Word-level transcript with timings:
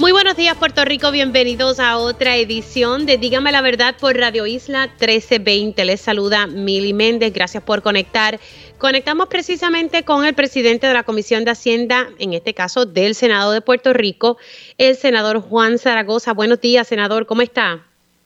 Muy 0.00 0.12
buenos 0.12 0.34
días 0.34 0.56
Puerto 0.56 0.82
Rico, 0.86 1.10
bienvenidos 1.10 1.78
a 1.78 1.98
otra 1.98 2.34
edición 2.36 3.04
de 3.04 3.18
Dígame 3.18 3.52
la 3.52 3.60
Verdad 3.60 3.94
por 4.00 4.16
Radio 4.16 4.46
Isla 4.46 4.86
1320. 4.86 5.84
Les 5.84 6.00
saluda 6.00 6.46
Mili 6.46 6.94
Méndez, 6.94 7.34
gracias 7.34 7.62
por 7.62 7.82
conectar. 7.82 8.40
Conectamos 8.78 9.28
precisamente 9.28 10.02
con 10.02 10.24
el 10.24 10.32
presidente 10.32 10.86
de 10.86 10.94
la 10.94 11.02
Comisión 11.02 11.44
de 11.44 11.50
Hacienda, 11.50 12.08
en 12.18 12.32
este 12.32 12.54
caso 12.54 12.86
del 12.86 13.14
Senado 13.14 13.52
de 13.52 13.60
Puerto 13.60 13.92
Rico, 13.92 14.38
el 14.78 14.96
senador 14.96 15.38
Juan 15.42 15.76
Zaragoza. 15.76 16.32
Buenos 16.32 16.62
días, 16.62 16.88
senador, 16.88 17.26
¿cómo 17.26 17.42
está? 17.42 17.80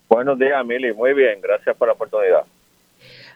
Buenos 0.09 0.39
días, 0.39 0.65
Mili, 0.65 0.93
muy 0.93 1.12
bien, 1.12 1.41
gracias 1.43 1.77
por 1.77 1.89
la 1.89 1.95
oportunidad. 1.95 2.45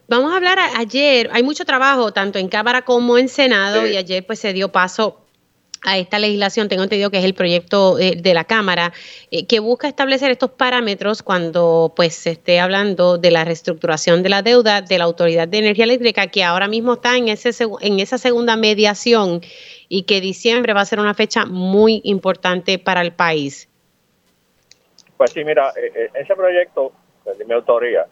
Vamos 0.07 0.33
a 0.33 0.37
hablar 0.37 0.61
ayer, 0.77 1.29
hay 1.33 1.43
mucho 1.43 1.65
trabajo 1.65 2.13
tanto 2.13 2.39
en 2.39 2.49
Cámara 2.49 2.83
como 2.83 3.19
en 3.19 3.29
Senado 3.29 3.85
y 3.85 3.97
ayer 3.97 4.25
pues 4.25 4.39
se 4.39 4.53
dio 4.53 4.69
paso 4.69 5.25
a 5.85 5.99
esta 5.99 6.19
legislación, 6.19 6.69
tengo 6.69 6.83
entendido 6.83 7.11
que 7.11 7.19
es 7.19 7.25
el 7.25 7.35
proyecto 7.35 7.99
eh, 7.99 8.17
de 8.17 8.35
la 8.35 8.45
Cámara, 8.45 8.93
eh, 9.31 9.47
que 9.47 9.61
busca 9.61 9.89
establecer 9.89 10.31
estos 10.31 10.51
parámetros 10.51 11.23
cuando 11.23 11.93
pues 11.95 12.15
se 12.15 12.31
esté 12.33 12.61
hablando 12.61 13.19
de 13.19 13.31
la 13.31 13.45
reestructuración 13.45 14.23
de 14.23 14.29
la 14.29 14.43
deuda 14.43 14.83
de 14.83 14.99
la 14.99 15.05
Autoridad 15.05 15.47
de 15.49 15.59
Energía 15.59 15.85
Eléctrica, 15.85 16.27
que 16.27 16.45
ahora 16.45 16.69
mismo 16.69 16.95
está 16.95 17.17
en, 17.17 17.29
ese, 17.29 17.51
en 17.81 18.01
esa 18.01 18.19
segunda 18.19 18.57
mediación 18.57 19.41
y 19.89 20.03
que 20.03 20.21
diciembre 20.21 20.75
va 20.75 20.81
a 20.81 20.87
ser 20.87 21.01
una 21.01 21.15
fecha 21.15 21.47
muy 21.47 22.01
importante 22.05 22.79
para 22.79 23.01
el 23.01 23.13
país. 23.13 23.69
Pues 25.17 25.31
sí, 25.31 25.45
mira, 25.45 25.73
eh, 25.77 26.11
ese 26.15 26.35
proyecto 26.35 26.93
de 27.37 27.45
mi 27.45 27.55
autoría, 27.55 28.07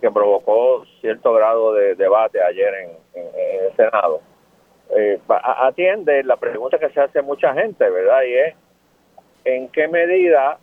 que 0.00 0.10
provocó 0.10 0.84
cierto 1.00 1.34
grado 1.34 1.74
de 1.74 1.94
debate 1.96 2.42
ayer 2.42 2.72
en 3.14 3.22
el 3.22 3.76
Senado, 3.76 4.22
eh, 4.90 5.20
atiende 5.28 6.22
la 6.24 6.36
pregunta 6.36 6.78
que 6.78 6.90
se 6.90 7.00
hace 7.00 7.22
mucha 7.22 7.52
gente, 7.54 7.88
¿verdad? 7.88 8.22
Y 8.22 8.34
es, 8.34 8.54
¿en 9.44 9.68
qué 9.68 9.88
medida 9.88 10.58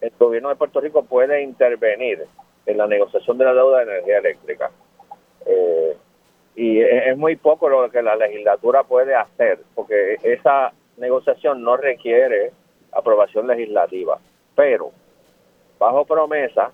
el 0.00 0.12
gobierno 0.18 0.48
de 0.48 0.56
Puerto 0.56 0.80
Rico 0.80 1.04
puede 1.04 1.42
intervenir 1.42 2.24
en 2.66 2.78
la 2.78 2.86
negociación 2.86 3.38
de 3.38 3.44
la 3.44 3.54
deuda 3.54 3.78
de 3.78 3.92
energía 3.92 4.18
eléctrica? 4.18 4.70
Eh, 5.46 5.96
y 6.56 6.80
es 6.80 7.16
muy 7.18 7.36
poco 7.36 7.68
lo 7.68 7.90
que 7.90 8.00
la 8.02 8.16
legislatura 8.16 8.82
puede 8.84 9.14
hacer, 9.14 9.58
porque 9.74 10.16
esa 10.22 10.72
negociación 10.96 11.62
no 11.62 11.76
requiere 11.76 12.52
aprobación 12.92 13.46
legislativa, 13.46 14.18
pero 14.54 14.90
bajo 15.78 16.06
promesa 16.06 16.72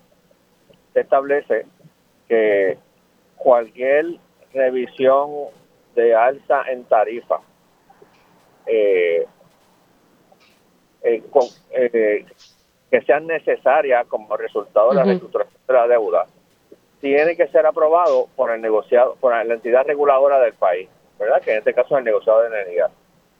se 0.92 1.00
establece 1.00 1.66
que 2.28 2.78
cualquier 3.36 4.06
revisión 4.52 5.30
de 5.94 6.14
alza 6.14 6.62
en 6.70 6.84
tarifa. 6.84 7.40
Eh, 8.66 9.26
eh, 11.02 11.22
eh, 11.72 12.26
que 12.90 13.00
sean 13.02 13.26
necesarias 13.26 14.06
como 14.06 14.36
resultado 14.36 14.90
de 14.90 14.96
la 14.96 15.04
reestructuración 15.04 15.60
de 15.66 15.74
la 15.74 15.88
deuda 15.88 16.26
tiene 17.00 17.36
que 17.36 17.48
ser 17.48 17.66
aprobado 17.66 18.28
por 18.36 18.52
el 18.52 18.60
negociado 18.60 19.16
por 19.18 19.34
la 19.34 19.54
entidad 19.54 19.84
reguladora 19.84 20.38
del 20.38 20.52
país 20.52 20.88
verdad 21.22 21.40
que 21.42 21.52
en 21.52 21.58
este 21.58 21.74
caso 21.74 21.94
es 21.94 21.98
el 21.98 22.04
negociado 22.04 22.42
de 22.42 22.48
energía. 22.48 22.88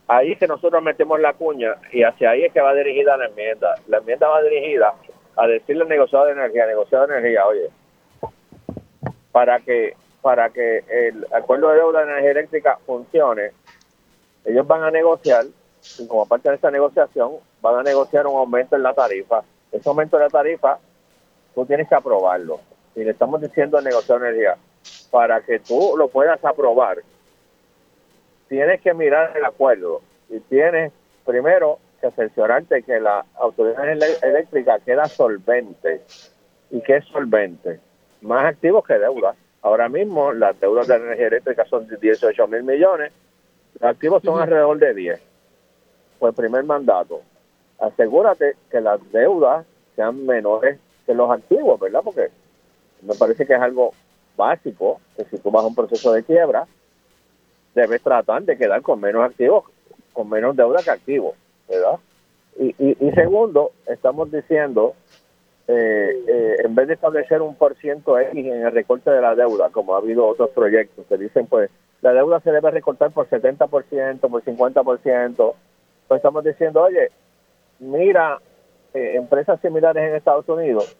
Ahí 0.08 0.32
es 0.32 0.38
que 0.38 0.46
nosotros 0.46 0.82
metemos 0.82 1.20
la 1.20 1.32
cuña 1.32 1.76
y 1.92 2.02
hacia 2.02 2.30
ahí 2.30 2.44
es 2.44 2.52
que 2.52 2.60
va 2.60 2.74
dirigida 2.74 3.16
la 3.16 3.26
enmienda. 3.26 3.74
La 3.88 3.98
enmienda 3.98 4.28
va 4.28 4.42
dirigida 4.42 4.94
a 5.36 5.46
decirle 5.46 5.82
al 5.82 5.88
negociado 5.88 6.26
de 6.26 6.32
energía 6.32 6.66
negociado 6.66 7.06
de 7.06 7.18
energía 7.18 7.46
oye 7.46 7.70
para 9.32 9.60
que 9.60 9.94
para 10.22 10.50
que 10.50 10.84
el 10.88 11.26
acuerdo 11.32 11.68
de 11.68 11.76
deuda 11.76 11.98
de 12.04 12.12
energía 12.12 12.30
eléctrica 12.30 12.78
funcione, 12.86 13.50
ellos 14.44 14.66
van 14.66 14.84
a 14.84 14.90
negociar, 14.90 15.44
y 15.98 16.06
como 16.06 16.26
parte 16.26 16.48
de 16.48 16.54
esa 16.54 16.70
negociación, 16.70 17.32
van 17.60 17.80
a 17.80 17.82
negociar 17.82 18.26
un 18.26 18.36
aumento 18.36 18.76
en 18.76 18.84
la 18.84 18.94
tarifa. 18.94 19.42
Ese 19.70 19.88
aumento 19.88 20.16
de 20.16 20.24
la 20.24 20.30
tarifa, 20.30 20.78
tú 21.54 21.66
tienes 21.66 21.88
que 21.88 21.94
aprobarlo. 21.94 22.60
Y 22.94 23.04
le 23.04 23.10
estamos 23.10 23.40
diciendo 23.40 23.78
al 23.78 23.84
negociador 23.84 24.22
de 24.22 24.28
energía, 24.28 24.56
para 25.10 25.40
que 25.42 25.58
tú 25.58 25.94
lo 25.96 26.08
puedas 26.08 26.42
aprobar, 26.44 26.98
tienes 28.48 28.80
que 28.80 28.94
mirar 28.94 29.36
el 29.36 29.44
acuerdo 29.44 30.02
y 30.28 30.40
tienes 30.40 30.92
primero 31.24 31.78
que 32.00 32.10
cerciorarte 32.10 32.82
que 32.82 33.00
la 33.00 33.24
autoridad 33.36 33.88
eléctrica 33.88 34.78
queda 34.80 35.06
solvente. 35.06 36.02
¿Y 36.70 36.80
que 36.80 36.96
es 36.96 37.04
solvente? 37.06 37.80
Más 38.22 38.46
activos 38.46 38.84
que 38.86 38.98
deudas. 38.98 39.36
Ahora 39.62 39.88
mismo 39.88 40.32
las 40.32 40.58
deudas 40.60 40.88
de 40.88 40.96
energía 40.96 41.28
eléctrica 41.28 41.64
son 41.66 41.86
de 41.86 41.96
18 41.96 42.48
mil 42.48 42.64
millones, 42.64 43.12
los 43.74 43.90
activos 43.90 44.22
son 44.22 44.40
alrededor 44.40 44.78
de 44.78 44.92
10. 44.92 45.20
Pues 46.18 46.34
primer 46.34 46.64
mandato, 46.64 47.22
asegúrate 47.78 48.56
que 48.70 48.80
las 48.80 49.00
deudas 49.12 49.64
sean 49.94 50.26
menores 50.26 50.78
que 51.06 51.14
los 51.14 51.30
activos, 51.30 51.78
¿verdad? 51.78 52.00
Porque 52.02 52.28
me 53.02 53.14
parece 53.14 53.46
que 53.46 53.54
es 53.54 53.60
algo 53.60 53.92
básico, 54.36 55.00
que 55.16 55.24
si 55.26 55.38
tú 55.38 55.50
vas 55.50 55.64
a 55.64 55.68
un 55.68 55.74
proceso 55.74 56.12
de 56.12 56.24
quiebra, 56.24 56.66
debes 57.74 58.02
tratar 58.02 58.42
de 58.42 58.56
quedar 58.56 58.82
con 58.82 59.00
menos 59.00 59.24
activos, 59.24 59.64
con 60.12 60.28
menos 60.28 60.56
deuda 60.56 60.82
que 60.82 60.90
activos, 60.90 61.34
¿verdad? 61.68 61.98
Y, 62.58 62.74
y 62.78 63.12
segundo, 63.12 63.72
estamos 63.86 64.30
diciendo 64.30 64.94
eh, 65.68 66.24
eh, 66.26 66.56
en 66.64 66.74
vez 66.74 66.88
de 66.88 66.94
establecer 66.94 67.40
un 67.40 67.54
por 67.54 67.76
ciento 67.76 68.18
X 68.18 68.32
en 68.34 68.66
el 68.66 68.72
recorte 68.72 69.10
de 69.10 69.20
la 69.20 69.34
deuda, 69.34 69.70
como 69.70 69.94
ha 69.94 69.98
habido 69.98 70.26
otros 70.26 70.50
proyectos 70.50 71.06
que 71.06 71.16
dicen, 71.16 71.46
pues, 71.46 71.70
la 72.00 72.12
deuda 72.12 72.40
se 72.40 72.50
debe 72.50 72.70
recortar 72.72 73.12
por 73.12 73.28
70%, 73.28 73.68
por 73.68 73.84
50%, 74.44 75.54
pues 76.08 76.18
estamos 76.18 76.44
diciendo, 76.44 76.82
oye, 76.82 77.10
mira 77.78 78.40
eh, 78.92 79.12
empresas 79.14 79.60
similares 79.60 80.02
en 80.02 80.16
Estados 80.16 80.48
Unidos 80.48 80.96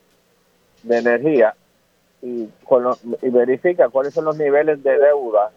de 0.85 0.99
energía 0.99 1.55
y, 2.23 2.49
y 3.23 3.31
verifica 3.31 3.89
cuáles 3.89 4.15
son 4.15 4.27
los 4.27 4.39
niveles 4.39 4.81
de 4.85 4.97
deuda 4.97 5.51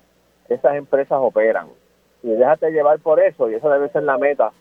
que 0.48 0.56
esas 0.56 0.76
empresas 0.76 1.20
operan. 1.22 1.68
Y 2.24 2.30
déjate 2.30 2.72
llevar 2.72 2.98
por 3.00 3.20
eso, 3.20 3.52
y 3.52 3.54
eso 3.54 3.70
debe 3.70 3.90
ser 3.90 4.02
la 4.02 4.18
meta 4.18 4.52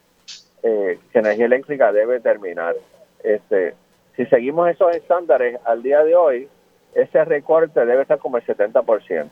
que 0.61 0.99
energía 1.13 1.47
eléctrica 1.47 1.93
debe 1.93 2.21
terminar. 2.21 2.75
Este, 3.23 3.75
si 4.17 4.27
seguimos 4.27 4.69
esos 4.71 4.95
estándares 4.95 5.59
al 5.65 5.83
día 5.83 6.03
de 6.05 6.15
hoy, 6.15 6.49
ese 6.95 7.25
recorte 7.25 7.85
debe 7.85 8.03
estar 8.03 8.19
como 8.19 8.37
el 8.37 8.45
70%. 8.45 9.29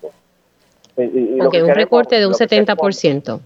Y, 0.96 1.02
y, 1.02 1.40
un 1.40 1.74
recorte 1.74 2.18
de 2.18 2.26
un 2.26 2.34
70%. 2.34 3.40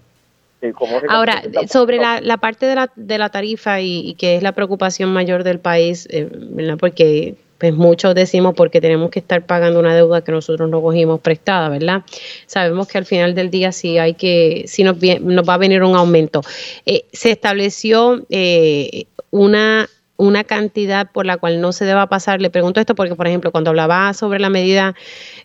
Ahora, 1.09 1.43
sobre 1.69 1.97
la, 1.97 2.19
la, 2.19 2.37
parte 2.37 2.65
de 2.65 2.75
la, 2.75 2.91
de 2.95 3.17
la 3.17 3.29
tarifa 3.29 3.79
y, 3.79 4.15
que 4.15 4.35
es 4.35 4.43
la 4.43 4.53
preocupación 4.53 5.13
mayor 5.13 5.43
del 5.43 5.59
país, 5.59 6.07
eh, 6.09 6.27
¿verdad? 6.31 6.77
porque 6.79 7.35
pues 7.59 7.73
muchos 7.73 8.13
decimos 8.13 8.53
porque 8.55 8.81
tenemos 8.81 9.09
que 9.09 9.19
estar 9.19 9.45
pagando 9.45 9.79
una 9.79 9.95
deuda 9.95 10.23
que 10.23 10.31
nosotros 10.31 10.69
no 10.69 10.81
cogimos 10.81 11.19
prestada, 11.21 11.69
¿verdad? 11.69 12.03
Sabemos 12.45 12.87
que 12.87 12.97
al 12.99 13.05
final 13.05 13.33
del 13.33 13.49
día 13.49 13.71
sí 13.71 13.97
hay 13.97 14.13
que, 14.13 14.65
sí 14.67 14.83
nos, 14.83 14.97
nos 15.21 15.47
va 15.47 15.55
a 15.55 15.57
venir 15.57 15.83
un 15.83 15.95
aumento. 15.95 16.41
Eh, 16.85 17.05
se 17.11 17.31
estableció 17.31 18.23
eh, 18.29 19.05
una 19.31 19.89
una 20.17 20.43
cantidad 20.43 21.09
por 21.11 21.25
la 21.25 21.37
cual 21.37 21.61
no 21.61 21.71
se 21.71 21.85
deba 21.85 22.07
pasar. 22.07 22.41
Le 22.41 22.49
pregunto 22.49 22.79
esto 22.79 22.95
porque, 22.95 23.15
por 23.15 23.27
ejemplo, 23.27 23.51
cuando 23.51 23.69
hablaba 23.69 24.13
sobre 24.13 24.39
la 24.39 24.49
medida 24.49 24.95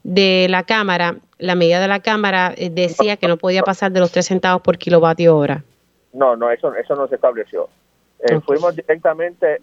de 0.02 0.46
la 0.50 0.64
Cámara, 0.64 1.16
la 1.38 1.54
medida 1.54 1.80
de 1.80 1.88
la 1.88 2.00
Cámara 2.00 2.54
eh, 2.56 2.70
decía 2.70 3.16
que 3.16 3.28
no 3.28 3.36
podía 3.36 3.62
pasar 3.62 3.92
de 3.92 4.00
los 4.00 4.10
3 4.10 4.26
centavos 4.26 4.62
por 4.62 4.78
kilovatio 4.78 5.36
hora. 5.36 5.62
No, 6.12 6.36
no, 6.36 6.50
eso, 6.50 6.74
eso 6.74 6.96
no 6.96 7.06
se 7.06 7.14
estableció. 7.14 7.69
Eh, 8.20 8.40
fuimos 8.40 8.74
directamente 8.74 9.60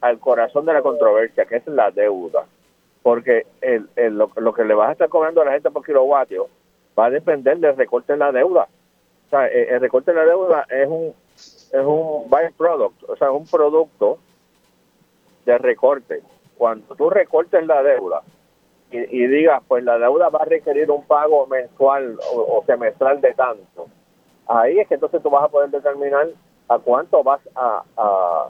al 0.00 0.18
corazón 0.18 0.64
de 0.64 0.72
la 0.74 0.82
controversia, 0.82 1.44
que 1.44 1.56
es 1.56 1.66
la 1.66 1.90
deuda. 1.90 2.44
Porque 3.02 3.46
el, 3.60 3.88
lo, 3.96 4.52
que 4.52 4.64
le 4.64 4.74
vas 4.74 4.90
a 4.90 4.92
estar 4.92 5.08
cobrando 5.08 5.40
a 5.42 5.46
la 5.46 5.52
gente 5.52 5.70
por 5.70 5.84
kilovatio 5.84 6.48
va 6.98 7.06
a 7.06 7.10
depender 7.10 7.58
del 7.58 7.76
recorte 7.76 8.12
de 8.12 8.18
la 8.18 8.30
deuda. 8.30 8.68
O 9.26 9.30
sea, 9.30 9.46
el, 9.46 9.68
el 9.68 9.80
recorte 9.80 10.12
de 10.12 10.18
la 10.18 10.26
deuda 10.26 10.66
es 10.68 10.86
un 10.86 11.14
es 11.72 11.84
un 11.84 12.28
byproduct, 12.28 13.04
o 13.08 13.16
sea, 13.16 13.28
es 13.28 13.34
un 13.34 13.46
producto 13.46 14.18
de 15.44 15.58
recorte. 15.58 16.22
Cuando 16.56 16.94
tú 16.94 17.10
recortes 17.10 17.66
la 17.66 17.82
deuda 17.82 18.22
y, 18.90 19.26
digas, 19.26 19.62
pues 19.68 19.84
la 19.84 19.98
deuda 19.98 20.28
va 20.28 20.40
a 20.40 20.44
requerir 20.44 20.90
un 20.90 21.04
pago 21.04 21.46
mensual 21.46 22.18
o, 22.34 22.62
semestral 22.66 23.20
de 23.20 23.32
tanto, 23.34 23.86
ahí 24.48 24.78
es 24.80 24.88
que 24.88 24.94
entonces 24.94 25.22
tú 25.22 25.30
vas 25.30 25.44
a 25.44 25.48
poder 25.48 25.70
determinar 25.70 26.28
a 26.68 26.78
cuánto 26.78 27.22
vas 27.22 27.40
a, 27.54 27.82
a, 27.96 28.48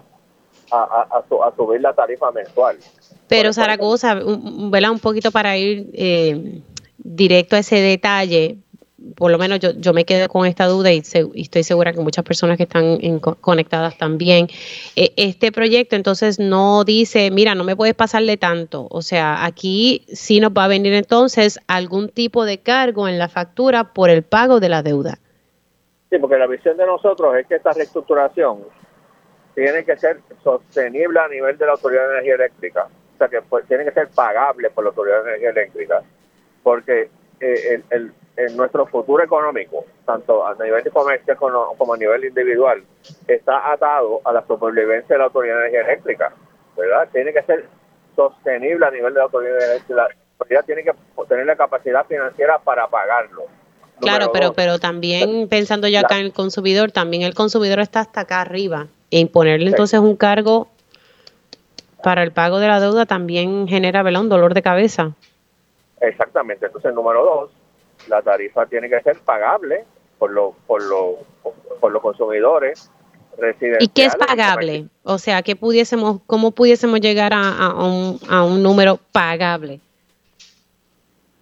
a, 0.73 1.53
subir 1.57 1.81
la 1.81 1.93
tarifa 1.93 2.31
mensual. 2.31 2.79
Pero 3.29 3.53
Zaragoza, 3.53 4.15
¿verdad? 4.15 4.91
Un 4.91 4.99
poquito 4.99 5.31
para 5.31 5.57
ir 5.57 5.91
eh, 5.93 6.63
directo 6.99 7.57
a 7.57 7.61
ese 7.61 7.77
detalle, 7.77 8.59
por 9.17 9.31
lo 9.31 9.39
menos 9.39 9.61
yo, 9.61 9.71
yo 9.73 9.93
me 9.93 10.05
quedo 10.05 10.29
con 10.29 10.47
esta 10.47 10.67
duda 10.67 10.93
y, 10.93 10.99
estoy 10.99 11.63
segura 11.63 11.93
que 11.93 12.01
muchas 12.01 12.25
personas 12.25 12.57
que 12.57 12.65
están 12.65 12.99
conectadas 13.41 13.97
también. 13.97 14.49
Eh, 14.97 15.13
este 15.17 15.53
proyecto 15.53 15.97
entonces 15.97 16.39
no 16.39 16.85
dice, 16.85 17.31
mira, 17.31 17.55
no 17.55 17.65
me 17.65 17.77
puedes 17.77 17.95
pasarle 17.95 18.37
tanto. 18.37 18.87
O 18.91 19.03
sea, 19.03 19.45
aquí 19.45 20.05
sí 20.09 20.41
nos 20.41 20.53
va 20.53 20.65
a 20.65 20.69
venir 20.69 20.93
entonces 20.95 21.61
algún 21.67 22.09
tipo 22.09 22.45
de 22.45 22.59
cargo 22.59 23.09
en 23.09 23.19
la 23.19 23.29
factura 23.29 23.93
por 23.93 24.11
el 24.11 24.23
pago 24.23 24.61
de 24.61 24.69
la 24.69 24.83
deuda. 24.83 25.19
Sí, 26.11 26.19
porque 26.19 26.37
la 26.37 26.47
visión 26.47 26.77
de 26.77 26.87
nosotros 26.87 27.37
es 27.37 27.47
que 27.47 27.57
esta 27.57 27.73
reestructuración 27.73 28.65
tiene 29.55 29.85
que 29.85 29.97
ser 29.97 30.21
sostenible 30.43 31.21
a 31.21 31.29
nivel 31.29 31.57
de 31.57 31.67
la 31.67 31.73
Autoridad 31.73 32.07
de 32.07 32.13
Energía 32.15 32.35
Eléctrica. 32.35 32.89
O 33.15 33.19
sea, 33.19 33.29
que 33.29 33.43
pues, 33.43 33.67
tiene 33.67 33.85
que 33.85 33.93
ser 33.93 34.09
pagable 34.09 34.71
por 34.71 34.85
la 34.85 34.91
Autoridad 34.91 35.23
de 35.23 35.31
Energía 35.31 35.51
Eléctrica. 35.51 36.03
Porque 36.63 37.11
eh, 37.41 37.83
el, 37.91 38.13
en 38.47 38.57
nuestro 38.57 38.87
futuro 38.87 39.23
económico, 39.23 39.85
tanto 40.07 40.47
a 40.47 40.55
nivel 40.55 40.83
de 40.83 40.91
comercio 40.91 41.37
como, 41.37 41.95
a 41.95 41.97
nivel 41.97 42.25
individual, 42.25 42.83
está 43.27 43.73
atado 43.73 44.21
a 44.25 44.33
la 44.33 44.47
supervivencia 44.47 45.15
de 45.15 45.19
la 45.19 45.25
Autoridad 45.25 45.57
de 45.57 45.61
Energía 45.61 45.93
Eléctrica, 45.93 46.33
¿verdad? 46.77 47.09
Tiene 47.13 47.33
que 47.33 47.43
ser 47.43 47.67
sostenible 48.17 48.87
a 48.87 48.91
nivel 48.91 49.13
de 49.13 49.19
la 49.19 49.25
Autoridad 49.25 49.59
de 49.59 49.65
Energía 49.65 49.75
Eléctrica. 49.75 50.03
La 50.03 50.45
autoridad 50.45 50.65
tiene 50.65 50.85
que 50.85 50.93
tener 51.29 51.47
la 51.47 51.57
capacidad 51.57 52.07
financiera 52.07 52.59
para 52.59 52.89
pagarlo. 52.89 53.45
Claro, 54.01 54.33
pero, 54.33 54.55
pero 54.55 54.79
también 54.79 55.49
pensando 55.49 55.87
ya 55.87 56.01
acá 56.01 56.19
en 56.19 56.27
el 56.27 56.33
consumidor, 56.33 56.91
también 56.91 57.23
el 57.23 57.35
consumidor 57.35 57.81
está 57.81 58.01
hasta 58.01 58.23
acá 58.23 58.41
arriba. 58.41 58.87
E 59.11 59.19
imponerle 59.19 59.69
entonces 59.69 60.01
un 60.01 60.17
cargo 60.17 60.69
para 62.03 62.23
el 62.23 62.33
pago 62.33 62.59
de 62.61 62.69
la 62.69 62.81
deuda 62.81 63.05
también 63.05 63.69
genera 63.69 64.03
¿verdad? 64.03 64.23
un 64.23 64.29
dolor 64.31 64.55
de 64.55 64.63
cabeza. 64.63 65.13
Exactamente. 66.01 66.65
Entonces, 66.65 66.95
número 66.95 67.23
dos, 67.23 67.51
la 68.09 68.23
tarifa 68.23 68.67
tiene 68.67 68.89
que 68.89 69.01
ser 69.03 69.19
pagable 69.21 69.85
por, 70.19 70.31
los 70.31 70.55
por, 70.67 70.83
por 71.81 71.93
los 71.93 72.03
consumidores. 72.03 72.91
¿Y 73.79 73.89
qué 73.89 74.05
es 74.05 74.17
pagable? 74.17 74.87
O 75.03 75.17
sea, 75.17 75.43
¿qué 75.43 75.57
pudiésemos, 75.57 76.21
¿cómo 76.27 76.51
pudiésemos 76.51 77.01
llegar 77.01 77.33
a, 77.33 77.75
un, 77.75 78.19
a 78.29 78.45
un 78.45 78.63
número 78.63 78.99
pagable? 79.13 79.81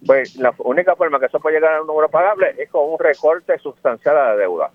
Pues 0.05 0.37
la 0.37 0.53
única 0.59 0.95
forma 0.95 1.19
que 1.19 1.25
eso 1.25 1.39
puede 1.41 1.57
llegar 1.57 1.73
a 1.73 1.81
un 1.81 1.87
número 1.87 2.07
pagable 2.07 2.55
es 2.57 2.69
con 2.69 2.89
un 2.89 2.97
recorte 2.99 3.57
sustancial 3.59 4.15
a 4.17 4.29
la 4.29 4.35
deuda. 4.37 4.71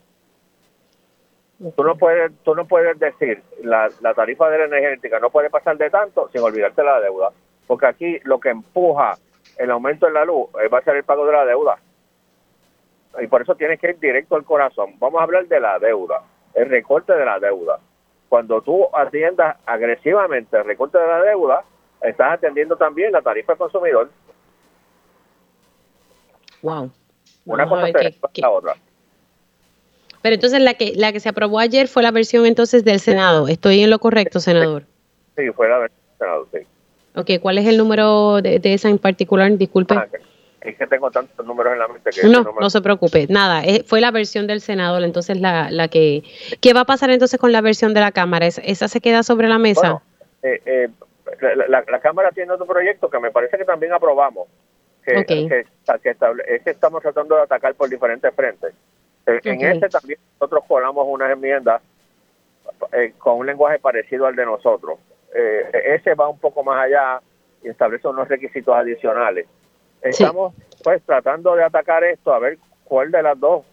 Tú 1.75 1.83
no 1.83 1.97
puedes, 1.97 2.33
tú 2.43 2.55
no 2.55 2.67
puedes 2.67 2.99
decir 2.99 3.43
la, 3.63 3.89
la 4.03 4.13
tarifa 4.13 4.51
de 4.51 4.59
la 4.59 4.65
energética 4.65 5.19
no 5.19 5.31
puede 5.31 5.49
pasar 5.49 5.79
de 5.79 5.89
tanto 5.89 6.29
sin 6.31 6.43
olvidarte 6.43 6.83
la 6.83 7.01
deuda, 7.01 7.31
porque 7.67 7.87
aquí 7.87 8.19
lo 8.25 8.39
que 8.39 8.51
empuja 8.51 9.17
el 9.59 9.71
aumento 9.71 10.07
en 10.07 10.15
la 10.15 10.25
luz 10.25 10.49
eh, 10.63 10.69
va 10.69 10.79
a 10.79 10.85
ser 10.85 10.97
el 10.97 11.05
pago 11.05 11.27
de 11.27 11.33
la 11.33 11.45
deuda. 11.45 11.79
Y 13.21 13.27
por 13.27 13.43
eso 13.43 13.55
tienes 13.55 13.79
que 13.79 13.91
ir 13.91 13.99
directo 13.99 14.35
al 14.35 14.45
corazón. 14.45 14.95
Vamos 14.99 15.21
a 15.21 15.25
hablar 15.25 15.47
de 15.47 15.61
la 15.61 15.79
deuda, 15.79 16.23
el 16.55 16.69
recorte 16.69 17.13
de 17.13 17.25
la 17.25 17.39
deuda. 17.39 17.79
Cuando 18.29 18.61
tú 18.63 18.89
atiendas 18.93 19.57
agresivamente 19.67 20.57
el 20.57 20.65
recorte 20.65 20.99
de 20.99 21.07
la 21.07 21.23
deuda, 21.23 21.65
estás 22.03 22.33
atendiendo 22.33 22.77
también 22.77 23.13
la 23.13 23.23
tarifa 23.23 23.53
del 23.53 23.59
consumidor. 23.59 24.11
Wow. 26.63 26.91
Una 27.45 27.69
cosa 27.69 27.89
es 27.89 28.19
la 28.37 28.51
otra. 28.51 28.75
Pero 30.23 30.35
entonces 30.35 30.61
la 30.61 30.75
que 30.75 30.95
la 30.97 31.13
que 31.13 31.21
se 31.21 31.29
aprobó 31.29 31.59
ayer 31.59 31.87
fue 31.87 32.03
la 32.03 32.11
versión 32.11 32.47
entonces 32.47 32.83
del 32.85 32.99
Senado. 32.99 33.47
¿Estoy 33.47 33.83
en 33.83 33.91
lo 33.91 33.99
correcto, 33.99 34.41
senador? 34.41 34.85
Sí, 35.37 35.51
fue 35.51 35.69
la 35.69 35.79
versión 35.79 36.01
del 36.09 36.19
Senado, 36.19 36.49
sí. 36.51 36.74
Ok, 37.15 37.31
¿cuál 37.41 37.59
es 37.59 37.67
el 37.67 37.77
número 37.77 38.41
de, 38.43 38.61
esa 38.65 38.89
en 38.89 38.99
particular? 38.99 39.51
Disculpe. 39.57 39.95
Ah, 39.95 40.07
es 40.61 40.77
que 40.77 40.87
tengo 40.87 41.11
tantos 41.11 41.45
números 41.45 41.75
en 41.75 41.79
la 41.79 41.89
mente 41.89 42.11
que... 42.11 42.27
No, 42.27 42.43
no 42.59 42.71
se 42.71 42.81
preocupe, 42.81 43.27
nada, 43.29 43.63
fue 43.87 44.01
la 44.01 44.11
versión 44.11 44.47
del 44.47 44.61
Senado, 44.61 45.03
entonces 45.05 45.39
la, 45.39 45.71
la 45.71 45.89
que... 45.89 46.23
¿Qué 46.61 46.73
va 46.73 46.81
a 46.81 46.85
pasar 46.87 47.11
entonces 47.11 47.39
con 47.39 47.53
la 47.53 47.61
versión 47.61 47.93
de 47.93 48.01
la 48.01 48.13
Cámara? 48.13 48.47
¿Esa 48.47 48.89
se 48.89 49.01
queda 49.01 49.23
sobre 49.23 49.49
la 49.49 49.59
mesa? 49.59 50.03
eh, 50.43 50.61
eh, 50.65 50.89
la, 51.41 51.85
la, 51.87 52.01
Cámara 52.01 52.31
tiene 52.31 52.53
otro 52.53 52.67
proyecto 52.67 53.09
que 53.09 53.19
me 53.19 53.31
parece 53.31 53.57
que 53.57 53.65
también 53.65 53.93
aprobamos, 53.93 54.49
que, 55.05 55.25
que, 55.25 55.67
es 56.47 56.63
que 56.63 56.71
estamos 56.71 57.03
tratando 57.03 57.37
de 57.37 57.43
atacar 57.43 57.75
por 57.75 57.89
diferentes 57.89 58.33
frentes. 58.35 58.75
Eh, 59.27 59.41
en 59.45 59.61
este 59.63 59.89
también 59.89 60.19
nosotros 60.39 60.65
colamos 60.69 61.07
unas 61.09 61.31
enmiendas 61.31 61.81
eh, 62.93 63.15
con 63.19 63.39
un 63.39 63.47
lenguaje 63.47 63.79
parecido 63.79 64.27
al 64.27 64.37
de 64.37 64.45
nosotros. 64.45 64.99
Eh, 65.35 65.97
ese 65.97 66.15
va 66.15 66.29
un 66.29 66.39
poco 66.39 66.63
más 66.63 66.85
allá 66.85 67.21
y 67.63 67.69
establece 67.69 68.07
unos 68.09 68.29
requisitos 68.29 68.75
adicionales. 68.75 69.47
Estamos 70.01 70.55
pues 70.83 71.03
tratando 71.03 71.57
de 71.57 71.65
atacar 71.65 72.05
esto 72.05 72.33
a 72.33 72.39
ver 72.39 72.59
cuál 72.85 73.11
de 73.11 73.23
las 73.23 73.39
dos 73.41 73.65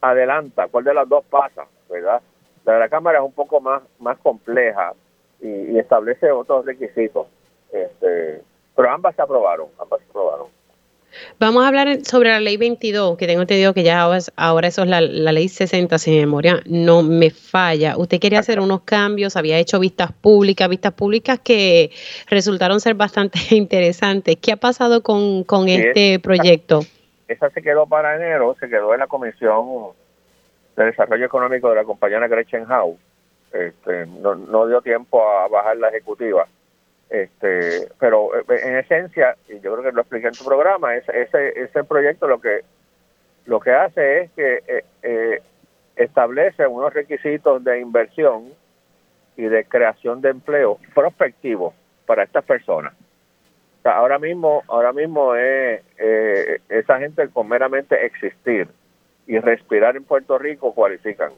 adelanta, 0.00 0.68
cuál 0.68 0.84
de 0.84 0.94
las 0.94 1.08
dos 1.08 1.24
pasa, 1.24 1.66
¿verdad? 1.88 2.20
La 2.64 2.74
de 2.74 2.80
la 2.80 2.88
Cámara 2.88 3.18
es 3.18 3.24
un 3.24 3.32
poco 3.32 3.60
más, 3.60 3.82
más 3.98 4.18
compleja 4.18 4.92
y, 5.40 5.78
establece 5.78 6.30
otros 6.30 6.66
requisitos. 6.66 7.28
Este, 7.72 8.42
pero 8.74 8.90
ambas 8.90 9.14
se 9.14 9.22
aprobaron, 9.22 9.68
ambas 9.78 10.00
se 10.00 10.10
aprobaron. 10.10 10.48
Vamos 11.38 11.64
a 11.64 11.68
hablar 11.68 12.04
sobre 12.04 12.30
la 12.30 12.40
ley 12.40 12.56
22, 12.56 13.16
que 13.16 13.26
tengo 13.26 13.42
entendido 13.42 13.74
que 13.74 13.82
ya 13.82 14.02
ahora, 14.36 14.68
eso 14.68 14.82
es 14.82 14.88
la, 14.88 15.00
ley 15.00 15.48
60, 15.48 15.98
si 15.98 16.10
mi 16.10 16.20
memoria 16.20 16.60
no 16.66 17.02
me 17.02 17.30
falla. 17.30 17.96
Usted 17.96 18.18
quería 18.20 18.38
hacer 18.38 18.60
unos 18.60 18.82
cambios, 18.82 19.36
había 19.36 19.58
hecho 19.58 19.78
vistas 19.78 20.12
públicas, 20.12 20.68
vistas 20.68 20.92
públicas 20.92 21.38
que 21.38 21.90
resultaron 22.28 22.80
ser 22.80 22.94
bastante 22.94 23.38
interesantes. 23.50 24.36
¿Qué 24.36 24.52
ha 24.52 24.56
pasado 24.56 25.02
con, 25.02 25.44
este 25.68 26.18
proyecto? 26.20 26.80
Esa 27.28 27.50
se 27.50 27.62
quedó 27.62 27.86
para 27.86 28.16
enero, 28.16 28.56
se 28.58 28.68
quedó 28.68 28.94
en 28.94 29.00
la 29.00 29.06
Comisión 29.06 29.92
de 30.76 30.84
Desarrollo 30.84 31.26
Económico 31.26 31.68
de 31.70 31.76
la 31.76 31.84
compañera 31.84 32.28
Gretchen 32.28 32.70
Howe. 32.70 32.96
Este, 33.52 34.06
no, 34.06 34.34
no 34.34 34.66
dio 34.66 34.80
tiempo 34.82 35.22
a 35.28 35.48
bajar 35.48 35.76
la 35.76 35.88
ejecutiva 35.88 36.46
este, 37.08 37.88
pero 38.00 38.36
eh, 38.36 38.44
en 38.62 38.76
esencia, 38.78 39.36
y 39.48 39.60
yo 39.60 39.72
creo 39.72 39.82
que 39.84 39.92
lo 39.92 40.00
expliqué 40.00 40.28
en 40.28 40.34
tu 40.34 40.44
programa, 40.44 40.96
ese, 40.96 41.22
ese, 41.22 41.60
ese 41.60 41.84
proyecto 41.84 42.26
lo 42.26 42.40
que 42.40 42.62
lo 43.46 43.60
que 43.60 43.70
hace 43.70 44.22
es 44.22 44.30
que 44.32 44.62
eh, 44.66 44.84
eh, 45.02 45.42
establece 45.94 46.66
unos 46.66 46.92
requisitos 46.92 47.62
de 47.62 47.78
inversión 47.78 48.52
y 49.36 49.44
de 49.44 49.64
creación 49.64 50.20
de 50.20 50.30
empleo 50.30 50.78
prospectivos 50.94 51.74
para 52.06 52.24
estas 52.24 52.44
personas. 52.44 52.92
ahora 53.84 54.18
mismo, 54.18 54.64
ahora 54.66 54.92
mismo 54.92 55.36
es 55.36 55.80
esa 56.68 56.98
gente 56.98 57.28
con 57.28 57.48
meramente 57.48 58.04
existir 58.04 58.66
y 59.28 59.38
respirar 59.38 59.96
en 59.96 60.02
Puerto 60.02 60.38
Rico 60.38 60.74
cualifican. 60.74 61.30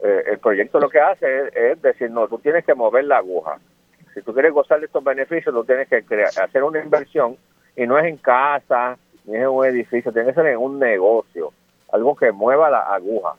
el 0.00 0.38
proyecto 0.38 0.78
lo 0.78 0.88
que 0.88 1.00
hace 1.00 1.26
es, 1.26 1.56
es 1.56 1.82
decir, 1.82 2.12
no, 2.12 2.28
tú 2.28 2.38
tienes 2.38 2.64
que 2.64 2.74
mover 2.74 3.04
la 3.04 3.16
aguja 3.16 3.58
si 4.18 4.24
tú 4.24 4.32
quieres 4.32 4.52
gozar 4.52 4.80
de 4.80 4.86
estos 4.86 5.04
beneficios, 5.04 5.54
tú 5.54 5.64
tienes 5.64 5.88
que 5.88 6.02
hacer 6.42 6.62
una 6.64 6.82
inversión 6.82 7.36
y 7.76 7.86
no 7.86 7.96
es 7.98 8.06
en 8.06 8.16
casa, 8.16 8.98
ni 9.24 9.36
es 9.36 9.42
en 9.42 9.48
un 9.48 9.64
edificio, 9.64 10.12
tiene 10.12 10.28
que 10.28 10.34
ser 10.34 10.46
en 10.46 10.58
un 10.58 10.78
negocio, 10.78 11.52
algo 11.92 12.16
que 12.16 12.32
mueva 12.32 12.68
la 12.68 12.80
aguja, 12.80 13.34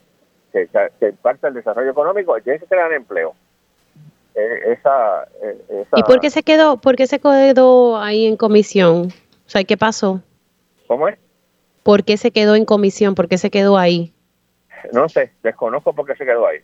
que, 0.53 0.69
que 0.99 1.09
impacte 1.09 1.47
el 1.47 1.55
desarrollo 1.55 1.91
económico 1.91 2.37
y 2.37 2.41
tiene 2.41 2.59
que 2.59 2.65
crear 2.65 2.93
empleo. 2.93 3.33
E, 4.35 4.71
esa, 4.71 5.23
e, 5.41 5.81
esa, 5.81 5.97
¿Y 5.99 6.03
por 6.03 6.21
qué 6.21 6.29
se 6.29 6.43
quedó, 6.43 6.77
por 6.77 6.95
qué 6.95 7.07
se 7.07 7.19
quedó 7.19 7.97
ahí 7.97 8.25
en 8.25 8.37
comisión? 8.37 9.09
O 9.45 9.49
sea, 9.49 9.63
¿qué 9.65 9.75
pasó? 9.75 10.21
¿Cómo 10.87 11.09
es? 11.09 11.17
¿Por 11.83 12.05
qué 12.05 12.15
se 12.15 12.31
quedó 12.31 12.55
en 12.55 12.63
comisión? 12.63 13.15
¿Por 13.15 13.27
qué 13.27 13.37
se 13.37 13.49
quedó 13.49 13.77
ahí? 13.77 14.13
No 14.93 15.09
sé, 15.09 15.33
desconozco 15.43 15.91
por 15.93 16.05
qué 16.05 16.15
se 16.15 16.25
quedó 16.25 16.47
ahí 16.47 16.59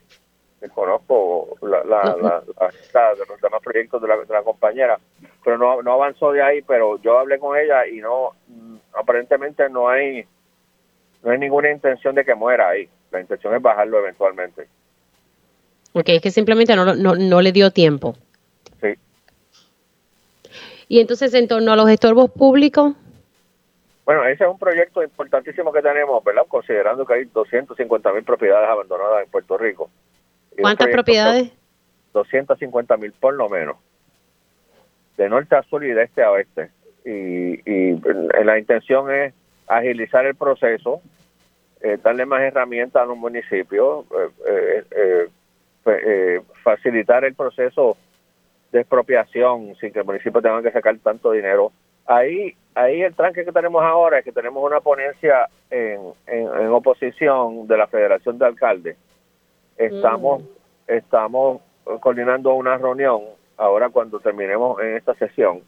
conozco 0.70 1.58
la, 1.62 1.84
la, 1.84 2.42
de 2.42 3.26
los 3.28 3.42
demás 3.42 3.62
proyectos 3.64 4.02
de 4.02 4.08
la, 4.08 4.44
compañera, 4.44 5.00
pero 5.44 5.58
no, 5.58 5.82
no 5.82 5.94
avanzó 5.94 6.32
de 6.32 6.42
ahí, 6.42 6.62
pero 6.62 7.00
yo 7.02 7.20
hablé 7.20 7.40
con 7.40 7.58
ella 7.58 7.88
y 7.88 7.98
no, 7.98 8.32
mm, 8.48 8.76
aparentemente 8.94 9.70
no 9.70 9.90
hay, 9.90 10.26
no 11.24 11.32
hay 11.32 11.38
ninguna 11.38 11.72
intención 11.72 12.16
de 12.16 12.26
que 12.26 12.36
muera 12.36 12.70
ahí, 12.70 12.88
la 13.12 13.22
intención 13.22 13.56
es 13.56 13.62
bajarlo 13.62 14.00
eventualmente. 14.00 14.68
Ok, 15.94 16.10
es 16.10 16.22
que 16.22 16.32
simplemente 16.32 16.76
no, 16.76 16.94
no, 16.94 17.16
no 17.16 17.42
le 17.42 17.52
dio 17.54 17.72
tiempo. 17.72 18.16
Sí. 18.82 18.96
Y 20.90 21.00
entonces, 21.00 21.34
en 21.34 21.48
torno 21.48 21.72
a 21.72 21.76
los 21.76 21.90
estorbos 21.90 22.30
públicos. 22.32 22.94
Bueno, 24.06 24.26
ese 24.26 24.44
es 24.44 24.50
un 24.50 24.60
proyecto 24.60 25.02
importantísimo 25.02 25.72
que 25.72 25.82
tenemos, 25.82 26.24
¿verdad? 26.24 26.44
Considerando 26.48 27.06
que 27.06 27.14
hay 27.14 27.26
250 27.26 28.14
mil 28.14 28.24
propiedades 28.24 28.70
abandonadas 28.70 29.24
en 29.24 29.32
Puerto 29.32 29.58
Rico. 29.58 29.90
¿Cuántas 30.60 30.88
propiedades? 30.88 31.52
250 32.14 32.98
mil 32.98 33.12
por 33.14 33.34
lo 33.34 33.50
menos, 33.50 33.78
de 35.18 35.30
norte 35.30 35.56
a 35.56 35.64
sur 35.64 35.84
y 35.84 35.92
de 35.92 36.04
este 36.04 36.24
a 36.24 36.32
oeste. 36.32 36.72
Y, 37.06 37.62
y 37.70 38.02
la 38.44 38.58
intención 38.58 39.12
es 39.14 39.34
agilizar 39.68 40.26
el 40.26 40.36
proceso, 40.36 41.02
eh, 41.82 41.98
darle 42.02 42.26
más 42.26 42.42
herramientas 42.42 43.04
a 43.04 43.06
los 43.06 43.18
municipios, 43.18 44.06
eh, 44.48 45.28
eh, 45.86 46.42
facilitar 46.64 47.26
el 47.26 47.36
proceso 47.36 47.98
de 48.72 48.82
expropiación 48.82 49.76
sin 49.80 49.94
que 49.94 50.00
el 50.00 50.06
municipio 50.06 50.42
tenga 50.42 50.62
que 50.62 50.72
sacar 50.72 50.98
tanto 51.00 51.32
dinero. 51.32 51.72
Ahí, 52.06 52.56
ahí 52.74 53.02
el 53.02 53.14
tranque 53.14 53.46
que 53.46 53.52
tenemos 53.52 53.84
ahora 53.84 54.20
es 54.20 54.26
que 54.26 54.32
tenemos 54.32 54.64
una 54.64 54.80
ponencia 54.80 55.48
en, 55.70 56.00
en, 56.28 56.68
oposición 56.70 57.68
de 57.68 57.78
la 57.78 57.88
Federación 57.88 58.38
de 58.38 58.46
Alcaldes. 58.46 58.98
Estamos, 59.78 60.42
mm. 60.42 60.46
estamos 60.88 61.62
coordinando 62.02 62.54
una 62.54 62.78
reunión 62.78 63.22
ahora 63.58 63.90
cuando 63.90 64.20
terminemos 64.20 64.82
en 64.82 64.96
esta 64.96 65.14
sesión 65.16 65.62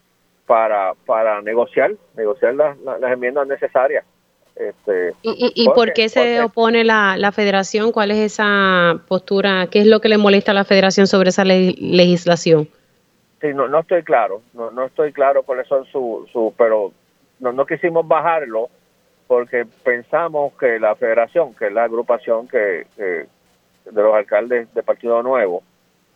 para, 0.45 0.93
para 1.05 1.41
negociar, 1.41 1.91
negociar 2.15 2.55
las, 2.55 2.77
las 2.79 3.11
enmiendas 3.11 3.47
necesarias. 3.47 4.05
Este, 4.55 5.13
¿Y, 5.21 5.51
y, 5.53 5.69
por 5.69 5.93
qué 5.93 6.09
se 6.09 6.41
opone 6.41 6.83
la, 6.83 7.15
la, 7.15 7.31
federación? 7.31 7.91
¿Cuál 7.91 8.09
es 8.09 8.17
esa 8.17 8.99
postura? 9.07 9.67
¿Qué 9.69 9.79
es 9.79 9.85
lo 9.85 9.99
que 9.99 10.09
le 10.09 10.17
molesta 10.17 10.51
a 10.51 10.55
la 10.55 10.63
federación 10.63 11.05
sobre 11.05 11.29
esa 11.29 11.45
legislación? 11.45 12.67
Sí, 13.39 13.53
no, 13.53 13.67
no 13.67 13.81
estoy 13.81 14.01
claro, 14.01 14.41
no, 14.53 14.71
no 14.71 14.85
estoy 14.85 15.13
claro 15.13 15.43
cuáles 15.43 15.67
son 15.67 15.85
su, 15.85 16.27
su 16.33 16.55
pero 16.57 16.91
no, 17.39 17.51
no 17.51 17.67
quisimos 17.67 18.07
bajarlo 18.07 18.69
porque 19.27 19.67
pensamos 19.83 20.53
que 20.53 20.79
la 20.79 20.95
federación, 20.95 21.53
que 21.53 21.67
es 21.67 21.73
la 21.73 21.83
agrupación 21.83 22.47
que, 22.47 22.87
de 23.91 24.01
los 24.01 24.13
alcaldes 24.13 24.73
de 24.73 24.83
Partido 24.83 25.21
Nuevo, 25.23 25.63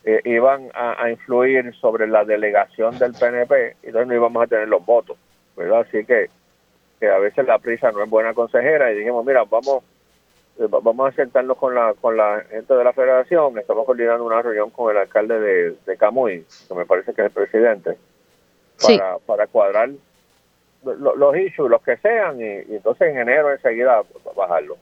eh, 0.04 0.22
iban 0.26 0.70
a, 0.74 1.10
influir 1.12 1.74
sobre 1.76 2.08
la 2.08 2.26
delegación 2.26 2.98
del 2.98 3.14
PNP 3.14 3.78
y 3.84 3.88
entonces 3.88 4.08
no 4.08 4.16
íbamos 4.16 4.44
a 4.44 4.48
tener 4.48 4.68
los 4.68 4.84
votos, 4.84 5.18
¿verdad? 5.56 5.82
Así 5.82 6.04
que, 6.06 6.30
que 7.00 7.08
a 7.08 7.20
veces 7.20 7.46
la 7.46 7.60
prisa 7.60 7.92
no 7.92 8.04
es 8.04 8.10
buena 8.10 8.34
consejera 8.34 8.92
y 8.92 8.98
dijimos, 8.98 9.24
mira, 9.26 9.44
vamos 9.44 9.84
eh, 10.60 10.68
vamos 10.70 11.12
a 11.12 11.16
sentarnos 11.16 11.58
con 11.58 11.76
la 11.76 11.94
con 12.02 12.18
la 12.18 12.44
gente 12.50 12.74
de 12.74 12.84
la 12.84 12.94
federación, 12.94 13.58
estamos 13.60 13.86
coordinando 13.86 14.26
una 14.26 14.42
reunión 14.42 14.72
con 14.72 14.92
el 14.92 14.98
alcalde 14.98 15.40
de, 15.40 15.76
de 15.86 15.98
Camuy, 15.98 16.46
que 16.68 16.74
me 16.74 16.86
parece 16.86 17.14
que 17.14 17.22
es 17.22 17.28
el 17.28 17.34
presidente, 17.34 17.98
para, 18.82 19.18
para 19.20 19.48
cuadrar 19.48 19.90
los 20.84 21.38
issues, 21.38 21.70
los 21.70 21.82
que 21.84 21.98
sean, 21.98 22.42
y, 22.42 22.76
entonces 22.76 23.10
en 23.10 23.20
enero 23.20 23.52
enseguida 23.52 24.02
bajarlo. 24.36 24.78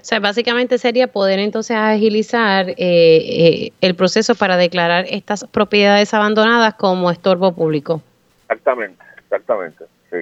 O 0.00 0.04
sea, 0.04 0.18
básicamente 0.18 0.78
sería 0.78 1.06
poder 1.06 1.38
entonces 1.38 1.76
agilizar 1.76 2.70
eh, 2.70 2.76
eh, 2.78 3.72
el 3.80 3.94
proceso 3.94 4.34
para 4.34 4.56
declarar 4.56 5.06
estas 5.08 5.44
propiedades 5.44 6.12
abandonadas 6.12 6.74
como 6.74 7.10
estorbo 7.10 7.52
público. 7.52 8.02
Exactamente, 8.48 9.04
exactamente. 9.18 9.84
Sí. 10.10 10.18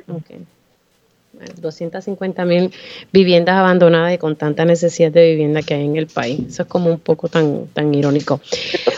250 1.61 2.45
mil 2.45 2.73
viviendas 3.13 3.57
abandonadas 3.57 4.15
y 4.15 4.19
con 4.19 4.37
tanta 4.37 4.65
necesidad 4.65 5.11
de 5.13 5.31
vivienda 5.31 5.63
que 5.63 5.75
hay 5.75 5.85
en 5.85 5.97
el 5.97 6.07
país. 6.07 6.41
Eso 6.49 6.63
es 6.63 6.69
como 6.69 6.91
un 6.91 7.01
poco 7.01 7.29
tan, 7.29 7.67
tan 7.69 7.95
irónico. 7.95 8.41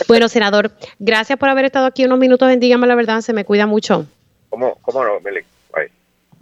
Bueno, 0.05 0.27
senador, 0.27 0.69
gracias 0.99 1.39
por 1.39 1.49
haber 1.49 1.65
estado 1.65 1.85
aquí 1.85 2.03
unos 2.03 2.19
minutos 2.19 2.51
en 2.51 2.59
Dígame 2.59 2.85
la 2.85 2.93
Verdad, 2.93 3.21
se 3.21 3.31
me 3.33 3.45
cuida 3.45 3.65
mucho. 3.65 4.05
¿Cómo, 4.49 4.77
cómo 4.81 5.03
no, 5.03 5.19
Meli? 5.21 5.39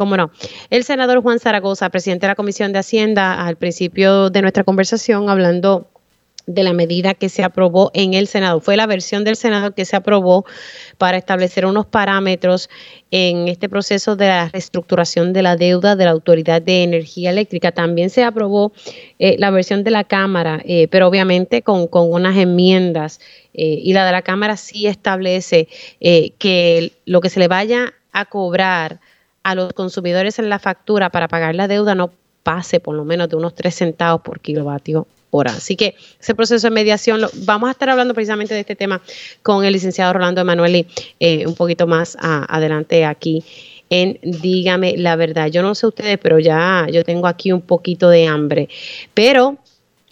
¿Cómo 0.01 0.17
no? 0.17 0.31
El 0.71 0.83
senador 0.83 1.21
Juan 1.21 1.37
Zaragoza, 1.37 1.87
presidente 1.91 2.25
de 2.25 2.29
la 2.29 2.35
Comisión 2.35 2.73
de 2.73 2.79
Hacienda, 2.79 3.45
al 3.45 3.55
principio 3.55 4.31
de 4.31 4.41
nuestra 4.41 4.63
conversación, 4.63 5.29
hablando 5.29 5.91
de 6.47 6.63
la 6.63 6.73
medida 6.73 7.13
que 7.13 7.29
se 7.29 7.43
aprobó 7.43 7.91
en 7.93 8.15
el 8.15 8.25
Senado. 8.25 8.61
Fue 8.61 8.75
la 8.75 8.87
versión 8.87 9.23
del 9.23 9.35
Senado 9.35 9.75
que 9.75 9.85
se 9.85 9.95
aprobó 9.95 10.43
para 10.97 11.17
establecer 11.17 11.67
unos 11.67 11.85
parámetros 11.85 12.67
en 13.11 13.47
este 13.47 13.69
proceso 13.69 14.15
de 14.15 14.25
la 14.25 14.49
reestructuración 14.49 15.33
de 15.33 15.43
la 15.43 15.55
deuda 15.55 15.95
de 15.95 16.05
la 16.05 16.11
Autoridad 16.11 16.63
de 16.63 16.81
Energía 16.81 17.29
Eléctrica. 17.29 17.71
También 17.71 18.09
se 18.09 18.23
aprobó 18.23 18.73
eh, 19.19 19.35
la 19.37 19.51
versión 19.51 19.83
de 19.83 19.91
la 19.91 20.03
Cámara, 20.03 20.63
eh, 20.65 20.87
pero 20.89 21.07
obviamente 21.07 21.61
con, 21.61 21.87
unas 21.91 22.35
enmiendas. 22.37 23.19
Eh, 23.53 23.81
y 23.83 23.93
la 23.93 24.03
de 24.03 24.13
la 24.13 24.23
Cámara 24.23 24.57
sí 24.57 24.87
establece 24.87 25.67
que 25.99 26.91
lo 27.05 27.21
que 27.21 27.29
se 27.29 27.39
le 27.39 27.47
vaya 27.47 27.93
a 28.13 28.25
cobrar 28.25 28.99
a 29.43 29.55
los 29.55 29.73
consumidores 29.73 30.39
en 30.39 30.49
la 30.49 30.59
factura 30.59 31.09
para 31.09 31.27
pagar 31.27 31.55
la 31.55 31.67
deuda 31.67 31.95
no 31.95 32.11
pase 32.43 32.79
por 32.79 32.95
lo 32.95 33.05
menos 33.05 33.29
de 33.29 33.35
unos 33.35 33.55
3 33.55 33.73
centavos 33.73 34.21
por 34.21 34.39
kilovatio 34.39 35.07
hora. 35.31 35.51
Así 35.51 35.75
que 35.75 35.95
ese 36.19 36.35
proceso 36.35 36.67
de 36.67 36.71
mediación, 36.71 37.21
lo, 37.21 37.29
vamos 37.45 37.69
a 37.69 37.71
estar 37.71 37.89
hablando 37.89 38.13
precisamente 38.13 38.53
de 38.53 38.59
este 38.61 38.75
tema 38.75 39.01
con 39.41 39.63
el 39.63 39.73
licenciado 39.73 40.13
Rolando 40.13 40.41
Emanueli 40.41 40.87
eh, 41.19 41.47
un 41.47 41.55
poquito 41.55 41.87
más 41.87 42.17
adelante 42.19 43.05
aquí 43.05 43.43
en 43.89 44.19
Dígame 44.21 44.97
la 44.97 45.15
verdad. 45.15 45.47
Yo 45.47 45.61
no 45.61 45.75
sé 45.75 45.87
ustedes, 45.87 46.17
pero 46.17 46.39
ya 46.39 46.87
yo 46.91 47.03
tengo 47.03 47.27
aquí 47.27 47.51
un 47.51 47.61
poquito 47.61 48.09
de 48.09 48.27
hambre. 48.27 48.69
Pero 49.13 49.57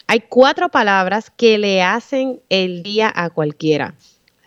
hay 0.06 0.20
cuatro 0.20 0.68
palabras 0.70 1.30
que 1.30 1.58
le 1.58 1.82
hacen 1.82 2.40
el 2.48 2.82
día 2.82 3.12
a 3.14 3.30
cualquiera. 3.30 3.94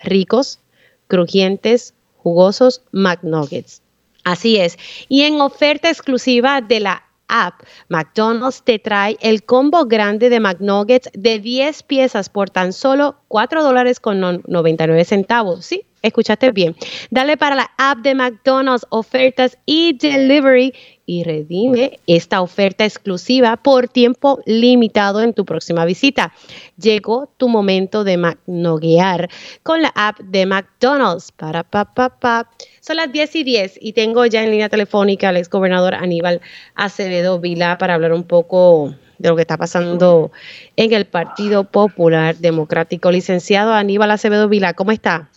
Ricos, 0.03 0.59
crujientes, 1.07 1.93
jugosos, 2.17 2.81
McNuggets. 2.91 3.82
Así 4.23 4.57
es. 4.57 4.77
Y 5.09 5.23
en 5.23 5.41
oferta 5.41 5.89
exclusiva 5.89 6.61
de 6.61 6.79
la 6.79 7.03
app, 7.27 7.61
McDonald's 7.89 8.63
te 8.63 8.79
trae 8.79 9.17
el 9.21 9.43
combo 9.43 9.85
grande 9.85 10.29
de 10.29 10.39
McNuggets 10.39 11.09
de 11.13 11.39
10 11.39 11.83
piezas 11.83 12.29
por 12.29 12.49
tan 12.49 12.73
solo 12.73 13.17
4 13.27 13.63
dólares 13.63 13.99
con 13.99 14.19
99 14.19 15.03
centavos. 15.05 15.65
Sí, 15.65 15.85
escuchaste 16.03 16.51
bien. 16.51 16.75
Dale 17.09 17.37
para 17.37 17.55
la 17.55 17.71
app 17.77 17.99
de 17.99 18.13
McDonald's 18.13 18.85
ofertas 18.89 19.57
y 19.65 19.97
delivery 19.97 20.73
y 21.05 21.23
redime 21.23 21.99
esta 22.07 22.41
oferta 22.41 22.85
exclusiva 22.85 23.57
por 23.57 23.87
tiempo 23.87 24.39
limitado 24.45 25.21
en 25.21 25.33
tu 25.33 25.45
próxima 25.45 25.85
visita. 25.85 26.33
Llegó 26.77 27.29
tu 27.37 27.49
momento 27.49 28.03
de 28.03 28.17
McNuggear 28.17 29.29
con 29.63 29.81
la 29.81 29.91
app 29.95 30.19
de 30.19 30.45
McDonald's. 30.45 31.31
Para 31.31 31.63
pa, 31.63 31.85
pa, 31.93 32.09
pa. 32.09 32.49
Son 32.81 32.97
las 32.97 33.11
10 33.11 33.35
y 33.37 33.43
10 33.43 33.79
y 33.81 33.93
tengo 33.93 34.25
ya 34.25 34.43
en 34.43 34.51
línea 34.51 34.69
telefónica 34.69 35.29
al 35.29 35.37
exgobernador 35.37 35.95
Aníbal 35.95 36.41
Acevedo 36.75 37.39
Vila 37.39 37.77
para 37.77 37.95
hablar 37.95 38.13
un 38.13 38.23
poco 38.23 38.93
de 39.17 39.29
lo 39.29 39.35
que 39.35 39.41
está 39.41 39.57
pasando 39.57 40.31
en 40.75 40.91
el 40.93 41.05
Partido 41.05 41.63
Popular 41.63 42.35
Democrático. 42.37 43.11
Licenciado 43.11 43.73
Aníbal 43.73 44.11
Acevedo 44.11 44.49
Vila, 44.49 44.73
¿cómo 44.73 44.91
está? 44.91 45.29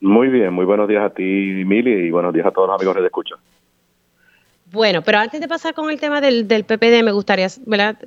Muy 0.00 0.28
bien, 0.28 0.52
muy 0.52 0.64
buenos 0.64 0.88
días 0.88 1.04
a 1.04 1.10
ti, 1.10 1.22
Mili, 1.22 2.06
y 2.06 2.10
buenos 2.10 2.34
días 2.34 2.46
a 2.46 2.50
todos 2.50 2.68
los 2.68 2.76
amigos 2.76 2.96
de 2.96 3.06
Escucha. 3.06 3.36
Bueno, 4.72 5.00
pero 5.02 5.18
antes 5.18 5.40
de 5.40 5.46
pasar 5.46 5.74
con 5.74 5.90
el 5.90 6.00
tema 6.00 6.20
del, 6.20 6.48
del 6.48 6.64
PPD, 6.64 7.04
me 7.04 7.12
gustaría 7.12 7.46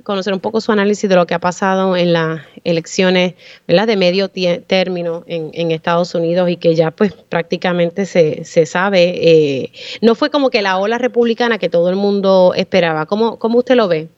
conocer 0.02 0.34
un 0.34 0.40
poco 0.40 0.60
su 0.60 0.70
análisis 0.70 1.08
de 1.08 1.16
lo 1.16 1.24
que 1.26 1.32
ha 1.32 1.38
pasado 1.38 1.96
en 1.96 2.12
las 2.12 2.46
elecciones 2.64 3.34
¿verdad? 3.66 3.86
de 3.86 3.96
medio 3.96 4.28
término 4.28 5.24
en, 5.26 5.50
en, 5.54 5.70
Estados 5.70 6.14
Unidos 6.14 6.50
y 6.50 6.58
que 6.58 6.74
ya 6.74 6.90
pues 6.90 7.14
prácticamente 7.14 8.04
se, 8.04 8.44
se 8.44 8.66
sabe. 8.66 9.14
Eh, 9.16 9.72
no 10.02 10.14
fue 10.14 10.28
como 10.28 10.50
que 10.50 10.60
la 10.60 10.76
ola 10.76 10.98
republicana 10.98 11.56
que 11.56 11.70
todo 11.70 11.88
el 11.88 11.96
mundo 11.96 12.52
esperaba. 12.54 13.06
¿Cómo, 13.06 13.38
¿Cómo 13.38 13.58
usted 13.58 13.74
lo 13.74 13.88
ve? 13.88 14.08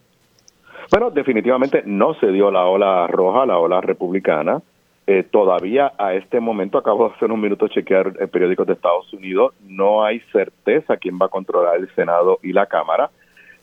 Bueno, 0.91 1.11
definitivamente 1.11 1.85
no 1.87 2.15
se 2.15 2.27
dio 2.33 2.51
la 2.51 2.67
ola 2.67 3.07
roja, 3.07 3.47
la 3.47 3.59
ola 3.59 3.81
republicana. 3.81 4.61
Eh, 5.07 5.25
todavía 5.25 5.93
a 5.99 6.15
este 6.15 6.39
momento, 6.39 6.79
acabo 6.79 7.09
de 7.09 7.15
hace 7.15 7.25
unos 7.25 7.39
minutos 7.39 7.71
chequear 7.71 8.13
el 8.21 8.29
periódicos 8.29 8.67
de 8.67 8.75
Estados 8.75 9.13
Unidos, 9.13 9.53
no 9.67 10.05
hay 10.05 10.21
certeza 10.33 10.97
quién 10.97 11.19
va 11.21 11.27
a 11.27 11.29
controlar 11.29 11.77
el 11.77 11.93
Senado 11.95 12.39
y 12.43 12.53
la 12.53 12.67
Cámara. 12.67 13.11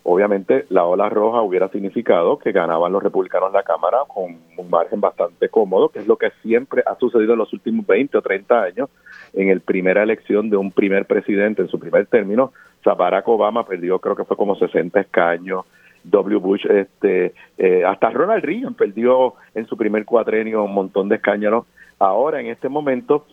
Obviamente 0.04 0.66
la 0.70 0.86
ola 0.86 1.08
roja 1.10 1.42
hubiera 1.42 1.70
significado 1.70 2.40
que 2.40 2.52
ganaban 2.52 2.92
los 2.92 3.04
republicanos 3.04 3.54
la 3.54 3.64
Cámara 3.64 4.00
con 4.08 4.38
un 4.58 4.70
margen 4.70 5.00
bastante 5.00 5.50
cómodo, 5.50 5.90
que 5.90 6.00
es 6.00 6.08
lo 6.08 6.18
que 6.18 6.32
siempre 6.42 6.84
ha 6.86 6.96
sucedido 6.96 7.34
en 7.34 7.40
los 7.40 7.54
últimos 7.54 7.86
20 7.86 8.18
o 8.18 8.22
30 8.22 8.62
años. 8.62 8.90
En 9.34 9.50
el 9.50 9.62
primera 9.62 10.04
elección 10.04 10.50
de 10.50 10.58
un 10.58 10.72
primer 10.72 11.06
presidente, 11.06 11.62
en 11.62 11.68
su 11.70 11.80
primer 11.80 12.08
término, 12.08 12.52
Barack 12.84 13.28
Obama 13.28 13.66
perdió 13.66 14.00
creo 14.00 14.16
que 14.16 14.24
fue 14.24 14.38
como 14.38 14.56
60 14.56 15.00
escaños, 15.00 15.66
W. 16.04 16.40
Bush, 16.40 16.66
este, 16.66 17.34
eh, 17.58 17.84
hasta 17.86 18.10
Ronald 18.10 18.44
Reagan 18.44 18.74
perdió 18.74 19.36
en 19.56 19.66
su 19.68 19.78
primer 19.78 20.06
cuatrenio 20.06 20.64
un 20.64 20.74
montón 20.74 21.10
de 21.10 21.16
escaños. 21.16 21.66
Ahora, 22.00 22.40
en 22.40 22.48
este 22.48 22.70
momento, 22.70 23.26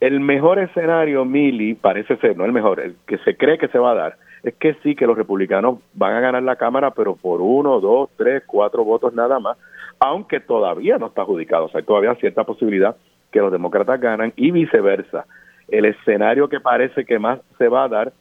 el 0.00 0.20
mejor 0.20 0.58
escenario, 0.58 1.24
Mili, 1.24 1.74
parece 1.74 2.16
ser, 2.16 2.36
no 2.36 2.44
el 2.44 2.52
mejor, 2.52 2.80
el 2.80 2.96
que 3.06 3.18
se 3.18 3.36
cree 3.36 3.58
que 3.58 3.68
se 3.68 3.78
va 3.78 3.92
a 3.92 3.94
dar, 3.94 4.16
es 4.42 4.54
que 4.54 4.74
sí, 4.82 4.94
que 4.94 5.06
los 5.06 5.16
republicanos 5.16 5.80
van 5.94 6.14
a 6.14 6.20
ganar 6.20 6.42
la 6.42 6.56
Cámara, 6.56 6.92
pero 6.92 7.16
por 7.16 7.40
uno, 7.40 7.80
dos, 7.80 8.08
tres, 8.16 8.42
cuatro 8.46 8.84
votos 8.84 9.12
nada 9.12 9.38
más, 9.38 9.58
aunque 9.98 10.40
todavía 10.40 10.96
no 10.98 11.08
está 11.08 11.22
adjudicado. 11.22 11.66
O 11.66 11.68
sea, 11.68 11.80
hay 11.80 11.86
todavía 11.86 12.14
cierta 12.14 12.44
posibilidad 12.44 12.96
que 13.30 13.40
los 13.40 13.52
demócratas 13.52 14.00
ganan 14.00 14.32
y 14.36 14.50
viceversa. 14.50 15.26
El 15.68 15.84
escenario 15.84 16.48
que 16.48 16.60
parece 16.60 17.04
que 17.04 17.18
más 17.18 17.40
se 17.58 17.68
va 17.68 17.84
a 17.84 17.88
dar 17.88 18.12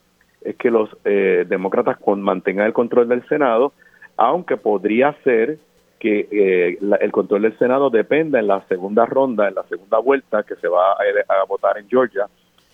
es 0.42 0.56
que 0.56 0.70
los 0.70 0.90
eh, 1.06 1.46
demócratas 1.48 1.98
mantengan 2.18 2.68
el 2.68 2.74
control 2.74 3.08
del 3.08 3.28
Senado 3.28 3.74
aunque 4.20 4.58
podría 4.58 5.16
ser 5.24 5.58
que 5.98 6.28
eh, 6.30 6.78
el 7.00 7.12
control 7.12 7.44
del 7.44 7.58
Senado 7.58 7.90
dependa 7.90 8.38
en 8.38 8.48
la 8.48 8.62
segunda 8.68 9.06
ronda, 9.06 9.48
en 9.48 9.56
la 9.56 9.64
segunda 9.64 9.98
vuelta 10.00 10.44
que 10.44 10.56
se 10.58 10.68
va 10.68 10.92
a, 10.92 11.46
votar 11.48 11.78
en 11.78 11.88
Georgia 11.88 12.28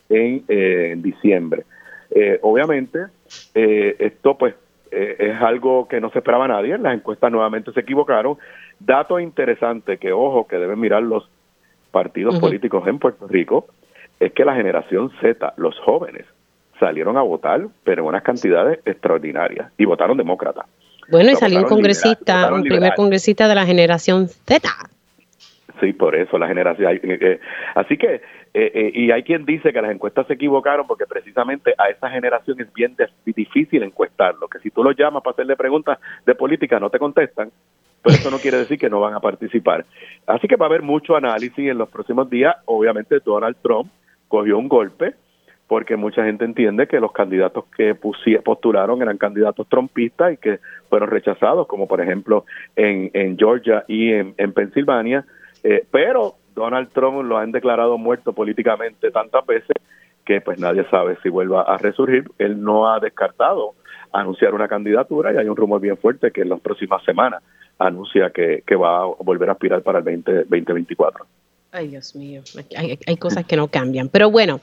en, 0.09 0.43
eh, 0.47 0.95
diciembre. 0.97 1.63
Eh, 2.09 2.39
obviamente, 2.41 3.05
esto 3.53 4.37
pues 4.37 4.55
es 4.91 5.41
algo 5.41 5.87
que 5.87 5.99
no 5.99 6.09
se 6.09 6.19
esperaba 6.19 6.47
nadie, 6.47 6.77
las 6.77 6.95
encuestas 6.95 7.31
nuevamente 7.31 7.71
se 7.73 7.81
equivocaron. 7.81 8.37
Dato 8.79 9.19
interesante 9.19 9.97
que, 9.97 10.13
ojo, 10.13 10.47
que 10.47 10.57
deben 10.57 10.79
mirar 10.79 11.03
los 11.03 11.29
partidos 11.91 12.39
políticos 12.39 12.87
en 12.87 12.97
Puerto 12.97 13.27
Rico, 13.27 13.67
es 14.19 14.31
que 14.33 14.45
la 14.45 14.55
generación 14.55 15.11
Z, 15.21 15.53
los 15.57 15.77
jóvenes, 15.79 16.25
salieron 16.79 17.17
a 17.17 17.21
votar, 17.21 17.67
pero 17.83 18.03
en 18.03 18.09
unas 18.09 18.23
cantidades 18.23 18.79
extraordinarias, 18.85 19.71
y 19.77 19.85
votaron 19.85 20.17
demócrata. 20.17 20.65
Bueno, 21.09 21.31
y 21.31 21.35
salió 21.35 21.59
un 21.59 21.65
congresista, 21.65 22.53
un 22.53 22.63
primer 22.63 22.93
congresista 22.95 23.47
de 23.47 23.55
la 23.55 23.65
generación 23.65 24.27
Z. 24.27 24.69
Sí, 25.79 25.93
por 25.93 26.15
eso 26.15 26.37
la 26.37 26.47
generación. 26.47 26.91
Eh, 26.93 26.99
eh, 27.03 27.39
así 27.75 27.97
que, 27.97 28.21
eh, 28.53 28.91
y 28.93 29.11
hay 29.11 29.23
quien 29.23 29.45
dice 29.45 29.73
que 29.73 29.81
las 29.81 29.91
encuestas 29.91 30.25
se 30.27 30.33
equivocaron 30.33 30.87
porque 30.87 31.05
precisamente 31.05 31.73
a 31.77 31.89
esa 31.89 32.09
generación 32.09 32.59
es 32.61 32.71
bien 32.73 32.95
difícil 33.25 33.83
encuestarlo, 33.83 34.47
que 34.47 34.59
si 34.59 34.71
tú 34.71 34.83
los 34.83 34.95
llamas 34.95 35.21
para 35.21 35.33
hacerle 35.33 35.55
preguntas 35.55 35.99
de 36.25 36.35
política 36.35 36.79
no 36.79 36.89
te 36.89 36.99
contestan, 36.99 37.51
pero 38.01 38.15
eso 38.15 38.31
no 38.31 38.37
quiere 38.37 38.57
decir 38.57 38.77
que 38.77 38.89
no 38.89 38.99
van 38.99 39.15
a 39.15 39.19
participar. 39.19 39.85
Así 40.27 40.47
que 40.47 40.55
va 40.55 40.67
a 40.67 40.69
haber 40.69 40.81
mucho 40.81 41.15
análisis 41.15 41.69
en 41.69 41.77
los 41.77 41.89
próximos 41.89 42.29
días. 42.29 42.55
Obviamente 42.65 43.19
Donald 43.23 43.57
Trump 43.61 43.91
cogió 44.27 44.57
un 44.57 44.69
golpe 44.69 45.15
porque 45.67 45.95
mucha 45.95 46.23
gente 46.23 46.45
entiende 46.45 46.87
que 46.87 46.99
los 46.99 47.11
candidatos 47.11 47.65
que 47.75 47.95
postularon 47.95 49.01
eran 49.01 49.17
candidatos 49.17 49.67
trompistas 49.67 50.33
y 50.33 50.37
que 50.37 50.59
fueron 50.89 51.09
rechazados, 51.09 51.67
como 51.67 51.87
por 51.87 52.01
ejemplo 52.01 52.45
en, 52.75 53.09
en 53.13 53.37
Georgia 53.37 53.83
y 53.87 54.11
en, 54.11 54.35
en 54.37 54.53
Pensilvania. 54.53 55.25
Eh, 55.63 55.83
pero 55.89 56.35
Donald 56.53 56.89
Trump 56.93 57.23
lo 57.23 57.37
han 57.37 57.51
declarado 57.51 57.97
muerto 57.97 58.33
políticamente 58.33 59.09
tantas 59.11 59.45
veces 59.45 59.75
que 60.23 60.41
pues 60.41 60.59
nadie 60.59 60.85
sabe 60.89 61.17
si 61.23 61.29
vuelva 61.29 61.63
a 61.63 61.77
resurgir. 61.77 62.25
Él 62.37 62.61
no 62.61 62.91
ha 62.91 62.99
descartado 62.99 63.73
anunciar 64.11 64.53
una 64.53 64.67
candidatura 64.67 65.33
y 65.33 65.37
hay 65.37 65.47
un 65.47 65.55
rumor 65.55 65.81
bien 65.81 65.97
fuerte 65.97 66.31
que 66.31 66.41
en 66.41 66.49
las 66.49 66.59
próximas 66.59 67.03
semanas 67.03 67.43
anuncia 67.77 68.29
que, 68.29 68.63
va 68.75 69.03
a 69.03 69.05
volver 69.05 69.49
a 69.49 69.53
aspirar 69.53 69.81
para 69.81 69.99
el 69.99 70.05
20, 70.05 70.33
2024. 70.45 71.25
Ay, 71.75 71.89
Dios 71.89 72.15
mío, 72.15 72.41
hay, 72.77 72.97
hay, 73.05 73.17
cosas 73.17 73.43
que 73.45 73.57
no 73.57 73.67
cambian. 73.67 74.07
Pero 74.07 74.31
bueno, 74.31 74.61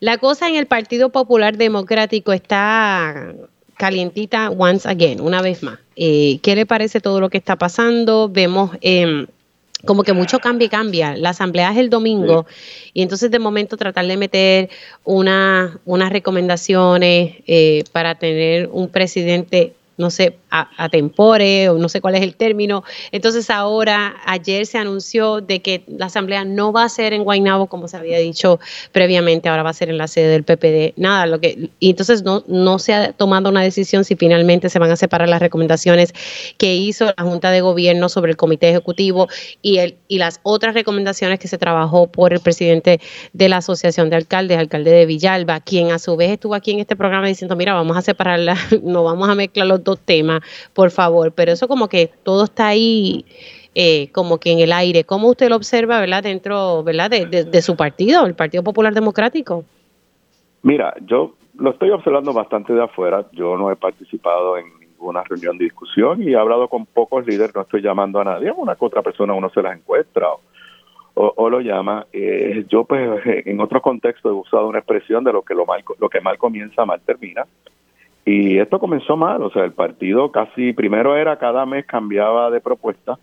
la 0.00 0.18
cosa 0.18 0.48
en 0.48 0.56
el 0.56 0.66
Partido 0.66 1.10
Popular 1.10 1.56
Democrático 1.56 2.32
está 2.32 3.32
calientita 3.76 4.50
once 4.50 4.88
again, 4.88 5.20
una 5.20 5.40
vez 5.40 5.62
más. 5.62 5.78
Eh, 5.94 6.40
¿Qué 6.42 6.56
le 6.56 6.66
parece 6.66 7.00
todo 7.00 7.20
lo 7.20 7.30
que 7.30 7.38
está 7.38 7.54
pasando? 7.54 8.28
Vemos 8.28 8.72
eh, 8.80 9.26
como 9.86 10.02
que 10.02 10.12
mucho 10.12 10.40
cambia 10.40 10.66
y 10.66 10.68
cambia. 10.68 11.16
La 11.16 11.30
asamblea 11.30 11.70
es 11.70 11.78
el 11.78 11.90
domingo 11.90 12.44
y 12.92 13.02
entonces 13.02 13.30
de 13.30 13.38
momento 13.38 13.76
tratar 13.76 14.08
de 14.08 14.16
meter 14.16 14.68
una, 15.04 15.78
unas 15.84 16.10
recomendaciones 16.10 17.36
eh, 17.46 17.84
para 17.92 18.16
tener 18.16 18.68
un 18.72 18.88
presidente 18.88 19.74
no 19.98 20.10
sé, 20.10 20.38
a, 20.50 20.88
tempore 20.88 21.68
o 21.68 21.78
no 21.78 21.88
sé 21.88 22.00
cuál 22.00 22.14
es 22.14 22.22
el 22.22 22.34
término. 22.34 22.84
Entonces 23.12 23.50
ahora, 23.50 24.16
ayer 24.24 24.66
se 24.66 24.78
anunció 24.78 25.40
de 25.40 25.60
que 25.60 25.84
la 25.86 26.06
asamblea 26.06 26.44
no 26.44 26.72
va 26.72 26.84
a 26.84 26.88
ser 26.88 27.12
en 27.12 27.24
Guaynabo 27.24 27.66
como 27.66 27.88
se 27.88 27.96
había 27.96 28.18
dicho 28.18 28.58
previamente, 28.92 29.48
ahora 29.48 29.62
va 29.62 29.70
a 29.70 29.74
ser 29.74 29.90
en 29.90 29.98
la 29.98 30.08
sede 30.08 30.28
del 30.28 30.44
PPD. 30.44 30.94
Nada, 30.96 31.26
lo 31.26 31.40
que 31.40 31.70
y 31.78 31.90
entonces 31.90 32.22
no 32.22 32.44
no 32.46 32.78
se 32.78 32.94
ha 32.94 33.12
tomado 33.12 33.50
una 33.50 33.62
decisión 33.62 34.04
si 34.04 34.16
finalmente 34.16 34.68
se 34.68 34.78
van 34.78 34.90
a 34.90 34.96
separar 34.96 35.28
las 35.28 35.40
recomendaciones 35.40 36.14
que 36.56 36.74
hizo 36.74 37.06
la 37.06 37.24
Junta 37.24 37.50
de 37.50 37.60
Gobierno 37.60 38.08
sobre 38.08 38.30
el 38.30 38.36
Comité 38.36 38.70
Ejecutivo 38.70 39.28
y 39.62 39.78
el 39.78 39.96
y 40.08 40.18
las 40.18 40.40
otras 40.42 40.74
recomendaciones 40.74 41.38
que 41.38 41.48
se 41.48 41.58
trabajó 41.58 42.06
por 42.06 42.32
el 42.32 42.40
presidente 42.40 43.00
de 43.32 43.48
la 43.48 43.58
Asociación 43.58 44.10
de 44.10 44.16
Alcaldes, 44.16 44.58
alcalde 44.58 44.90
de 44.90 45.06
Villalba, 45.06 45.60
quien 45.60 45.90
a 45.90 45.98
su 45.98 46.16
vez 46.16 46.30
estuvo 46.30 46.54
aquí 46.54 46.70
en 46.70 46.80
este 46.80 46.96
programa 46.96 47.26
diciendo, 47.26 47.56
"Mira, 47.56 47.74
vamos 47.74 47.96
a 47.96 48.02
separarla, 48.02 48.56
no 48.82 49.04
vamos 49.04 49.28
a 49.28 49.34
mezclar 49.34 49.66
los 49.66 49.84
dos 49.84 49.98
temas, 50.04 50.37
por 50.72 50.90
favor, 50.90 51.32
pero 51.32 51.52
eso 51.52 51.68
como 51.68 51.88
que 51.88 52.10
todo 52.22 52.44
está 52.44 52.68
ahí 52.68 53.24
eh, 53.74 54.10
como 54.12 54.38
que 54.38 54.50
en 54.50 54.58
el 54.58 54.72
aire. 54.72 55.04
¿Cómo 55.04 55.28
usted 55.28 55.48
lo 55.48 55.56
observa, 55.56 56.00
verdad, 56.00 56.22
dentro, 56.22 56.82
verdad, 56.82 57.10
de, 57.10 57.62
su 57.62 57.76
partido, 57.76 58.26
el 58.26 58.34
Partido 58.34 58.64
Popular 58.64 58.92
Democrático? 58.92 59.64
Mira, 60.62 60.94
yo 61.06 61.34
lo 61.56 61.70
estoy 61.70 61.90
observando 61.90 62.32
bastante 62.32 62.72
de 62.72 62.82
afuera. 62.82 63.26
Yo 63.32 63.56
no 63.56 63.70
he 63.70 63.76
participado 63.76 64.56
en 64.56 64.66
ninguna 64.80 65.22
reunión 65.22 65.58
de 65.58 65.64
discusión 65.64 66.20
y 66.22 66.32
he 66.32 66.36
hablado 66.36 66.66
con 66.68 66.86
pocos 66.86 67.26
líderes. 67.26 67.54
No 67.54 67.62
estoy 67.62 67.82
llamando 67.82 68.20
a 68.20 68.24
nadie. 68.24 68.50
Una 68.50 68.74
que 68.74 68.84
otra 68.84 69.02
persona 69.02 69.34
uno 69.34 69.48
se 69.50 69.62
las 69.62 69.76
encuentra 69.76 70.26
o, 71.14 71.50
lo 71.50 71.60
llama. 71.60 72.06
Eh, 72.12 72.64
yo, 72.68 72.84
pues, 72.84 73.20
en 73.24 73.60
otro 73.60 73.82
contexto 73.82 74.28
he 74.28 74.32
usado 74.32 74.66
una 74.66 74.78
expresión 74.78 75.24
de 75.24 75.32
lo 75.32 75.42
que 75.42 75.54
lo 75.54 75.66
mal, 75.66 75.84
lo 75.98 76.08
que 76.08 76.20
mal 76.20 76.38
comienza, 76.38 76.84
mal 76.84 77.00
termina. 77.00 77.44
Y 78.30 78.58
esto 78.58 78.78
comenzó 78.78 79.16
mal, 79.16 79.42
o 79.42 79.48
sea, 79.48 79.64
el 79.64 79.72
partido 79.72 80.30
casi, 80.30 80.74
primero 80.74 81.16
era 81.16 81.38
cada 81.38 81.64
mes 81.64 81.86
cambiaba 81.86 82.50
de 82.50 82.60
propuesta, 82.60 83.18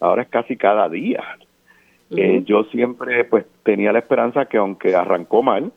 ahora 0.00 0.20
es 0.20 0.28
casi 0.28 0.54
cada 0.58 0.86
día. 0.90 1.24
Eh, 2.10 2.42
yo 2.44 2.64
siempre 2.64 3.24
pues 3.24 3.46
tenía 3.62 3.90
la 3.90 4.00
esperanza 4.00 4.44
que 4.44 4.58
aunque 4.58 4.94
arrancó 4.94 5.42
mal, 5.42 5.72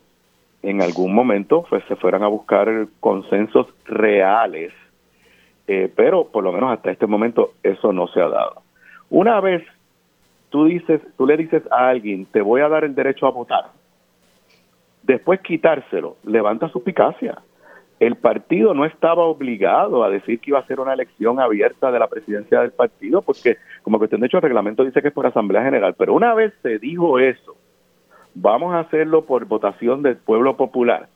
en 0.63 0.81
algún 0.81 1.15
momento 1.15 1.65
pues 1.69 1.81
se 1.87 1.95
fueran 1.95 2.23
a 2.23 2.27
buscar 2.27 2.87
consensos 2.99 3.67
reales, 3.85 4.73
eh, 5.67 5.89
pero 5.95 6.25
por 6.25 6.43
lo 6.43 6.51
menos 6.51 6.73
hasta 6.73 6.91
este 6.91 7.07
momento 7.07 7.53
eso 7.63 7.93
no 7.93 8.09
se 8.09 8.19
ha 8.19 8.27
dado. 8.27 8.63
Una 9.09 9.39
vez 9.39 9.63
tú 10.49 10.65
dices, 10.65 10.99
tú 11.15 11.25
le 11.25 11.37
dices 11.37 11.63
a 11.71 11.87
alguien, 11.87 12.25
te 12.25 12.41
voy 12.41 12.59
a 12.59 12.67
dar 12.67 12.83
el 12.83 12.95
derecho 12.95 13.27
a 13.27 13.31
votar, 13.31 13.67
después 15.03 15.39
quitárselo, 15.39 16.17
levanta 16.25 16.67
suspicacia 16.67 17.41
el 18.05 18.15
partido 18.15 18.73
no 18.73 18.85
estaba 18.85 19.23
obligado 19.23 20.03
a 20.03 20.09
decir 20.09 20.39
que 20.39 20.51
iba 20.51 20.59
a 20.59 20.67
ser 20.67 20.79
una 20.79 20.93
elección 20.93 21.39
abierta 21.39 21.91
de 21.91 21.99
la 21.99 22.07
presidencia 22.07 22.61
del 22.61 22.71
partido, 22.71 23.21
porque 23.21 23.57
como 23.81 23.97
cuestión 23.97 24.21
de 24.21 24.27
hecho 24.27 24.37
el 24.37 24.43
reglamento 24.43 24.83
dice 24.83 25.01
que 25.01 25.07
es 25.07 25.13
por 25.13 25.25
asamblea 25.25 25.63
general, 25.63 25.95
pero 25.97 26.13
una 26.13 26.33
vez 26.33 26.53
se 26.61 26.79
dijo 26.79 27.19
eso, 27.19 27.55
vamos 28.33 28.73
a 28.73 28.79
hacerlo 28.79 29.25
por 29.25 29.45
votación 29.45 30.01
del 30.01 30.17
pueblo 30.17 30.57
popular. 30.57 31.07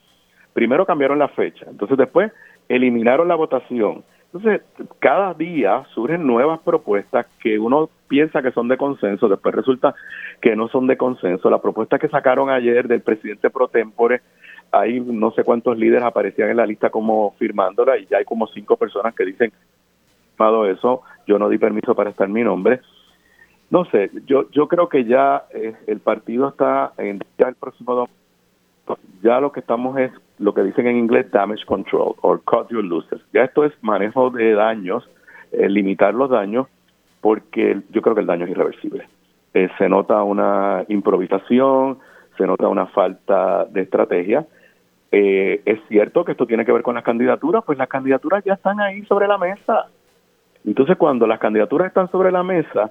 Primero 0.52 0.86
cambiaron 0.86 1.18
la 1.18 1.28
fecha, 1.28 1.66
entonces 1.68 1.98
después 1.98 2.32
eliminaron 2.68 3.28
la 3.28 3.34
votación. 3.34 4.04
Entonces, 4.32 4.60
cada 4.98 5.32
día 5.32 5.84
surgen 5.94 6.26
nuevas 6.26 6.60
propuestas 6.60 7.26
que 7.40 7.58
uno 7.58 7.88
piensa 8.08 8.42
que 8.42 8.52
son 8.52 8.68
de 8.68 8.76
consenso, 8.76 9.26
después 9.26 9.54
resulta 9.54 9.94
que 10.42 10.54
no 10.54 10.68
son 10.68 10.86
de 10.86 10.98
consenso. 10.98 11.48
La 11.48 11.62
propuesta 11.62 11.98
que 11.98 12.08
sacaron 12.08 12.50
ayer 12.50 12.88
del 12.88 13.00
presidente 13.00 13.48
pro 13.48 13.68
tempore 13.68 14.20
hay 14.72 15.00
no 15.00 15.30
sé 15.32 15.44
cuántos 15.44 15.78
líderes 15.78 16.04
aparecían 16.04 16.50
en 16.50 16.56
la 16.56 16.66
lista 16.66 16.90
como 16.90 17.34
firmándola 17.38 17.98
y 17.98 18.06
ya 18.06 18.18
hay 18.18 18.24
como 18.24 18.46
cinco 18.48 18.76
personas 18.76 19.14
que 19.14 19.24
dicen 19.24 19.52
eso, 20.70 21.02
yo 21.26 21.38
no 21.38 21.48
di 21.48 21.58
permiso 21.58 21.94
para 21.94 22.10
estar 22.10 22.28
mi 22.28 22.42
nombre. 22.42 22.80
No 23.70 23.84
sé, 23.86 24.10
yo 24.26 24.48
yo 24.50 24.66
creo 24.68 24.88
que 24.88 25.04
ya 25.04 25.44
eh, 25.52 25.74
el 25.86 26.00
partido 26.00 26.48
está 26.48 26.92
en 26.96 27.20
ya 27.36 27.48
el 27.48 27.54
próximo 27.54 28.08
ya 29.22 29.40
lo 29.40 29.52
que 29.52 29.60
estamos 29.60 29.98
es 29.98 30.10
lo 30.38 30.54
que 30.54 30.62
dicen 30.62 30.86
en 30.86 30.96
inglés 30.96 31.30
damage 31.30 31.66
control 31.66 32.14
or 32.22 32.40
cut 32.44 32.70
your 32.70 32.84
losses. 32.84 33.20
Ya 33.34 33.44
esto 33.44 33.64
es 33.64 33.72
manejo 33.82 34.30
de 34.30 34.54
daños, 34.54 35.06
eh, 35.52 35.68
limitar 35.68 36.14
los 36.14 36.30
daños 36.30 36.66
porque 37.20 37.82
yo 37.90 38.00
creo 38.00 38.14
que 38.14 38.22
el 38.22 38.26
daño 38.26 38.44
es 38.44 38.52
irreversible. 38.52 39.06
Eh, 39.52 39.68
se 39.76 39.88
nota 39.88 40.22
una 40.22 40.84
improvisación, 40.88 41.98
se 42.38 42.46
nota 42.46 42.68
una 42.68 42.86
falta 42.86 43.66
de 43.66 43.82
estrategia 43.82 44.46
eh, 45.10 45.62
es 45.64 45.80
cierto 45.88 46.24
que 46.24 46.32
esto 46.32 46.46
tiene 46.46 46.64
que 46.64 46.72
ver 46.72 46.82
con 46.82 46.94
las 46.94 47.04
candidaturas, 47.04 47.64
pues 47.64 47.78
las 47.78 47.88
candidaturas 47.88 48.44
ya 48.44 48.54
están 48.54 48.80
ahí 48.80 49.04
sobre 49.06 49.26
la 49.26 49.38
mesa. 49.38 49.86
Entonces, 50.66 50.96
cuando 50.96 51.26
las 51.26 51.38
candidaturas 51.38 51.88
están 51.88 52.10
sobre 52.10 52.30
la 52.30 52.42
mesa 52.42 52.90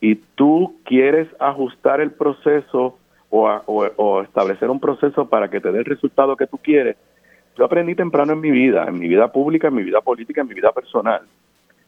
y 0.00 0.16
tú 0.34 0.76
quieres 0.84 1.28
ajustar 1.38 2.00
el 2.00 2.10
proceso 2.10 2.98
o, 3.30 3.48
o, 3.96 4.22
establecer 4.22 4.70
un 4.70 4.80
proceso 4.80 5.28
para 5.28 5.48
que 5.48 5.60
te 5.60 5.72
dé 5.72 5.78
el 5.78 5.84
resultado 5.84 6.36
que 6.36 6.46
tú 6.46 6.58
quieres, 6.58 6.96
yo 7.56 7.64
aprendí 7.64 7.94
temprano 7.94 8.34
en 8.34 8.40
mi 8.40 8.50
vida, 8.50 8.84
en 8.86 8.98
mi 8.98 9.08
vida 9.08 9.32
pública, 9.32 9.68
en 9.68 9.74
mi 9.74 9.82
vida 9.82 10.02
política, 10.02 10.42
en 10.42 10.48
mi 10.48 10.54
vida 10.54 10.72
personal, 10.72 11.22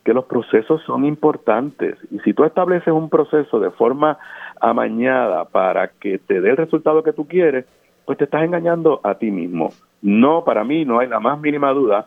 que 0.02 0.14
los 0.14 0.24
procesos 0.24 0.82
son 0.84 1.04
importantes. 1.04 1.96
Y 2.10 2.20
si 2.20 2.32
tú 2.32 2.44
estableces 2.44 2.88
un 2.88 3.10
proceso 3.10 3.60
de 3.60 3.70
forma 3.70 4.18
amañada 4.60 5.44
para 5.44 5.88
que 5.88 6.18
te 6.18 6.40
dé 6.40 6.50
el 6.50 6.56
resultado 6.56 7.02
que 7.02 7.12
tú 7.12 7.28
quieres, 7.28 7.66
pues 8.08 8.16
te 8.16 8.24
estás 8.24 8.42
engañando 8.42 9.02
a 9.04 9.16
ti 9.16 9.30
mismo. 9.30 9.68
No, 10.00 10.42
para 10.42 10.64
mí 10.64 10.86
no 10.86 10.98
hay 10.98 11.08
la 11.08 11.20
más 11.20 11.38
mínima 11.38 11.74
duda 11.74 12.06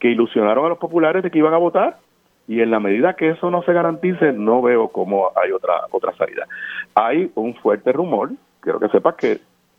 que 0.00 0.08
ilusionaron 0.08 0.66
a 0.66 0.70
los 0.70 0.78
populares 0.78 1.22
de 1.22 1.30
que 1.30 1.38
iban 1.38 1.54
a 1.54 1.58
votar 1.58 1.98
y 2.48 2.60
en 2.60 2.72
la 2.72 2.80
medida 2.80 3.14
que 3.14 3.30
eso 3.30 3.48
no 3.48 3.62
se 3.62 3.72
garantice, 3.72 4.32
no 4.32 4.60
veo 4.60 4.88
cómo 4.88 5.30
hay 5.40 5.52
otra 5.52 5.82
otra 5.92 6.12
salida. 6.16 6.48
Hay 6.96 7.30
un 7.36 7.54
fuerte 7.54 7.92
rumor, 7.92 8.30
quiero 8.58 8.80
que 8.80 8.88
sepas 8.88 9.14
que, 9.14 9.38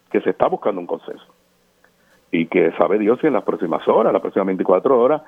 que 0.09 0.21
se 0.21 0.29
está 0.29 0.47
buscando 0.47 0.79
un 0.79 0.87
consenso 0.87 1.25
y 2.31 2.45
que 2.45 2.71
sabe 2.77 2.97
Dios 2.97 3.19
si 3.19 3.27
en 3.27 3.33
las 3.33 3.43
próximas 3.43 3.85
horas, 3.89 4.13
las 4.13 4.21
próximas 4.21 4.45
24 4.45 4.97
horas, 4.97 5.21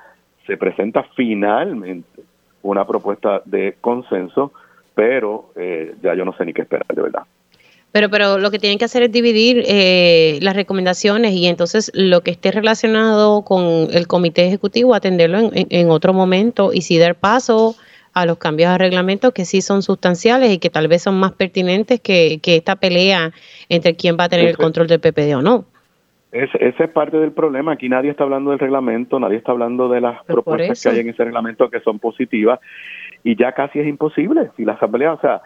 se 0.46 0.56
presenta 0.56 1.02
finalmente 1.14 2.22
una 2.62 2.86
propuesta 2.86 3.42
de 3.44 3.76
consenso, 3.78 4.52
pero 4.94 5.50
eh, 5.54 5.94
ya 6.00 6.14
yo 6.14 6.24
no 6.24 6.32
sé 6.32 6.46
ni 6.46 6.54
qué 6.54 6.62
esperar, 6.62 6.86
de 6.86 7.02
verdad. 7.02 7.24
Pero, 7.94 8.10
pero 8.10 8.38
lo 8.38 8.50
que 8.50 8.58
tienen 8.58 8.76
que 8.76 8.86
hacer 8.86 9.04
es 9.04 9.12
dividir 9.12 9.62
eh, 9.68 10.40
las 10.42 10.56
recomendaciones 10.56 11.32
y 11.32 11.46
entonces 11.46 11.92
lo 11.94 12.22
que 12.22 12.32
esté 12.32 12.50
relacionado 12.50 13.42
con 13.42 13.86
el 13.92 14.08
comité 14.08 14.44
ejecutivo, 14.44 14.96
atenderlo 14.96 15.38
en, 15.38 15.68
en, 15.70 15.90
otro 15.90 16.12
momento 16.12 16.72
y 16.72 16.80
si 16.80 16.98
dar 16.98 17.14
paso 17.14 17.76
a 18.12 18.26
los 18.26 18.38
cambios 18.38 18.72
de 18.72 18.78
reglamento 18.78 19.30
que 19.30 19.44
sí 19.44 19.60
son 19.60 19.82
sustanciales 19.82 20.52
y 20.52 20.58
que 20.58 20.70
tal 20.70 20.88
vez 20.88 21.02
son 21.02 21.20
más 21.20 21.34
pertinentes 21.34 22.00
que, 22.00 22.40
esta 22.44 22.74
pelea 22.74 23.30
entre 23.68 23.94
quién 23.94 24.16
va 24.18 24.24
a 24.24 24.28
tener 24.28 24.46
el 24.46 24.56
control 24.56 24.88
del 24.88 24.98
PPD 24.98 25.36
o 25.36 25.42
no. 25.42 25.64
Ese, 26.32 26.58
es 26.60 26.90
parte 26.90 27.18
del 27.18 27.30
problema. 27.30 27.74
Aquí 27.74 27.88
nadie 27.88 28.10
está 28.10 28.24
hablando 28.24 28.50
del 28.50 28.58
reglamento, 28.58 29.20
nadie 29.20 29.36
está 29.36 29.52
hablando 29.52 29.88
de 29.88 30.00
las 30.00 30.16
pues 30.24 30.34
propuestas 30.34 30.82
que 30.82 30.88
hay 30.88 30.98
en 30.98 31.10
ese 31.10 31.22
reglamento 31.22 31.70
que 31.70 31.78
son 31.78 32.00
positivas 32.00 32.58
y 33.22 33.36
ya 33.36 33.52
casi 33.52 33.78
es 33.78 33.86
imposible. 33.86 34.50
Si 34.56 34.64
la 34.64 34.72
Asamblea, 34.72 35.12
o 35.12 35.20
sea, 35.20 35.42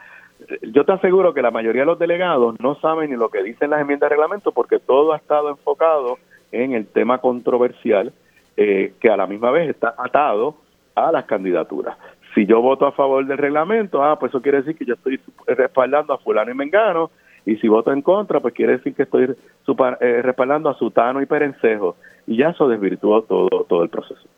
yo 0.63 0.85
te 0.85 0.93
aseguro 0.93 1.35
que 1.35 1.43
la 1.43 1.51
mayoría 1.51 1.83
de 1.83 1.87
los 1.87 1.99
delegados 1.99 2.59
no 2.61 2.77
saben 2.77 3.11
ni 3.11 3.17
lo 3.17 3.29
que 3.29 3.43
dicen 3.43 3.71
las 3.71 3.81
enmiendas 3.81 4.09
de 4.09 4.17
reglamento 4.17 4.53
porque 4.53 4.79
todo 4.79 5.13
ha 5.13 5.17
estado 5.17 5.51
enfocado 5.51 6.19
en 6.53 6.73
el 6.73 6.87
tema 6.87 7.19
controversial 7.19 8.13
eh, 8.57 8.95
que 9.01 9.11
a 9.11 9.17
la 9.17 9.27
misma 9.27 9.51
vez 9.51 9.71
está 9.71 9.95
atado 9.99 10.57
a 10.95 11.13
las 11.13 11.25
candidaturas. 11.25 11.97
Si 12.35 12.47
yo 12.47 12.61
voto 12.61 12.87
a 12.87 12.93
favor 12.93 13.25
del 13.27 13.39
reglamento, 13.39 14.03
ah, 14.03 14.19
pues 14.19 14.31
eso 14.31 14.43
quiere 14.43 14.59
decir 14.59 14.77
que 14.77 14.85
yo 14.85 14.95
estoy 14.95 15.21
respaldando 15.47 16.13
a 16.13 16.19
fulano 16.19 16.51
y 16.51 16.55
mengano, 16.55 17.11
y 17.47 17.57
si 17.57 17.69
voto 17.69 17.93
en 17.93 18.03
contra, 18.03 18.41
pues 18.41 18.55
quiere 18.55 18.73
decir 18.73 18.95
que 18.95 19.05
estoy 19.05 19.25
eh, 19.25 20.23
respaldando 20.23 20.69
a 20.69 20.75
Sutano 20.75 21.23
y 21.23 21.27
Perencejo, 21.27 21.97
y 22.27 22.37
ya 22.37 22.51
eso 22.51 22.69
desvirtuó 22.69 23.23
todo, 23.23 23.65
todo 23.69 23.83
el 23.83 23.89
proceso. 23.89 24.29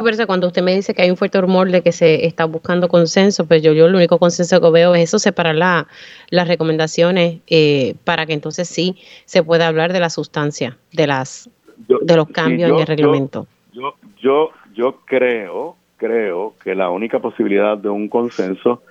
Sí, 0.00 0.02
por 0.02 0.14
eso 0.14 0.26
cuando 0.26 0.46
usted 0.46 0.62
me 0.62 0.74
dice 0.74 0.94
que 0.94 1.02
hay 1.02 1.10
un 1.10 1.18
fuerte 1.18 1.38
rumor 1.38 1.70
de 1.70 1.82
que 1.82 1.92
se 1.92 2.24
está 2.24 2.46
buscando 2.46 2.88
consenso, 2.88 3.46
pues 3.46 3.62
yo, 3.62 3.74
yo 3.74 3.84
el 3.84 3.94
único 3.94 4.18
consenso 4.18 4.58
que 4.58 4.70
veo 4.70 4.94
es 4.94 5.02
eso, 5.02 5.18
separar 5.18 5.54
la, 5.54 5.88
las 6.30 6.48
recomendaciones 6.48 7.40
eh, 7.48 7.96
para 8.04 8.24
que 8.24 8.32
entonces 8.32 8.66
sí 8.66 8.96
se 9.26 9.42
pueda 9.42 9.68
hablar 9.68 9.92
de 9.92 10.00
la 10.00 10.08
sustancia, 10.08 10.78
de 10.92 11.06
las 11.06 11.50
de 11.86 12.16
los 12.16 12.28
cambios 12.28 12.70
en 12.70 12.78
el 12.78 12.86
reglamento. 12.86 13.46
Yo, 13.74 13.94
yo, 14.22 14.52
yo 14.72 15.00
creo, 15.04 15.76
creo 15.98 16.54
que 16.64 16.74
la 16.74 16.88
única 16.88 17.18
posibilidad 17.18 17.76
de 17.76 17.90
un 17.90 18.08
consenso 18.08 18.82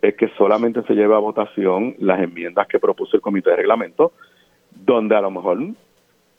es 0.00 0.14
que 0.14 0.28
solamente 0.38 0.82
se 0.84 0.94
lleve 0.94 1.14
a 1.14 1.18
votación 1.18 1.94
las 1.98 2.22
enmiendas 2.22 2.68
que 2.68 2.78
propuso 2.78 3.16
el 3.16 3.20
comité 3.20 3.50
de 3.50 3.56
reglamento, 3.56 4.12
donde 4.70 5.14
a 5.14 5.20
lo 5.20 5.30
mejor 5.30 5.58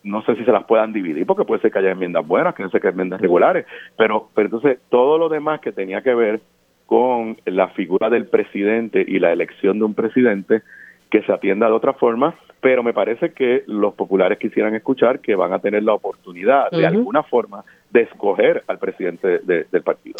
no 0.05 0.23
sé 0.23 0.35
si 0.35 0.45
se 0.45 0.51
las 0.51 0.63
puedan 0.65 0.93
dividir, 0.93 1.25
porque 1.25 1.43
puede 1.43 1.61
ser 1.61 1.71
que 1.71 1.79
haya 1.79 1.91
enmiendas 1.91 2.25
buenas, 2.25 2.55
que 2.55 2.63
no 2.63 2.69
sé 2.69 2.79
que 2.79 2.87
enmiendas 2.87 3.19
regulares, 3.19 3.65
pero, 3.97 4.29
pero 4.33 4.47
entonces 4.47 4.79
todo 4.89 5.17
lo 5.17 5.27
demás 5.27 5.59
que 5.59 5.71
tenía 5.71 6.01
que 6.01 6.13
ver 6.13 6.41
con 6.85 7.37
la 7.45 7.69
figura 7.69 8.09
del 8.09 8.27
presidente 8.27 9.03
y 9.05 9.19
la 9.19 9.33
elección 9.33 9.79
de 9.79 9.85
un 9.85 9.95
presidente, 9.95 10.61
que 11.09 11.23
se 11.23 11.31
atienda 11.31 11.67
de 11.67 11.73
otra 11.73 11.93
forma, 11.93 12.35
pero 12.61 12.83
me 12.83 12.93
parece 12.93 13.31
que 13.31 13.63
los 13.67 13.93
populares 13.93 14.37
quisieran 14.37 14.75
escuchar 14.75 15.19
que 15.19 15.35
van 15.35 15.53
a 15.53 15.59
tener 15.59 15.83
la 15.83 15.93
oportunidad 15.93 16.69
de 16.71 16.85
alguna 16.85 17.23
forma 17.23 17.63
de 17.89 18.01
escoger 18.01 18.63
al 18.67 18.79
presidente 18.79 19.39
del 19.39 19.83
partido. 19.83 20.17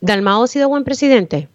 ¿Dalmao 0.00 0.44
ha 0.44 0.46
sido 0.46 0.68
buen 0.68 0.84
presidente? 0.84 1.48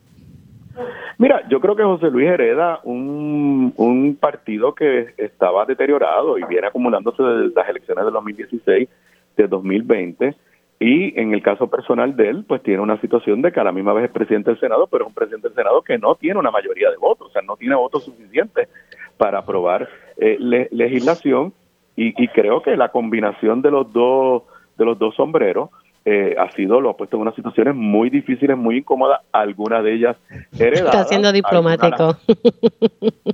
Mira, 1.17 1.47
yo 1.49 1.59
creo 1.59 1.75
que 1.75 1.83
José 1.83 2.09
Luis 2.09 2.27
hereda 2.27 2.79
un, 2.83 3.73
un 3.77 4.15
partido 4.15 4.75
que 4.75 5.13
estaba 5.17 5.65
deteriorado 5.65 6.37
y 6.37 6.43
viene 6.43 6.67
acumulándose 6.67 7.23
desde 7.23 7.55
las 7.55 7.69
elecciones 7.69 8.05
de 8.05 8.11
2016, 8.11 8.89
de 9.37 9.47
2020 9.47 10.35
y 10.79 11.19
en 11.19 11.33
el 11.33 11.41
caso 11.41 11.67
personal 11.67 12.15
de 12.15 12.29
él, 12.29 12.45
pues 12.47 12.61
tiene 12.61 12.81
una 12.81 13.01
situación 13.01 13.41
de 13.41 13.51
que 13.51 13.59
a 13.59 13.63
la 13.63 13.71
misma 13.71 13.93
vez 13.93 14.05
es 14.05 14.11
presidente 14.11 14.51
del 14.51 14.59
Senado, 14.59 14.87
pero 14.87 15.05
es 15.05 15.07
un 15.07 15.15
presidente 15.15 15.47
del 15.47 15.55
Senado 15.55 15.81
que 15.81 15.97
no 15.97 16.15
tiene 16.15 16.39
una 16.39 16.51
mayoría 16.51 16.91
de 16.91 16.97
votos, 16.97 17.29
o 17.29 17.31
sea, 17.31 17.41
no 17.41 17.57
tiene 17.57 17.75
votos 17.75 18.05
suficientes 18.05 18.69
para 19.17 19.39
aprobar 19.39 19.89
eh, 20.17 20.37
legislación 20.71 21.53
y, 21.95 22.23
y, 22.23 22.27
creo 22.27 22.61
que 22.61 22.77
la 22.77 22.89
combinación 22.89 23.63
de 23.63 23.71
los 23.71 23.91
dos 23.91 24.43
de 24.77 24.85
los 24.85 24.99
dos 24.99 25.15
sombreros 25.15 25.71
eh, 26.09 26.37
ha 26.39 26.49
sido 26.53 26.79
lo 26.79 26.91
ha 26.91 26.95
puesto 26.95 27.17
en 27.17 27.23
unas 27.23 27.35
situaciones 27.35 27.75
muy 27.75 28.09
difíciles, 28.09 28.55
muy 28.55 28.77
incómodas, 28.77 29.19
algunas 29.33 29.83
de 29.83 29.93
ellas 29.93 30.15
heredadas. 30.57 30.95
Está 30.95 31.03
siendo 31.03 31.33
diplomático. 31.33 32.15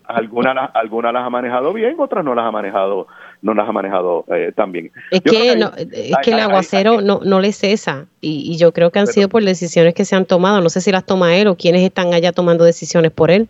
Algunas, 0.05 0.71
algunas, 0.73 1.13
las 1.13 1.23
ha 1.23 1.29
manejado 1.29 1.71
bien, 1.71 1.95
otras 1.99 2.25
no 2.25 2.33
las 2.33 2.45
ha 2.45 2.51
manejado 2.51 3.05
no 3.43 3.53
las 3.53 3.69
ha 3.69 3.71
manejado 3.71 4.25
eh, 4.27 4.51
tan 4.55 4.71
bien. 4.71 4.91
Es 5.11 5.21
que, 5.21 5.51
es 5.51 6.17
que 6.23 6.31
el 6.31 6.39
aguacero 6.39 7.01
no, 7.01 7.19
no 7.23 7.39
le 7.41 7.51
cesa 7.51 8.07
y, 8.21 8.51
y 8.51 8.57
yo 8.57 8.71
creo 8.71 8.89
que 8.89 8.97
han 8.97 9.07
sido 9.07 9.29
por 9.29 9.43
decisiones 9.43 9.93
que 9.93 10.05
se 10.05 10.15
han 10.15 10.25
tomado. 10.25 10.59
No 10.61 10.69
sé 10.69 10.81
si 10.81 10.91
las 10.91 11.05
toma 11.05 11.35
él 11.35 11.47
o 11.47 11.55
quienes 11.55 11.83
están 11.83 12.11
allá 12.13 12.31
tomando 12.31 12.63
decisiones 12.63 13.11
por 13.11 13.29
él 13.29 13.47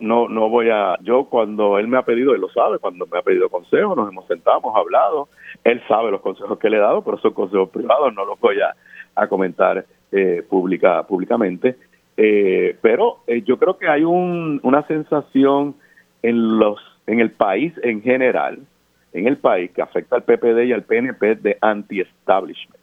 no 0.00 0.28
no 0.28 0.48
voy 0.48 0.70
a 0.70 0.96
yo 1.02 1.24
cuando 1.24 1.78
él 1.78 1.88
me 1.88 1.98
ha 1.98 2.02
pedido 2.02 2.34
él 2.34 2.40
lo 2.40 2.48
sabe 2.50 2.78
cuando 2.78 3.06
me 3.06 3.18
ha 3.18 3.22
pedido 3.22 3.48
consejo 3.48 3.94
nos 3.94 4.08
hemos 4.08 4.26
sentado 4.26 4.58
hemos 4.58 4.76
hablado 4.76 5.28
él 5.64 5.82
sabe 5.88 6.10
los 6.10 6.20
consejos 6.20 6.58
que 6.58 6.70
le 6.70 6.76
he 6.76 6.80
dado 6.80 7.02
pero 7.02 7.18
son 7.18 7.32
consejos 7.32 7.68
privados 7.70 8.14
no 8.14 8.24
los 8.24 8.38
voy 8.40 8.56
a, 8.60 8.74
comentar 9.28 9.84
eh, 10.10 10.42
pública 10.48 11.02
públicamente. 11.04 11.76
Eh, 12.16 12.76
pero 12.80 13.18
eh, 13.26 13.42
yo 13.42 13.58
creo 13.58 13.78
que 13.78 13.88
hay 13.88 14.04
un, 14.04 14.60
una 14.62 14.86
sensación 14.86 15.74
en 16.22 16.58
los 16.58 16.78
en 17.06 17.20
el 17.20 17.30
país 17.30 17.72
en 17.82 18.02
general 18.02 18.58
en 19.12 19.26
el 19.26 19.36
país 19.36 19.70
que 19.72 19.82
afecta 19.82 20.16
al 20.16 20.22
PPD 20.22 20.64
y 20.64 20.72
al 20.72 20.84
PNP 20.84 21.36
de 21.36 21.58
anti-establishment. 21.60 22.80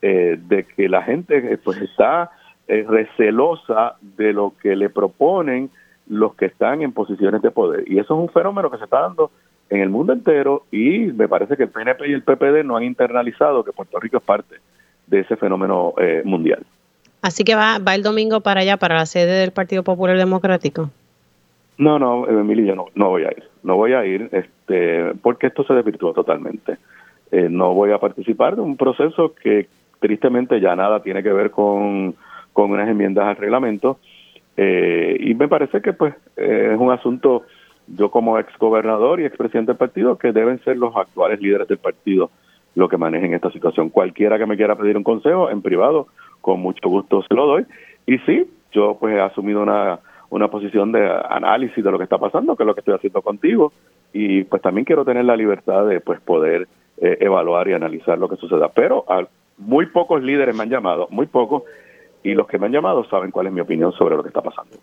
Eh, 0.00 0.38
de 0.40 0.64
que 0.64 0.88
la 0.88 1.02
gente 1.02 1.58
pues 1.64 1.80
está 1.80 2.30
recelosa 2.66 3.96
de 4.00 4.32
lo 4.32 4.54
que 4.62 4.74
le 4.74 4.88
proponen 4.88 5.70
los 6.08 6.34
que 6.34 6.46
están 6.46 6.82
en 6.82 6.92
posiciones 6.92 7.42
de 7.42 7.50
poder. 7.50 7.84
Y 7.90 7.98
eso 7.98 8.14
es 8.14 8.20
un 8.20 8.28
fenómeno 8.28 8.70
que 8.70 8.78
se 8.78 8.84
está 8.84 9.00
dando 9.00 9.30
en 9.70 9.80
el 9.80 9.88
mundo 9.88 10.12
entero 10.12 10.64
y 10.70 10.98
me 11.12 11.28
parece 11.28 11.56
que 11.56 11.64
el 11.64 11.70
PNP 11.70 12.08
y 12.08 12.12
el 12.12 12.22
PPD 12.22 12.64
no 12.64 12.76
han 12.76 12.82
internalizado 12.82 13.64
que 13.64 13.72
Puerto 13.72 13.98
Rico 13.98 14.18
es 14.18 14.22
parte 14.22 14.56
de 15.06 15.20
ese 15.20 15.36
fenómeno 15.36 15.94
eh, 15.98 16.22
mundial. 16.24 16.62
Así 17.22 17.44
que 17.44 17.54
va, 17.54 17.78
va 17.78 17.94
el 17.94 18.02
domingo 18.02 18.40
para 18.40 18.60
allá, 18.60 18.76
para 18.76 18.96
la 18.96 19.06
sede 19.06 19.40
del 19.40 19.52
Partido 19.52 19.82
Popular 19.82 20.16
Democrático. 20.16 20.90
No, 21.78 21.98
no, 21.98 22.28
Emilio, 22.28 22.66
yo 22.66 22.74
no, 22.74 22.86
no 22.94 23.08
voy 23.08 23.24
a 23.24 23.28
ir. 23.28 23.44
No 23.62 23.76
voy 23.76 23.92
a 23.92 24.04
ir 24.04 24.28
este, 24.32 25.14
porque 25.22 25.46
esto 25.46 25.64
se 25.64 25.74
desvirtuó 25.74 26.12
totalmente. 26.12 26.78
Eh, 27.30 27.48
no 27.48 27.72
voy 27.74 27.92
a 27.92 27.98
participar 27.98 28.56
de 28.56 28.62
un 28.62 28.76
proceso 28.76 29.34
que 29.34 29.68
tristemente 30.00 30.60
ya 30.60 30.76
nada 30.76 31.00
tiene 31.00 31.22
que 31.22 31.32
ver 31.32 31.50
con, 31.50 32.14
con 32.52 32.70
unas 32.72 32.88
enmiendas 32.88 33.26
al 33.26 33.36
reglamento 33.36 33.98
eh, 34.56 35.16
y 35.20 35.34
me 35.34 35.48
parece 35.48 35.80
que 35.80 35.92
pues 35.92 36.14
eh, 36.36 36.70
es 36.72 36.78
un 36.78 36.90
asunto, 36.90 37.42
yo 37.86 38.10
como 38.10 38.38
ex 38.38 38.56
gobernador 38.58 39.20
y 39.20 39.24
ex 39.24 39.36
presidente 39.36 39.72
del 39.72 39.78
partido, 39.78 40.18
que 40.18 40.32
deben 40.32 40.62
ser 40.64 40.76
los 40.76 40.94
actuales 40.96 41.40
líderes 41.40 41.68
del 41.68 41.78
partido 41.78 42.30
lo 42.74 42.88
que 42.88 42.96
manejen 42.96 43.34
esta 43.34 43.50
situación. 43.50 43.90
Cualquiera 43.90 44.38
que 44.38 44.46
me 44.46 44.56
quiera 44.56 44.76
pedir 44.76 44.96
un 44.96 45.04
consejo 45.04 45.50
en 45.50 45.62
privado, 45.62 46.08
con 46.40 46.60
mucho 46.60 46.88
gusto 46.88 47.22
se 47.22 47.34
lo 47.34 47.46
doy. 47.46 47.66
Y 48.06 48.18
sí, 48.20 48.50
yo 48.72 48.96
pues 48.98 49.14
he 49.14 49.20
asumido 49.20 49.62
una, 49.62 50.00
una 50.30 50.48
posición 50.48 50.92
de 50.92 51.06
análisis 51.28 51.84
de 51.84 51.90
lo 51.90 51.98
que 51.98 52.04
está 52.04 52.18
pasando, 52.18 52.56
que 52.56 52.62
es 52.62 52.66
lo 52.66 52.74
que 52.74 52.80
estoy 52.80 52.94
haciendo 52.94 53.22
contigo, 53.22 53.72
y 54.12 54.44
pues 54.44 54.62
también 54.62 54.84
quiero 54.84 55.04
tener 55.04 55.24
la 55.24 55.36
libertad 55.36 55.86
de 55.86 56.00
pues 56.00 56.20
poder 56.20 56.68
eh, 56.98 57.18
evaluar 57.20 57.68
y 57.68 57.74
analizar 57.74 58.18
lo 58.18 58.28
que 58.28 58.36
suceda. 58.36 58.68
Pero 58.68 59.04
muy 59.58 59.86
pocos 59.86 60.22
líderes 60.22 60.56
me 60.56 60.62
han 60.62 60.70
llamado, 60.70 61.06
muy 61.10 61.26
pocos, 61.26 61.64
y 62.22 62.34
los 62.34 62.46
que 62.46 62.58
me 62.58 62.66
han 62.66 62.72
llamado 62.72 63.04
saben 63.08 63.30
cuál 63.30 63.48
es 63.48 63.52
mi 63.52 63.60
opinión 63.60 63.92
sobre 63.92 64.16
lo 64.16 64.22
que 64.22 64.28
está 64.28 64.42
pasando. 64.42 64.76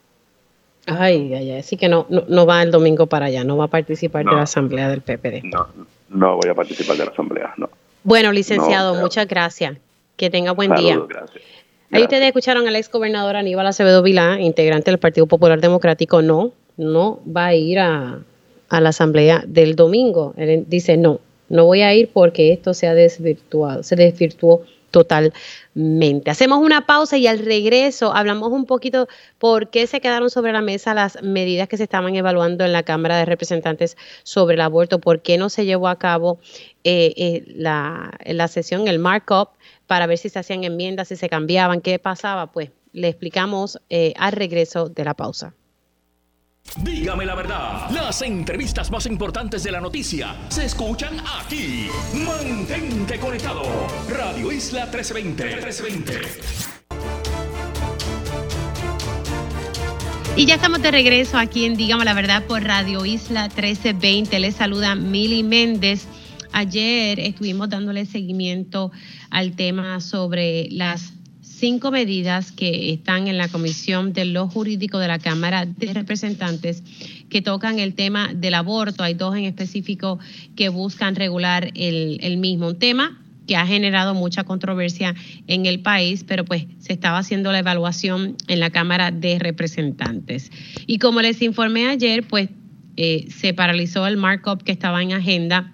Ay, 0.86 1.34
ay, 1.34 1.52
ay. 1.52 1.60
así 1.60 1.78
que 1.78 1.88
no, 1.88 2.08
no, 2.10 2.46
va 2.46 2.64
el 2.64 2.72
domingo 2.72 3.08
para 3.08 3.28
allá, 3.28 3.44
no 3.44 3.58
va 3.58 3.66
a 3.66 3.68
participar 3.68 4.26
de 4.26 4.32
la 4.32 4.44
asamblea 4.44 4.90
del 4.90 5.02
PPD. 5.02 5.44
No, 5.44 5.68
no 6.10 6.38
voy 6.38 6.50
a 6.50 6.56
participar 6.56 6.98
de 6.98 7.06
la 7.06 7.12
asamblea, 7.12 7.54
no. 7.58 7.70
Bueno, 8.04 8.32
licenciado, 8.32 8.96
muchas 8.96 9.28
gracias. 9.28 9.78
Que 10.16 10.30
tenga 10.30 10.52
buen 10.52 10.74
día. 10.74 11.00
Gracias. 11.08 11.44
Ahí 11.92 12.04
ustedes 12.04 12.28
escucharon 12.28 12.68
al 12.68 12.76
ex 12.76 12.90
gobernador 12.90 13.36
Aníbal 13.36 13.66
Acevedo 13.66 14.04
Vilá, 14.04 14.40
integrante 14.40 14.92
del 14.92 15.00
Partido 15.00 15.28
Popular 15.28 15.60
Democrático, 15.60 16.22
no, 16.22 16.52
no 16.78 17.20
va 17.26 17.48
a 17.48 17.56
ir 17.56 17.80
a, 17.80 18.20
a 18.70 18.82
la 18.82 18.90
asamblea 18.90 19.44
del 19.48 19.76
domingo. 19.76 20.34
Él 20.38 20.66
dice, 20.68 20.98
no, 20.98 21.20
no 21.50 21.66
voy 21.66 21.82
a 21.82 21.94
ir 21.94 22.10
porque 22.14 22.54
esto 22.54 22.74
se 22.74 22.88
ha 22.88 22.94
desvirtuado, 22.94 23.84
se 23.84 23.96
desvirtuó 23.96 24.64
totalmente. 24.92 26.32
Hacemos 26.32 26.60
una 26.60 26.86
pausa 26.86 27.18
y 27.18 27.28
al 27.28 27.40
regreso 27.40 28.14
hablamos 28.14 28.52
un 28.52 28.66
poquito 28.66 29.08
por 29.38 29.70
qué 29.70 29.88
se 29.88 30.02
quedaron 30.02 30.30
sobre 30.30 30.52
la 30.52 30.62
mesa 30.62 30.94
las 30.94 31.22
medidas 31.22 31.68
que 31.68 31.78
se 31.78 31.84
estaban 31.84 32.16
evaluando 32.16 32.66
en 32.66 32.74
la 32.74 32.84
Cámara 32.84 33.18
de 33.18 33.26
Representantes 33.26 33.98
sobre 34.24 34.56
el 34.56 34.62
aborto, 34.62 35.00
por 35.00 35.22
qué 35.22 35.38
no 35.38 35.50
se 35.50 35.66
llevó 35.66 35.88
a 35.88 35.98
cabo 35.98 36.40
eh, 36.84 37.14
eh, 37.18 37.44
la, 37.48 38.18
la 38.26 38.48
sesión, 38.48 38.88
el 38.88 39.00
markup, 39.00 39.50
para 39.88 40.08
ver 40.08 40.18
si 40.18 40.30
se 40.30 40.40
hacían 40.40 40.64
enmiendas, 40.64 41.08
si 41.10 41.16
se 41.16 41.30
cambiaban, 41.30 41.82
qué 41.82 42.00
pasaba. 42.00 42.52
Pues 42.52 42.72
le 42.94 43.08
explicamos 43.08 43.80
eh, 43.90 44.14
al 44.18 44.34
regreso 44.34 44.90
de 44.90 45.04
la 45.04 45.14
pausa. 45.14 45.54
Dígame 46.78 47.26
la 47.26 47.36
verdad, 47.36 47.90
las 47.90 48.22
entrevistas 48.22 48.92
más 48.92 49.06
importantes 49.06 49.64
de 49.64 49.72
la 49.72 49.82
noticia 49.82 50.36
se 50.50 50.66
escuchan 50.66 51.18
aquí. 51.40 51.88
Mantente 52.14 53.20
conectado. 53.20 53.64
Radio 54.10 54.52
Isla 54.52 54.86
1320. 54.86 55.44
1320. 55.44 56.80
Y 60.36 60.46
ya 60.46 60.56
estamos 60.56 60.82
de 60.82 60.92
regreso 60.92 61.38
aquí 61.38 61.66
en 61.66 61.76
Dígame 61.76 62.06
la 62.06 62.14
verdad 62.14 62.46
por 62.46 62.64
Radio 62.64 63.06
Isla 63.06 63.50
1320. 63.50 64.40
Les 64.40 64.56
saluda 64.56 64.96
Mili 64.96 65.44
Méndez. 65.44 66.08
ayer 66.52 67.20
estuvimos 67.20 67.70
dándole 67.70 68.06
seguimiento 68.06 68.92
al 69.30 69.56
tema 69.56 70.00
sobre 70.00 70.68
las 70.72 71.14
cinco 71.60 71.92
medidas 71.92 72.54
que 72.54 72.94
están 72.94 73.28
en 73.28 73.38
la 73.38 73.50
Comisión 73.50 74.14
de 74.14 74.24
lo 74.24 74.48
Jurídico 74.48 74.98
de 74.98 75.10
la 75.10 75.20
Cámara 75.20 75.66
de 75.66 75.94
Representantes 75.94 76.84
que 77.30 77.42
tocan 77.42 77.80
el 77.80 77.96
tema 77.96 78.32
del 78.34 78.54
aborto. 78.54 79.04
Hay 79.04 79.14
dos 79.14 79.36
en 79.36 79.44
específico 79.44 80.20
que 80.56 80.70
buscan 80.70 81.16
regular 81.16 81.70
el, 81.76 82.38
mismo. 82.38 82.70
Un 82.70 82.80
tema 82.80 83.22
que 83.46 83.58
ha 83.58 83.68
generado 83.68 84.14
mucha 84.14 84.46
controversia 84.46 85.16
en 85.48 85.66
el 85.66 85.82
país, 85.82 86.24
pero 86.26 86.46
pues 86.46 86.66
se 86.80 86.94
estaba 86.94 87.18
haciendo 87.18 87.52
la 87.52 87.60
evaluación 87.60 88.38
en 88.48 88.60
la 88.62 88.70
Cámara 88.70 89.12
de 89.12 89.38
Representantes. 89.38 90.52
Y 90.88 90.98
como 90.98 91.22
les 91.22 91.42
informé 91.42 91.88
ayer, 91.88 92.24
pues 92.24 92.50
eh, 92.96 93.28
se 93.30 93.54
paralizó 93.54 94.08
el 94.08 94.16
markup 94.16 94.64
que 94.64 94.72
estaba 94.72 95.04
en 95.04 95.12
agenda 95.12 95.74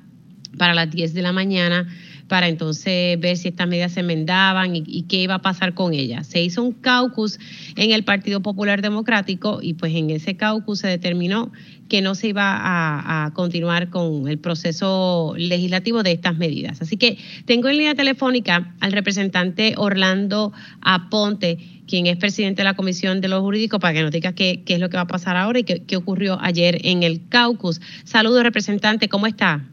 para 0.57 0.73
las 0.73 0.89
10 0.89 1.13
de 1.13 1.21
la 1.21 1.31
mañana 1.31 1.87
para 2.27 2.47
entonces 2.47 3.19
ver 3.19 3.37
si 3.37 3.49
estas 3.49 3.67
medidas 3.67 3.91
se 3.93 3.99
enmendaban 3.99 4.75
y, 4.75 5.03
qué 5.03 5.17
iba 5.17 5.35
a 5.35 5.41
pasar 5.41 5.73
con 5.73 5.93
ellas. 5.93 6.27
Se 6.27 6.41
hizo 6.41 6.63
un 6.63 6.71
caucus 6.71 7.39
en 7.75 7.91
el 7.91 8.03
Partido 8.03 8.41
Popular 8.41 8.81
Democrático 8.81 9.59
y 9.61 9.75
pues 9.75 9.93
en 9.93 10.09
ese 10.09 10.35
caucus 10.35 10.79
se 10.79 10.87
determinó 10.87 11.51
que 11.87 12.01
no 12.01 12.15
se 12.15 12.29
iba 12.29 13.25
a, 13.25 13.31
continuar 13.35 13.89
con 13.89 14.27
el 14.27 14.39
proceso 14.39 15.35
legislativo 15.37 16.01
de 16.01 16.13
estas 16.13 16.35
medidas. 16.37 16.81
Así 16.81 16.97
que 16.97 17.19
tengo 17.45 17.67
en 17.69 17.77
línea 17.77 17.93
telefónica 17.93 18.73
al 18.79 18.91
representante 18.91 19.75
Orlando 19.77 20.51
Aponte, 20.81 21.59
quien 21.87 22.07
es 22.07 22.17
presidente 22.17 22.61
de 22.61 22.63
la 22.63 22.73
Comisión 22.73 23.21
de 23.21 23.27
los 23.27 23.41
Jurídicos, 23.41 23.79
para 23.79 23.93
que 23.93 24.01
nos 24.01 24.11
diga 24.11 24.33
qué, 24.33 24.63
es 24.65 24.79
lo 24.79 24.89
que 24.89 24.97
va 24.97 25.03
a 25.03 25.07
pasar 25.07 25.37
ahora 25.37 25.59
y 25.59 25.63
qué, 25.63 25.83
qué 25.83 25.95
ocurrió 25.95 26.39
ayer 26.41 26.79
en 26.83 27.03
el 27.03 27.27
caucus. 27.29 27.81
Saludos, 28.03 28.41
representante, 28.41 29.07
¿cómo 29.07 29.27
está? 29.27 29.63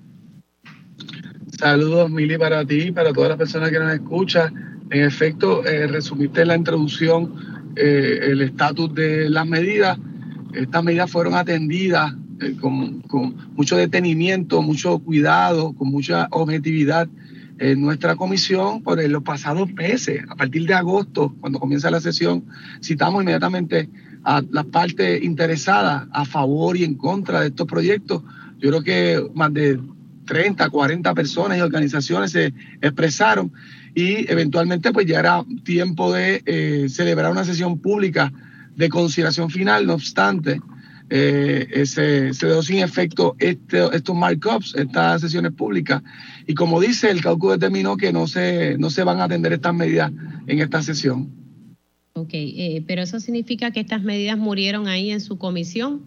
Saludos, 1.62 2.10
Mili, 2.10 2.36
para 2.38 2.64
ti 2.64 2.88
y 2.88 2.90
para 2.90 3.12
todas 3.12 3.28
las 3.28 3.38
personas 3.38 3.70
que 3.70 3.78
nos 3.78 3.92
escuchan. 3.92 4.80
En 4.90 5.04
efecto, 5.04 5.64
eh, 5.64 5.86
resumiste 5.86 6.42
en 6.42 6.48
la 6.48 6.56
introducción 6.56 7.36
eh, 7.76 8.18
el 8.20 8.42
estatus 8.42 8.92
de 8.92 9.30
las 9.30 9.46
medidas. 9.46 9.96
Estas 10.54 10.82
medidas 10.82 11.08
fueron 11.08 11.34
atendidas 11.34 12.14
eh, 12.40 12.56
con, 12.60 13.04
mucho 13.54 13.76
detenimiento, 13.76 14.60
mucho 14.60 14.98
cuidado, 14.98 15.72
con 15.74 15.86
mucha 15.86 16.26
objetividad 16.32 17.08
en 17.60 17.80
nuestra 17.80 18.16
comisión 18.16 18.82
por 18.82 19.00
los 19.00 19.22
pasados 19.22 19.72
meses. 19.72 20.20
A 20.30 20.34
partir 20.34 20.66
de 20.66 20.74
agosto, 20.74 21.32
cuando 21.38 21.60
comienza 21.60 21.92
la 21.92 22.00
sesión, 22.00 22.44
citamos 22.82 23.22
inmediatamente 23.22 23.88
a 24.24 24.42
las 24.50 24.64
partes 24.64 25.22
interesadas 25.22 26.08
a 26.10 26.24
favor 26.24 26.76
y 26.76 26.82
en 26.82 26.96
contra 26.96 27.42
de 27.42 27.46
estos 27.46 27.68
proyectos. 27.68 28.24
Yo 28.58 28.70
creo 28.70 28.82
que 28.82 29.30
más 29.32 29.54
de 29.54 29.78
30, 30.26 30.68
40 30.68 31.14
personas 31.14 31.58
y 31.58 31.60
organizaciones 31.60 32.32
se 32.32 32.54
expresaron 32.80 33.52
y 33.94 34.30
eventualmente 34.30 34.92
pues 34.92 35.06
ya 35.06 35.20
era 35.20 35.44
tiempo 35.64 36.12
de 36.12 36.42
eh, 36.46 36.88
celebrar 36.88 37.30
una 37.30 37.44
sesión 37.44 37.78
pública 37.78 38.32
de 38.74 38.88
consideración 38.88 39.50
final, 39.50 39.86
no 39.86 39.94
obstante, 39.94 40.60
eh, 41.10 41.84
se, 41.84 42.32
se, 42.32 42.46
dio 42.46 42.62
sin 42.62 42.78
efecto 42.78 43.36
este, 43.38 43.84
estos 43.94 44.16
markups, 44.16 44.74
estas 44.76 45.20
sesiones 45.20 45.52
públicas. 45.52 46.02
Y 46.46 46.54
como 46.54 46.80
dice, 46.80 47.10
el 47.10 47.20
cálculo 47.20 47.52
determinó 47.52 47.98
que 47.98 48.14
no 48.14 48.26
se, 48.26 48.78
no 48.78 48.88
se 48.88 49.04
van 49.04 49.20
a 49.20 49.24
atender 49.24 49.52
estas 49.52 49.74
medidas 49.74 50.10
en 50.46 50.60
esta 50.60 50.80
sesión. 50.80 51.30
Ok, 52.14 52.30
eh, 52.32 52.82
pero 52.86 53.02
eso 53.02 53.20
significa 53.20 53.70
que 53.72 53.80
estas 53.80 54.02
medidas 54.02 54.38
murieron 54.38 54.88
ahí 54.88 55.10
en 55.10 55.20
su 55.20 55.36
comisión. 55.36 56.00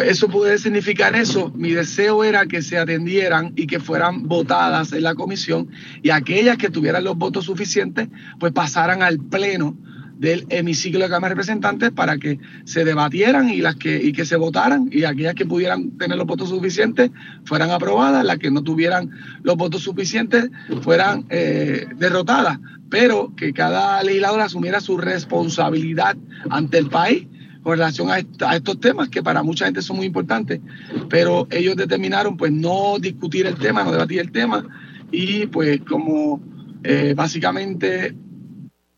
Eso 0.00 0.28
puede 0.28 0.58
significar 0.58 1.14
eso. 1.14 1.52
Mi 1.54 1.72
deseo 1.72 2.24
era 2.24 2.46
que 2.46 2.62
se 2.62 2.78
atendieran 2.78 3.52
y 3.56 3.66
que 3.66 3.80
fueran 3.80 4.28
votadas 4.28 4.92
en 4.92 5.02
la 5.02 5.14
comisión 5.14 5.68
y 6.02 6.10
aquellas 6.10 6.56
que 6.56 6.70
tuvieran 6.70 7.04
los 7.04 7.16
votos 7.16 7.44
suficientes, 7.44 8.08
pues 8.38 8.52
pasaran 8.52 9.02
al 9.02 9.18
pleno 9.18 9.76
del 10.20 10.44
hemiciclo 10.50 11.00
de 11.00 11.08
Cámara 11.08 11.30
de 11.30 11.36
Representantes 11.36 11.90
para 11.92 12.18
que 12.18 12.38
se 12.64 12.84
debatieran 12.84 13.48
y 13.48 13.62
las 13.62 13.76
que 13.76 13.96
y 14.02 14.12
que 14.12 14.26
se 14.26 14.36
votaran 14.36 14.90
y 14.92 15.04
aquellas 15.04 15.34
que 15.34 15.46
pudieran 15.46 15.96
tener 15.96 16.18
los 16.18 16.26
votos 16.26 16.50
suficientes 16.50 17.10
fueran 17.44 17.70
aprobadas, 17.70 18.22
las 18.22 18.36
que 18.36 18.50
no 18.50 18.62
tuvieran 18.62 19.10
los 19.42 19.56
votos 19.56 19.82
suficientes 19.82 20.50
fueran 20.82 21.24
eh, 21.30 21.86
derrotadas, 21.96 22.58
pero 22.90 23.32
que 23.34 23.54
cada 23.54 24.02
legislador 24.02 24.42
asumiera 24.42 24.80
su 24.80 24.98
responsabilidad 24.98 26.18
ante 26.50 26.76
el 26.76 26.90
país 26.90 27.26
con 27.62 27.72
relación 27.72 28.08
a, 28.10 28.18
estos 28.18 28.80
temas 28.80 29.08
que 29.08 29.22
para 29.22 29.42
mucha 29.42 29.66
gente 29.66 29.82
son 29.82 29.96
muy 29.96 30.06
importantes, 30.06 30.60
pero 31.08 31.46
ellos 31.50 31.76
determinaron 31.76 32.36
pues 32.36 32.52
no 32.52 32.98
discutir 32.98 33.46
el 33.46 33.56
tema, 33.56 33.84
no 33.84 33.92
debatir 33.92 34.20
el 34.20 34.32
tema 34.32 34.66
y 35.12 35.46
pues 35.46 35.80
como 35.82 36.40
eh, 36.82 37.14
básicamente 37.14 38.14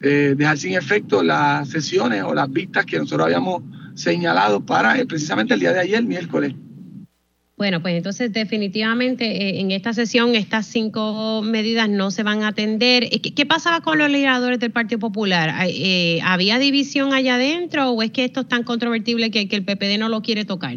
eh, 0.01 0.35
dejar 0.37 0.59
sin 0.59 0.75
efecto 0.75 1.23
las 1.23 1.69
sesiones 1.69 2.23
o 2.25 2.35
las 2.35 2.51
vistas 2.51 2.85
que 2.87 2.99
nosotros 2.99 3.27
habíamos 3.27 3.63
señalado 3.95 4.65
para 4.65 4.99
eh, 4.99 5.07
precisamente 5.07 5.55
el 5.55 5.61
día 5.61 5.73
de 5.73 5.81
ayer, 5.81 6.05
miércoles. 6.05 6.55
Bueno, 7.63 7.81
pues 7.81 7.95
entonces 7.95 8.33
definitivamente 8.33 9.25
eh, 9.25 9.61
en 9.61 9.71
esta 9.71 9.93
sesión 9.93 10.35
estas 10.35 10.67
cinco 10.67 11.43
medidas 11.43 11.89
no 11.89 12.11
se 12.11 12.25
van 12.25 12.43
a 12.43 12.49
atender. 12.49 13.05
Eh, 13.05 13.21
¿Qué, 13.21 13.47
pasaba 13.47 13.83
con 13.83 13.99
los 13.99 14.11
legisladores 14.11 14.59
del 14.59 14.73
Partido 14.73 14.99
Popular? 14.99 15.55
Eh, 15.69 16.19
¿Había 16.25 16.59
división 16.59 17.13
allá 17.13 17.37
adentro 17.37 17.91
o 17.91 18.03
es 18.03 18.11
que 18.11 18.25
esto 18.25 18.41
es 18.41 18.49
tan 18.49 18.65
controvertible 18.65 19.31
que, 19.31 19.49
el 19.49 19.65
PPD 19.65 19.97
no 19.97 20.09
lo 20.09 20.23
quiere 20.23 20.45
tocar? 20.45 20.77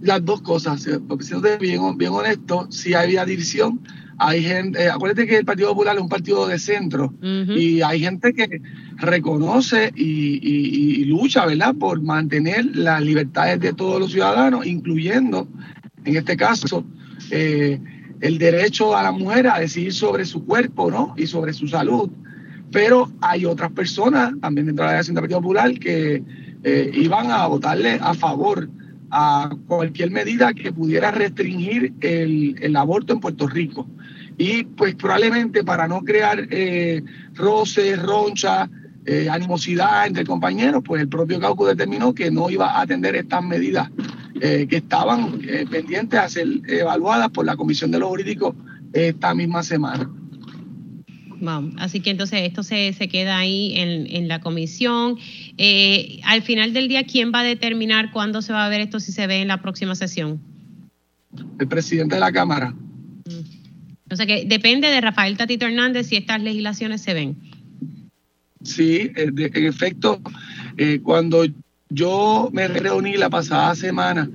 Las 0.00 0.24
dos 0.24 0.42
cosas, 0.42 0.88
porque 1.08 1.24
siendo 1.24 1.48
bien, 1.58 1.98
bien 1.98 2.12
honesto, 2.12 2.68
si 2.70 2.94
había 2.94 3.24
división, 3.24 3.80
hay 4.18 4.42
gente, 4.42 4.82
eh, 4.82 4.90
acuérdate 4.90 5.26
que 5.26 5.36
el 5.38 5.44
Partido 5.44 5.68
Popular 5.70 5.96
es 5.96 6.02
un 6.02 6.08
partido 6.08 6.48
de 6.48 6.58
centro 6.58 7.14
y 7.22 7.82
hay 7.82 8.00
gente 8.00 8.32
que 8.32 8.60
reconoce 8.96 9.92
y, 9.94 11.04
lucha, 11.04 11.46
¿verdad?, 11.46 11.74
por 11.76 12.02
mantener 12.02 12.76
las 12.76 13.00
libertades 13.00 13.60
de 13.60 13.72
todos 13.72 14.00
los 14.00 14.10
ciudadanos, 14.10 14.66
incluyendo, 14.66 15.48
en 16.04 16.16
este 16.16 16.36
caso, 16.36 16.84
eh, 17.30 17.80
el 18.20 18.38
derecho 18.38 18.96
a 18.96 19.04
la 19.04 19.12
mujer 19.12 19.46
a 19.46 19.60
decidir 19.60 19.92
sobre 19.92 20.24
su 20.24 20.44
cuerpo, 20.44 20.90
¿no?, 20.90 21.14
y 21.16 21.26
sobre 21.28 21.52
su 21.52 21.68
salud. 21.68 22.10
Pero 22.72 23.12
hay 23.20 23.44
otras 23.44 23.70
personas, 23.70 24.32
también 24.40 24.66
dentro 24.66 24.84
de 24.84 24.92
la 24.92 25.02
del 25.02 25.14
Partido 25.14 25.40
Popular, 25.40 25.78
que 25.78 26.24
eh, 26.64 26.90
iban 26.92 27.30
a 27.30 27.46
votarle 27.46 27.98
a 28.02 28.14
favor 28.14 28.68
a 29.10 29.50
cualquier 29.68 30.10
medida 30.10 30.52
que 30.52 30.72
pudiera 30.72 31.12
restringir 31.12 31.94
el, 32.00 32.56
el 32.60 32.76
aborto 32.76 33.12
en 33.12 33.20
Puerto 33.20 33.46
Rico. 33.46 33.86
Y 34.38 34.62
pues 34.62 34.94
probablemente 34.94 35.64
para 35.64 35.88
no 35.88 36.02
crear 36.02 36.46
eh, 36.50 37.02
roces, 37.34 38.00
ronchas, 38.00 38.70
eh, 39.04 39.28
animosidad 39.28 40.06
entre 40.06 40.24
compañeros, 40.24 40.82
pues 40.86 41.02
el 41.02 41.08
propio 41.08 41.40
Cauco 41.40 41.66
determinó 41.66 42.14
que 42.14 42.30
no 42.30 42.48
iba 42.48 42.70
a 42.70 42.82
atender 42.82 43.16
estas 43.16 43.42
medidas 43.42 43.90
eh, 44.40 44.68
que 44.70 44.76
estaban 44.76 45.40
pendientes 45.68 46.20
a 46.20 46.28
ser 46.28 46.46
evaluadas 46.68 47.30
por 47.30 47.44
la 47.44 47.56
Comisión 47.56 47.90
de 47.90 47.98
los 47.98 48.08
Jurídicos 48.08 48.54
esta 48.92 49.34
misma 49.34 49.64
semana. 49.64 50.08
así 51.78 52.00
que 52.00 52.10
entonces 52.10 52.42
esto 52.42 52.62
se, 52.62 52.92
se 52.92 53.08
queda 53.08 53.38
ahí 53.38 53.76
en, 53.76 54.06
en 54.06 54.28
la 54.28 54.40
comisión. 54.40 55.18
al 56.24 56.42
final 56.42 56.72
del 56.72 56.86
día, 56.86 57.02
¿quién 57.04 57.32
va 57.34 57.40
a 57.40 57.44
determinar 57.44 58.12
cuándo 58.12 58.40
se 58.40 58.52
va 58.52 58.66
a 58.66 58.68
ver 58.68 58.82
esto 58.82 59.00
si 59.00 59.10
se 59.10 59.26
ve 59.26 59.40
en 59.42 59.48
la 59.48 59.60
próxima 59.60 59.96
sesión? 59.96 60.40
El 61.58 61.66
presidente 61.66 62.14
de 62.14 62.20
la 62.20 62.30
Cámara. 62.30 62.72
O 64.10 64.16
sea 64.16 64.26
que 64.26 64.44
depende 64.46 64.88
de 64.88 65.00
Rafael 65.00 65.36
Tatito 65.36 65.66
Hernández 65.66 66.06
si 66.06 66.16
estas 66.16 66.42
legislaciones 66.42 67.02
se 67.02 67.14
ven. 67.14 67.36
Sí, 68.62 69.10
eh, 69.14 69.30
en 69.36 69.66
efecto, 69.66 70.20
eh, 70.76 71.00
cuando 71.02 71.44
yo 71.90 72.50
me 72.52 72.68
reuní 72.68 73.16
la 73.16 73.30
pasada 73.30 73.74
semana 73.74 74.28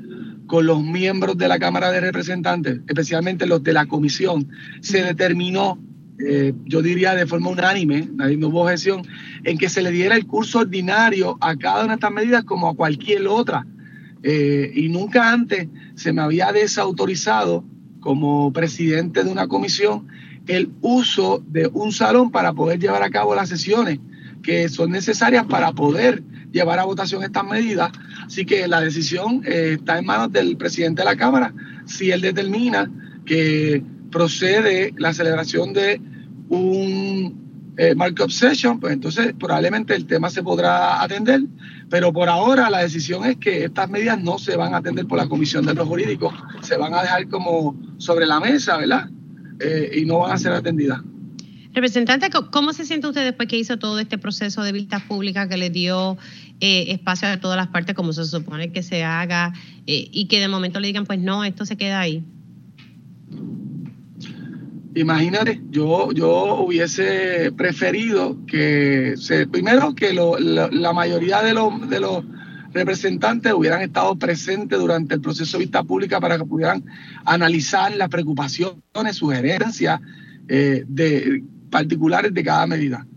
con 0.47 0.65
los 0.65 0.83
miembros 0.83 1.37
de 1.37 1.47
la 1.47 1.59
Cámara 1.59 1.91
de 1.91 1.99
Representantes, 1.99 2.79
especialmente 2.87 3.45
los 3.45 3.63
de 3.63 3.73
la 3.73 3.85
comisión, 3.85 4.47
se 4.81 5.03
determinó, 5.03 5.79
eh, 6.19 6.53
yo 6.65 6.81
diría 6.81 7.15
de 7.15 7.25
forma 7.25 7.49
unánime, 7.49 8.09
nadie 8.15 8.37
no 8.37 8.47
hubo 8.47 8.61
objeción, 8.61 9.01
en 9.43 9.57
que 9.57 9.69
se 9.69 9.81
le 9.81 9.91
diera 9.91 10.15
el 10.15 10.25
curso 10.25 10.59
ordinario 10.59 11.37
a 11.41 11.55
cada 11.55 11.83
una 11.83 11.93
de 11.93 11.95
estas 11.95 12.11
medidas 12.11 12.43
como 12.43 12.69
a 12.69 12.75
cualquier 12.75 13.27
otra. 13.27 13.65
y 14.23 14.87
nunca 14.87 15.33
antes 15.33 15.67
se 15.95 16.13
me 16.13 16.21
había 16.21 16.53
desautorizado 16.53 17.65
como 18.03 18.51
presidente 18.51 19.23
de 19.23 19.31
una 19.31 19.47
comisión 19.47 20.07
el 20.45 20.71
uso 20.81 21.41
de 21.47 21.67
un 21.67 21.93
salón 21.93 22.31
para 22.31 22.51
poder 22.51 22.77
llevar 22.77 23.01
a 23.01 23.09
cabo 23.09 23.33
las 23.33 23.47
sesiones 23.47 23.99
que 24.43 24.67
son 24.67 24.91
necesarias 24.91 25.45
para 25.45 25.71
poder 25.71 26.21
llevar 26.51 26.79
a 26.79 26.83
votación 26.83 27.23
estas 27.23 27.45
medidas. 27.45 27.91
Así 28.25 28.45
que 28.45 28.67
la 28.67 28.81
decisión 28.81 29.41
eh, 29.45 29.77
está 29.79 29.97
en 29.97 30.05
manos 30.05 30.33
del 30.33 30.57
presidente 30.57 31.01
de 31.01 31.05
la 31.05 31.15
Cámara 31.15 31.53
si 31.85 32.11
él 32.11 32.19
determina 32.19 32.91
que 33.25 33.81
procede 34.11 34.93
la 34.97 35.13
celebración 35.13 35.71
de 35.71 36.01
un 36.49 37.52
eh, 37.77 37.95
markup 37.95 38.29
session, 38.29 38.79
pues 38.79 38.93
entonces 38.93 39.33
probablemente 39.39 39.95
el 39.95 40.05
tema 40.05 40.29
se 40.29 40.43
podrá 40.43 41.01
atender, 41.01 41.41
pero 41.89 42.13
por 42.13 42.29
ahora 42.29 42.69
la 42.69 42.79
decisión 42.79 43.25
es 43.25 43.37
que 43.37 43.65
estas 43.65 43.89
medidas 43.89 44.21
no 44.21 44.37
se 44.37 44.55
van 44.55 44.73
a 44.73 44.77
atender 44.77 45.07
por 45.07 45.17
la 45.17 45.27
Comisión 45.27 45.65
de 45.65 45.73
los 45.73 45.87
Jurídicos, 45.87 46.33
se 46.61 46.77
van 46.77 46.93
a 46.93 47.01
dejar 47.01 47.27
como 47.29 47.75
sobre 47.97 48.25
la 48.25 48.39
mesa, 48.39 48.77
¿verdad? 48.77 49.09
Eh, 49.59 50.01
y 50.01 50.05
no 50.05 50.19
van 50.19 50.33
a 50.33 50.37
ser 50.37 50.51
atendidas. 50.53 51.01
Representante, 51.73 52.29
¿cómo 52.51 52.71
se 52.71 52.85
siente 52.85 53.07
usted 53.07 53.23
después 53.23 53.49
que 53.49 53.57
hizo 53.57 53.77
todo 53.77 53.97
este 53.97 54.19
proceso 54.19 54.61
de 54.61 54.71
vistas 54.71 55.01
públicas 55.01 55.47
que 55.47 55.57
le 55.57 55.71
dio 55.71 56.17
eh, 56.59 56.85
espacio 56.89 57.27
a 57.27 57.37
todas 57.37 57.57
las 57.57 57.67
partes 57.67 57.95
como 57.95 58.13
se 58.13 58.25
supone 58.25 58.71
que 58.71 58.83
se 58.83 59.03
haga 59.03 59.53
eh, 59.87 60.07
y 60.11 60.27
que 60.27 60.39
de 60.39 60.47
momento 60.47 60.79
le 60.79 60.87
digan, 60.87 61.07
pues 61.07 61.19
no, 61.19 61.43
esto 61.43 61.65
se 61.65 61.75
queda 61.75 61.99
ahí? 61.99 62.23
Imagínate, 64.95 65.61
yo, 65.71 66.11
yo 66.11 66.55
hubiese 66.55 67.51
preferido 67.51 68.37
que, 68.45 69.15
se, 69.17 69.47
primero, 69.47 69.95
que 69.95 70.13
la, 70.13 70.93
mayoría 70.93 71.41
de 71.41 71.53
los, 71.53 71.89
de 71.89 71.99
los 71.99 72.23
representantes 72.73 73.53
hubieran 73.53 73.81
estado 73.81 74.15
presentes 74.17 74.77
durante 74.77 75.15
el 75.15 75.21
proceso 75.21 75.57
de 75.57 75.63
vista 75.63 75.83
pública 75.83 76.19
para 76.19 76.37
que 76.37 76.45
pudieran 76.45 76.83
analizar 77.25 77.95
las 77.95 78.09
preocupaciones, 78.09 78.81
sugerencias 79.13 79.99
eh, 80.47 80.83
de, 80.87 81.43
particulares 81.71 82.33
de 82.33 82.43
cada 82.43 82.67
medida. 82.67 83.07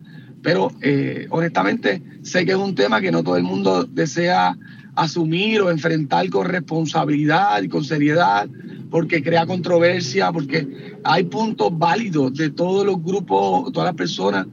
Pero 0.43 0.73
eh, 0.81 1.27
honestamente 1.31 2.03
sé 2.23 2.47
que 2.47 2.53
es 2.53 2.57
un 2.57 2.75
tema 2.75 3.01
que 3.01 3.11
no 3.11 3.23
todo 3.23 3.37
el 3.37 3.43
mundo 3.43 3.85
desea 3.85 4.57
asumir 4.95 5.61
o 5.61 5.71
enfrentar 5.71 6.29
con 6.31 6.47
responsabilidad 6.47 7.63
y 7.63 7.69
con 7.69 7.85
seriedad, 7.85 8.49
porque 8.97 9.23
crea 9.23 9.45
controversia, 9.45 10.33
porque 10.33 10.97
hay 11.05 11.25
puntos 11.25 11.69
válidos 11.77 12.33
de 12.33 12.49
todos 12.49 12.87
los 12.87 13.03
grupos, 13.03 13.71
todas 13.71 13.89
las 13.89 13.95
personas, 13.95 14.47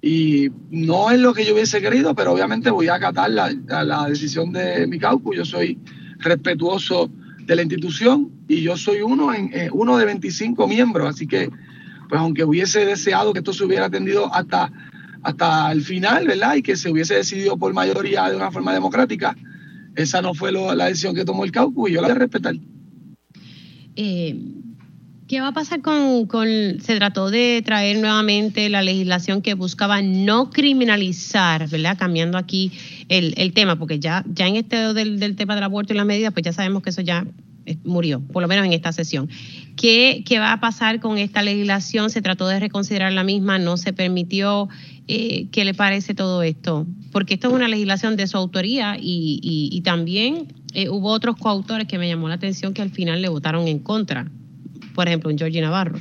y 0.00 0.48
no 0.70 1.10
es 1.10 1.18
lo 1.18 1.34
que 1.34 1.44
yo 1.44 1.54
hubiese 1.54 1.80
querido, 1.80 2.14
pero 2.14 2.32
obviamente 2.32 2.70
voy 2.70 2.86
a 2.86 2.94
acatar 2.94 3.28
la, 3.30 3.50
la 3.50 4.06
decisión 4.06 4.52
de 4.52 4.86
mi 4.86 5.00
caucus. 5.00 5.36
Yo 5.36 5.44
soy 5.44 5.76
respetuoso 6.18 7.10
de 7.44 7.56
la 7.56 7.62
institución 7.62 8.30
y 8.46 8.62
yo 8.62 8.76
soy 8.76 9.02
uno, 9.02 9.34
en, 9.34 9.50
eh, 9.52 9.70
uno 9.72 9.98
de 9.98 10.04
25 10.04 10.68
miembros, 10.68 11.12
así 11.12 11.26
que 11.26 11.50
pues 12.08 12.20
aunque 12.20 12.44
hubiese 12.44 12.86
deseado 12.86 13.32
que 13.32 13.40
esto 13.40 13.52
se 13.52 13.64
hubiera 13.64 13.86
atendido 13.86 14.32
hasta, 14.32 14.70
hasta 15.24 15.72
el 15.72 15.82
final, 15.82 16.28
¿verdad? 16.28 16.54
Y 16.54 16.62
que 16.62 16.76
se 16.76 16.92
hubiese 16.92 17.14
decidido 17.16 17.56
por 17.56 17.74
mayoría 17.74 18.30
de 18.30 18.36
una 18.36 18.52
forma 18.52 18.72
democrática, 18.72 19.34
esa 19.96 20.22
no 20.22 20.32
fue 20.32 20.52
la 20.52 20.84
decisión 20.84 21.12
que 21.12 21.24
tomó 21.24 21.44
el 21.44 21.50
caucus 21.50 21.90
y 21.90 21.94
yo 21.94 22.02
la 22.02 22.06
voy 22.06 22.16
a 22.18 22.20
respetar. 22.20 22.54
Eh, 23.96 24.36
¿Qué 25.30 25.40
va 25.40 25.48
a 25.48 25.52
pasar 25.52 25.80
con, 25.80 26.26
se 26.80 26.96
trató 26.96 27.30
de 27.30 27.62
traer 27.64 27.98
nuevamente 27.98 28.68
la 28.68 28.82
legislación 28.82 29.42
que 29.42 29.54
buscaba 29.54 30.02
no 30.02 30.50
criminalizar, 30.50 31.68
¿verdad? 31.68 31.96
Cambiando 31.96 32.36
aquí 32.36 32.72
el, 33.08 33.52
tema, 33.52 33.78
porque 33.78 34.00
ya, 34.00 34.24
ya 34.26 34.48
en 34.48 34.56
este 34.56 34.92
del, 34.92 35.36
tema 35.36 35.54
del 35.54 35.62
aborto 35.62 35.92
y 35.92 35.96
la 35.96 36.04
medida, 36.04 36.32
pues 36.32 36.44
ya 36.44 36.52
sabemos 36.52 36.82
que 36.82 36.90
eso 36.90 37.02
ya 37.02 37.24
eh, 37.64 37.76
murió, 37.84 38.20
por 38.20 38.42
lo 38.42 38.48
menos 38.48 38.66
en 38.66 38.72
esta 38.72 38.90
sesión. 38.90 39.28
¿Qué, 39.76 40.24
va 40.40 40.52
a 40.52 40.60
pasar 40.60 40.98
con 40.98 41.16
esta 41.16 41.42
legislación? 41.42 42.10
¿Se 42.10 42.20
trató 42.20 42.48
de 42.48 42.58
reconsiderar 42.58 43.12
la 43.12 43.22
misma? 43.22 43.60
¿No 43.60 43.76
se 43.76 43.92
permitió? 43.92 44.68
Eh, 45.06 45.46
¿Qué 45.52 45.64
le 45.64 45.74
parece 45.74 46.12
todo 46.12 46.42
esto? 46.42 46.86
Porque 47.12 47.34
esto 47.34 47.48
es 47.48 47.54
una 47.54 47.68
legislación 47.68 48.16
de 48.16 48.26
su 48.26 48.36
autoría 48.36 48.96
y, 49.00 49.80
también 49.84 50.48
eh, 50.74 50.88
hubo 50.88 51.08
otros 51.08 51.36
coautores 51.36 51.86
que 51.86 51.98
me 51.98 52.08
llamó 52.08 52.28
la 52.28 52.34
atención 52.34 52.74
que 52.74 52.82
al 52.82 52.90
final 52.90 53.22
le 53.22 53.28
votaron 53.28 53.66
en 53.68 53.78
contra. 53.78 54.30
Por 54.94 55.06
ejemplo, 55.08 55.30
en 55.30 55.38
Georgie 55.38 55.60
Navarro. 55.60 55.98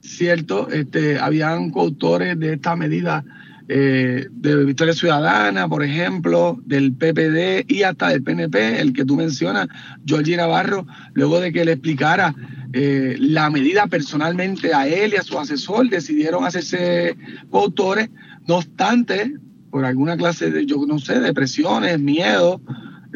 Cierto, 0.00 0.70
este, 0.70 1.18
habían 1.18 1.70
coautores 1.70 2.38
de 2.38 2.54
esta 2.54 2.76
medida 2.76 3.24
eh, 3.70 4.26
de 4.30 4.64
Victoria 4.64 4.94
Ciudadana, 4.94 5.68
por 5.68 5.84
ejemplo, 5.84 6.58
del 6.64 6.94
PPD 6.94 7.70
y 7.70 7.82
hasta 7.82 8.08
del 8.08 8.22
PNP, 8.22 8.80
el 8.80 8.94
que 8.94 9.04
tú 9.04 9.16
mencionas, 9.16 9.68
Georgie 10.06 10.38
Navarro, 10.38 10.86
luego 11.12 11.38
de 11.40 11.52
que 11.52 11.66
le 11.66 11.72
explicara 11.72 12.34
eh, 12.72 13.16
la 13.18 13.50
medida 13.50 13.86
personalmente 13.86 14.72
a 14.72 14.88
él 14.88 15.12
y 15.12 15.16
a 15.16 15.22
su 15.22 15.38
asesor, 15.38 15.90
decidieron 15.90 16.46
hacerse 16.46 17.16
coautores, 17.50 18.08
no 18.46 18.56
obstante, 18.56 19.34
por 19.70 19.84
alguna 19.84 20.16
clase 20.16 20.50
de, 20.50 20.64
yo 20.64 20.86
no 20.86 20.98
sé, 20.98 21.20
depresiones, 21.20 22.00
miedo 22.00 22.62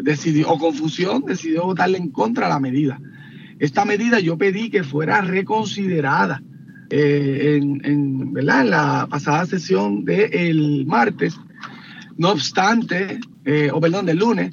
decidió, 0.02 0.50
o 0.50 0.58
confusión, 0.58 1.24
decidió 1.26 1.64
votarle 1.64 1.98
en 1.98 2.10
contra 2.10 2.46
de 2.46 2.52
la 2.52 2.60
medida. 2.60 3.00
Esta 3.58 3.84
medida 3.84 4.20
yo 4.20 4.36
pedí 4.36 4.70
que 4.70 4.82
fuera 4.82 5.20
reconsiderada 5.20 6.42
eh, 6.90 7.58
en, 7.62 8.34
la 8.34 9.06
pasada 9.08 9.46
sesión 9.46 10.04
del 10.04 10.84
martes. 10.86 11.36
No 12.16 12.30
obstante, 12.30 13.20
eh, 13.44 13.70
o 13.72 13.80
perdón, 13.80 14.06
del 14.06 14.18
lunes, 14.18 14.50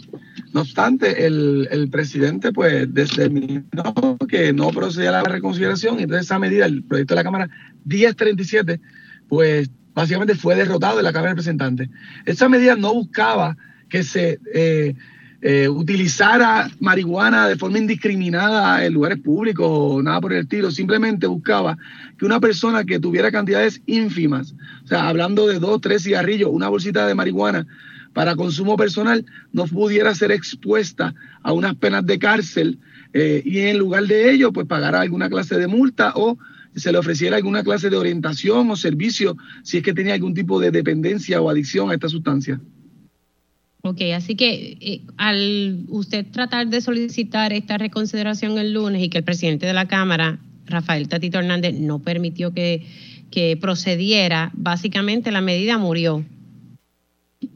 no 0.53 0.61
obstante, 0.61 1.25
el, 1.25 1.89
presidente 1.91 2.51
pues 2.51 2.91
determinó 2.93 4.17
que 4.27 4.53
no 4.53 4.69
procedía 4.69 5.09
a 5.09 5.23
la 5.23 5.23
reconsideración 5.23 5.99
y 5.99 6.03
entonces 6.03 6.25
esa 6.25 6.39
medida, 6.39 6.65
el 6.65 6.83
proyecto 6.83 7.13
de 7.13 7.19
la 7.19 7.23
Cámara 7.23 7.49
1037, 7.85 8.79
pues 9.27 9.69
básicamente 9.93 10.35
fue 10.35 10.55
derrotado 10.55 10.99
en 10.99 11.05
la 11.05 11.11
Cámara 11.11 11.31
de 11.31 11.35
Representantes. 11.35 11.89
Esa 12.25 12.49
medida 12.49 12.75
no 12.75 12.93
buscaba 12.93 13.57
que 13.89 14.03
se 14.03 14.39
eh, 14.53 14.95
eh, 15.41 15.69
utilizara 15.69 16.69
marihuana 16.79 17.47
de 17.47 17.55
forma 17.55 17.77
indiscriminada 17.77 18.85
en 18.85 18.93
lugares 18.93 19.19
públicos 19.19 19.67
o 19.69 20.01
nada 20.01 20.19
por 20.19 20.33
el 20.33 20.41
estilo, 20.41 20.69
simplemente 20.69 21.27
buscaba 21.27 21.77
que 22.17 22.25
una 22.25 22.39
persona 22.39 22.83
que 22.83 22.99
tuviera 22.99 23.31
cantidades 23.31 23.81
ínfimas, 23.85 24.53
o 24.83 24.87
sea, 24.87 25.07
hablando 25.07 25.47
de 25.47 25.59
dos, 25.59 25.79
tres 25.79 26.03
cigarrillos, 26.03 26.49
una 26.51 26.67
bolsita 26.67 27.07
de 27.07 27.15
marihuana 27.15 27.65
para 28.13 28.35
consumo 28.35 28.75
personal, 28.75 29.25
no 29.53 29.65
pudiera 29.65 30.13
ser 30.13 30.31
expuesta 30.31 31.13
a 31.41 31.53
unas 31.53 31.75
penas 31.75 32.05
de 32.05 32.19
cárcel 32.19 32.79
eh, 33.13 33.41
y 33.45 33.59
en 33.59 33.77
lugar 33.77 34.07
de 34.07 34.31
ello, 34.31 34.51
pues 34.51 34.67
pagara 34.67 35.01
alguna 35.01 35.29
clase 35.29 35.57
de 35.57 35.67
multa 35.67 36.11
o 36.15 36.37
se 36.75 36.91
le 36.91 36.97
ofreciera 36.97 37.37
alguna 37.37 37.63
clase 37.63 37.89
de 37.89 37.97
orientación 37.97 38.69
o 38.69 38.75
servicio 38.75 39.37
si 39.63 39.77
es 39.77 39.83
que 39.83 39.93
tenía 39.93 40.13
algún 40.13 40.33
tipo 40.33 40.59
de 40.59 40.71
dependencia 40.71 41.41
o 41.41 41.49
adicción 41.49 41.89
a 41.89 41.93
esta 41.93 42.09
sustancia. 42.09 42.59
Ok, 43.89 44.01
así 44.15 44.35
que 44.35 44.77
eh, 44.81 45.01
al 45.17 45.79
usted 45.87 46.23
tratar 46.31 46.67
de 46.67 46.79
solicitar 46.79 47.53
esta 47.53 47.79
reconsideración 47.79 48.59
el 48.59 48.71
lunes 48.71 49.01
y 49.01 49.09
que 49.09 49.17
el 49.17 49.23
presidente 49.23 49.65
de 49.65 49.73
la 49.73 49.87
Cámara, 49.87 50.37
Rafael 50.67 51.07
Tatito 51.07 51.39
Hernández, 51.39 51.73
no 51.73 51.97
permitió 51.97 52.53
que, 52.53 52.85
que 53.31 53.57
procediera, 53.57 54.51
básicamente 54.53 55.31
la 55.31 55.41
medida 55.41 55.79
murió. 55.79 56.23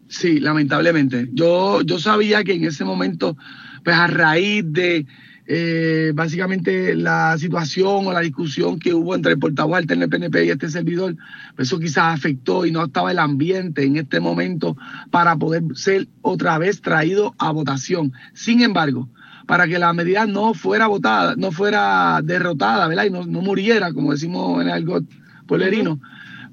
Sí, 0.07 0.39
lamentablemente. 0.39 1.29
Yo, 1.33 1.83
yo 1.83 1.99
sabía 1.99 2.43
que 2.43 2.53
en 2.53 2.63
ese 2.63 2.83
momento, 2.83 3.37
pues 3.83 3.95
a 3.95 4.07
raíz 4.07 4.63
de 4.65 5.05
eh, 5.45 6.11
básicamente 6.15 6.95
la 6.95 7.37
situación 7.37 8.07
o 8.07 8.13
la 8.13 8.21
discusión 8.21 8.79
que 8.79 8.93
hubo 8.93 9.13
entre 9.13 9.33
el 9.33 9.39
portavoz 9.39 9.85
del 9.85 10.07
PNP 10.07 10.45
y 10.45 10.49
este 10.51 10.69
servidor, 10.69 11.15
pues 11.55 11.67
eso 11.67 11.79
quizás 11.79 12.17
afectó 12.17 12.65
y 12.65 12.71
no 12.71 12.85
estaba 12.85 13.11
el 13.11 13.19
ambiente 13.19 13.83
en 13.83 13.97
este 13.97 14.19
momento 14.19 14.77
para 15.11 15.35
poder 15.35 15.63
ser 15.75 16.07
otra 16.21 16.57
vez 16.57 16.81
traído 16.81 17.35
a 17.37 17.51
votación. 17.51 18.13
Sin 18.33 18.61
embargo, 18.61 19.09
para 19.45 19.67
que 19.67 19.79
la 19.79 19.91
medida 19.93 20.25
no 20.25 20.53
fuera 20.53 20.87
votada, 20.87 21.35
no 21.35 21.51
fuera 21.51 22.21
derrotada, 22.23 22.87
¿verdad? 22.87 23.05
Y 23.05 23.09
no, 23.09 23.25
no 23.25 23.41
muriera, 23.41 23.91
como 23.91 24.11
decimos 24.11 24.61
en 24.61 24.69
algo 24.69 25.01
pueblerino, 25.45 25.99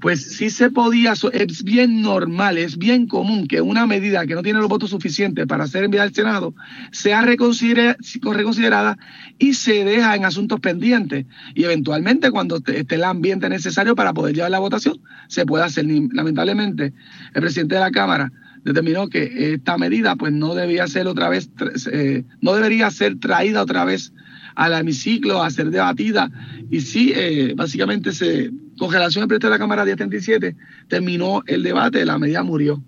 pues 0.01 0.37
sí 0.37 0.51
se 0.51 0.71
podía, 0.71 1.13
es 1.33 1.63
bien 1.63 2.01
normal, 2.01 2.57
es 2.57 2.79
bien 2.79 3.07
común 3.07 3.47
que 3.47 3.61
una 3.61 3.87
medida 3.87 4.27
que 4.27 4.35
no 4.35 4.43
tiene 4.43 4.59
los 4.59 4.69
votos 4.69 4.91
suficientes 4.91 5.47
para 5.47 5.67
ser 5.67 5.85
enviada 5.85 6.07
al 6.07 6.15
Senado 6.15 6.55
sea 6.91 7.23
reconsiderada 7.23 8.99
y 9.39 9.55
se 9.55 9.85
deja 9.85 10.17
en 10.17 10.25
asuntos 10.25 10.59
pendientes. 10.61 11.27
Y 11.55 11.65
eventualmente, 11.65 12.31
cuando 12.31 12.57
esté 12.57 12.95
el 12.95 13.05
ambiente 13.05 13.49
necesario 13.49 13.95
para 13.95 14.15
poder 14.15 14.35
llevar 14.35 14.51
la 14.51 14.59
votación, 14.59 15.01
se 15.29 15.45
puede 15.45 15.65
hacer. 15.65 15.85
Lamentablemente, 15.85 16.95
el 17.35 17.41
presidente 17.41 17.75
de 17.75 17.81
la 17.81 17.91
Cámara 17.91 18.33
determinó 18.65 19.09
que 19.09 19.55
esta 19.55 19.77
medida 19.79 20.17
pues 20.17 20.33
no 20.33 20.55
debía 20.55 20.87
ser 20.87 21.07
otra 21.07 21.29
vez, 21.29 21.51
eh, 21.93 22.25
no 22.41 22.55
debería 22.55 22.91
ser 22.91 23.19
traída 23.19 23.63
otra 23.63 23.85
vez 23.85 24.13
al 24.55 24.73
hemiciclo 24.73 25.43
a 25.43 25.51
ser 25.51 25.71
debatida. 25.71 26.31
Y 26.71 26.81
sí, 26.81 27.13
eh, 27.15 27.55
básicamente 27.57 28.13
se 28.13 28.51
con 28.81 28.91
relación 28.91 29.23
al 29.23 29.29
proyecto 29.29 29.49
de 29.49 29.51
la 29.51 29.59
Cámara 29.59 29.85
1037, 29.85 30.57
terminó 30.89 31.43
el 31.47 31.63
debate, 31.63 32.03
la 32.07 32.19
medida 32.19 32.43
murió. 32.43 32.83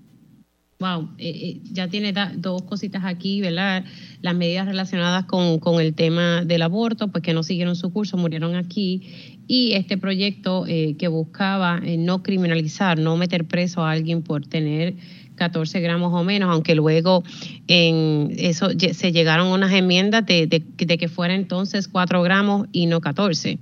Wow, 0.81 1.11
eh, 1.19 1.29
eh, 1.29 1.61
ya 1.71 1.89
tiene 1.89 2.15
dos 2.37 2.63
cositas 2.63 3.05
aquí, 3.05 3.43
¿verdad? 3.43 3.85
Las 4.23 4.35
medidas 4.35 4.67
relacionadas 4.67 5.27
con, 5.27 5.61
el 5.83 5.95
tema 5.95 6.47
del 6.47 6.63
aborto, 6.63 7.09
pues 7.09 7.23
que 7.23 7.35
no 7.35 7.43
siguieron 7.43 7.77
su 7.77 7.93
curso, 7.93 8.17
murieron 8.17 8.55
aquí. 8.55 9.37
Y 9.47 9.73
este 9.75 9.99
proyecto 9.99 10.65
eh, 10.67 10.97
que 10.99 11.09
buscaba 11.09 11.79
no 11.99 12.23
criminalizar, 12.23 12.99
no 12.99 13.19
meter 13.19 13.45
preso 13.45 13.85
a 13.85 13.91
alguien 13.91 14.23
por 14.23 14.47
tener 14.47 14.95
14 15.35 15.79
gramos 15.81 16.15
o 16.15 16.25
menos, 16.25 16.51
aunque 16.51 16.75
luego 16.75 17.23
en 17.69 18.33
eso 18.39 18.71
se 18.71 19.13
llegaron 19.13 19.49
unas 19.49 19.73
enmiendas 19.73 20.25
de, 20.25 20.47
de, 20.47 20.65
de 20.75 20.97
que 20.97 21.09
fuera 21.09 21.35
entonces 21.35 21.87
4 21.87 22.23
gramos 22.23 22.67
y 22.73 22.87
no 22.87 23.03
14. 23.03 23.59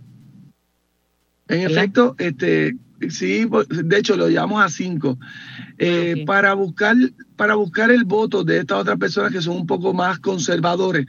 En 1.50 1.70
efecto, 1.70 2.14
este, 2.18 2.76
Sí, 3.08 3.46
pues, 3.46 3.66
de 3.70 3.98
hecho 3.98 4.16
lo 4.16 4.28
llevamos 4.28 4.62
a 4.62 4.68
cinco. 4.68 5.18
Eh, 5.78 6.24
para, 6.26 6.52
buscar, 6.52 6.96
para 7.36 7.54
buscar 7.54 7.90
el 7.90 8.04
voto 8.04 8.44
de 8.44 8.58
estas 8.58 8.80
otras 8.80 8.98
personas 8.98 9.32
que 9.32 9.40
son 9.40 9.56
un 9.56 9.66
poco 9.66 9.94
más 9.94 10.18
conservadores, 10.18 11.06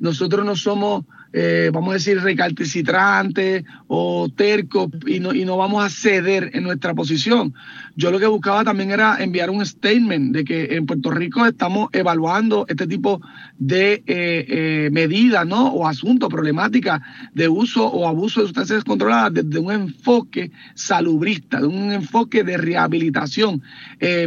nosotros 0.00 0.44
no 0.44 0.56
somos 0.56 1.04
eh, 1.32 1.70
vamos 1.72 1.90
a 1.90 1.94
decir, 1.94 2.20
recalcitrante 2.20 3.64
o 3.86 4.28
terco 4.34 4.90
y 5.06 5.20
no, 5.20 5.34
y 5.34 5.44
no 5.44 5.56
vamos 5.56 5.84
a 5.84 5.90
ceder 5.90 6.50
en 6.54 6.62
nuestra 6.62 6.94
posición. 6.94 7.54
Yo 7.96 8.10
lo 8.10 8.18
que 8.18 8.26
buscaba 8.26 8.64
también 8.64 8.90
era 8.90 9.22
enviar 9.22 9.50
un 9.50 9.64
statement 9.64 10.34
de 10.34 10.44
que 10.44 10.76
en 10.76 10.86
Puerto 10.86 11.10
Rico 11.10 11.44
estamos 11.44 11.90
evaluando 11.92 12.64
este 12.68 12.86
tipo 12.86 13.20
de 13.58 13.94
eh, 13.94 14.02
eh, 14.06 14.88
medidas 14.90 15.46
¿no? 15.46 15.68
o 15.68 15.86
asuntos, 15.86 16.28
problemáticas 16.30 17.00
de 17.34 17.48
uso 17.48 17.86
o 17.86 18.08
abuso 18.08 18.40
de 18.40 18.46
sustancias 18.46 18.84
controladas 18.84 19.34
desde 19.34 19.58
un 19.58 19.72
enfoque 19.72 20.50
salubrista, 20.74 21.60
de 21.60 21.66
un 21.66 21.92
enfoque 21.92 22.42
de 22.42 22.56
rehabilitación, 22.56 23.62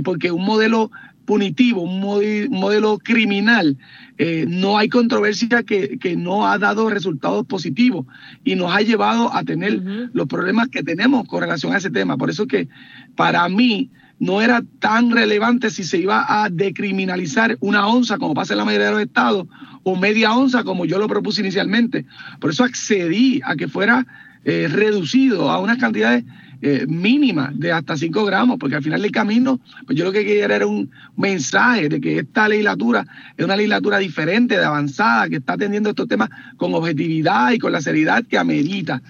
porque 0.04 0.32
un 0.32 0.45
modelo 0.45 0.91
punitivo, 1.26 1.82
un 1.82 2.50
modelo 2.50 2.98
criminal, 3.00 3.78
eh, 4.18 4.46
no 4.48 4.78
hay 4.78 4.90
controversia 4.90 5.64
que, 5.64 6.16
no 6.18 6.48
ha 6.48 6.58
dado 6.58 6.90
resultados 6.90 7.46
positivos 7.46 8.06
y 8.44 8.56
nos 8.56 8.72
ha 8.72 8.82
llevado 8.82 9.34
a 9.34 9.44
tener 9.44 9.82
los 10.14 10.28
problemas 10.28 10.68
que 10.70 10.84
tenemos 10.84 11.28
con 11.28 11.42
relación 11.42 11.74
a 11.74 11.78
ese 11.78 11.90
tema. 11.90 12.18
Por 12.18 12.30
eso 12.30 12.48
que 12.48 12.68
para 13.16 13.48
mí 13.50 13.90
no 14.20 14.42
era 14.42 14.64
tan 14.80 15.10
relevante 15.10 15.72
si 15.72 15.84
se 15.84 15.98
iba 15.98 16.26
a 16.28 16.50
decriminalizar 16.50 17.58
una 17.60 17.88
onza, 17.88 18.20
como 18.20 18.36
pasa 18.36 18.54
en 18.54 18.60
la 18.60 18.66
mayoría 18.66 18.88
de 18.88 18.94
los 18.94 19.02
estados, 19.02 19.48
o 19.84 19.96
media 19.96 20.36
onza, 20.36 20.64
como 20.64 20.86
yo 20.86 21.00
lo 21.00 21.08
propuse 21.08 21.42
inicialmente. 21.42 22.06
Por 22.40 22.52
eso 22.52 22.64
accedí 22.64 23.42
a 23.44 23.56
que 23.56 23.68
fuera 23.68 24.06
eh, 24.46 24.68
reducido 24.72 25.50
a 25.50 25.60
unas 25.60 25.78
cantidades 25.78 26.24
eh, 26.62 26.86
mínima 26.88 27.51
de 27.53 27.72
hasta 27.72 27.97
5 27.97 28.26
gramos, 28.26 28.57
porque 28.59 28.76
al 28.76 28.84
final 28.84 29.01
del 29.01 29.12
camino, 29.12 29.59
pues 29.86 29.97
yo 29.97 30.05
lo 30.05 30.12
que 30.12 30.24
quería 30.24 30.45
era 30.45 30.68
un 30.68 30.91
mensaje 31.18 31.89
de 31.89 31.99
que 31.99 32.20
esta 32.20 32.47
legislatura 32.47 33.05
es 33.36 33.43
una 33.43 33.55
legislatura 33.55 33.97
diferente, 33.97 34.57
de 34.57 34.66
avanzada, 34.66 35.28
que 35.30 35.38
está 35.38 35.53
atendiendo 35.53 35.89
estos 35.89 36.07
temas 36.07 36.30
con 36.57 36.74
objetividad 36.74 37.51
y 37.51 37.59
con 37.59 37.72
la 37.72 37.82
seriedad 37.82 38.24
que 38.26 38.38
amerita. 38.38 39.01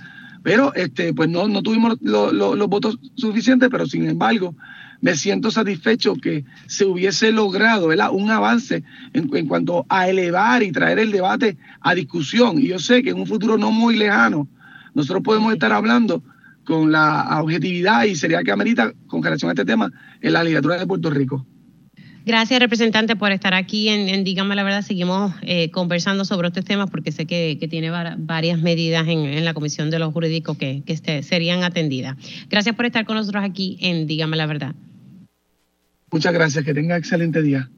Pero 0.43 0.73
este, 0.73 1.13
pues 1.13 1.29
no, 1.29 1.47
no 1.47 1.61
tuvimos 1.61 1.97
los 2.01 2.67
votos 2.67 2.97
suficientes, 3.15 3.69
pero 3.69 3.85
sin 3.85 4.09
embargo, 4.09 4.55
me 5.01 5.15
siento 5.15 5.51
satisfecho 5.51 6.15
que 6.15 6.45
se 6.67 6.85
hubiese 6.85 7.31
logrado 7.31 7.89
un 8.11 8.31
avance 8.31 8.83
en, 9.13 9.47
cuanto 9.47 9.85
a 9.89 10.07
elevar 10.07 10.63
y 10.63 10.71
traer 10.71 10.99
el 10.99 11.11
debate 11.11 11.57
a 11.81 11.93
discusión. 11.95 12.59
Y 12.59 12.67
yo 12.67 12.79
sé 12.79 13.03
que 13.03 13.09
en 13.09 13.19
un 13.19 13.27
futuro 13.27 13.57
no 13.57 13.71
muy 13.71 13.97
lejano, 13.97 14.47
nosotros 14.93 15.23
podemos 15.23 15.51
estar 15.53 15.71
hablando 15.71 16.23
con 16.66 16.91
la 16.91 17.39
objetividad 17.41 18.03
y 18.05 18.16
seriedad 18.16 18.43
que 18.43 18.51
amerita 18.51 18.93
con 19.07 19.24
relación 19.24 19.49
a 19.49 19.53
este 19.53 19.66
tema 19.66 19.91
en 20.22 20.34
la 20.34 20.43
legislatura 20.43 20.78
de 20.78 20.88
Puerto 20.88 21.09
Rico. 21.09 21.45
Gracias, 22.24 22.59
representante, 22.59 23.16
por 23.16 23.32
estar 23.32 23.55
aquí 23.55 23.89
en, 23.89 24.24
Dígame 24.24 24.55
la 24.55 24.64
Verdad. 24.64 24.84
Seguimos 24.84 25.34
eh, 25.41 25.72
conversando 25.72 26.24
sobre 26.24 26.49
estos 26.49 26.64
temas 26.64 26.89
porque 26.91 27.12
sé 27.12 27.26
que, 27.26 27.57
tiene 27.70 27.89
varias 27.89 28.62
medidas 28.62 29.07
en, 29.07 29.43
la 29.43 29.55
Comisión 29.55 29.89
de 29.89 29.97
los 29.97 30.14
Jurídicos 30.14 30.55
que, 30.55 30.84
que 30.86 30.93
este, 30.93 31.24
serían 31.24 31.64
atendidas. 31.64 32.16
Gracias 32.49 32.76
por 32.76 32.86
estar 32.86 33.05
con 33.05 33.16
nosotros 33.16 33.43
aquí 33.43 33.78
en 33.82 34.05
Dígame 34.05 34.38
la 34.38 34.45
Verdad. 34.45 34.76
Muchas 36.12 36.34
gracias, 36.34 36.64
que 36.64 36.74
tenga 36.74 36.95
excelente 36.95 37.41
día. 37.41 37.70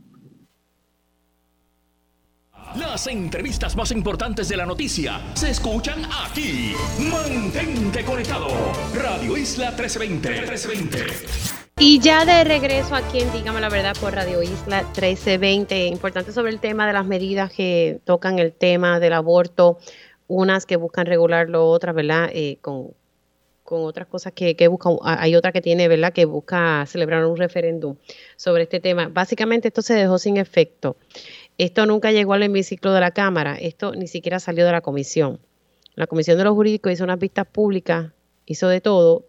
Las 2.75 3.05
entrevistas 3.05 3.75
más 3.75 3.91
importantes 3.91 4.49
de 4.49 4.57
la 4.57 4.65
noticia 4.65 5.21
se 5.35 5.51
escuchan 5.51 6.01
aquí. 6.25 6.73
Mantente 6.99 8.03
conectado. 8.03 8.47
Radio 8.95 9.37
Isla 9.37 9.69
1320. 9.69 10.29
1320. 10.29 11.63
Y 11.77 11.99
ya 11.99 12.25
de 12.25 12.43
regreso 12.43 12.95
aquí 12.95 13.19
en 13.19 13.31
Dígame 13.31 13.61
la 13.61 13.69
Verdad 13.69 13.95
por 14.01 14.15
Radio 14.15 14.41
Isla 14.41 14.81
1320. 14.81 15.85
Importante 15.85 16.31
sobre 16.31 16.51
el 16.51 16.59
tema 16.59 16.87
de 16.87 16.93
las 16.93 17.05
medidas 17.05 17.51
que 17.51 17.99
tocan 18.05 18.39
el 18.39 18.53
tema 18.53 18.99
del 18.99 19.13
aborto. 19.13 19.77
Unas 20.25 20.65
que 20.65 20.75
buscan 20.75 21.05
regularlo, 21.05 21.69
otras, 21.69 21.93
¿verdad? 21.93 22.31
Eh, 22.33 22.57
con, 22.61 22.95
con 23.63 23.83
otras 23.83 24.07
cosas 24.07 24.33
que, 24.33 24.55
que 24.55 24.67
buscan. 24.67 24.97
Hay 25.03 25.35
otra 25.35 25.51
que 25.51 25.61
tiene, 25.61 25.87
¿verdad? 25.87 26.11
Que 26.11 26.25
busca 26.25 26.85
celebrar 26.87 27.23
un 27.25 27.37
referéndum 27.37 27.97
sobre 28.35 28.63
este 28.63 28.79
tema. 28.79 29.09
Básicamente 29.09 29.67
esto 29.67 29.83
se 29.83 29.93
dejó 29.93 30.17
sin 30.17 30.37
efecto. 30.37 30.97
Esto 31.57 31.85
nunca 31.85 32.11
llegó 32.11 32.33
al 32.33 32.43
hemiciclo 32.43 32.93
de 32.93 32.99
la 32.99 33.11
Cámara, 33.11 33.55
esto 33.55 33.93
ni 33.93 34.07
siquiera 34.07 34.39
salió 34.39 34.65
de 34.65 34.71
la 34.71 34.81
comisión. 34.81 35.39
La 35.95 36.07
Comisión 36.07 36.37
de 36.37 36.43
los 36.43 36.53
Jurídicos 36.53 36.91
hizo 36.91 37.03
unas 37.03 37.19
vistas 37.19 37.45
públicas, 37.45 38.11
hizo 38.45 38.67
de 38.67 38.81
todo 38.81 39.25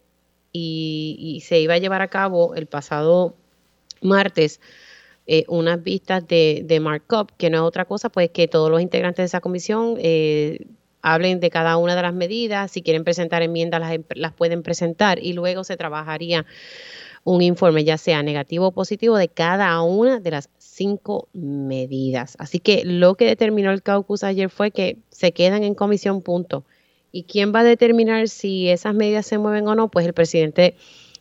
y, 0.52 1.42
se 1.44 1.60
iba 1.60 1.74
a 1.74 1.78
llevar 1.78 2.00
a 2.00 2.08
cabo 2.08 2.54
el 2.54 2.66
pasado 2.66 3.34
martes 4.00 4.60
eh, 5.26 5.44
unas 5.48 5.82
vistas 5.82 6.26
de, 6.26 6.62
de, 6.64 6.80
markup, 6.80 7.32
que 7.36 7.50
no 7.50 7.58
es 7.58 7.62
otra 7.62 7.84
cosa, 7.84 8.08
pues 8.08 8.30
que 8.30 8.48
todos 8.48 8.70
los 8.70 8.80
integrantes 8.80 9.22
de 9.22 9.26
esa 9.26 9.40
comisión 9.40 9.96
eh, 9.98 10.66
hablen 11.02 11.40
de 11.40 11.50
cada 11.50 11.76
una 11.76 11.94
de 11.96 12.02
las 12.02 12.14
medidas, 12.14 12.70
si 12.70 12.82
quieren 12.82 13.04
presentar 13.04 13.42
enmiendas 13.42 13.80
las, 13.80 13.98
las 14.14 14.32
pueden 14.32 14.62
presentar 14.62 15.18
y 15.22 15.34
luego 15.34 15.64
se 15.64 15.76
trabajaría 15.76 16.46
un 17.24 17.42
informe 17.42 17.84
ya 17.84 17.98
sea 17.98 18.22
negativo 18.22 18.68
o 18.68 18.72
positivo 18.72 19.16
de 19.16 19.28
cada 19.28 19.80
una 19.82 20.20
de 20.20 20.30
las 20.30 20.48
cinco 20.74 21.28
medidas. 21.32 22.36
Así 22.38 22.58
que 22.58 22.84
lo 22.84 23.14
que 23.14 23.26
determinó 23.26 23.70
el 23.70 23.82
caucus 23.82 24.24
ayer 24.24 24.50
fue 24.50 24.70
que 24.70 24.98
se 25.10 25.32
quedan 25.32 25.62
en 25.62 25.74
comisión 25.74 26.20
punto. 26.20 26.64
¿Y 27.12 27.24
quién 27.24 27.54
va 27.54 27.60
a 27.60 27.64
determinar 27.64 28.28
si 28.28 28.68
esas 28.68 28.94
medidas 28.94 29.24
se 29.26 29.38
mueven 29.38 29.68
o 29.68 29.76
no? 29.76 29.88
Pues 29.88 30.04
el 30.04 30.12
presidente 30.14 30.74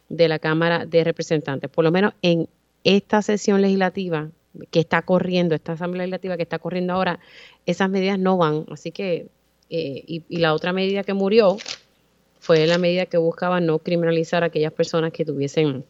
de 0.10 0.28
la 0.28 0.40
Cámara 0.40 0.86
de 0.86 1.04
Representantes. 1.04 1.70
Por 1.70 1.84
lo 1.84 1.92
menos 1.92 2.14
en 2.24 2.50
esta 2.84 3.22
sesión 3.22 3.62
legislativa 3.62 4.30
que 4.72 4.80
está 4.80 5.04
corriendo, 5.04 5.54
esta 5.54 5.74
asamblea 5.74 6.06
legislativa 6.06 6.36
que 6.36 6.44
está 6.44 6.58
corriendo 6.58 6.94
ahora, 6.94 7.20
esas 7.68 7.90
medidas 7.92 8.18
no 8.18 8.38
van. 8.38 8.66
Así 8.72 8.92
que, 8.92 9.28
eh, 9.70 10.04
y, 10.08 10.24
la 10.30 10.56
otra 10.56 10.74
medida 10.74 11.04
que 11.04 11.14
murió 11.14 11.58
fue 12.40 12.66
la 12.66 12.80
medida 12.80 13.06
que 13.06 13.18
buscaba 13.18 13.62
no 13.62 13.80
criminalizar 13.80 14.44
a 14.44 14.48
aquellas 14.48 14.74
personas 14.74 15.14
que 15.14 15.26
tuviesen 15.26 15.86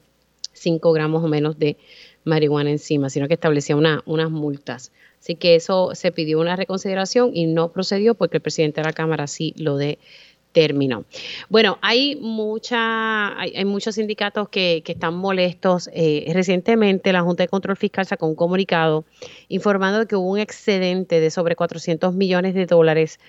5 0.52 0.92
gramos 0.92 1.24
o 1.24 1.28
menos 1.28 1.58
de 1.58 1.78
marihuana 2.26 2.72
encima, 2.72 3.10
sino 3.10 3.28
que 3.28 3.34
establecía 3.34 3.76
una, 3.76 4.02
unas 4.06 4.32
multas. 4.32 4.92
Así 5.20 5.36
que 5.36 5.56
eso 5.56 5.92
se 5.96 6.12
pidió 6.12 6.40
una 6.40 6.56
reconsideración 6.56 7.32
y 7.34 7.46
no 7.46 7.72
procedió 7.72 8.14
porque 8.14 8.38
el 8.38 8.42
presidente 8.42 8.82
de 8.82 8.86
la 8.86 8.94
Cámara 8.94 9.28
sí 9.28 9.54
lo 9.56 9.78
determinó. 9.78 11.06
Bueno, 11.50 11.78
hay, 11.82 12.18
mucha, 12.18 13.40
hay, 13.40 13.64
muchos 13.64 13.96
sindicatos 13.96 14.50
que, 14.50 14.84
están 14.86 15.16
molestos. 15.16 15.90
Eh, 15.94 16.30
recientemente 16.34 17.14
la 17.14 17.22
Junta 17.22 17.44
de 17.44 17.48
Control 17.48 17.78
Fiscal 17.78 18.06
sacó 18.06 18.28
un 18.28 18.36
comunicado 18.36 19.06
informando 19.48 20.06
que 20.08 20.18
hubo 20.18 20.30
un 20.30 20.40
excedente 20.40 21.22
de 21.22 21.32
sobre 21.32 21.56
400 21.56 22.14
millones 22.14 22.54
de 22.54 22.66
dólares 22.66 23.20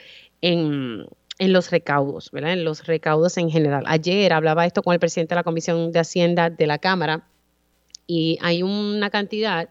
en, 0.41 1.07
en 1.39 1.53
los 1.53 1.71
recaudos, 1.71 2.33
¿verdad? 2.33 2.55
En 2.55 2.65
los 2.65 2.87
recaudos 2.87 3.39
en 3.39 3.51
general. 3.51 3.85
Ayer 3.87 4.33
hablaba 4.33 4.67
esto 4.67 4.83
con 4.83 4.95
el 4.95 5.01
presidente 5.01 5.35
de 5.35 5.41
la 5.41 5.45
Comisión 5.45 5.93
de 5.93 6.01
Hacienda 6.01 6.51
de 6.51 6.67
la 6.67 6.79
Cámara 6.79 7.29
y 8.07 8.39
hay 8.41 8.63
una 8.63 9.11
cantidad 9.11 9.69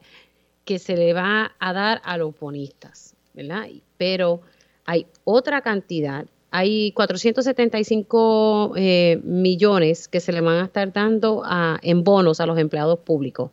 que 0.65 0.79
se 0.79 0.95
le 0.95 1.13
va 1.13 1.53
a 1.59 1.73
dar 1.73 2.01
a 2.05 2.17
los 2.17 2.37
bonistas, 2.39 3.15
¿verdad? 3.33 3.67
Pero 3.97 4.41
hay 4.85 5.07
otra 5.23 5.61
cantidad, 5.61 6.25
hay 6.51 6.91
475 6.91 8.73
eh, 8.75 9.19
millones 9.23 10.07
que 10.07 10.19
se 10.19 10.31
le 10.31 10.41
van 10.41 10.61
a 10.61 10.65
estar 10.65 10.93
dando 10.93 11.41
a, 11.45 11.79
en 11.81 12.03
bonos 12.03 12.39
a 12.39 12.45
los 12.45 12.57
empleados 12.57 12.99
públicos, 12.99 13.51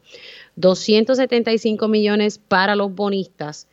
275 0.57 1.89
millones 1.89 2.39
para 2.39 2.77
los 2.77 2.95
bonistas, 2.95 3.67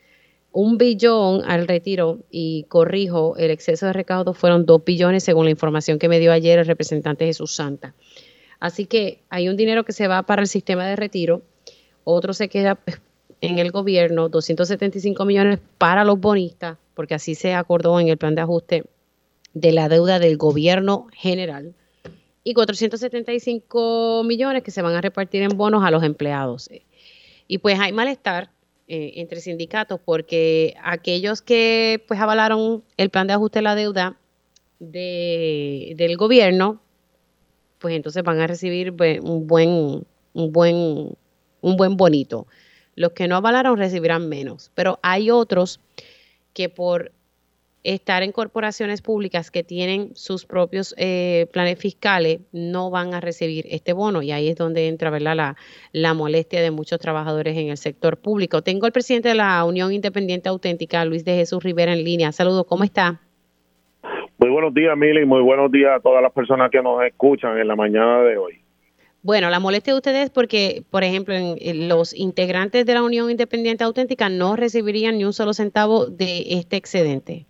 un 0.51 0.77
billón 0.77 1.43
al 1.45 1.67
retiro 1.67 2.19
y 2.31 2.63
corrijo, 2.63 3.35
el 3.37 3.51
exceso 3.51 3.85
de 3.85 3.93
recaudo 3.93 4.33
fueron 4.33 4.65
2 4.65 4.83
billones 4.83 5.23
según 5.23 5.45
la 5.45 5.51
información 5.51 5.99
que 5.99 6.09
me 6.09 6.19
dio 6.19 6.31
ayer 6.31 6.57
el 6.57 6.65
representante 6.65 7.25
Jesús 7.25 7.53
Santa. 7.53 7.93
Así 8.59 8.85
que 8.85 9.21
hay 9.29 9.49
un 9.49 9.57
dinero 9.57 9.83
que 9.83 9.93
se 9.93 10.07
va 10.07 10.23
para 10.23 10.41
el 10.41 10.47
sistema 10.47 10.85
de 10.85 10.95
retiro, 10.95 11.41
otro 12.03 12.33
se 12.33 12.47
queda 12.49 12.75
pues, 12.75 13.01
en 13.41 13.59
el 13.59 13.71
gobierno, 13.71 14.29
275 14.29 15.25
millones 15.25 15.59
para 15.77 16.03
los 16.03 16.19
bonistas, 16.19 16.77
porque 16.93 17.15
así 17.15 17.35
se 17.35 17.53
acordó 17.53 17.99
en 17.99 18.07
el 18.07 18.17
plan 18.17 18.35
de 18.35 18.41
ajuste 18.41 18.83
de 19.53 19.71
la 19.71 19.89
deuda 19.89 20.19
del 20.19 20.37
gobierno 20.37 21.07
general, 21.13 21.73
y 22.43 22.53
475 22.53 24.23
millones 24.25 24.63
que 24.63 24.71
se 24.71 24.81
van 24.81 24.95
a 24.95 25.01
repartir 25.01 25.43
en 25.43 25.57
bonos 25.57 25.83
a 25.83 25.91
los 25.91 26.01
empleados. 26.03 26.69
Y 27.47 27.57
pues 27.57 27.77
hay 27.77 27.91
malestar 27.91 28.51
eh, 28.87 29.13
entre 29.15 29.41
sindicatos 29.41 29.99
porque 30.03 30.75
aquellos 30.81 31.41
que 31.41 32.01
pues 32.07 32.21
avalaron 32.21 32.85
el 32.95 33.09
plan 33.09 33.27
de 33.27 33.33
ajuste 33.33 33.59
de 33.59 33.63
la 33.63 33.75
deuda 33.75 34.17
de, 34.79 35.93
del 35.97 36.15
gobierno 36.15 36.79
pues 37.80 37.95
entonces 37.95 38.23
van 38.23 38.39
a 38.39 38.47
recibir 38.47 38.91
un 39.21 39.47
buen, 39.47 40.05
un 40.34 40.51
buen, 40.51 41.17
un 41.61 41.78
buen 41.78 41.97
bonito. 41.97 42.47
Los 42.95 43.11
que 43.11 43.28
no 43.28 43.36
avalaron 43.36 43.78
recibirán 43.78 44.28
menos, 44.28 44.71
pero 44.73 44.99
hay 45.03 45.30
otros 45.30 45.80
que 46.53 46.69
por 46.69 47.11
estar 47.84 48.21
en 48.23 48.32
corporaciones 48.32 49.01
públicas 49.01 49.49
que 49.49 49.63
tienen 49.63 50.11
sus 50.13 50.45
propios 50.45 50.93
eh, 50.97 51.47
planes 51.53 51.80
fiscales 51.80 52.41
no 52.51 52.89
van 52.89 53.13
a 53.13 53.21
recibir 53.21 53.65
este 53.69 53.93
bono 53.93 54.21
y 54.21 54.32
ahí 54.32 54.49
es 54.49 54.57
donde 54.57 54.88
entra 54.88 55.09
¿verdad? 55.09 55.36
La, 55.36 55.55
la 55.93 56.13
molestia 56.13 56.61
de 56.61 56.71
muchos 56.71 56.99
trabajadores 56.99 57.55
en 57.55 57.69
el 57.69 57.78
sector 57.78 58.17
público. 58.17 58.61
Tengo 58.61 58.88
al 58.88 58.91
presidente 58.91 59.30
de 59.30 59.36
la 59.36 59.63
Unión 59.63 59.93
Independiente 59.93 60.49
Auténtica, 60.49 61.05
Luis 61.05 61.23
de 61.23 61.36
Jesús 61.36 61.63
Rivera, 61.63 61.93
en 61.93 62.03
línea. 62.03 62.32
Saludos, 62.32 62.65
¿cómo 62.67 62.84
está? 62.84 63.21
Muy 64.39 64.49
buenos 64.51 64.71
días, 64.73 64.95
Mili, 64.95 65.25
muy 65.25 65.41
buenos 65.41 65.71
días 65.71 65.95
a 65.95 65.99
todas 65.99 66.21
las 66.21 66.31
personas 66.31 66.69
que 66.69 66.81
nos 66.81 67.03
escuchan 67.03 67.57
en 67.57 67.67
la 67.67 67.75
mañana 67.75 68.21
de 68.21 68.38
hoy. 68.38 68.61
Bueno, 69.23 69.49
la 69.49 69.59
molestia 69.59 69.93
de 69.93 69.97
ustedes 69.97 70.29
porque, 70.29 70.83
por 70.91 71.03
ejemplo, 71.03 71.33
los 71.73 72.13
integrantes 72.15 72.85
de 72.85 72.93
la 72.93 73.01
Unión 73.01 73.31
Independiente 73.31 73.83
Auténtica 73.83 74.29
no 74.29 74.55
recibirían 74.55 75.17
ni 75.17 75.25
un 75.25 75.33
solo 75.33 75.53
centavo 75.53 76.05
de 76.05 76.43
este 76.49 76.77
excedente. 76.77 77.47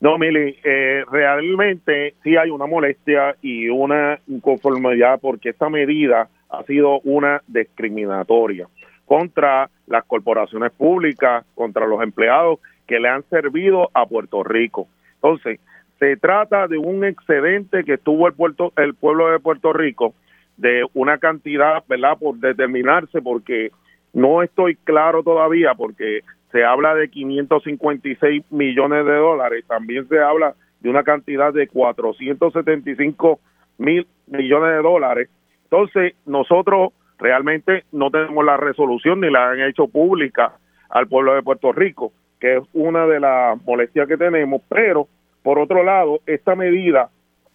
No, 0.00 0.16
Mili, 0.16 0.56
eh, 0.64 1.04
realmente 1.10 2.14
sí 2.22 2.36
hay 2.36 2.48
una 2.48 2.66
molestia 2.66 3.36
y 3.42 3.68
una 3.68 4.18
inconformidad 4.28 5.20
porque 5.20 5.50
esta 5.50 5.68
medida 5.68 6.30
ha 6.48 6.62
sido 6.64 7.00
una 7.00 7.42
discriminatoria 7.46 8.66
contra 9.04 9.68
las 9.86 10.04
corporaciones 10.04 10.72
públicas, 10.72 11.44
contra 11.54 11.86
los 11.86 12.02
empleados 12.02 12.60
que 12.86 12.98
le 12.98 13.08
han 13.08 13.24
servido 13.24 13.90
a 13.92 14.06
Puerto 14.06 14.42
Rico. 14.42 14.88
Entonces, 15.16 15.60
se 15.98 16.16
trata 16.16 16.68
de 16.68 16.78
un 16.78 17.04
excedente 17.04 17.84
que 17.84 17.98
tuvo 17.98 18.28
el, 18.28 18.34
puerto, 18.34 18.72
el 18.76 18.94
pueblo 18.94 19.30
de 19.30 19.40
Puerto 19.40 19.72
Rico 19.72 20.14
de 20.56 20.84
una 20.94 21.18
cantidad, 21.18 21.84
¿verdad?, 21.88 22.18
por 22.18 22.36
determinarse, 22.36 23.22
porque 23.22 23.70
no 24.12 24.42
estoy 24.42 24.76
claro 24.76 25.22
todavía, 25.22 25.74
porque 25.74 26.22
se 26.50 26.64
habla 26.64 26.94
de 26.94 27.08
556 27.08 28.44
millones 28.50 29.06
de 29.06 29.14
dólares, 29.14 29.64
también 29.68 30.08
se 30.08 30.18
habla 30.18 30.54
de 30.80 30.90
una 30.90 31.02
cantidad 31.02 31.52
de 31.52 31.68
475 31.68 33.40
mil 33.78 34.06
millones 34.26 34.70
de 34.70 34.82
dólares. 34.82 35.28
Entonces, 35.64 36.14
nosotros 36.26 36.92
realmente 37.18 37.84
no 37.92 38.10
tenemos 38.10 38.44
la 38.44 38.56
resolución 38.56 39.20
ni 39.20 39.30
la 39.30 39.50
han 39.50 39.60
hecho 39.60 39.88
pública 39.88 40.52
al 40.88 41.06
pueblo 41.08 41.34
de 41.34 41.42
Puerto 41.42 41.72
Rico, 41.72 42.12
que 42.40 42.56
es 42.56 42.62
una 42.72 43.06
de 43.06 43.20
las 43.20 43.62
molestias 43.64 44.08
que 44.08 44.16
tenemos, 44.16 44.62
pero 44.68 45.08
por 45.42 45.58
otro 45.58 45.82
lado, 45.82 46.20
esta 46.26 46.54
medida 46.54 47.10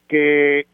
que 0.08 0.66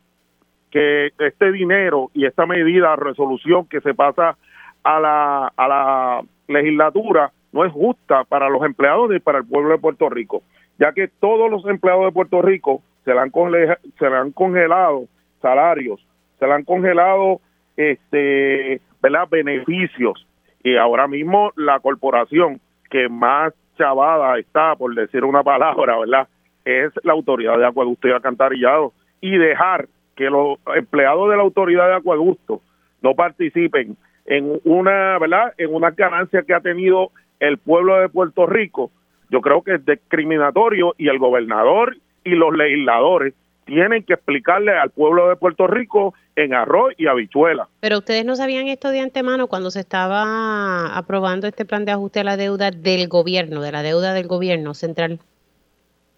que 0.69 1.11
este 1.19 1.51
dinero 1.51 2.11
y 2.13 2.25
esta 2.25 2.45
medida, 2.45 2.95
resolución 2.95 3.65
que 3.67 3.81
se 3.81 3.93
pasa 3.93 4.37
a 4.83 4.99
la, 4.99 5.51
a 5.55 5.67
la 5.67 6.21
legislatura 6.47 7.31
no 7.51 7.65
es 7.65 7.71
justa 7.71 8.23
para 8.25 8.49
los 8.49 8.63
empleados 8.63 9.09
ni 9.09 9.19
para 9.19 9.39
el 9.39 9.47
pueblo 9.47 9.71
de 9.71 9.79
Puerto 9.79 10.09
Rico, 10.09 10.43
ya 10.77 10.91
que 10.93 11.07
todos 11.07 11.49
los 11.49 11.65
empleados 11.65 12.05
de 12.05 12.11
Puerto 12.11 12.41
Rico 12.41 12.81
se 13.03 13.13
le 13.13 13.19
han, 13.19 13.31
se 13.31 14.09
le 14.09 14.15
han 14.15 14.31
congelado 14.31 15.05
salarios, 15.41 16.05
se 16.37 16.45
le 16.45 16.53
han 16.53 16.63
congelado 16.63 17.41
este, 17.75 18.81
¿verdad? 19.01 19.27
beneficios 19.29 20.25
y 20.63 20.75
ahora 20.75 21.07
mismo 21.07 21.51
la 21.55 21.79
corporación 21.79 22.59
que 22.89 23.09
más 23.09 23.53
chavada 23.77 24.37
está, 24.37 24.75
por 24.75 24.93
decir 24.93 25.23
una 25.23 25.41
palabra, 25.41 25.97
¿verdad? 25.97 26.27
Es 26.65 26.91
la 27.03 27.13
autoridad 27.13 27.57
de 27.57 27.65
acueducto 27.65 28.07
y 28.07 28.11
alcantarillado 28.11 28.93
y 29.21 29.37
dejar 29.37 29.87
que 30.15 30.29
los 30.29 30.59
empleados 30.75 31.29
de 31.29 31.37
la 31.37 31.43
autoridad 31.43 31.87
de 31.87 31.95
acueducto 31.95 32.61
no 33.01 33.15
participen 33.15 33.95
en 34.25 34.59
una, 34.63 35.17
¿verdad? 35.17 35.53
En 35.57 35.73
una 35.73 35.91
ganancia 35.91 36.43
que 36.43 36.53
ha 36.53 36.59
tenido 36.59 37.11
el 37.39 37.57
pueblo 37.57 37.99
de 37.99 38.09
Puerto 38.09 38.45
Rico, 38.45 38.91
yo 39.29 39.41
creo 39.41 39.61
que 39.61 39.75
es 39.75 39.85
discriminatorio 39.85 40.93
y 40.97 41.07
el 41.07 41.19
gobernador 41.19 41.97
y 42.23 42.31
los 42.31 42.55
legisladores 42.55 43.33
tienen 43.65 44.03
que 44.03 44.13
explicarle 44.13 44.77
al 44.77 44.89
pueblo 44.89 45.29
de 45.29 45.35
Puerto 45.35 45.67
Rico 45.67 46.15
en 46.35 46.53
arroz 46.53 46.93
y 46.97 47.07
habichuela. 47.07 47.67
Pero 47.79 47.99
ustedes 47.99 48.25
no 48.25 48.35
sabían 48.35 48.67
esto 48.67 48.89
de 48.89 48.99
antemano 48.99 49.47
cuando 49.47 49.69
se 49.69 49.79
estaba 49.79 50.97
aprobando 50.97 51.47
este 51.47 51.65
plan 51.65 51.85
de 51.85 51.91
ajuste 51.91 52.21
a 52.21 52.23
la 52.23 52.37
deuda 52.37 52.71
del 52.71 53.07
gobierno, 53.07 53.61
de 53.61 53.71
la 53.71 53.83
deuda 53.83 54.13
del 54.13 54.27
gobierno 54.27 54.73
central. 54.73 55.19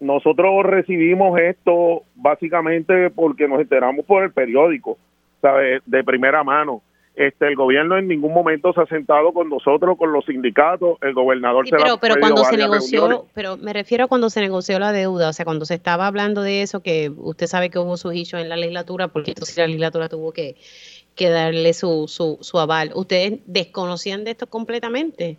Nosotros 0.02 0.64
recibimos 0.64 1.38
esto 1.38 2.02
básicamente 2.16 3.08
porque 3.10 3.46
nos 3.46 3.60
enteramos 3.60 4.04
por 4.04 4.24
el 4.24 4.32
periódico, 4.32 4.98
¿sabe? 5.40 5.80
De 5.86 6.02
primera 6.02 6.42
mano. 6.42 6.82
Este, 7.14 7.46
el 7.46 7.54
gobierno 7.54 7.96
en 7.96 8.08
ningún 8.08 8.34
momento 8.34 8.72
se 8.72 8.80
ha 8.80 8.86
sentado 8.86 9.32
con 9.32 9.48
nosotros, 9.48 9.96
con 9.96 10.12
los 10.12 10.24
sindicatos, 10.24 10.98
el 11.02 11.14
gobernador 11.14 11.68
se 11.68 11.76
pero, 11.76 11.98
pero 11.98 12.16
cuando 12.18 12.42
se 12.42 12.56
negoció, 12.56 13.26
pero 13.32 13.56
me 13.58 13.72
refiero 13.72 14.06
a 14.06 14.08
cuando 14.08 14.28
se 14.28 14.40
negoció 14.40 14.80
la 14.80 14.90
deuda, 14.90 15.28
o 15.28 15.32
sea, 15.32 15.44
cuando 15.44 15.66
se 15.66 15.74
estaba 15.74 16.08
hablando 16.08 16.42
de 16.42 16.62
eso, 16.62 16.82
que 16.82 17.12
usted 17.14 17.46
sabe 17.46 17.70
que 17.70 17.78
hubo 17.78 17.96
sus 17.96 18.12
hechos 18.12 18.40
en 18.40 18.48
la 18.48 18.56
legislatura, 18.56 19.06
porque 19.06 19.30
entonces 19.32 19.56
la 19.56 19.66
legislatura 19.66 20.08
tuvo 20.08 20.32
que, 20.32 20.56
que 21.14 21.28
darle 21.28 21.74
su, 21.74 22.08
su, 22.08 22.38
su 22.40 22.58
aval. 22.58 22.90
¿Ustedes 22.96 23.38
desconocían 23.46 24.24
de 24.24 24.32
esto 24.32 24.48
completamente? 24.48 25.38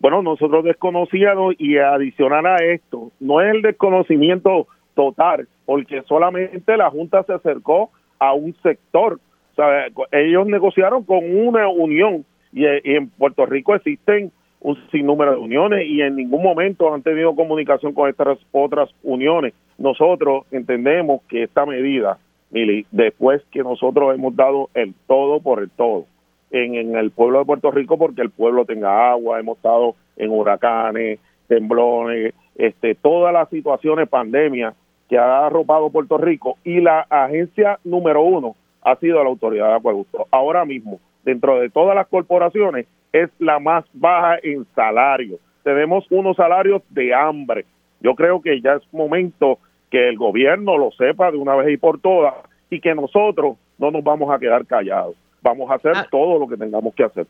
Bueno, 0.00 0.22
nosotros 0.22 0.64
desconocíamos 0.64 1.54
y 1.58 1.76
adicional 1.76 2.46
a 2.46 2.56
esto, 2.56 3.12
no 3.20 3.42
es 3.42 3.54
el 3.54 3.60
desconocimiento 3.60 4.66
total, 4.94 5.46
porque 5.66 6.02
solamente 6.08 6.76
la 6.78 6.90
Junta 6.90 7.22
se 7.24 7.34
acercó 7.34 7.90
a 8.18 8.32
un 8.32 8.54
sector. 8.62 9.20
O 9.58 10.06
ellos 10.10 10.46
negociaron 10.46 11.04
con 11.04 11.18
una 11.36 11.68
unión 11.68 12.24
y, 12.50 12.64
en 12.64 13.10
Puerto 13.10 13.44
Rico 13.44 13.74
existen 13.74 14.32
un 14.60 14.78
sinnúmero 14.90 15.32
de 15.32 15.38
uniones 15.38 15.86
y 15.86 16.00
en 16.00 16.16
ningún 16.16 16.42
momento 16.42 16.92
han 16.92 17.02
tenido 17.02 17.34
comunicación 17.34 17.92
con 17.92 18.08
estas 18.08 18.38
otras 18.52 18.88
uniones. 19.02 19.52
Nosotros 19.76 20.44
entendemos 20.50 21.22
que 21.28 21.42
esta 21.42 21.66
medida, 21.66 22.18
Mili, 22.50 22.86
después 22.90 23.42
que 23.50 23.62
nosotros 23.62 24.14
hemos 24.14 24.34
dado 24.34 24.70
el 24.72 24.94
todo 25.06 25.40
por 25.40 25.62
el 25.62 25.70
todo, 25.70 26.06
en, 26.50 26.96
el 26.96 27.10
pueblo 27.10 27.40
de 27.40 27.44
Puerto 27.44 27.70
Rico 27.70 27.98
porque 27.98 28.22
el 28.22 28.30
pueblo 28.30 28.64
tenga 28.64 29.10
agua, 29.10 29.38
hemos 29.38 29.56
estado 29.56 29.94
en 30.16 30.30
huracanes, 30.30 31.18
temblores, 31.46 32.34
este, 32.56 32.94
todas 32.94 33.32
las 33.32 33.48
situaciones, 33.48 34.08
pandemia 34.08 34.74
que 35.08 35.18
ha 35.18 35.46
arropado 35.46 35.90
Puerto 35.90 36.18
Rico 36.18 36.56
y 36.64 36.80
la 36.80 37.00
agencia 37.08 37.78
número 37.84 38.22
uno 38.22 38.54
ha 38.82 38.96
sido 38.96 39.22
la 39.22 39.28
autoridad 39.28 39.68
de 39.68 39.74
acueducto. 39.74 40.26
Ahora 40.30 40.64
mismo, 40.64 41.00
dentro 41.24 41.58
de 41.58 41.68
todas 41.68 41.94
las 41.94 42.06
corporaciones, 42.06 42.86
es 43.12 43.28
la 43.38 43.58
más 43.58 43.84
baja 43.92 44.38
en 44.42 44.64
salario. 44.74 45.38
Tenemos 45.64 46.06
unos 46.10 46.36
salarios 46.36 46.82
de 46.90 47.12
hambre. 47.12 47.64
Yo 48.00 48.14
creo 48.14 48.40
que 48.40 48.60
ya 48.60 48.74
es 48.74 48.82
momento 48.92 49.58
que 49.90 50.08
el 50.08 50.16
gobierno 50.16 50.78
lo 50.78 50.92
sepa 50.92 51.30
de 51.32 51.38
una 51.38 51.56
vez 51.56 51.70
y 51.70 51.76
por 51.76 52.00
todas 52.00 52.34
y 52.70 52.80
que 52.80 52.94
nosotros 52.94 53.56
no 53.78 53.90
nos 53.90 54.04
vamos 54.04 54.32
a 54.32 54.38
quedar 54.38 54.64
callados 54.64 55.16
vamos 55.42 55.70
a 55.70 55.74
hacer 55.74 55.92
ah. 55.94 56.06
todo 56.10 56.38
lo 56.38 56.48
que 56.48 56.56
tengamos 56.56 56.94
que 56.94 57.04
hacer. 57.04 57.26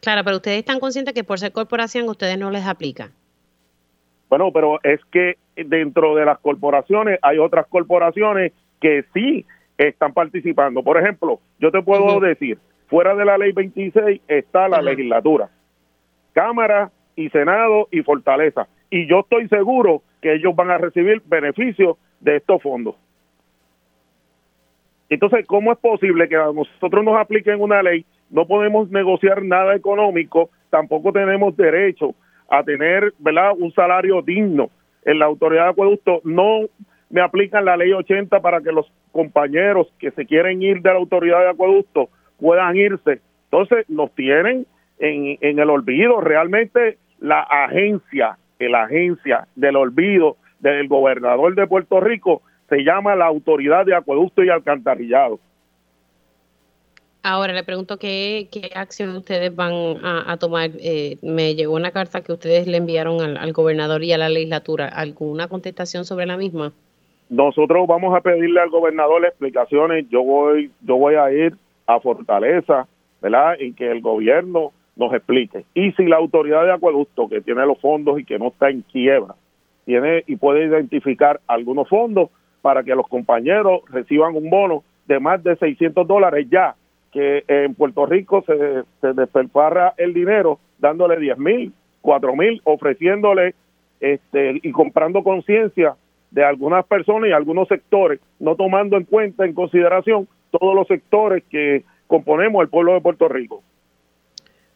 Claro, 0.00 0.24
pero 0.24 0.36
ustedes 0.36 0.58
están 0.58 0.80
conscientes 0.80 1.14
que 1.14 1.24
por 1.24 1.38
ser 1.38 1.52
corporación 1.52 2.08
ustedes 2.08 2.38
no 2.38 2.50
les 2.50 2.66
aplica. 2.66 3.10
Bueno, 4.28 4.50
pero 4.52 4.78
es 4.82 5.00
que 5.10 5.36
dentro 5.56 6.14
de 6.14 6.24
las 6.24 6.38
corporaciones 6.38 7.18
hay 7.22 7.38
otras 7.38 7.66
corporaciones 7.66 8.52
que 8.80 9.04
sí 9.12 9.44
están 9.76 10.12
participando. 10.12 10.82
Por 10.82 10.98
ejemplo, 10.98 11.40
yo 11.58 11.70
te 11.70 11.82
puedo 11.82 12.20
decir, 12.20 12.58
fuera 12.86 13.14
de 13.14 13.24
la 13.24 13.36
ley 13.36 13.52
26 13.52 14.22
está 14.28 14.68
la 14.68 14.80
legislatura, 14.80 15.50
Cámara 16.32 16.90
y 17.16 17.28
Senado 17.30 17.88
y 17.90 18.02
Fortaleza. 18.02 18.68
Y 18.88 19.06
yo 19.08 19.20
estoy 19.20 19.48
seguro 19.48 20.02
que 20.22 20.34
ellos 20.34 20.54
van 20.54 20.70
a 20.70 20.78
recibir 20.78 21.22
beneficios 21.26 21.96
de 22.20 22.36
estos 22.36 22.62
fondos. 22.62 22.94
Entonces, 25.10 25.44
¿cómo 25.46 25.72
es 25.72 25.78
posible 25.78 26.28
que 26.28 26.36
a 26.36 26.52
nosotros 26.52 27.04
nos 27.04 27.18
apliquen 27.18 27.60
una 27.60 27.82
ley? 27.82 28.06
No 28.30 28.46
podemos 28.46 28.88
negociar 28.90 29.42
nada 29.42 29.74
económico, 29.74 30.50
tampoco 30.70 31.12
tenemos 31.12 31.56
derecho 31.56 32.14
a 32.48 32.62
tener, 32.62 33.12
¿verdad?, 33.18 33.52
un 33.58 33.72
salario 33.72 34.22
digno. 34.22 34.70
En 35.04 35.18
la 35.18 35.24
autoridad 35.24 35.64
de 35.64 35.70
acueducto 35.70 36.20
no 36.22 36.60
me 37.10 37.20
aplican 37.20 37.64
la 37.64 37.76
ley 37.76 37.92
80 37.92 38.40
para 38.40 38.60
que 38.60 38.70
los 38.70 38.90
compañeros 39.10 39.92
que 39.98 40.12
se 40.12 40.26
quieren 40.26 40.62
ir 40.62 40.80
de 40.80 40.90
la 40.90 40.98
autoridad 40.98 41.40
de 41.40 41.50
acueducto 41.50 42.08
puedan 42.38 42.76
irse. 42.76 43.20
Entonces, 43.50 43.90
nos 43.90 44.14
tienen 44.14 44.64
en, 45.00 45.38
en 45.40 45.58
el 45.58 45.70
olvido. 45.70 46.20
Realmente 46.20 46.98
la 47.18 47.40
agencia, 47.40 48.38
la 48.60 48.84
agencia 48.84 49.48
del 49.56 49.74
olvido 49.74 50.36
del 50.60 50.86
gobernador 50.86 51.56
de 51.56 51.66
Puerto 51.66 51.98
Rico 51.98 52.42
se 52.70 52.84
llama 52.84 53.16
la 53.16 53.26
Autoridad 53.26 53.84
de 53.84 53.94
Acueducto 53.94 54.42
y 54.42 54.48
Alcantarillado. 54.48 55.38
Ahora 57.22 57.52
le 57.52 57.64
pregunto 57.64 57.98
qué, 57.98 58.48
qué 58.50 58.70
acción 58.74 59.14
ustedes 59.14 59.54
van 59.54 59.74
a, 60.02 60.38
tomar. 60.38 60.70
Eh, 60.80 61.18
me 61.20 61.54
llegó 61.54 61.74
una 61.74 61.90
carta 61.90 62.22
que 62.22 62.32
ustedes 62.32 62.66
le 62.66 62.78
enviaron 62.78 63.20
al, 63.20 63.52
gobernador 63.52 64.02
y 64.02 64.12
a 64.12 64.18
la 64.18 64.30
legislatura. 64.30 64.88
¿Alguna 64.88 65.48
contestación 65.48 66.06
sobre 66.06 66.24
la 66.24 66.38
misma? 66.38 66.72
Nosotros 67.28 67.86
vamos 67.86 68.16
a 68.16 68.22
pedirle 68.22 68.60
al 68.60 68.70
gobernador 68.70 69.26
explicaciones. 69.26 70.08
Yo 70.08 70.22
voy, 70.22 70.70
yo 70.80 70.96
voy 70.96 71.16
a 71.16 71.30
ir 71.30 71.54
a 71.86 72.00
Fortaleza, 72.00 72.86
¿verdad? 73.20 73.56
Y 73.60 73.74
que 73.74 73.90
el 73.90 74.00
gobierno 74.00 74.72
nos 74.96 75.12
explique. 75.12 75.64
Y 75.74 75.92
si 75.92 76.04
la 76.04 76.16
autoridad 76.16 76.64
de 76.64 76.72
acueducto, 76.72 77.28
que 77.28 77.42
tiene 77.42 77.66
los 77.66 77.78
fondos 77.80 78.18
y 78.18 78.24
que 78.24 78.38
no 78.38 78.48
está 78.48 78.70
en 78.70 78.80
quiebra, 78.80 79.34
tiene 79.84 80.24
y 80.26 80.36
puede 80.36 80.64
identificar 80.64 81.40
algunos 81.46 81.86
fondos 81.88 82.30
para 82.62 82.82
que 82.82 82.94
los 82.94 83.08
compañeros 83.08 83.82
reciban 83.88 84.36
un 84.36 84.50
bono 84.50 84.84
de 85.06 85.20
más 85.20 85.42
de 85.42 85.56
600 85.56 86.06
dólares 86.06 86.46
ya, 86.50 86.74
que 87.12 87.44
en 87.48 87.74
Puerto 87.74 88.06
Rico 88.06 88.44
se, 88.46 88.82
se 89.00 89.12
despilfarra 89.12 89.94
el 89.96 90.14
dinero 90.14 90.58
dándole 90.78 91.18
10 91.18 91.38
mil, 91.38 91.72
4 92.00 92.36
mil, 92.36 92.60
ofreciéndole 92.64 93.54
este, 94.00 94.60
y 94.62 94.72
comprando 94.72 95.22
conciencia 95.22 95.94
de 96.30 96.44
algunas 96.44 96.86
personas 96.86 97.28
y 97.28 97.32
algunos 97.32 97.68
sectores, 97.68 98.20
no 98.38 98.54
tomando 98.54 98.96
en 98.96 99.04
cuenta, 99.04 99.44
en 99.44 99.54
consideración, 99.54 100.28
todos 100.50 100.74
los 100.74 100.86
sectores 100.86 101.42
que 101.50 101.84
componemos 102.06 102.62
el 102.62 102.68
pueblo 102.68 102.94
de 102.94 103.00
Puerto 103.00 103.28
Rico. 103.28 103.62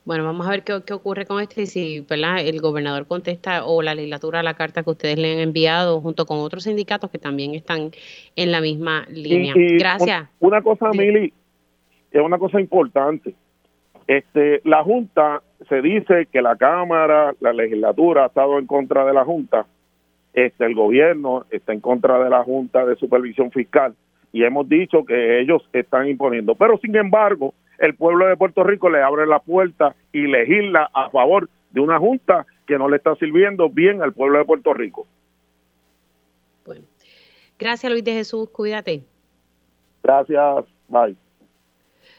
Bueno, 0.04 0.24
vamos 0.24 0.46
a 0.46 0.50
ver 0.50 0.64
qué, 0.64 0.92
ocurre 0.92 1.24
con 1.24 1.40
esto 1.40 1.62
y 1.62 1.66
si 1.66 2.06
el 2.08 2.60
gobernador 2.60 3.06
contesta 3.06 3.64
o 3.64 3.80
la 3.80 3.94
legislatura 3.94 4.42
la 4.42 4.54
carta 4.54 4.82
que 4.82 4.90
ustedes 4.90 5.18
le 5.18 5.32
han 5.32 5.38
enviado 5.38 6.00
junto 6.02 6.26
con 6.26 6.40
otros 6.40 6.64
sindicatos 6.64 7.10
que 7.10 7.18
también 7.18 7.54
están 7.54 7.90
en 8.36 8.52
la 8.52 8.60
misma 8.60 9.06
línea. 9.08 9.54
Gracias. 9.56 10.28
Una 10.40 10.60
cosa, 10.60 10.90
Mili, 10.90 11.32
es 12.12 12.22
una 12.22 12.38
cosa 12.38 12.60
importante. 12.60 13.34
Este, 14.06 14.60
la 14.64 14.84
Junta 14.84 15.42
se 15.70 15.80
dice 15.80 16.26
que 16.30 16.42
la 16.42 16.56
Cámara, 16.56 17.34
la 17.40 17.54
legislatura 17.54 18.24
ha 18.24 18.26
estado 18.26 18.58
en 18.58 18.66
contra 18.66 19.06
de 19.06 19.14
la 19.14 19.24
Junta, 19.24 19.66
este, 20.34 20.66
el 20.66 20.74
gobierno 20.74 21.46
está 21.50 21.72
en 21.72 21.80
contra 21.80 22.22
de 22.22 22.28
la 22.28 22.42
Junta 22.42 22.84
de 22.84 22.96
Supervisión 22.96 23.50
Fiscal 23.50 23.94
y 24.32 24.44
hemos 24.44 24.68
dicho 24.68 25.04
que 25.04 25.40
ellos 25.40 25.62
están 25.72 26.08
imponiendo. 26.08 26.56
Pero 26.56 26.76
sin 26.78 26.94
embargo, 26.96 27.54
el 27.78 27.94
pueblo 27.94 28.26
de 28.26 28.36
Puerto 28.36 28.62
Rico 28.62 28.88
le 28.90 29.02
abre 29.02 29.26
la 29.26 29.40
puerta 29.40 29.94
y 30.12 30.26
legisla 30.26 30.90
a 30.92 31.10
favor 31.10 31.48
de 31.70 31.80
una 31.80 31.98
junta 31.98 32.46
que 32.66 32.78
no 32.78 32.88
le 32.88 32.96
está 32.96 33.14
sirviendo 33.16 33.68
bien 33.68 34.02
al 34.02 34.12
pueblo 34.12 34.38
de 34.38 34.44
Puerto 34.44 34.72
Rico. 34.72 35.06
Bueno, 36.64 36.84
gracias 37.58 37.90
Luis 37.90 38.04
de 38.04 38.12
Jesús, 38.12 38.48
cuídate. 38.50 39.02
Gracias, 40.02 40.64
bye. 40.88 41.16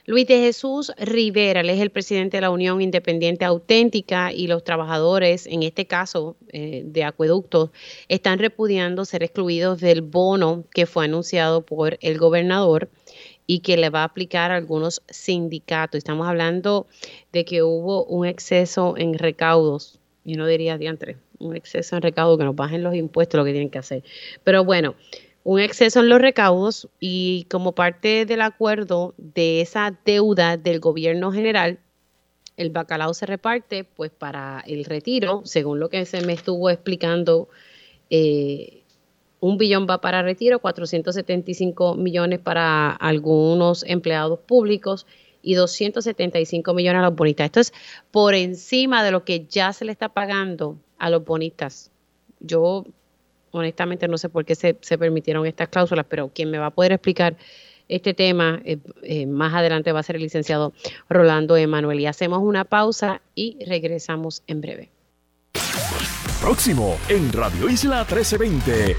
Luis 0.07 0.27
de 0.27 0.39
Jesús 0.39 0.93
Rivera, 0.99 1.61
él 1.61 1.69
es 1.71 1.81
el 1.81 1.89
presidente 1.89 2.37
de 2.37 2.41
la 2.41 2.51
Unión 2.51 2.79
Independiente 2.79 3.43
Auténtica 3.43 4.31
y 4.31 4.45
los 4.45 4.63
trabajadores, 4.63 5.47
en 5.47 5.63
este 5.63 5.87
caso 5.87 6.35
eh, 6.49 6.83
de 6.85 7.03
acueductos, 7.03 7.71
están 8.07 8.37
repudiando 8.37 9.03
ser 9.05 9.23
excluidos 9.23 9.81
del 9.81 10.03
bono 10.03 10.63
que 10.75 10.85
fue 10.85 11.05
anunciado 11.05 11.65
por 11.65 11.97
el 12.01 12.19
gobernador 12.19 12.87
y 13.47 13.59
que 13.59 13.77
le 13.77 13.89
va 13.89 14.01
a 14.01 14.05
aplicar 14.05 14.51
a 14.51 14.55
algunos 14.55 15.01
sindicatos. 15.09 15.97
Estamos 15.97 16.27
hablando 16.27 16.87
de 17.31 17.45
que 17.45 17.63
hubo 17.63 18.05
un 18.05 18.25
exceso 18.25 18.95
en 18.97 19.17
recaudos, 19.17 19.99
y 20.23 20.35
no 20.35 20.47
diría 20.47 20.77
diantre, 20.77 21.17
un 21.39 21.55
exceso 21.55 21.95
en 21.95 22.01
recaudos, 22.01 22.37
que 22.37 22.45
nos 22.45 22.55
bajen 22.55 22.83
los 22.83 22.95
impuestos, 22.95 23.37
lo 23.37 23.45
que 23.45 23.51
tienen 23.51 23.69
que 23.69 23.79
hacer. 23.79 24.03
Pero 24.43 24.63
bueno, 24.63 24.95
un 25.43 25.59
exceso 25.59 25.99
en 25.99 26.09
los 26.09 26.19
recaudos 26.19 26.89
y 26.99 27.45
como 27.51 27.73
parte 27.73 28.25
del 28.25 28.41
acuerdo 28.41 29.13
de 29.17 29.61
esa 29.61 29.95
deuda 30.03 30.57
del 30.57 30.79
gobierno 30.79 31.31
general, 31.31 31.79
el 32.57 32.69
bacalao 32.71 33.13
se 33.13 33.25
reparte 33.25 33.83
pues 33.83 34.11
para 34.11 34.63
el 34.65 34.85
retiro, 34.85 35.41
según 35.45 35.79
lo 35.79 35.89
que 35.89 36.05
se 36.05 36.25
me 36.25 36.33
estuvo 36.33 36.69
explicando 36.69 37.47
eh, 38.09 38.84
un 39.45 39.59
billón 39.59 39.85
va 39.87 40.01
para 40.01 40.23
retiro, 40.23 40.57
475 40.59 41.93
millones 41.93 42.39
para 42.39 42.89
algunos 42.89 43.83
empleados 43.83 44.39
públicos 44.39 45.05
y 45.43 45.53
275 45.53 46.73
millones 46.73 46.99
a 47.01 47.05
los 47.05 47.15
bonistas. 47.15 47.45
Esto 47.45 47.59
es 47.59 47.73
por 48.09 48.33
encima 48.33 49.03
de 49.03 49.11
lo 49.11 49.23
que 49.23 49.45
ya 49.45 49.71
se 49.71 49.85
le 49.85 49.91
está 49.91 50.09
pagando 50.09 50.79
a 50.97 51.11
los 51.11 51.23
bonistas. 51.23 51.91
Yo 52.39 52.85
honestamente 53.51 54.07
no 54.07 54.17
sé 54.17 54.29
por 54.29 54.45
qué 54.45 54.55
se, 54.55 54.73
permitieron 54.73 55.45
estas 55.45 55.69
cláusulas, 55.69 56.07
pero 56.09 56.29
quien 56.29 56.49
me 56.49 56.57
va 56.57 56.67
a 56.67 56.71
poder 56.71 56.93
explicar 56.93 57.37
este 57.87 58.15
tema 58.15 58.59
eh, 58.65 58.79
eh, 59.03 59.27
más 59.27 59.53
adelante 59.53 59.91
va 59.91 59.99
a 59.99 60.03
ser 60.03 60.15
el 60.15 60.23
licenciado 60.23 60.73
Rolando 61.07 61.55
Emanuel. 61.55 61.99
Y 61.99 62.07
hacemos 62.07 62.39
una 62.41 62.65
pausa 62.65 63.21
y 63.35 63.63
regresamos 63.63 64.41
en 64.47 64.61
breve. 64.61 64.94
Próximo 66.45 66.95
en 67.09 67.33
Radio 67.33 67.67
Isla 67.71 68.05
1320. 68.07 68.95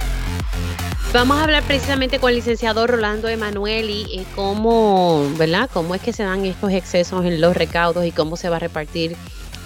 Vamos 1.12 1.38
a 1.38 1.44
hablar 1.44 1.62
precisamente 1.62 2.18
con 2.18 2.30
el 2.30 2.34
licenciado 2.34 2.88
Rolando 2.88 3.28
Emanuel 3.28 3.88
y 3.88 4.26
cómo, 4.34 5.24
¿verdad? 5.38 5.70
Cómo 5.72 5.94
es 5.94 6.02
que 6.02 6.12
se 6.12 6.24
dan 6.24 6.44
estos 6.44 6.72
excesos 6.72 7.24
en 7.24 7.40
los 7.40 7.56
recaudos 7.56 8.04
y 8.04 8.10
cómo 8.10 8.36
se 8.36 8.48
va 8.48 8.56
a 8.56 8.58
repartir 8.58 9.16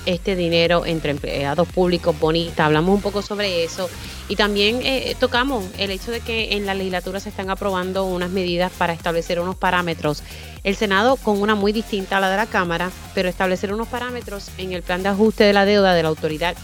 este 0.04 0.36
dinero 0.36 0.84
entre 0.84 1.12
empleados 1.12 1.66
públicos 1.68 2.14
bonitas. 2.20 2.60
Hablamos 2.60 2.96
un 2.96 3.00
poco 3.00 3.22
sobre 3.22 3.64
eso 3.64 3.88
y 4.28 4.36
también 4.36 4.80
eh, 4.82 5.16
tocamos 5.18 5.64
el 5.78 5.90
hecho 5.90 6.10
de 6.10 6.20
que 6.20 6.56
en 6.56 6.66
la 6.66 6.74
legislatura 6.74 7.18
se 7.18 7.30
están 7.30 7.48
aprobando 7.48 8.04
unas 8.04 8.28
medidas 8.28 8.70
para 8.76 8.92
establecer 8.92 9.40
unos 9.40 9.56
parámetros. 9.56 10.22
El 10.64 10.76
Senado 10.76 11.16
con 11.16 11.40
una 11.40 11.54
muy 11.54 11.72
distinta 11.72 12.18
a 12.18 12.20
la 12.20 12.30
de 12.30 12.36
la 12.36 12.46
Cámara, 12.46 12.90
pero 13.14 13.30
establecer 13.30 13.72
unos 13.72 13.88
parámetros 13.88 14.50
en 14.58 14.72
el 14.72 14.82
plan 14.82 15.02
de 15.02 15.08
ajuste 15.08 15.44
de 15.44 15.54
la 15.54 15.64
deuda 15.64 15.94
de 15.94 16.02
la 16.02 16.10
Autoridad 16.10 16.54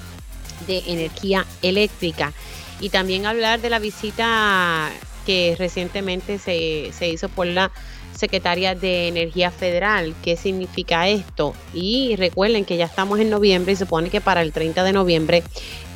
de 0.66 0.82
Energía 0.86 1.46
Eléctrica 1.62 2.32
y 2.80 2.90
también 2.90 3.26
hablar 3.26 3.60
de 3.60 3.70
la 3.70 3.78
visita 3.78 4.90
que 5.24 5.56
recientemente 5.58 6.38
se, 6.38 6.90
se 6.92 7.08
hizo 7.08 7.28
por 7.28 7.46
la 7.46 7.72
secretaria 8.16 8.74
de 8.74 9.08
Energía 9.08 9.50
Federal. 9.50 10.14
¿Qué 10.22 10.36
significa 10.36 11.08
esto? 11.08 11.54
Y 11.74 12.16
recuerden 12.16 12.64
que 12.64 12.76
ya 12.76 12.86
estamos 12.86 13.20
en 13.20 13.30
noviembre 13.30 13.72
y 13.72 13.76
supone 13.76 14.10
que 14.10 14.20
para 14.20 14.42
el 14.42 14.52
30 14.52 14.84
de 14.84 14.92
noviembre 14.92 15.42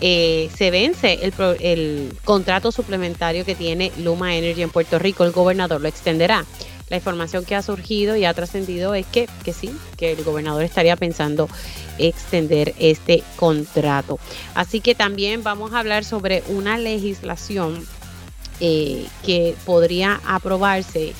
eh, 0.00 0.50
se 0.54 0.70
vence 0.70 1.20
el, 1.22 1.32
el 1.60 2.12
contrato 2.24 2.72
suplementario 2.72 3.44
que 3.44 3.54
tiene 3.54 3.92
Luma 3.98 4.36
Energy 4.36 4.62
en 4.62 4.70
Puerto 4.70 4.98
Rico. 4.98 5.24
El 5.24 5.32
gobernador 5.32 5.80
lo 5.80 5.88
extenderá. 5.88 6.44
La 6.90 6.96
información 6.96 7.44
que 7.44 7.54
ha 7.54 7.62
surgido 7.62 8.16
y 8.16 8.24
ha 8.24 8.34
trascendido 8.34 8.94
es 8.94 9.06
que, 9.06 9.28
que 9.44 9.52
sí, 9.52 9.70
que 9.96 10.12
el 10.12 10.24
gobernador 10.24 10.64
estaría 10.64 10.96
pensando 10.96 11.48
extender 11.98 12.74
este 12.78 13.22
contrato. 13.36 14.18
Así 14.54 14.80
que 14.80 14.94
también 14.94 15.42
vamos 15.42 15.72
a 15.72 15.78
hablar 15.78 16.04
sobre 16.04 16.42
una 16.48 16.76
legislación 16.76 17.86
eh, 18.58 19.06
que 19.24 19.54
podría 19.64 20.20
aprobarse 20.26 21.14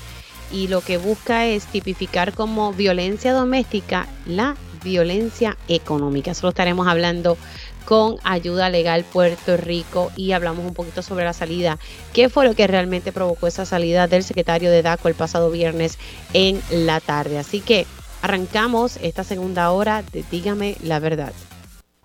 y 0.52 0.66
lo 0.66 0.80
que 0.80 0.98
busca 0.98 1.46
es 1.46 1.66
tipificar 1.66 2.34
como 2.34 2.72
violencia 2.72 3.32
doméstica 3.32 4.08
la 4.26 4.56
violencia 4.82 5.56
económica. 5.68 6.30
Eso 6.32 6.46
lo 6.46 6.50
estaremos 6.50 6.86
hablando 6.86 7.36
con 7.84 8.16
Ayuda 8.24 8.70
Legal 8.70 9.04
Puerto 9.04 9.56
Rico 9.56 10.12
y 10.16 10.32
hablamos 10.32 10.64
un 10.64 10.74
poquito 10.74 11.02
sobre 11.02 11.24
la 11.24 11.32
salida. 11.32 11.78
¿Qué 12.12 12.28
fue 12.28 12.44
lo 12.44 12.54
que 12.54 12.66
realmente 12.66 13.12
provocó 13.12 13.46
esa 13.46 13.64
salida 13.64 14.06
del 14.06 14.22
secretario 14.22 14.70
de 14.70 14.82
DACO 14.82 15.08
el 15.08 15.14
pasado 15.14 15.50
viernes 15.50 15.98
en 16.32 16.62
la 16.70 17.00
tarde? 17.00 17.38
Así 17.38 17.60
que 17.60 17.86
arrancamos 18.22 18.98
esta 19.02 19.24
segunda 19.24 19.70
hora 19.70 20.04
de 20.12 20.24
Dígame 20.30 20.76
la 20.82 20.98
verdad. 21.00 21.32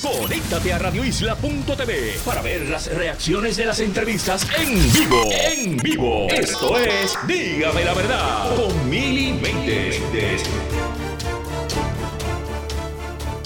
Conéctate 0.02 0.74
a 0.74 0.78
radioisla.tv 0.78 2.20
para 2.26 2.42
ver 2.42 2.68
las 2.68 2.88
reacciones 2.94 3.56
de 3.56 3.66
las 3.66 3.80
entrevistas 3.80 4.46
en 4.60 4.92
vivo. 4.92 5.24
En 5.32 5.78
vivo. 5.78 6.28
Esto 6.30 6.78
es 6.78 7.18
Dígame 7.28 7.86
la 7.86 7.94
verdad 7.94 8.56
con 8.56 8.90
Mili 8.90 9.34
Méndez. 9.34 10.02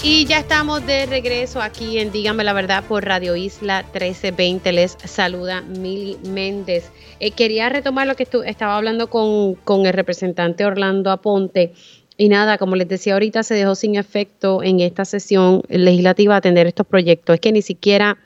Y 0.02 0.24
ya 0.24 0.38
estamos 0.38 0.86
de 0.86 1.04
regreso 1.04 1.60
aquí 1.60 1.98
en 1.98 2.10
Dígame 2.10 2.42
la 2.42 2.54
verdad 2.54 2.82
por 2.88 3.04
Radio 3.04 3.36
Isla 3.36 3.82
1320. 3.82 4.72
Les 4.72 4.96
saluda 5.04 5.60
Mili 5.60 6.16
Méndez. 6.26 6.90
Eh, 7.20 7.32
quería 7.32 7.68
retomar 7.68 8.06
lo 8.06 8.16
que 8.16 8.26
estaba 8.46 8.78
hablando 8.78 9.10
con, 9.10 9.56
con 9.56 9.84
el 9.84 9.92
representante 9.92 10.64
Orlando 10.64 11.10
Aponte 11.10 11.74
y 12.16 12.30
nada, 12.30 12.56
como 12.56 12.76
les 12.76 12.88
decía 12.88 13.12
ahorita, 13.12 13.42
se 13.42 13.52
dejó 13.54 13.74
sin 13.74 13.96
efecto 13.96 14.62
en 14.62 14.80
esta 14.80 15.04
sesión 15.04 15.62
legislativa 15.68 16.36
atender 16.36 16.66
estos 16.66 16.86
proyectos. 16.86 17.34
Es 17.34 17.40
que 17.40 17.52
ni 17.52 17.60
siquiera, 17.60 18.16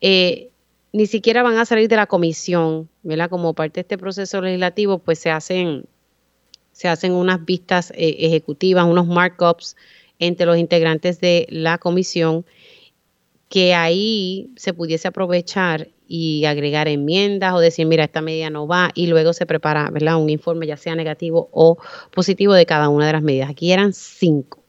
eh, 0.00 0.50
ni 0.92 1.06
siquiera 1.06 1.42
van 1.42 1.58
a 1.58 1.64
salir 1.64 1.88
de 1.88 1.96
la 1.96 2.06
comisión, 2.06 2.88
¿verdad? 3.02 3.28
Como 3.28 3.54
parte 3.54 3.74
de 3.74 3.80
este 3.80 3.98
proceso 3.98 4.40
legislativo, 4.40 4.98
pues 4.98 5.18
se 5.18 5.32
hacen, 5.32 5.84
se 6.70 6.86
hacen 6.86 7.10
unas 7.10 7.44
vistas 7.44 7.90
eh, 7.96 8.16
ejecutivas, 8.20 8.86
unos 8.86 9.08
markups 9.08 9.74
entre 10.22 10.46
los 10.46 10.56
integrantes 10.56 11.20
de 11.20 11.46
la 11.50 11.78
comisión 11.78 12.46
que 13.48 13.74
ahí 13.74 14.50
se 14.56 14.72
pudiese 14.72 15.08
aprovechar 15.08 15.88
y 16.06 16.44
agregar 16.44 16.86
enmiendas 16.86 17.52
o 17.54 17.58
decir, 17.58 17.86
mira, 17.86 18.04
esta 18.04 18.22
medida 18.22 18.48
no 18.48 18.68
va 18.68 18.92
y 18.94 19.08
luego 19.08 19.32
se 19.32 19.46
prepara 19.46 19.90
un 20.16 20.30
informe 20.30 20.68
ya 20.68 20.76
sea 20.76 20.94
negativo 20.94 21.48
o 21.50 21.76
positivo 22.12 22.54
de 22.54 22.66
cada 22.66 22.88
una 22.88 23.08
de 23.08 23.14
las 23.14 23.22
medidas. 23.22 23.50
Aquí 23.50 23.72
eran 23.72 23.92
cinco. 23.92 24.62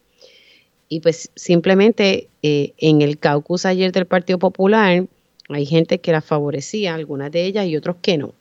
Y 0.89 1.01
pues 1.01 1.29
simplemente 1.35 2.29
eh, 2.41 2.73
en 2.77 3.03
el 3.03 3.19
caucus 3.19 3.67
ayer 3.67 3.91
del 3.91 4.07
Partido 4.07 4.39
Popular 4.39 5.05
hay 5.49 5.65
gente 5.67 5.99
que 5.99 6.11
las 6.11 6.25
favorecía, 6.25 6.95
algunas 6.95 7.31
de 7.31 7.45
ellas 7.45 7.67
y 7.67 7.77
otros 7.77 7.97
que 8.01 8.17
no. 8.17 8.33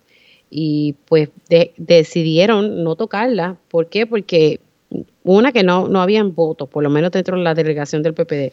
Y 0.49 0.95
pues 1.07 1.29
decidieron 1.77 2.85
no 2.85 2.97
tocarla. 2.97 3.59
¿Por 3.69 3.89
qué? 3.89 4.07
Porque 4.07 4.61
una 5.25 5.53
que 5.53 5.63
no, 5.63 5.89
no 5.89 6.03
habían 6.03 6.35
votos, 6.35 6.69
por 6.69 6.83
lo 6.83 6.91
menos 6.91 7.11
dentro 7.11 7.37
de 7.37 7.43
la 7.43 7.55
delegación 7.55 8.03
del 8.03 8.15
PPD. 8.15 8.53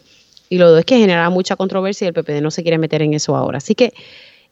Y 0.50 0.58
lo 0.58 0.70
dos 0.70 0.80
es 0.80 0.86
que 0.86 0.98
generaba 0.98 1.30
mucha 1.30 1.56
controversia 1.56 2.06
y 2.06 2.08
el 2.10 2.14
PPD 2.14 2.42
no 2.42 2.52
se 2.52 2.64
quiere 2.64 2.78
meter 2.78 3.02
en 3.02 3.14
eso 3.14 3.36
ahora. 3.36 3.58
Así 3.58 3.76
que 3.76 3.94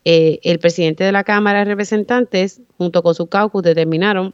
eh, 0.06 0.40
el 0.44 0.60
presidente 0.60 1.04
de 1.04 1.12
la 1.12 1.24
Cámara 1.24 1.60
de 1.60 1.66
Representantes, 1.66 2.62
junto 2.78 3.02
con 3.04 3.16
su 3.16 3.28
caucus, 3.28 3.64
determinaron 3.64 4.34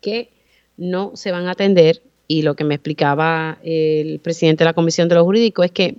que 0.00 0.30
no 0.76 1.12
se 1.14 1.30
van 1.30 1.46
a 1.46 1.52
atender 1.52 2.02
y 2.26 2.42
lo 2.42 2.56
que 2.56 2.64
me 2.64 2.74
explicaba 2.74 3.58
el 3.62 4.18
presidente 4.20 4.64
de 4.64 4.70
la 4.70 4.74
Comisión 4.74 5.08
de 5.08 5.14
los 5.14 5.24
Jurídicos 5.24 5.66
es 5.66 5.72
que 5.72 5.96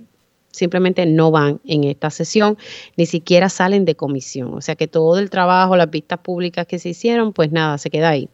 simplemente 0.50 1.04
no 1.06 1.30
van 1.30 1.60
en 1.64 1.84
esta 1.84 2.10
sesión, 2.10 2.56
ni 2.96 3.06
siquiera 3.06 3.48
salen 3.48 3.84
de 3.84 3.96
comisión. 3.96 4.54
O 4.54 4.60
sea 4.60 4.76
que 4.76 4.86
todo 4.86 5.18
el 5.18 5.28
trabajo, 5.28 5.76
las 5.76 5.90
vistas 5.90 6.20
públicas 6.20 6.66
que 6.66 6.78
se 6.78 6.90
hicieron, 6.90 7.32
pues 7.32 7.50
nada, 7.50 7.76
se 7.78 7.90
queda 7.90 8.10
ahí. 8.10 8.28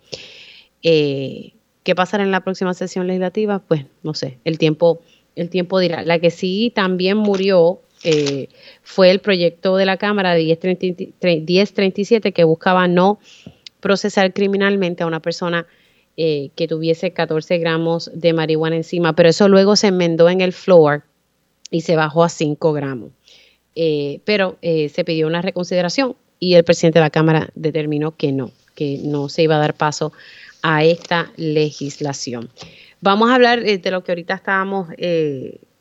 Eh, 0.83 1.53
¿Qué 1.83 1.95
pasará 1.95 2.23
en 2.23 2.31
la 2.31 2.41
próxima 2.41 2.75
sesión 2.75 3.07
legislativa? 3.07 3.61
Pues 3.61 3.87
no 4.03 4.15
sé, 4.15 4.39
el 4.45 4.59
tiempo, 4.59 5.01
el 5.35 5.49
tiempo 5.49 5.79
dirá. 5.79 6.03
La 6.03 6.19
que 6.19 6.31
sí 6.31 6.73
también 6.75 7.17
murió 7.17 7.81
eh, 8.03 8.49
fue 8.83 9.11
el 9.11 9.21
proyecto 9.21 9.77
de 9.77 9.87
la 9.87 9.97
Cámara 9.97 10.35
de 10.35 10.45
1037 10.45 12.33
que 12.33 12.45
buscaba 12.45 12.89
no 12.89 13.19
procesar 13.81 14.33
criminalmente 14.33 15.03
a 15.03 15.07
una 15.07 15.21
persona 15.21 15.67
eh, 16.17 16.51
que 16.55 16.67
tuviese 16.69 17.13
14 17.13 17.59
gramos 17.59 18.11
de 18.15 18.33
marihuana 18.33 18.77
encima, 18.77 19.15
pero 19.15 19.29
eso 19.31 19.49
luego 19.49 19.77
se 19.77 19.89
enmendó 19.89 20.29
en 20.29 20.41
el 20.43 20.53
floor 20.53 21.05
y 21.71 21.83
se 21.83 21.97
bajó 21.97 22.25
a 22.25 22.29
5 22.29 22.73
gramos. 22.73 23.11
Eh, 23.75 24.21
pero 24.25 24.59
se 24.61 25.05
pidió 25.05 25.27
una 25.27 25.43
reconsideración 25.43 26.17
y 26.39 26.55
el 26.55 26.65
presidente 26.65 26.99
de 26.99 27.05
la 27.05 27.11
Cámara 27.11 27.51
determinó 27.55 28.17
que 28.17 28.33
no, 28.33 28.51
que 28.75 28.99
no 29.03 29.29
se 29.29 29.43
iba 29.43 29.57
a 29.57 29.61
dar 29.61 29.75
paso 29.75 30.13
a 30.63 30.85
esta 30.85 31.31
legislación. 31.37 32.51
Vamos 33.01 33.31
a 33.31 33.35
hablar 33.35 33.63
de 33.63 33.91
lo 33.91 34.05
que 34.05 34.13
ahorita 34.13 34.35
estábamos 34.35 34.89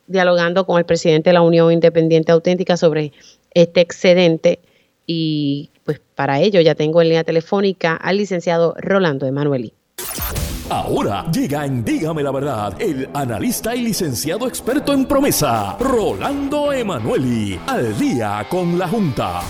dialogando 0.07 0.65
con 0.65 0.79
el 0.79 0.85
presidente 0.85 1.29
de 1.29 1.33
la 1.33 1.41
Unión 1.41 1.71
Independiente 1.71 2.31
Auténtica 2.31 2.77
sobre 2.77 3.13
este 3.53 3.81
excedente 3.81 4.59
y 5.05 5.69
pues 5.83 5.99
para 6.15 6.39
ello 6.39 6.61
ya 6.61 6.75
tengo 6.75 7.01
en 7.01 7.09
línea 7.09 7.23
telefónica 7.23 7.95
al 7.95 8.17
licenciado 8.17 8.75
Rolando 8.77 9.25
Emanueli. 9.25 9.73
Ahora 10.69 11.25
llega 11.31 11.65
en 11.65 11.83
Dígame 11.83 12.21
la 12.21 12.31
Verdad 12.31 12.79
el 12.79 13.09
analista 13.13 13.75
y 13.75 13.81
licenciado 13.81 14.47
experto 14.47 14.93
en 14.93 15.05
promesa, 15.05 15.77
Rolando 15.79 16.71
Emanueli, 16.71 17.59
al 17.65 17.97
día 17.97 18.45
con 18.49 18.77
la 18.77 18.87
Junta. 18.87 19.41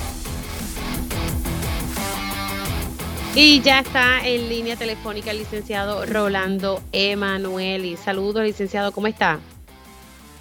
Y 3.35 3.61
ya 3.61 3.81
está 3.81 4.27
en 4.27 4.49
línea 4.49 4.75
telefónica 4.75 5.29
el 5.29 5.37
licenciado 5.37 6.03
Rolando 6.05 6.81
Emanueli. 6.91 7.95
Saludos, 7.95 8.43
licenciado, 8.43 8.91
¿cómo 8.91 9.05
está? 9.05 9.39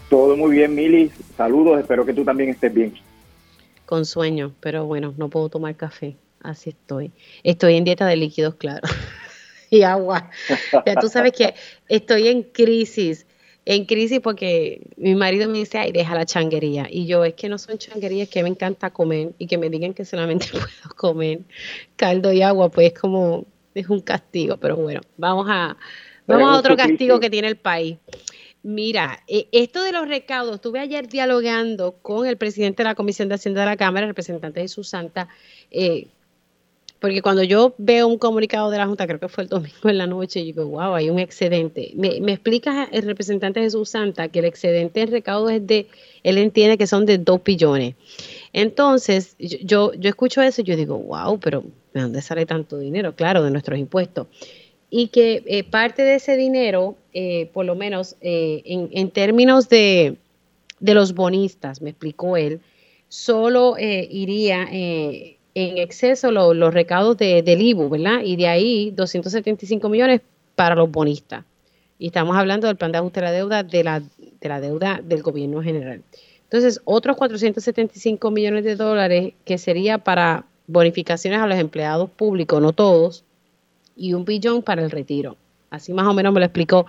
Todo 0.09 0.36
muy 0.36 0.57
bien, 0.57 0.74
Mili. 0.74 1.12
Saludos, 1.36 1.78
espero 1.80 2.07
que 2.07 2.14
tú 2.14 2.24
también 2.24 2.49
estés 2.49 2.72
bien. 2.72 2.95
Con 3.84 4.07
sueño, 4.07 4.55
pero 4.61 4.86
bueno, 4.86 5.12
no 5.18 5.28
puedo 5.28 5.51
tomar 5.51 5.76
café. 5.76 6.16
Así 6.43 6.70
estoy. 6.70 7.12
Estoy 7.43 7.76
en 7.76 7.84
dieta 7.84 8.07
de 8.07 8.16
líquidos, 8.16 8.55
claro. 8.55 8.89
y 9.70 9.82
agua. 9.82 10.30
Ya 10.86 10.95
tú 10.95 11.09
sabes 11.09 11.32
que 11.32 11.55
estoy 11.89 12.28
en 12.28 12.43
crisis. 12.43 13.26
En 13.70 13.84
crisis 13.84 14.20
porque 14.20 14.80
mi 14.96 15.14
marido 15.14 15.46
me 15.46 15.58
dice, 15.58 15.76
ay, 15.76 15.92
deja 15.92 16.14
la 16.14 16.24
changuería. 16.24 16.86
Y 16.90 17.04
yo, 17.04 17.22
es 17.26 17.34
que 17.34 17.50
no 17.50 17.58
son 17.58 17.76
changuerías, 17.76 18.26
que 18.30 18.42
me 18.42 18.48
encanta 18.48 18.88
comer 18.88 19.32
y 19.36 19.46
que 19.46 19.58
me 19.58 19.68
digan 19.68 19.92
que 19.92 20.06
solamente 20.06 20.46
puedo 20.52 20.96
comer 20.96 21.40
caldo 21.94 22.32
y 22.32 22.40
agua, 22.40 22.70
pues 22.70 22.94
como 22.98 23.44
es 23.74 23.90
un 23.90 24.00
castigo. 24.00 24.56
Pero 24.56 24.76
bueno, 24.76 25.02
vamos 25.18 25.48
a, 25.50 25.76
vamos 26.26 26.48
a 26.50 26.58
otro 26.58 26.78
castigo 26.78 27.20
que 27.20 27.28
tiene 27.28 27.48
el 27.48 27.56
país. 27.56 27.98
Mira, 28.62 29.22
eh, 29.28 29.48
esto 29.52 29.82
de 29.82 29.92
los 29.92 30.08
recaudos, 30.08 30.54
estuve 30.54 30.80
ayer 30.80 31.06
dialogando 31.06 31.98
con 32.00 32.26
el 32.26 32.38
presidente 32.38 32.82
de 32.82 32.88
la 32.88 32.94
Comisión 32.94 33.28
de 33.28 33.34
Hacienda 33.34 33.60
de 33.60 33.66
la 33.66 33.76
Cámara, 33.76 34.06
el 34.06 34.10
representante 34.12 34.62
Jesús 34.62 34.88
Santa, 34.88 35.28
eh, 35.70 36.08
porque 37.01 37.22
cuando 37.22 37.42
yo 37.42 37.74
veo 37.78 38.07
un 38.07 38.18
comunicado 38.18 38.70
de 38.70 38.78
la 38.78 38.86
Junta, 38.86 39.07
creo 39.07 39.20
que 39.20 39.28
fue 39.28 39.44
el 39.44 39.51
domingo 39.51 39.88
en 39.88 39.99
la 39.99 40.07
noche, 40.07 40.40
yo 40.40 40.46
digo, 40.46 40.66
wow, 40.66 40.94
hay 40.94 41.11
un 41.11 41.18
excedente. 41.18 41.92
Me, 41.94 42.20
me 42.20 42.32
explica 42.32 42.88
el 42.90 43.03
representante 43.03 43.61
Jesús 43.61 43.90
Santa 43.90 44.28
que 44.28 44.40
el 44.40 44.44
excedente 44.44 45.01
de 45.01 45.07
recaudos 45.07 45.53
es 45.53 45.66
de, 45.66 45.86
él 46.22 46.38
entiende 46.38 46.76
que 46.76 46.86
son 46.86 47.07
de 47.07 47.18
2 47.18 47.42
billones. 47.44 47.94
Entonces, 48.53 49.36
yo, 49.38 49.92
yo 49.94 50.09
escucho 50.09 50.42
eso 50.42 50.62
y 50.62 50.64
yo 50.64 50.76
digo, 50.76 50.99
wow, 50.99 51.38
pero 51.38 51.64
¿de 51.94 52.01
dónde 52.01 52.22
sale 52.22 52.46
tanto 52.46 52.78
dinero? 52.78 53.14
Claro, 53.14 53.42
de 53.42 53.51
nuestros 53.51 53.78
impuestos 53.78 54.26
y 54.90 55.09
que 55.09 55.42
eh, 55.46 55.64
parte 55.64 56.03
de 56.03 56.14
ese 56.14 56.36
dinero, 56.36 56.96
eh, 57.12 57.51
por 57.53 57.66
lo 57.66 57.74
menos 57.74 58.16
eh, 58.20 58.62
en, 58.64 59.11
términos 59.11 59.68
de, 59.68 60.16
los 60.80 61.14
bonistas, 61.14 61.82
me 61.82 61.90
explicó 61.90 62.36
él, 62.36 62.61
solo 63.09 63.76
iría 63.78 64.68
en 65.55 65.78
exceso 65.78 66.30
los 66.30 66.74
recaudos 66.74 67.16
de, 67.16 67.42
del 67.42 67.61
IBU, 67.61 67.88
¿verdad? 67.88 68.20
Y 68.24 68.36
de 68.36 68.49
ahí 68.49 68.90
275 68.92 69.88
millones 69.88 70.20
para 70.55 70.74
los 70.74 70.90
bonistas. 70.90 71.44
Y 71.99 72.09
estamos 72.09 72.36
hablando 72.36 72.66
del 72.66 72.76
plan 72.76 72.92
de 72.92 72.99
ajuste 72.99 73.20
de 73.20 73.26
la 73.26 73.32
deuda 73.32 73.62
de 73.62 73.84
la, 73.84 74.01
de 74.01 74.49
la 74.49 74.61
deuda 74.61 75.01
del 75.03 75.22
gobierno 75.22 75.62
general. 75.62 76.03
Entonces, 76.44 76.80
otros 76.84 77.16
475 77.16 78.30
millones 78.30 78.64
de 78.64 78.76
dólares 78.76 79.34
que 79.44 79.59
sería 79.59 79.99
para 79.99 80.46
bonificaciones 80.66 81.40
a 81.40 81.46
los 81.46 81.59
empleados 81.59 82.09
públicos, 82.11 82.62
no 82.62 82.72
todos, 82.72 83.24
y 83.96 84.14
un 84.14 84.24
billón 84.24 84.62
para 84.62 84.82
el 84.82 84.90
retiro. 84.90 85.36
Así 85.70 85.92
más 85.92 86.07
o 86.07 86.14
menos 86.14 86.32
me 86.32 86.40
lo 86.40 86.46
explicó 86.46 86.86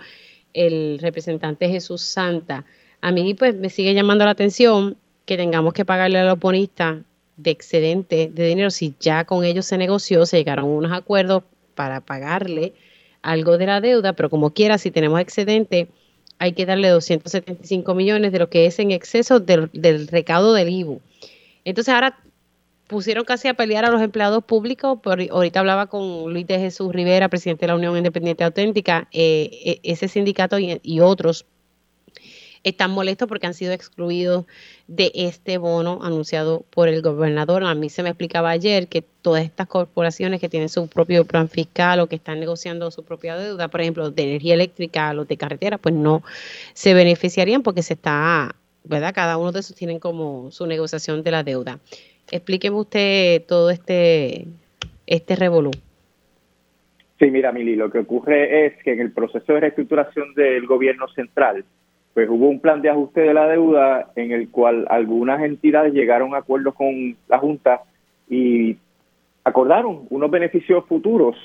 el 0.54 1.00
representante 1.00 1.68
Jesús 1.70 2.02
Santa. 2.02 2.66
A 3.02 3.12
mí 3.12 3.34
pues 3.34 3.56
me 3.56 3.70
sigue 3.70 3.94
llamando 3.94 4.26
la 4.26 4.32
atención 4.32 4.98
que 5.26 5.38
tengamos 5.38 5.74
que 5.74 5.86
pagarle 5.86 6.20
a 6.20 6.26
los 6.26 6.40
bonistas 6.40 6.98
de 7.42 7.52
excedente 7.52 8.30
de 8.34 8.48
dinero 8.48 8.70
si 8.70 8.94
ya 9.00 9.26
con 9.26 9.44
ellos 9.44 9.66
se 9.66 9.78
negoció, 9.78 10.26
se 10.26 10.38
llegaron 10.38 10.66
a 10.66 10.68
unos 10.68 10.92
acuerdos 10.92 11.44
para 11.76 12.02
pagarle 12.02 12.74
algo 13.22 13.58
de 13.58 13.66
la 13.66 13.82
deuda, 13.82 14.14
pero 14.14 14.30
como 14.30 14.54
quiera, 14.54 14.78
si 14.78 14.92
tenemos 14.92 15.20
excedente, 15.20 15.90
hay 16.38 16.54
que 16.54 16.66
darle 16.66 16.90
275 16.90 17.96
millones 17.96 18.32
de 18.32 18.40
lo 18.40 18.50
que 18.50 18.66
es 18.66 18.80
en 18.80 18.92
exceso 18.92 19.40
del, 19.40 19.70
del 19.74 20.08
recaudo 20.08 20.54
del 20.54 20.70
IBU. 20.70 21.02
Entonces 21.66 21.94
ahora 21.94 22.18
pusieron 22.88 23.24
casi 23.24 23.48
a 23.48 23.54
pelear 23.54 23.86
a 23.86 23.92
los 23.92 24.02
empleados 24.02 24.44
públicos. 24.44 25.00
Por, 25.02 25.22
ahorita 25.22 25.60
hablaba 25.60 25.88
con 25.88 26.34
Luis 26.34 26.48
de 26.48 26.58
Jesús 26.60 26.92
Rivera, 26.92 27.30
presidente 27.30 27.62
de 27.62 27.68
la 27.68 27.76
Unión 27.76 27.96
Independiente 27.96 28.44
Auténtica. 28.44 29.08
Eh, 29.12 29.80
e, 29.84 29.92
ese 29.92 30.08
sindicato 30.08 30.58
y, 30.58 31.00
otros 31.00 31.46
están 32.64 32.92
molestos 32.92 33.28
porque 33.28 33.48
han 33.48 33.54
sido 33.54 33.74
excluidos 33.74 34.46
de 34.88 35.12
este 35.16 35.58
bono 35.58 36.00
anunciado 36.02 36.66
por 36.70 36.88
el 36.88 37.02
gobernador. 37.02 37.64
A 37.64 37.76
mí 37.76 37.90
se 37.90 38.04
me 38.04 38.10
explicaba 38.10 38.50
ayer 38.50 38.88
que 38.88 39.04
todas 39.22 39.44
estas 39.44 39.68
corporaciones 39.68 40.40
que 40.40 40.50
tienen 40.50 40.70
su 40.70 40.88
propio 40.88 41.26
plan 41.26 41.50
fiscal 41.50 42.00
o 42.00 42.08
que 42.08 42.16
están 42.16 42.40
negociando 42.40 42.92
su 42.92 43.04
propia 43.04 43.38
deuda, 43.38 43.68
por 43.68 43.82
ejemplo, 43.82 44.12
de 44.12 44.24
energía 44.24 44.54
eléctrica, 44.54 45.14
los 45.14 45.28
de 45.28 45.38
carretera, 45.38 45.78
pues 45.78 45.96
no 45.96 46.24
se 46.74 46.94
beneficiarían 46.94 47.64
porque 47.64 47.84
se 47.84 47.94
está, 47.94 48.56
¿verdad? 48.84 49.14
Cada 49.14 49.38
uno 49.38 49.52
de 49.52 49.62
esos 49.62 49.76
tienen 49.76 50.00
como 50.00 50.52
su 50.52 50.66
negociación 50.66 51.24
de 51.24 51.32
la 51.32 51.44
deuda. 51.44 51.80
Explíqueme 52.32 52.78
usted 52.78 53.44
todo 53.48 53.70
este, 53.70 54.46
este 55.08 55.36
revolú. 55.36 55.72
Sí, 57.20 57.30
mira, 57.32 57.52
Mili, 57.52 57.76
lo 57.76 57.92
que 57.92 58.00
ocurre 58.00 58.66
es 58.66 58.82
que 58.82 58.94
en 58.94 59.02
el 59.02 59.12
proceso 59.12 59.54
de 59.54 59.60
reestructuración 59.60 60.34
del 60.36 60.66
gobierno 60.66 61.10
central, 61.10 61.66
pues 62.20 62.30
hubo 62.30 62.50
un 62.50 62.60
plan 62.60 62.82
de 62.82 62.90
ajuste 62.90 63.22
de 63.22 63.34
la 63.34 63.48
deuda 63.48 64.12
en 64.18 64.34
el 64.34 64.50
cual 64.50 64.86
algunas 64.90 65.42
entidades 65.42 65.94
llegaron 65.94 66.36
a 66.36 66.40
acuerdos 66.40 66.76
con 66.76 67.16
la 67.30 67.38
Junta 67.38 67.84
y 68.30 68.76
acordaron 69.46 70.02
unos 70.10 70.30
beneficios 70.30 70.84
futuros, 70.86 71.38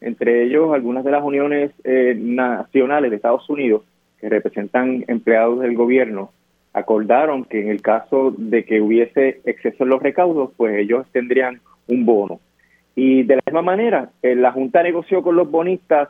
entre 0.00 0.42
ellos 0.42 0.74
algunas 0.74 1.04
de 1.04 1.12
las 1.12 1.22
uniones 1.22 1.70
eh, 1.84 2.16
nacionales 2.18 3.10
de 3.10 3.16
Estados 3.18 3.48
Unidos 3.48 3.82
que 4.20 4.28
representan 4.28 5.04
empleados 5.06 5.60
del 5.60 5.76
gobierno 5.76 6.32
acordaron 6.72 7.44
que 7.44 7.60
en 7.60 7.68
el 7.68 7.80
caso 7.80 8.34
de 8.36 8.64
que 8.64 8.80
hubiese 8.80 9.42
exceso 9.44 9.84
en 9.84 9.90
los 9.90 10.02
recaudos, 10.02 10.50
pues 10.56 10.76
ellos 10.76 11.06
tendrían 11.12 11.60
un 11.86 12.04
bono. 12.04 12.40
Y 12.96 13.22
de 13.22 13.36
la 13.36 13.42
misma 13.46 13.62
manera, 13.62 14.10
eh, 14.22 14.34
la 14.34 14.50
Junta 14.50 14.82
negoció 14.82 15.22
con 15.22 15.36
los 15.36 15.48
bonistas 15.48 16.08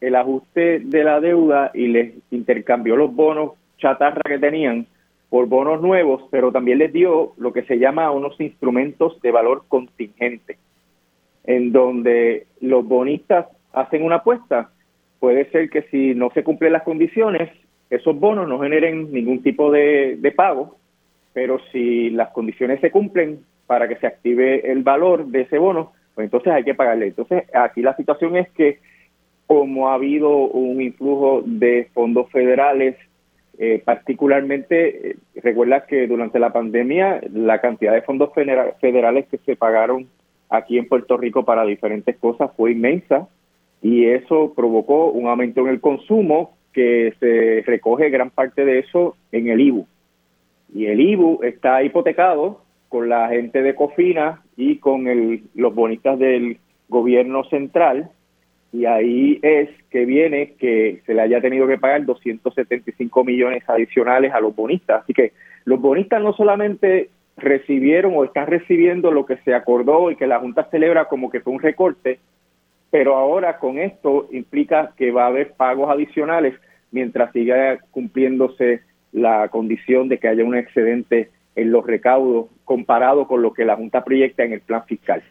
el 0.00 0.14
ajuste 0.14 0.80
de 0.80 1.04
la 1.04 1.20
deuda 1.20 1.70
y 1.74 1.88
les 1.88 2.14
intercambió 2.30 2.96
los 2.96 3.14
bonos 3.14 3.52
chatarra 3.78 4.22
que 4.24 4.38
tenían 4.38 4.86
por 5.28 5.46
bonos 5.46 5.80
nuevos, 5.82 6.22
pero 6.30 6.52
también 6.52 6.78
les 6.78 6.92
dio 6.92 7.32
lo 7.36 7.52
que 7.52 7.62
se 7.62 7.78
llama 7.78 8.10
unos 8.10 8.40
instrumentos 8.40 9.20
de 9.22 9.32
valor 9.32 9.64
contingente, 9.68 10.56
en 11.44 11.72
donde 11.72 12.46
los 12.60 12.86
bonistas 12.86 13.46
hacen 13.72 14.04
una 14.04 14.16
apuesta. 14.16 14.70
Puede 15.18 15.50
ser 15.50 15.68
que 15.70 15.82
si 15.90 16.14
no 16.14 16.30
se 16.30 16.44
cumplen 16.44 16.72
las 16.72 16.84
condiciones, 16.84 17.50
esos 17.90 18.18
bonos 18.18 18.48
no 18.48 18.60
generen 18.60 19.12
ningún 19.12 19.42
tipo 19.42 19.70
de, 19.70 20.32
pago, 20.36 20.76
pero 21.32 21.58
si 21.72 22.10
las 22.10 22.30
condiciones 22.30 22.80
se 22.80 22.90
cumplen 22.90 23.40
para 23.66 23.88
que 23.88 23.96
se 23.96 24.06
active 24.06 24.70
el 24.70 24.82
valor 24.82 25.26
de 25.26 25.42
ese 25.42 25.58
bono, 25.58 25.92
pues 26.14 26.26
entonces 26.26 26.52
hay 26.52 26.64
que 26.64 26.74
pagarle. 26.74 27.08
Entonces, 27.08 27.44
aquí 27.54 27.82
la 27.82 27.96
situación 27.96 28.36
es 28.36 28.48
que 28.50 28.78
como 29.46 29.88
ha 29.88 29.94
habido 29.94 30.30
un 30.30 30.80
influjo 30.82 31.42
de 31.44 31.88
fondos 31.94 32.30
federales 32.30 32.96
Eh, 33.58 33.80
particularmente, 33.82 35.10
eh, 35.10 35.16
recuerda 35.36 35.86
que 35.86 36.06
durante 36.06 36.38
la 36.38 36.52
pandemia 36.52 37.22
la 37.32 37.58
cantidad 37.60 37.94
de 37.94 38.02
fondos 38.02 38.30
federales 38.34 39.26
que 39.30 39.38
se 39.38 39.56
pagaron 39.56 40.08
aquí 40.50 40.76
en 40.76 40.86
Puerto 40.86 41.16
Rico 41.16 41.44
para 41.44 41.64
diferentes 41.64 42.16
cosas 42.18 42.50
fue 42.54 42.72
inmensa 42.72 43.28
y 43.80 44.04
eso 44.06 44.52
provocó 44.54 45.10
un 45.10 45.26
aumento 45.26 45.62
en 45.62 45.68
el 45.68 45.80
consumo 45.80 46.54
que 46.74 47.14
se 47.18 47.62
recoge 47.66 48.10
gran 48.10 48.28
parte 48.28 48.66
de 48.66 48.80
eso 48.80 49.16
en 49.32 49.48
el 49.48 49.60
IBU. 49.60 49.86
Y 50.74 50.86
el 50.86 51.00
IBU 51.00 51.40
está 51.42 51.82
hipotecado 51.82 52.60
con 52.90 53.08
la 53.08 53.28
gente 53.28 53.62
de 53.62 53.74
Cofina 53.74 54.42
y 54.56 54.76
con 54.78 55.08
el, 55.08 55.44
los 55.54 55.74
bonistas 55.74 56.18
del 56.18 56.58
gobierno 56.90 57.44
central 57.44 58.10
y 58.76 58.84
ahí 58.84 59.38
es 59.40 59.70
que 59.90 60.04
viene 60.04 60.52
que 60.58 61.00
se 61.06 61.14
le 61.14 61.22
haya 61.22 61.40
tenido 61.40 61.66
que 61.66 61.78
pagar 61.78 62.04
275 62.04 63.24
millones 63.24 63.62
adicionales 63.66 64.34
a 64.34 64.40
los 64.40 64.54
bonistas. 64.54 65.02
Así 65.02 65.14
que 65.14 65.32
los 65.64 65.80
bonistas 65.80 66.22
no 66.22 66.34
solamente 66.34 67.08
recibieron 67.38 68.12
o 68.14 68.24
están 68.24 68.46
recibiendo 68.46 69.10
lo 69.12 69.24
que 69.24 69.38
se 69.38 69.54
acordó 69.54 70.10
y 70.10 70.16
que 70.16 70.26
la 70.26 70.40
Junta 70.40 70.68
celebra 70.70 71.06
como 71.06 71.30
que 71.30 71.40
fue 71.40 71.54
un 71.54 71.60
recorte, 71.60 72.18
pero 72.90 73.16
ahora 73.16 73.58
con 73.58 73.78
esto 73.78 74.28
implica 74.30 74.92
que 74.98 75.10
va 75.10 75.24
a 75.24 75.28
haber 75.28 75.52
pagos 75.52 75.88
adicionales 75.88 76.54
mientras 76.90 77.32
siga 77.32 77.78
cumpliéndose 77.90 78.82
la 79.12 79.48
condición 79.48 80.10
de 80.10 80.18
que 80.18 80.28
haya 80.28 80.44
un 80.44 80.54
excedente 80.54 81.30
en 81.54 81.72
los 81.72 81.86
recaudos 81.86 82.48
comparado 82.64 83.26
con 83.26 83.40
lo 83.40 83.54
que 83.54 83.64
la 83.64 83.76
Junta 83.76 84.04
proyecta 84.04 84.44
en 84.44 84.52
el 84.52 84.60
plan 84.60 84.84
fiscal. 84.84 85.22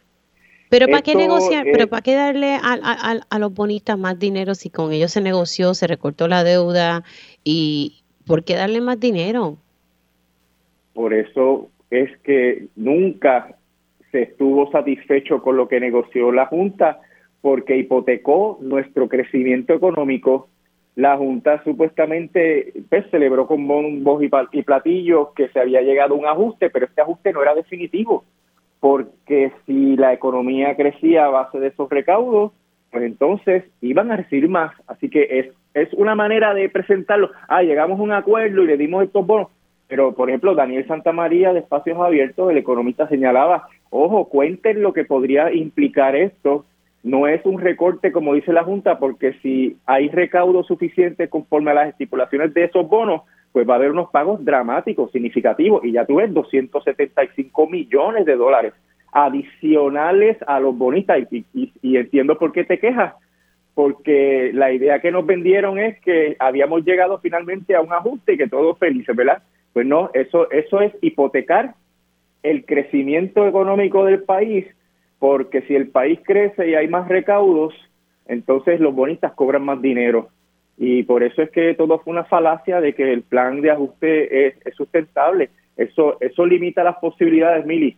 Pero 0.70 0.88
¿para 0.88 1.02
qué 1.02 1.16
negociar? 1.16 1.66
¿Pero 1.72 1.88
para 1.88 2.02
qué 2.02 2.16
darle 2.16 2.56
a, 2.56 3.20
a, 3.30 3.40
los 3.40 3.54
bonistas 3.54 3.98
más 3.98 4.18
dinero 4.18 4.56
si 4.56 4.70
con 4.70 4.92
ellos 4.92 5.12
se 5.12 5.22
negoció, 5.22 5.74
se 5.74 5.88
recortó 5.88 6.28
la 6.28 6.44
deuda 6.44 7.04
y 7.44 8.04
¿por 8.26 8.44
qué 8.44 8.56
darle 8.56 8.82
más 8.82 9.00
dinero? 9.00 9.58
Por 10.94 11.14
eso 11.14 11.70
es 11.92 12.10
que 12.20 12.68
nunca 12.76 13.56
se 14.12 14.24
estuvo 14.24 14.72
satisfecho 14.72 15.42
con 15.42 15.58
lo 15.58 15.68
que 15.68 15.80
negoció 15.80 16.32
la 16.32 16.48
Junta 16.48 17.00
porque 17.42 17.78
hipotecó 17.78 18.58
nuestro 18.62 19.08
crecimiento 19.08 19.74
económico. 19.74 20.48
La 20.96 21.18
Junta 21.18 21.64
supuestamente 21.64 22.74
pues, 22.90 23.06
celebró 23.12 23.46
con 23.46 23.68
bombos 23.68 24.24
y 24.24 24.64
platillos 24.64 25.28
que 25.36 25.50
se 25.50 25.60
había 25.60 25.82
llegado 25.82 26.16
a 26.16 26.18
un 26.18 26.26
ajuste, 26.26 26.70
pero 26.70 26.86
este 26.86 27.02
ajuste 27.02 27.34
no 27.34 27.44
era 27.44 27.54
definitivo 27.54 28.24
porque 28.80 29.52
si 29.66 29.96
la 29.96 30.14
economía 30.14 30.76
crecía 30.76 31.26
a 31.26 31.30
base 31.30 31.60
de 31.60 31.68
esos 31.68 31.90
recaudos, 31.90 32.52
pues 32.92 33.04
entonces 33.04 33.64
iban 33.82 34.12
a 34.12 34.18
recibir 34.18 34.48
más. 34.48 34.74
Así 34.88 35.10
que 35.10 35.40
es, 35.40 35.48
es 35.74 35.94
una 35.94 36.16
manera 36.16 36.54
de 36.54 36.70
presentarlo. 36.70 37.32
Ah, 37.48 37.62
llegamos 37.62 38.00
a 38.00 38.04
un 38.04 38.12
acuerdo 38.12 38.64
y 38.64 38.68
le 38.68 38.78
dimos 38.78 39.04
estos 39.04 39.26
bonos. 39.26 39.50
Pero, 39.88 40.14
por 40.14 40.30
ejemplo, 40.30 40.56
Daniel 40.56 40.88
Santamaría 40.88 41.54
de 41.54 41.60
Espacios 41.60 42.00
Abiertos, 42.00 42.50
el 42.50 42.58
economista, 42.58 43.08
señalaba, 43.08 43.68
ojo, 43.90 44.30
cuenten 44.30 44.82
lo 44.82 44.94
que 44.94 45.06
podría 45.06 45.54
implicar 45.54 46.16
esto. 46.16 46.66
No 47.04 47.28
es 47.28 47.46
un 47.46 47.60
recorte, 47.60 48.12
como 48.12 48.34
dice 48.34 48.52
la 48.52 48.64
Junta, 48.64 48.98
porque 48.98 49.34
si 49.44 49.78
hay 49.86 50.10
recaudo 50.10 50.64
suficiente 50.64 51.28
conforme 51.28 51.72
a 51.72 51.76
las 51.76 51.90
estipulaciones 51.90 52.54
de 52.56 52.64
esos 52.64 52.88
bonos, 52.88 53.22
pues 53.56 53.66
va 53.66 53.76
a 53.76 53.78
haber 53.78 53.92
unos 53.92 54.10
pagos 54.10 54.44
dramáticos, 54.44 55.14
significativos, 55.14 55.82
y 55.86 55.94
ya 55.94 56.06
tú 56.06 56.16
ves 56.16 56.34
275 56.34 57.68
millones 57.68 58.26
de 58.26 58.36
dólares 58.36 58.74
adicionales 59.14 60.36
a 60.46 60.60
los 60.60 60.78
bonistas, 60.78 61.20
y, 61.32 61.46
entiendo 61.96 62.38
por 62.38 62.52
qué 62.52 62.66
te 62.66 62.80
quejas, 62.80 63.14
porque 63.74 64.52
la 64.54 64.74
idea 64.74 65.00
que 65.00 65.10
nos 65.10 65.26
vendieron 65.26 65.80
es 65.80 65.98
que 66.02 66.36
habíamos 66.38 66.84
llegado 66.84 67.18
finalmente 67.20 67.78
a 67.78 67.80
un 67.80 67.94
ajuste 67.94 68.34
y 68.34 68.38
que 68.40 68.50
todos 68.50 68.78
felices, 68.78 69.16
¿verdad? 69.16 69.42
Pues 69.72 69.86
no, 69.86 70.10
eso, 70.14 70.52
eso 70.52 70.82
es 70.82 70.92
hipotecar 71.00 71.76
el 72.44 72.66
crecimiento 72.66 73.48
económico 73.48 74.04
del 74.04 74.24
país, 74.24 74.66
porque 75.18 75.62
si 75.62 75.76
el 75.76 75.88
país 75.88 76.20
crece 76.26 76.72
y 76.72 76.76
hay 76.76 76.90
más 76.90 77.08
recaudos, 77.08 77.74
entonces 78.28 78.82
los 78.82 78.94
bonistas 78.94 79.32
cobran 79.32 79.64
más 79.64 79.82
dinero 79.82 80.28
y 80.78 81.04
por 81.04 81.24
eso 81.24 81.42
es 81.42 81.50
que 81.52 81.74
todo 81.74 82.00
fue 82.00 82.12
una 82.12 82.26
falacia 82.26 82.82
de 82.82 82.94
que 82.94 83.12
el 83.12 83.22
plan 83.22 83.62
de 83.62 83.72
ajuste 83.72 84.48
es, 84.48 84.56
sustentable. 84.76 85.50
Eso, 85.78 86.18
eso 86.20 86.46
limita 86.46 86.84
las 86.84 86.98
posibilidades, 86.98 87.66
Mili, 87.66 87.98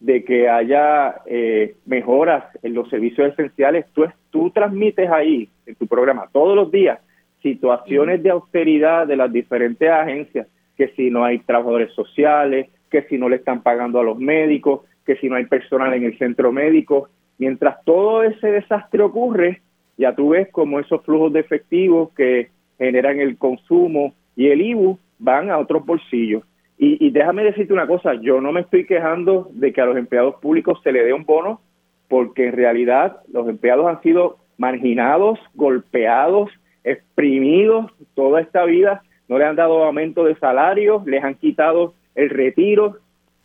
de 0.00 0.24
que 0.24 0.48
haya 0.48 1.16
eh, 1.26 1.76
mejoras 1.86 2.44
en 2.62 2.74
los 2.74 2.88
servicios 2.90 3.32
esenciales. 3.32 3.86
Tú, 3.92 4.04
tú 4.30 4.50
transmites 4.50 5.10
ahí, 5.10 5.48
en 5.66 5.74
tu 5.76 5.86
programa, 5.86 6.28
todos 6.32 6.54
los 6.54 6.70
días, 6.70 6.98
situaciones 7.42 8.22
de 8.22 8.30
austeridad 8.30 9.06
de 9.06 9.16
las 9.16 9.32
diferentes 9.32 9.88
agencias, 9.88 10.46
que 10.76 10.88
si 10.88 11.10
no 11.10 11.24
hay 11.24 11.38
trabajadores 11.38 11.92
sociales, 11.92 12.68
que 12.90 13.02
si 13.02 13.16
no 13.16 13.28
le 13.28 13.36
están 13.36 13.62
pagando 13.62 14.00
a 14.00 14.04
los 14.04 14.18
médicos, 14.18 14.82
que 15.06 15.16
si 15.16 15.28
no 15.28 15.36
hay 15.36 15.46
personal 15.46 15.94
en 15.94 16.04
el 16.04 16.18
centro 16.18 16.52
médico. 16.52 17.08
Mientras 17.38 17.82
todo 17.84 18.22
ese 18.22 18.48
desastre 18.48 19.02
ocurre, 19.02 19.62
ya 20.00 20.14
tú 20.14 20.30
ves 20.30 20.48
como 20.50 20.80
esos 20.80 21.04
flujos 21.04 21.30
de 21.34 21.40
efectivo 21.40 22.10
que 22.16 22.48
generan 22.78 23.20
el 23.20 23.36
consumo 23.36 24.14
y 24.34 24.48
el 24.48 24.62
IBU 24.62 24.98
van 25.18 25.50
a 25.50 25.58
otros 25.58 25.84
bolsillos. 25.84 26.42
Y, 26.82 27.10
déjame 27.10 27.44
decirte 27.44 27.74
una 27.74 27.86
cosa, 27.86 28.14
yo 28.14 28.40
no 28.40 28.52
me 28.52 28.62
estoy 28.62 28.86
quejando 28.86 29.50
de 29.52 29.70
que 29.70 29.82
a 29.82 29.84
los 29.84 29.98
empleados 29.98 30.36
públicos 30.36 30.80
se 30.82 30.92
le 30.92 31.04
dé 31.04 31.12
un 31.12 31.26
bono, 31.26 31.60
porque 32.08 32.46
en 32.46 32.54
realidad 32.54 33.18
los 33.30 33.46
empleados 33.50 33.86
han 33.86 34.00
sido 34.00 34.38
marginados, 34.56 35.38
golpeados, 35.54 36.50
exprimidos 36.82 37.92
toda 38.14 38.40
esta 38.40 38.64
vida, 38.64 39.02
no 39.28 39.36
le 39.36 39.44
han 39.44 39.56
dado 39.56 39.84
aumento 39.84 40.24
de 40.24 40.36
salario, 40.36 41.02
les 41.04 41.22
han 41.22 41.34
quitado 41.34 41.92
el 42.14 42.30
retiro, 42.30 42.96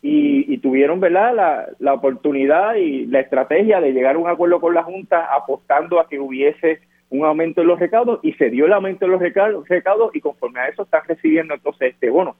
y, 0.02 0.58
tuvieron 0.58 1.00
¿verdad? 1.00 1.34
La, 1.34 1.66
la, 1.78 1.94
oportunidad 1.94 2.76
y 2.76 3.06
la 3.06 3.20
estrategia 3.20 3.80
de 3.80 3.92
llegar 3.92 4.16
a 4.16 4.18
un 4.18 4.28
acuerdo 4.28 4.60
con 4.60 4.74
la 4.74 4.82
Junta 4.82 5.28
apostando 5.34 6.00
a 6.00 6.08
que 6.08 6.18
hubiese 6.20 6.80
un 7.10 7.24
aumento 7.24 7.62
en 7.62 7.68
los 7.68 7.78
recaudos 7.78 8.20
y 8.22 8.32
se 8.34 8.50
dio 8.50 8.66
el 8.66 8.72
aumento 8.72 9.04
en 9.04 9.12
los 9.12 9.20
recaudos 9.20 10.14
y 10.14 10.20
conforme 10.20 10.60
a 10.60 10.68
eso 10.68 10.82
están 10.82 11.02
recibiendo 11.06 11.54
entonces 11.54 11.94
este 11.94 12.10
bono. 12.10 12.36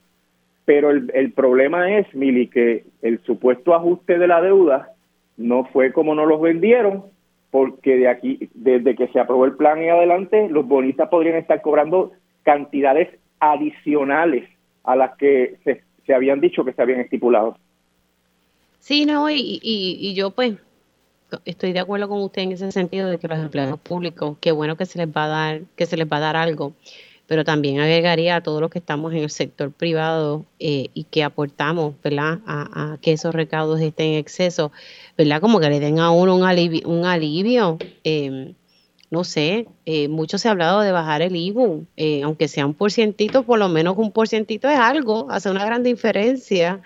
Pero 0.64 0.90
el, 0.90 1.10
el 1.14 1.32
problema 1.32 1.98
es, 1.98 2.12
Mili, 2.14 2.48
que 2.48 2.84
el 3.02 3.20
supuesto 3.22 3.74
ajuste 3.74 4.18
de 4.18 4.28
la 4.28 4.40
deuda 4.40 4.90
no 5.36 5.64
fue 5.66 5.92
como 5.92 6.14
nos 6.14 6.28
los 6.28 6.40
vendieron, 6.40 7.04
porque 7.50 7.96
de 7.96 8.08
aquí, 8.08 8.50
desde 8.54 8.96
que 8.96 9.08
se 9.08 9.20
aprobó 9.20 9.44
el 9.44 9.56
plan 9.56 9.82
y 9.82 9.88
adelante, 9.88 10.48
los 10.50 10.66
bonistas 10.66 11.08
podrían 11.08 11.36
estar 11.36 11.62
cobrando 11.62 12.12
cantidades 12.42 13.08
adicionales 13.40 14.48
a 14.84 14.96
las 14.96 15.16
que 15.16 15.56
se 15.64 15.72
se 16.06 16.14
habían 16.14 16.40
dicho 16.40 16.64
que 16.64 16.72
se 16.72 16.82
habían 16.82 17.00
estipulado. 17.00 17.56
Sí, 18.78 19.04
no, 19.04 19.28
y, 19.28 19.58
y, 19.62 20.14
yo 20.14 20.30
pues 20.30 20.54
estoy 21.44 21.72
de 21.72 21.80
acuerdo 21.80 22.08
con 22.08 22.22
usted 22.22 22.42
en 22.42 22.52
ese 22.52 22.70
sentido 22.70 23.10
de 23.10 23.18
que 23.18 23.26
los 23.26 23.38
empleados 23.38 23.80
públicos, 23.80 24.36
qué 24.40 24.52
bueno 24.52 24.76
que 24.76 24.86
se 24.86 24.98
les 24.98 25.08
va 25.08 25.24
a 25.24 25.28
dar, 25.28 25.60
que 25.74 25.86
se 25.86 25.96
les 25.96 26.06
va 26.06 26.18
a 26.18 26.20
dar 26.20 26.36
algo, 26.36 26.72
pero 27.26 27.44
también 27.44 27.80
agregaría 27.80 28.36
a 28.36 28.40
todos 28.42 28.60
los 28.60 28.70
que 28.70 28.78
estamos 28.78 29.12
en 29.12 29.18
el 29.18 29.30
sector 29.30 29.72
privado 29.72 30.44
eh, 30.60 30.90
y 30.94 31.04
que 31.04 31.24
aportamos, 31.24 31.94
¿verdad? 32.02 32.38
A, 32.46 32.98
que 33.02 33.12
esos 33.12 33.34
recaudos 33.34 33.80
estén 33.80 34.12
en 34.12 34.18
exceso, 34.18 34.70
¿verdad? 35.18 35.40
Como 35.40 35.58
que 35.58 35.68
le 35.68 35.80
den 35.80 35.98
a 35.98 36.12
uno 36.12 36.36
un 36.36 36.44
alivio, 36.44 36.88
un 36.88 37.04
alivio 37.04 37.78
eh, 38.04 38.54
no 39.10 39.24
sé, 39.24 39.66
eh, 39.84 40.08
mucho 40.08 40.36
se 40.38 40.48
ha 40.48 40.50
hablado 40.50 40.80
de 40.80 40.90
bajar 40.90 41.22
el 41.22 41.36
IBU, 41.36 41.86
eh, 41.96 42.22
aunque 42.24 42.48
sea 42.48 42.66
un 42.66 42.74
porcientito, 42.74 43.44
por 43.44 43.58
lo 43.58 43.68
menos 43.68 43.96
un 43.98 44.10
porcientito 44.10 44.68
es 44.68 44.78
algo, 44.78 45.28
hace 45.30 45.50
una 45.50 45.64
gran 45.64 45.82
diferencia. 45.82 46.80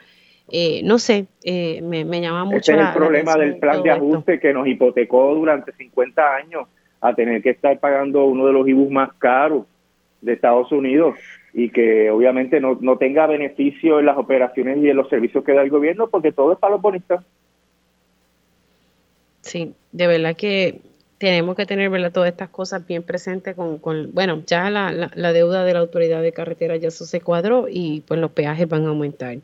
Eh, 0.52 0.82
no 0.84 0.98
sé, 0.98 1.26
me, 1.44 2.20
llama 2.20 2.44
mucho. 2.44 2.72
Ese 2.72 2.74
es 2.74 2.88
el 2.88 2.92
problema 2.92 3.36
del 3.36 3.56
plan 3.58 3.82
de 3.82 3.90
ajuste 3.92 4.40
que 4.40 4.52
nos 4.52 4.66
hipotecó 4.66 5.34
durante 5.34 5.72
50 5.72 6.34
años 6.34 6.66
a 7.00 7.14
tener 7.14 7.40
que 7.40 7.50
estar 7.50 7.78
pagando 7.78 8.24
uno 8.24 8.46
de 8.46 8.52
los 8.52 8.68
IBUs 8.68 8.90
más 8.90 9.12
caros 9.14 9.64
de 10.20 10.32
Estados 10.34 10.70
Unidos 10.72 11.14
y 11.54 11.70
que 11.70 12.10
obviamente 12.10 12.60
no, 12.60 12.76
no 12.80 12.98
tenga 12.98 13.26
beneficio 13.26 14.00
en 14.00 14.06
las 14.06 14.18
operaciones 14.18 14.78
y 14.78 14.90
en 14.90 14.96
los 14.96 15.08
servicios 15.08 15.44
que 15.44 15.52
da 15.52 15.62
el 15.62 15.70
gobierno 15.70 16.08
porque 16.08 16.32
todo 16.32 16.52
es 16.52 16.58
para 16.58 16.72
los 16.72 16.82
bonistas. 16.82 17.24
Sí, 19.40 19.72
de 19.92 20.06
verdad 20.06 20.36
que 20.36 20.80
tenemos 21.20 21.54
que 21.54 21.66
tener 21.66 21.90
¿verdad? 21.90 22.12
todas 22.12 22.30
estas 22.30 22.48
cosas 22.48 22.86
bien 22.86 23.02
presentes 23.02 23.54
con, 23.54 23.78
con 23.78 24.10
bueno, 24.14 24.42
ya 24.46 24.70
la, 24.70 24.90
la, 24.90 25.32
deuda 25.34 25.64
de 25.64 25.74
la 25.74 25.80
autoridad 25.80 26.22
de 26.22 26.32
carretera 26.32 26.76
ya 26.76 26.88
eso 26.88 27.04
se 27.04 27.20
cuadró 27.20 27.66
y 27.68 28.00
pues 28.08 28.18
los 28.18 28.30
peajes 28.30 28.66
van 28.66 28.86
a 28.86 28.88
aumentar. 28.88 29.36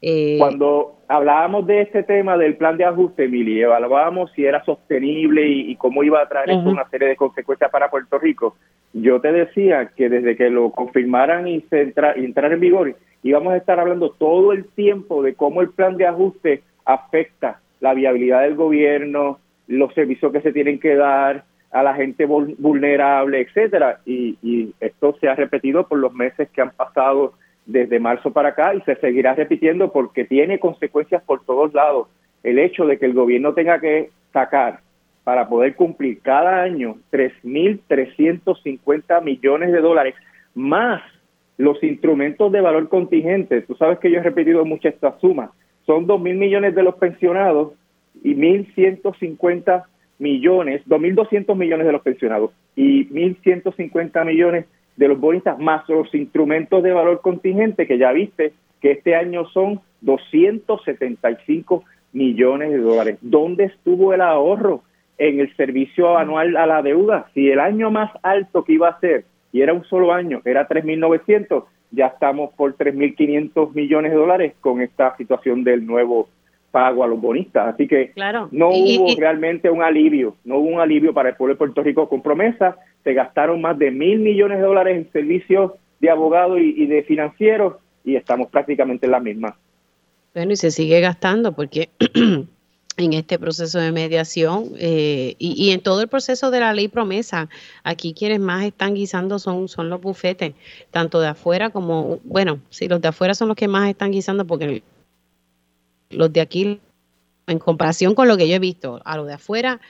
Eh, 0.00 0.36
Cuando 0.38 0.94
hablábamos 1.08 1.66
de 1.66 1.80
este 1.80 2.04
tema 2.04 2.38
del 2.38 2.56
plan 2.56 2.76
de 2.76 2.84
ajuste, 2.84 3.26
Mili, 3.26 3.60
evaluábamos 3.60 4.30
si 4.36 4.44
era 4.44 4.64
sostenible 4.64 5.44
y, 5.44 5.74
cómo 5.74 6.04
iba 6.04 6.22
a 6.22 6.28
traer 6.28 6.56
una 6.56 6.88
serie 6.88 7.08
de 7.08 7.16
consecuencias 7.16 7.68
para 7.72 7.90
Puerto 7.90 8.16
Rico. 8.20 8.54
Yo 8.92 9.20
te 9.20 9.32
decía 9.32 9.90
que 9.96 10.08
desde 10.08 10.36
que 10.36 10.50
lo 10.50 10.70
confirmaran 10.70 11.48
y 11.48 11.62
se 11.62 11.82
entra, 11.82 12.12
entrar 12.12 12.52
en 12.52 12.60
vigor, 12.60 12.94
íbamos 13.24 13.54
a 13.54 13.56
estar 13.56 13.80
hablando 13.80 14.10
todo 14.10 14.52
el 14.52 14.66
tiempo 14.66 15.24
de 15.24 15.34
cómo 15.34 15.62
el 15.62 15.70
plan 15.70 15.96
de 15.96 16.06
ajuste 16.06 16.62
afecta 16.84 17.60
la 17.80 17.92
viabilidad 17.92 18.42
del 18.42 18.54
gobierno, 18.54 19.40
los 19.68 19.94
servicios 19.94 20.32
que 20.32 20.40
se 20.40 20.52
tienen 20.52 20.80
que 20.80 20.96
dar, 20.96 21.44
a 21.70 21.82
la 21.82 21.94
gente 21.94 22.24
vulnerable, 22.26 23.40
etcétera. 23.40 24.00
Y, 24.06 24.38
y 24.42 24.72
esto 24.80 25.16
se 25.20 25.28
ha 25.28 25.34
repetido 25.34 25.86
por 25.86 25.98
los 25.98 26.14
meses 26.14 26.48
que 26.50 26.62
han 26.62 26.70
pasado 26.70 27.34
desde 27.66 28.00
marzo 28.00 28.32
para 28.32 28.48
acá 28.50 28.74
y 28.74 28.80
se 28.82 28.94
seguirá 28.96 29.34
repitiendo 29.34 29.90
porque 29.92 30.24
tiene 30.24 30.58
consecuencias 30.58 31.22
por 31.22 31.44
todos 31.44 31.72
lados. 31.74 32.08
El 32.42 32.58
hecho 32.58 32.86
de 32.86 32.98
que 32.98 33.06
el 33.06 33.12
gobierno 33.12 33.52
tenga 33.52 33.80
que 33.80 34.10
sacar 34.32 34.80
para 35.24 35.48
poder 35.48 35.74
cumplir 35.74 36.20
cada 36.22 36.62
año 36.62 36.96
3.350 37.12 39.22
millones 39.22 39.72
de 39.72 39.80
dólares 39.80 40.14
más 40.54 41.02
los 41.58 41.82
instrumentos 41.82 42.50
de 42.50 42.62
valor 42.62 42.88
contingente. 42.88 43.60
Tú 43.62 43.74
sabes 43.74 43.98
que 43.98 44.10
yo 44.10 44.20
he 44.20 44.22
repetido 44.22 44.64
mucho 44.64 44.88
esta 44.88 45.18
suma. 45.18 45.52
Son 45.84 46.06
2.000 46.06 46.38
millones 46.38 46.74
de 46.74 46.82
los 46.82 46.94
pensionados 46.94 47.74
y 48.22 48.34
1.150 48.34 49.84
millones, 50.18 50.82
2.200 50.86 51.56
millones 51.56 51.86
de 51.86 51.92
los 51.92 52.02
pensionados 52.02 52.50
y 52.74 53.06
1.150 53.08 54.24
millones 54.24 54.66
de 54.96 55.08
los 55.08 55.18
bonistas, 55.20 55.58
más 55.58 55.88
los 55.88 56.12
instrumentos 56.14 56.82
de 56.82 56.92
valor 56.92 57.20
contingente 57.20 57.86
que 57.86 57.98
ya 57.98 58.12
viste 58.12 58.52
que 58.80 58.92
este 58.92 59.14
año 59.14 59.46
son 59.48 59.80
275 60.00 61.84
millones 62.12 62.70
de 62.70 62.78
dólares. 62.78 63.18
¿Dónde 63.20 63.64
estuvo 63.64 64.14
el 64.14 64.20
ahorro 64.20 64.82
en 65.18 65.40
el 65.40 65.54
servicio 65.56 66.16
anual 66.16 66.56
a 66.56 66.66
la 66.66 66.82
deuda? 66.82 67.26
Si 67.34 67.50
el 67.50 67.60
año 67.60 67.90
más 67.90 68.10
alto 68.22 68.64
que 68.64 68.72
iba 68.74 68.88
a 68.88 69.00
ser, 69.00 69.24
y 69.52 69.62
era 69.62 69.72
un 69.72 69.84
solo 69.84 70.12
año, 70.12 70.42
era 70.44 70.68
3.900, 70.68 71.64
ya 71.90 72.06
estamos 72.06 72.52
por 72.54 72.76
3.500 72.76 73.74
millones 73.74 74.12
de 74.12 74.18
dólares 74.18 74.54
con 74.60 74.80
esta 74.80 75.16
situación 75.16 75.64
del 75.64 75.86
nuevo 75.86 76.28
pago 76.70 77.04
a 77.04 77.06
los 77.06 77.20
bonistas. 77.20 77.74
Así 77.74 77.86
que 77.86 78.12
no 78.50 78.68
hubo 78.70 79.14
realmente 79.18 79.70
un 79.70 79.82
alivio, 79.82 80.36
no 80.44 80.58
hubo 80.58 80.68
un 80.68 80.80
alivio 80.80 81.12
para 81.12 81.30
el 81.30 81.36
pueblo 81.36 81.54
de 81.54 81.58
Puerto 81.58 81.82
Rico 81.82 82.08
con 82.08 82.22
promesa. 82.22 82.76
Se 83.04 83.14
gastaron 83.14 83.60
más 83.60 83.78
de 83.78 83.90
mil 83.90 84.18
millones 84.18 84.58
de 84.58 84.64
dólares 84.64 84.96
en 84.96 85.10
servicios 85.12 85.72
de 86.00 86.10
abogados 86.10 86.58
y, 86.60 86.86
de 86.86 87.02
financieros 87.02 87.74
y 88.04 88.16
estamos 88.16 88.48
prácticamente 88.48 89.06
en 89.06 89.12
la 89.12 89.20
misma. 89.20 89.56
Bueno, 90.34 90.52
y 90.52 90.56
se 90.56 90.70
sigue 90.70 91.00
gastando 91.00 91.52
porque 91.52 91.88
en 92.96 93.12
este 93.12 93.38
proceso 93.38 93.78
de 93.78 93.90
mediación 93.90 94.70
eh, 94.78 95.34
y, 95.38 95.70
en 95.70 95.80
todo 95.80 96.02
el 96.02 96.08
proceso 96.08 96.50
de 96.50 96.60
la 96.60 96.72
ley 96.74 96.88
promesa, 96.88 97.48
aquí 97.82 98.14
quienes 98.14 98.40
más 98.40 98.64
están 98.64 98.94
guisando 98.94 99.38
son, 99.38 99.68
son 99.68 99.88
los 99.88 100.00
bufetes, 100.00 100.54
tanto 100.90 101.20
de 101.20 101.28
afuera 101.28 101.70
como, 101.70 102.20
bueno, 102.24 102.60
sí, 102.70 102.88
los 102.88 103.00
de 103.00 103.08
afuera 103.08 103.34
son 103.34 103.48
los 103.48 103.56
que 103.56 103.68
más 103.68 103.88
están 103.88 104.12
guisando 104.12 104.46
porque 104.46 104.82
los 106.10 106.32
de 106.32 106.40
aquí, 106.40 106.80
en 107.46 107.58
comparación 107.58 108.14
con 108.14 108.28
lo 108.28 108.36
que 108.36 108.48
yo 108.48 108.56
he 108.56 108.58
visto, 108.58 109.00
a 109.04 109.16
los 109.16 109.26
de 109.26 109.34
afuera, 109.34 109.80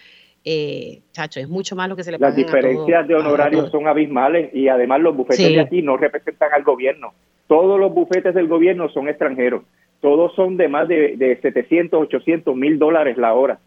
eh, 0.45 1.01
chacho, 1.13 1.41
es 1.41 1.49
mucho 1.49 1.77
más 1.77 1.89
lo 1.89 1.97
que 1.97 2.05
se 2.05 2.13
le 2.13 2.19
Las 2.19 2.35
diferencias 2.35 3.07
de 3.07 3.15
honorarios 3.15 3.71
son 3.71 3.87
abismales 3.87 4.55
y 4.55 4.69
además 4.69 5.01
los 5.01 5.17
bufetes 5.17 5.49
de 5.49 5.61
aquí 5.61 5.83
no 5.83 5.97
representan 5.97 6.53
al 6.53 6.63
gobierno. 6.63 7.13
Todos 7.47 7.79
los 7.79 7.93
bufetes 7.93 8.35
del 8.35 8.47
gobierno 8.47 8.89
son 8.89 9.09
extranjeros. 9.09 9.63
Todos 10.01 10.35
son 10.35 10.57
de 10.57 10.69
más 10.69 10.87
de, 10.87 11.17
de 11.17 11.41
700, 11.41 12.01
800 12.03 12.55
mil 12.55 12.79
dólares 12.79 13.17
la 13.17 13.35
hora. 13.35 13.59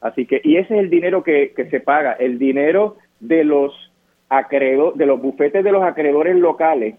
Así 0.00 0.24
que, 0.24 0.40
y 0.44 0.56
ese 0.56 0.74
es 0.74 0.80
el 0.80 0.90
dinero 0.90 1.22
que, 1.22 1.52
que 1.54 1.68
se 1.68 1.80
paga, 1.80 2.12
el 2.12 2.38
dinero 2.38 2.96
de 3.18 3.44
los 3.44 3.92
acreedores, 4.28 4.96
de 4.96 5.06
los 5.06 5.20
bufetes 5.20 5.64
de 5.64 5.72
los 5.72 5.82
acreedores 5.82 6.36
locales 6.36 6.94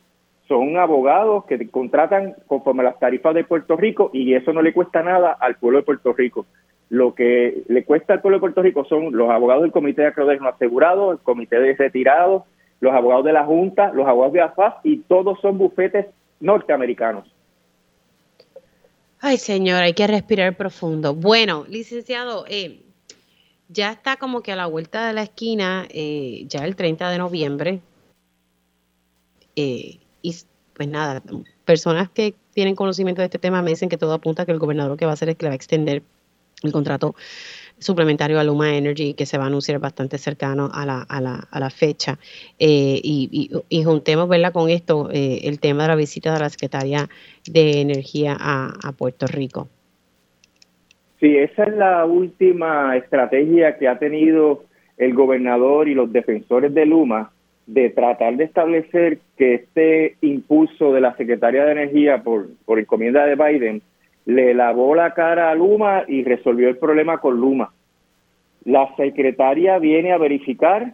son 0.47 0.77
abogados 0.77 1.45
que 1.45 1.69
contratan 1.69 2.35
conforme 2.47 2.81
a 2.81 2.85
las 2.85 2.99
tarifas 2.99 3.33
de 3.33 3.43
Puerto 3.43 3.75
Rico 3.77 4.09
y 4.13 4.33
eso 4.33 4.51
no 4.53 4.61
le 4.61 4.73
cuesta 4.73 5.01
nada 5.01 5.31
al 5.39 5.55
pueblo 5.55 5.79
de 5.79 5.85
Puerto 5.85 6.13
Rico. 6.13 6.45
Lo 6.89 7.15
que 7.15 7.63
le 7.67 7.85
cuesta 7.85 8.13
al 8.13 8.21
pueblo 8.21 8.37
de 8.37 8.41
Puerto 8.41 8.61
Rico 8.61 8.83
son 8.85 9.15
los 9.15 9.29
abogados 9.29 9.63
del 9.63 9.71
Comité 9.71 10.01
de 10.01 10.09
Acreedores 10.09 10.41
No 10.41 10.49
Asegurados, 10.49 11.13
el 11.13 11.19
Comité 11.19 11.59
de 11.59 11.73
Retirados, 11.75 12.43
los 12.81 12.93
abogados 12.93 13.23
de 13.23 13.33
la 13.33 13.45
Junta, 13.45 13.93
los 13.93 14.07
abogados 14.07 14.33
de 14.33 14.41
AFAS 14.41 14.75
y 14.83 14.97
todos 14.97 15.39
son 15.39 15.57
bufetes 15.57 16.07
norteamericanos. 16.41 17.31
Ay, 19.21 19.37
señor, 19.37 19.83
hay 19.83 19.93
que 19.93 20.07
respirar 20.07 20.57
profundo. 20.57 21.13
Bueno, 21.13 21.63
licenciado, 21.69 22.43
eh, 22.49 22.81
ya 23.69 23.91
está 23.91 24.17
como 24.17 24.41
que 24.41 24.51
a 24.51 24.55
la 24.55 24.65
vuelta 24.65 25.07
de 25.07 25.13
la 25.13 25.21
esquina, 25.21 25.85
eh, 25.91 26.43
ya 26.47 26.65
el 26.65 26.75
30 26.75 27.09
de 27.09 27.17
noviembre. 27.19 27.79
Eh, 29.55 30.00
y 30.21 30.35
pues 30.75 30.87
nada, 30.87 31.21
personas 31.65 32.09
que 32.09 32.33
tienen 32.53 32.75
conocimiento 32.75 33.21
de 33.21 33.25
este 33.25 33.39
tema 33.39 33.61
me 33.61 33.69
dicen 33.69 33.89
que 33.89 33.97
todo 33.97 34.13
apunta 34.13 34.43
a 34.43 34.45
que 34.45 34.51
el 34.51 34.59
gobernador 34.59 34.91
lo 34.91 34.97
que 34.97 35.05
va 35.05 35.11
a 35.11 35.13
hacer 35.13 35.29
es 35.29 35.35
que 35.35 35.45
le 35.45 35.49
va 35.49 35.53
a 35.53 35.55
extender 35.55 36.03
el 36.63 36.71
contrato 36.71 37.15
suplementario 37.79 38.39
a 38.39 38.43
Luma 38.43 38.75
Energy 38.75 39.13
que 39.13 39.25
se 39.25 39.37
va 39.37 39.45
a 39.45 39.47
anunciar 39.47 39.79
bastante 39.79 40.17
cercano 40.17 40.69
a 40.71 40.85
la, 40.85 41.01
a 41.01 41.19
la, 41.19 41.47
a 41.49 41.59
la 41.59 41.69
fecha. 41.69 42.19
Eh, 42.59 42.99
y, 43.03 43.49
y, 43.69 43.83
juntemos 43.83 44.29
¿verdad? 44.29 44.53
con 44.53 44.69
esto 44.69 45.09
eh, 45.11 45.41
el 45.43 45.59
tema 45.59 45.83
de 45.83 45.89
la 45.89 45.95
visita 45.95 46.33
de 46.33 46.39
la 46.39 46.49
Secretaría 46.49 47.09
de 47.49 47.81
Energía 47.81 48.37
a 48.39 48.91
Puerto 48.97 49.25
Rico. 49.27 49.67
Sí, 51.19 51.37
esa 51.37 51.65
es 51.65 51.75
la 51.75 52.05
última 52.05 52.97
estrategia 52.97 53.77
que 53.77 53.87
ha 53.87 53.99
tenido 53.99 54.63
el 54.97 55.13
gobernador 55.13 55.87
y 55.87 55.93
los 55.93 56.11
defensores 56.11 56.73
de 56.73 56.85
Luma 56.85 57.31
de 57.67 57.89
tratar 57.89 58.35
de 58.37 58.45
establecer 58.45 59.19
que 59.37 59.55
este 59.55 60.15
impulso 60.21 60.93
de 60.93 61.01
la 61.01 61.15
Secretaría 61.15 61.65
de 61.65 61.71
Energía 61.71 62.23
por, 62.23 62.47
por 62.65 62.79
encomienda 62.79 63.25
de 63.25 63.35
Biden 63.35 63.81
le 64.25 64.53
lavó 64.53 64.95
la 64.95 65.13
cara 65.13 65.49
a 65.49 65.55
Luma 65.55 66.03
y 66.07 66.23
resolvió 66.23 66.69
el 66.69 66.77
problema 66.77 67.19
con 67.19 67.39
Luma. 67.39 67.71
La 68.65 68.95
secretaria 68.95 69.79
viene 69.79 70.11
a 70.11 70.17
verificar 70.17 70.93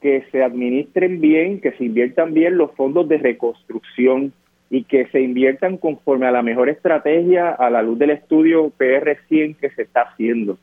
que 0.00 0.24
se 0.30 0.42
administren 0.42 1.20
bien, 1.20 1.60
que 1.60 1.72
se 1.72 1.84
inviertan 1.84 2.32
bien 2.34 2.56
los 2.56 2.72
fondos 2.72 3.08
de 3.08 3.18
reconstrucción 3.18 4.32
y 4.70 4.84
que 4.84 5.06
se 5.06 5.20
inviertan 5.20 5.78
conforme 5.78 6.26
a 6.26 6.32
la 6.32 6.42
mejor 6.42 6.68
estrategia 6.68 7.50
a 7.50 7.70
la 7.70 7.82
luz 7.82 7.98
del 7.98 8.10
estudio 8.10 8.70
PR100 8.78 9.56
que 9.56 9.70
se 9.70 9.82
está 9.82 10.02
haciendo. 10.02 10.58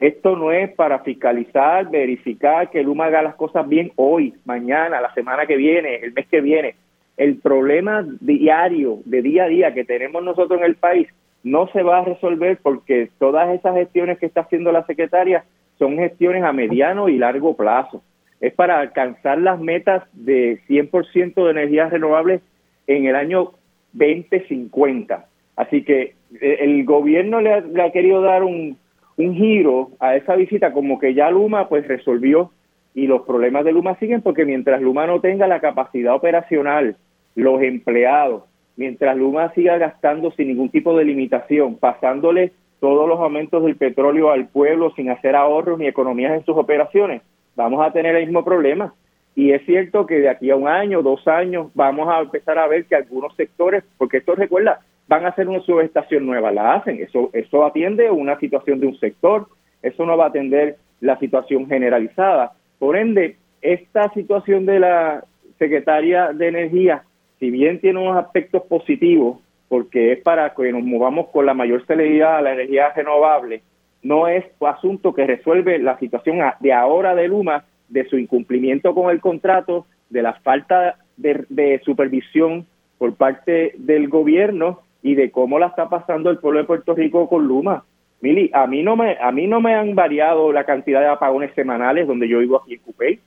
Esto 0.00 0.34
no 0.34 0.50
es 0.50 0.72
para 0.72 1.00
fiscalizar, 1.00 1.90
verificar 1.90 2.70
que 2.70 2.82
Luma 2.82 3.04
haga 3.04 3.20
las 3.20 3.34
cosas 3.34 3.68
bien 3.68 3.92
hoy, 3.96 4.32
mañana, 4.46 4.98
la 4.98 5.12
semana 5.12 5.44
que 5.44 5.56
viene, 5.56 5.96
el 5.96 6.14
mes 6.14 6.26
que 6.26 6.40
viene. 6.40 6.74
El 7.18 7.36
problema 7.36 8.06
diario, 8.20 9.00
de 9.04 9.20
día 9.20 9.44
a 9.44 9.48
día 9.48 9.74
que 9.74 9.84
tenemos 9.84 10.24
nosotros 10.24 10.58
en 10.58 10.64
el 10.64 10.76
país, 10.76 11.06
no 11.42 11.68
se 11.68 11.82
va 11.82 11.98
a 11.98 12.04
resolver 12.04 12.58
porque 12.62 13.10
todas 13.18 13.54
esas 13.54 13.74
gestiones 13.74 14.18
que 14.18 14.24
está 14.24 14.40
haciendo 14.40 14.72
la 14.72 14.86
secretaria 14.86 15.44
son 15.78 15.96
gestiones 15.96 16.44
a 16.44 16.52
mediano 16.54 17.10
y 17.10 17.18
largo 17.18 17.54
plazo. 17.54 18.02
Es 18.40 18.54
para 18.54 18.80
alcanzar 18.80 19.38
las 19.38 19.60
metas 19.60 20.04
de 20.14 20.60
100% 20.66 21.44
de 21.44 21.50
energías 21.50 21.90
renovables 21.90 22.40
en 22.86 23.04
el 23.04 23.16
año 23.16 23.52
2050. 23.92 25.26
Así 25.56 25.82
que 25.84 26.14
eh, 26.40 26.56
el 26.60 26.86
gobierno 26.86 27.42
le 27.42 27.82
ha 27.82 27.92
querido 27.92 28.22
dar 28.22 28.44
un, 28.44 28.78
un 29.26 29.34
giro 29.34 29.90
a 30.00 30.16
esa 30.16 30.34
visita 30.34 30.72
como 30.72 30.98
que 30.98 31.14
ya 31.14 31.30
Luma 31.30 31.68
pues 31.68 31.86
resolvió 31.86 32.50
y 32.94 33.06
los 33.06 33.22
problemas 33.22 33.64
de 33.64 33.72
Luma 33.72 33.96
siguen 33.96 34.22
porque 34.22 34.44
mientras 34.44 34.80
Luma 34.80 35.06
no 35.06 35.20
tenga 35.20 35.46
la 35.46 35.60
capacidad 35.60 36.14
operacional, 36.14 36.96
los 37.34 37.62
empleados, 37.62 38.44
mientras 38.76 39.16
Luma 39.16 39.52
siga 39.54 39.78
gastando 39.78 40.30
sin 40.32 40.48
ningún 40.48 40.70
tipo 40.70 40.96
de 40.96 41.04
limitación, 41.04 41.76
pasándole 41.76 42.52
todos 42.80 43.08
los 43.08 43.20
aumentos 43.20 43.64
del 43.64 43.76
petróleo 43.76 44.30
al 44.30 44.48
pueblo 44.48 44.92
sin 44.96 45.10
hacer 45.10 45.36
ahorros 45.36 45.78
ni 45.78 45.86
economías 45.86 46.32
en 46.32 46.44
sus 46.44 46.56
operaciones, 46.56 47.22
vamos 47.54 47.86
a 47.86 47.92
tener 47.92 48.16
el 48.16 48.24
mismo 48.24 48.44
problema. 48.44 48.94
Y 49.36 49.52
es 49.52 49.64
cierto 49.64 50.06
que 50.06 50.16
de 50.16 50.28
aquí 50.28 50.50
a 50.50 50.56
un 50.56 50.66
año, 50.66 51.02
dos 51.02 51.26
años, 51.28 51.68
vamos 51.74 52.08
a 52.08 52.20
empezar 52.20 52.58
a 52.58 52.66
ver 52.66 52.86
que 52.86 52.96
algunos 52.96 53.34
sectores, 53.36 53.84
porque 53.96 54.18
esto 54.18 54.34
recuerda, 54.34 54.80
van 55.10 55.26
a 55.26 55.30
hacer 55.30 55.48
una 55.48 55.60
subestación 55.62 56.24
nueva, 56.24 56.52
la 56.52 56.74
hacen, 56.74 57.02
eso, 57.02 57.30
eso 57.32 57.66
atiende 57.66 58.12
una 58.12 58.38
situación 58.38 58.78
de 58.78 58.86
un 58.86 58.96
sector, 59.00 59.48
eso 59.82 60.06
no 60.06 60.16
va 60.16 60.26
a 60.26 60.28
atender 60.28 60.76
la 61.00 61.18
situación 61.18 61.66
generalizada. 61.66 62.52
Por 62.78 62.96
ende, 62.96 63.36
esta 63.60 64.08
situación 64.14 64.66
de 64.66 64.78
la 64.78 65.24
Secretaria 65.58 66.28
de 66.32 66.46
Energía, 66.46 67.02
si 67.40 67.50
bien 67.50 67.80
tiene 67.80 67.98
unos 67.98 68.24
aspectos 68.24 68.62
positivos, 68.68 69.40
porque 69.68 70.12
es 70.12 70.22
para 70.22 70.54
que 70.54 70.70
nos 70.70 70.84
movamos 70.84 71.26
con 71.30 71.44
la 71.44 71.54
mayor 71.54 71.84
celeridad 71.86 72.36
a 72.36 72.42
la 72.42 72.52
energía 72.52 72.92
renovable, 72.94 73.62
no 74.04 74.28
es 74.28 74.44
asunto 74.60 75.12
que 75.12 75.26
resuelve 75.26 75.80
la 75.80 75.98
situación 75.98 76.38
de 76.60 76.72
ahora 76.72 77.16
de 77.16 77.26
Luma, 77.26 77.64
de 77.88 78.04
su 78.04 78.16
incumplimiento 78.16 78.94
con 78.94 79.10
el 79.10 79.20
contrato, 79.20 79.86
de 80.08 80.22
la 80.22 80.34
falta 80.34 80.98
de, 81.16 81.46
de 81.48 81.80
supervisión 81.84 82.64
por 82.96 83.16
parte 83.16 83.72
del 83.76 84.08
gobierno 84.08 84.82
y 85.02 85.14
de 85.14 85.30
cómo 85.30 85.58
la 85.58 85.68
está 85.68 85.88
pasando 85.88 86.30
el 86.30 86.38
pueblo 86.38 86.60
de 86.60 86.66
Puerto 86.66 86.94
Rico 86.94 87.28
con 87.28 87.46
Luma. 87.46 87.84
Mili, 88.20 88.50
a 88.52 88.66
mí 88.66 88.82
no 88.82 88.96
me 88.96 89.16
a 89.18 89.32
mí 89.32 89.46
no 89.46 89.60
me 89.60 89.74
han 89.74 89.94
variado 89.94 90.52
la 90.52 90.64
cantidad 90.64 91.00
de 91.00 91.06
apagones 91.06 91.54
semanales 91.54 92.06
donde 92.06 92.28
yo 92.28 92.40
vivo 92.40 92.60
aquí 92.60 92.74
en 92.74 92.80
Cupey. 92.80 93.18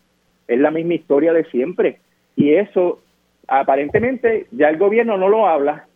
Es 0.47 0.59
la 0.59 0.71
misma 0.71 0.93
historia 0.93 1.33
de 1.33 1.45
siempre. 1.45 1.99
Y 2.35 2.53
eso 2.53 2.99
aparentemente 3.47 4.47
ya 4.51 4.69
el 4.69 4.77
gobierno 4.77 5.17
no 5.17 5.29
lo 5.29 5.47
habla. 5.47 5.87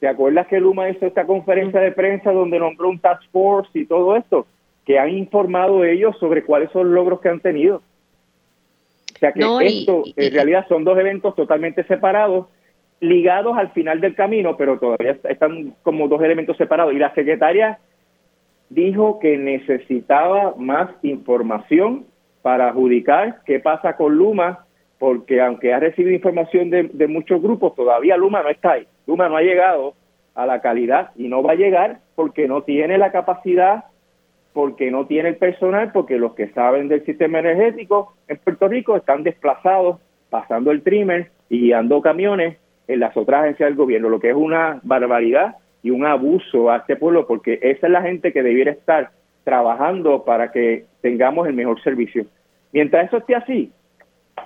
¿Te 0.00 0.08
acuerdas 0.08 0.46
que 0.48 0.60
Luma 0.60 0.90
hizo 0.90 1.06
esta 1.06 1.24
conferencia 1.24 1.80
de 1.80 1.92
prensa 1.92 2.32
donde 2.32 2.58
nombró 2.58 2.90
un 2.90 2.98
task 2.98 3.22
force 3.30 3.70
y 3.78 3.86
todo 3.86 4.16
esto? 4.16 4.46
Que 4.84 4.98
han 4.98 5.10
informado 5.10 5.84
ellos 5.84 6.16
sobre 6.18 6.44
cuáles 6.44 6.70
son 6.72 6.88
los 6.88 6.94
logros 6.94 7.20
que 7.20 7.30
han 7.30 7.40
tenido. 7.40 7.76
O 9.14 9.18
sea 9.18 9.32
que 9.32 9.40
esto 9.66 10.02
en 10.16 10.34
realidad 10.34 10.66
son 10.68 10.84
dos 10.84 10.98
eventos 10.98 11.34
totalmente 11.34 11.84
separados, 11.84 12.48
ligados 13.08 13.56
al 13.56 13.70
final 13.70 14.00
del 14.00 14.14
camino, 14.14 14.56
pero 14.56 14.78
todavía 14.78 15.16
están 15.28 15.74
como 15.82 16.08
dos 16.08 16.22
elementos 16.22 16.56
separados. 16.56 16.92
Y 16.92 16.98
la 16.98 17.14
secretaria 17.14 17.78
dijo 18.68 19.18
que 19.20 19.36
necesitaba 19.38 20.54
más 20.56 20.90
información 21.02 22.06
para 22.42 22.68
adjudicar 22.68 23.40
qué 23.46 23.60
pasa 23.60 23.96
con 23.96 24.16
Luma, 24.16 24.66
porque 24.98 25.40
aunque 25.40 25.72
ha 25.72 25.80
recibido 25.80 26.14
información 26.14 26.70
de, 26.70 27.08
muchos 27.08 27.40
grupos, 27.40 27.74
todavía 27.74 28.16
Luma 28.16 28.42
no 28.42 28.48
está 28.48 28.72
ahí. 28.72 28.86
Luma 29.06 29.28
no 29.28 29.36
ha 29.36 29.42
llegado 29.42 29.94
a 30.34 30.46
la 30.46 30.60
calidad 30.60 31.10
y 31.16 31.28
no 31.28 31.42
va 31.42 31.52
a 31.52 31.56
llegar 31.56 32.00
porque 32.14 32.48
no 32.48 32.62
tiene 32.62 32.98
la 32.98 33.12
capacidad, 33.12 33.84
porque 34.52 34.90
no 34.90 35.06
tiene 35.06 35.30
el 35.30 35.36
personal, 35.36 35.92
porque 35.92 36.18
los 36.18 36.34
que 36.34 36.48
saben 36.48 36.88
del 36.88 37.04
sistema 37.04 37.38
energético 37.38 38.14
en 38.28 38.38
Puerto 38.38 38.68
Rico 38.68 38.96
están 38.96 39.22
desplazados, 39.22 40.00
pasando 40.30 40.70
el 40.70 40.82
trimmer 40.82 41.30
y 41.48 41.60
guiando 41.60 42.00
camiones 42.02 42.58
en 42.88 43.00
las 43.00 43.16
otras 43.16 43.42
agencias 43.42 43.68
del 43.68 43.76
gobierno, 43.76 44.08
lo 44.08 44.20
que 44.20 44.30
es 44.30 44.36
una 44.36 44.80
barbaridad 44.82 45.56
y 45.82 45.90
un 45.90 46.06
abuso 46.06 46.70
a 46.70 46.78
este 46.78 46.96
pueblo, 46.96 47.26
porque 47.26 47.58
esa 47.62 47.86
es 47.86 47.92
la 47.92 48.02
gente 48.02 48.32
que 48.32 48.42
debiera 48.42 48.72
estar 48.72 49.10
trabajando 49.44 50.24
para 50.24 50.50
que 50.50 50.86
tengamos 51.02 51.46
el 51.46 51.54
mejor 51.54 51.82
servicio. 51.82 52.26
Mientras 52.72 53.06
eso 53.06 53.18
esté 53.18 53.34
así, 53.34 53.70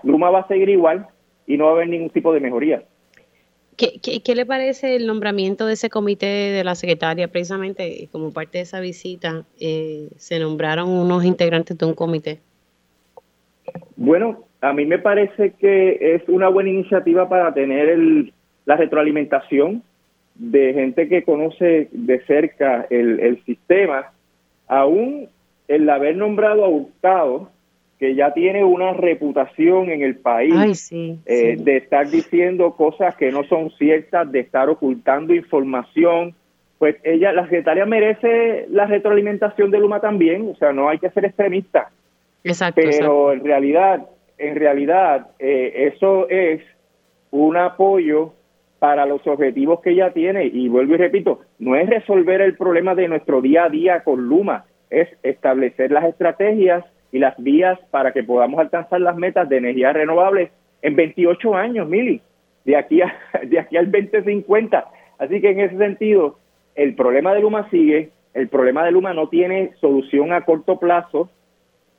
Luma 0.03 0.31
va 0.31 0.41
a 0.41 0.49
seguir 0.49 0.69
igual 0.69 1.07
y 1.47 1.57
no 1.57 1.67
va 1.67 1.71
a 1.71 1.75
haber 1.75 1.89
ningún 1.89 2.11
tipo 2.11 2.33
de 2.33 2.41
mejoría. 2.41 2.83
¿Qué, 3.77 4.35
le 4.35 4.45
parece 4.45 4.97
el 4.97 5.07
nombramiento 5.07 5.65
de 5.67 5.75
ese 5.75 5.89
comité 5.89 6.27
de 6.27 6.65
la 6.65 6.75
secretaria? 6.75 7.29
Precisamente 7.29 8.09
como 8.11 8.33
parte 8.33 8.59
de 8.59 8.63
esa 8.63 8.81
visita, 8.81 9.45
eh, 9.61 10.09
se 10.17 10.41
nombraron 10.41 10.89
unos 10.91 11.25
integrantes 11.25 11.79
de 11.79 11.87
un 11.87 11.95
comité. 11.95 12.41
Bueno, 13.99 14.45
a 14.61 14.73
mí 14.73 14.87
me 14.87 15.01
parece 15.01 15.55
que 15.59 15.99
es 16.15 16.23
una 16.29 16.49
buena 16.49 16.71
iniciativa 16.71 17.29
para 17.29 17.53
tener 17.53 17.89
el, 17.89 18.33
la 18.65 18.77
retroalimentación 18.77 19.83
de 20.37 20.73
gente 20.73 21.09
que 21.09 21.25
conoce 21.25 21.89
de 21.91 22.21
cerca 22.21 22.87
el, 22.91 23.19
el 23.19 23.45
sistema, 23.45 24.13
aún 24.69 25.29
el 25.67 25.91
haber 25.91 26.17
nombrado 26.17 26.65
a 26.65 26.69
Hurtado, 26.69 27.51
que 27.99 28.15
ya 28.15 28.33
tiene 28.33 28.63
una 28.63 28.93
reputación 28.93 29.91
en 29.91 30.03
el 30.03 30.15
país 30.15 30.93
eh, 30.93 31.57
de 31.59 31.77
estar 31.77 32.09
diciendo 32.09 32.75
cosas 32.75 33.17
que 33.17 33.33
no 33.33 33.43
son 33.45 33.71
ciertas, 33.73 34.31
de 34.31 34.39
estar 34.39 34.69
ocultando 34.69 35.35
información, 35.35 36.37
pues 36.79 36.95
ella, 37.03 37.33
la 37.33 37.43
secretaria 37.43 37.85
merece 37.85 38.67
la 38.71 38.87
retroalimentación 38.87 39.73
de 39.73 39.81
Luma 39.81 40.01
también, 40.01 40.49
o 40.49 40.55
sea, 40.55 40.73
no 40.73 40.89
hay 40.89 41.01
que 41.01 41.11
ser 41.11 41.25
extremista. 41.25 41.91
Exacto. 42.49 42.81
Pero 42.83 43.33
en 43.33 43.45
realidad, 43.45 44.07
en 44.39 44.57
realidad, 44.57 45.29
eh, 45.39 45.93
eso 45.93 46.29
es 46.29 46.63
un 47.31 47.57
apoyo 47.57 48.33
para 48.79 49.07
los 49.07 49.27
objetivos 49.27 49.81
que 49.81 49.91
ella 49.91 50.13
tiene. 50.13 50.47
Y 50.47 50.69
vuelvo 50.69 50.95
y 50.95 50.99
repito, 50.99 51.41
no 51.59 51.77
es 51.77 51.89
resolver 51.89 52.41
el 52.41 52.57
problema 52.57 52.95
de 52.95 53.09
nuestro 53.09 53.41
día 53.41 53.65
a 53.65 53.69
día 53.69 54.01
con 54.03 54.29
Luma, 54.29 54.65
es 54.91 55.09
establecer 55.23 55.91
las 55.91 56.05
estrategias 56.05 56.85
y 57.13 57.19
las 57.19 57.37
vías 57.39 57.79
para 57.91 58.13
que 58.13 58.23
podamos 58.23 58.61
alcanzar 58.61 59.01
las 59.01 59.17
metas 59.17 59.49
de 59.49 59.59
energías 59.59 59.95
renovables 59.95 60.51
en 60.83 60.97
28 60.97 61.55
años, 61.55 61.89
Mili, 61.89 62.21
de 62.65 62.77
aquí, 62.77 63.03
a, 63.03 63.13
de 63.45 63.59
aquí 63.59 63.77
al 63.77 63.91
2050. 63.91 64.87
Así 65.19 65.41
que 65.41 65.51
en 65.51 65.61
ese 65.61 65.77
sentido, 65.77 66.39
el 66.75 66.95
problema 66.95 67.35
de 67.35 67.41
Luma 67.41 67.69
sigue, 67.71 68.11
el 68.35 68.49
problema 68.49 68.85
de 68.85 68.93
Luma 68.93 69.13
no 69.13 69.29
tiene 69.29 69.73
solución 69.81 70.33
a 70.33 70.43
corto 70.43 70.79
plazo 70.79 71.29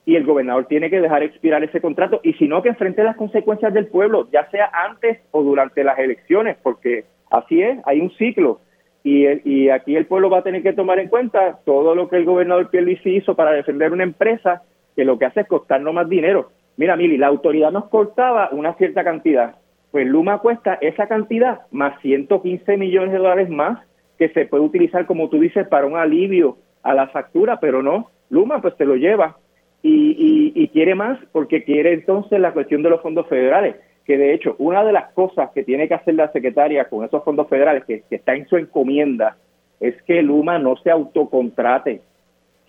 y 0.10 0.16
el 0.16 0.26
gobernador 0.26 0.66
tiene 0.66 0.90
que 0.90 1.02
dejar 1.02 1.22
expirar 1.22 1.64
ese 1.64 1.82
contrato 1.82 2.20
y 2.24 2.34
si 2.34 2.48
no 2.48 2.64
que 2.64 2.70
enfrente 2.70 3.04
las 3.04 3.16
consecuencias 3.16 3.72
del 3.76 3.86
pueblo, 3.86 4.28
ya 4.32 4.50
sea 4.50 4.72
antes 4.74 5.20
o 5.30 5.44
durante 5.44 5.84
las 5.84 6.00
elecciones, 6.00 6.58
porque 6.64 7.06
así 7.30 7.62
es, 7.62 7.78
hay 7.86 8.02
un 8.02 8.10
ciclo. 8.18 8.60
Y, 9.04 9.28
y 9.48 9.70
aquí 9.70 9.96
el 9.96 10.08
pueblo 10.08 10.32
va 10.32 10.40
a 10.40 10.44
tener 10.44 10.64
que 10.64 10.74
tomar 10.74 10.98
en 10.98 11.10
cuenta 11.10 11.60
todo 11.64 11.94
lo 11.94 12.10
que 12.10 12.16
el 12.16 12.26
gobernador 12.26 12.72
Pierluisi 12.72 13.18
hizo 13.18 13.36
para 13.36 13.52
defender 13.52 13.92
una 13.92 14.02
empresa 14.02 14.64
que 14.96 15.06
lo 15.06 15.20
que 15.20 15.26
hace 15.26 15.42
es 15.42 15.48
costarnos 15.48 15.94
más 15.94 16.10
dinero. 16.10 16.50
Mira, 16.76 16.96
Mili, 16.96 17.16
la 17.16 17.28
autoridad 17.28 17.72
nos 17.72 17.86
cortaba 17.90 18.50
una 18.52 18.74
cierta 18.74 19.04
cantidad, 19.04 19.58
pues 19.92 20.08
Luma 20.08 20.40
cuesta 20.40 20.80
esa 20.82 21.06
cantidad 21.06 21.68
más 21.70 22.02
115 22.02 22.78
millones 22.78 23.12
de 23.12 23.20
dólares 23.20 23.48
más 23.48 23.78
que 24.18 24.30
se 24.30 24.48
puede 24.48 24.64
utilizar, 24.64 25.06
como 25.06 25.30
tú 25.30 25.40
dices, 25.40 25.68
para 25.68 25.86
un 25.86 25.98
alivio 25.98 26.58
a 26.82 26.96
la 26.96 27.10
factura, 27.10 27.60
pero 27.60 27.84
no, 27.84 28.10
Luma 28.32 28.60
pues 28.60 28.74
se 28.76 28.86
lo 28.86 28.96
lleva 28.96 29.38
y, 29.82 30.52
y, 30.56 30.68
quiere 30.70 30.94
más 30.94 31.20
porque 31.32 31.64
quiere 31.64 31.94
entonces 31.94 32.40
la 32.40 32.52
cuestión 32.52 32.84
de 32.84 32.90
los 32.90 33.02
fondos 33.02 33.28
federales, 33.28 33.76
que 34.06 34.18
de 34.18 34.34
hecho 34.34 34.56
una 34.58 34.84
de 34.84 34.92
las 34.92 35.14
cosas 35.14 35.52
que 35.52 35.64
tiene 35.64 35.88
que 35.88 35.94
hacer 35.94 36.16
la 36.16 36.32
secretaria 36.32 36.90
con 36.90 37.06
esos 37.06 37.24
fondos 37.24 37.48
federales, 37.48 37.86
que, 37.86 38.04
que 38.10 38.18
está 38.18 38.36
en 38.36 38.48
su 38.48 38.58
encomienda, 38.58 39.38
es 39.80 39.96
que 40.04 40.22
Luma 40.22 40.60
no 40.60 40.76
se 40.78 40.92
autocontrate 40.92 42.02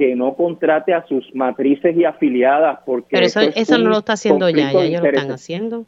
que 0.01 0.17
no 0.17 0.35
contrate 0.35 0.95
a 0.95 1.05
sus 1.07 1.35
matrices 1.35 1.95
y 1.95 2.07
afiliadas 2.07 2.79
porque 2.87 3.09
pero 3.11 3.27
eso, 3.27 3.41
eso, 3.41 3.77
no 3.77 3.91
lo 3.91 3.99
está 3.99 4.15
haciendo 4.15 4.49
ya, 4.49 4.73
ya 4.73 4.83
ellos 4.83 5.03
lo 5.03 5.09
están 5.09 5.31
haciendo. 5.31 5.85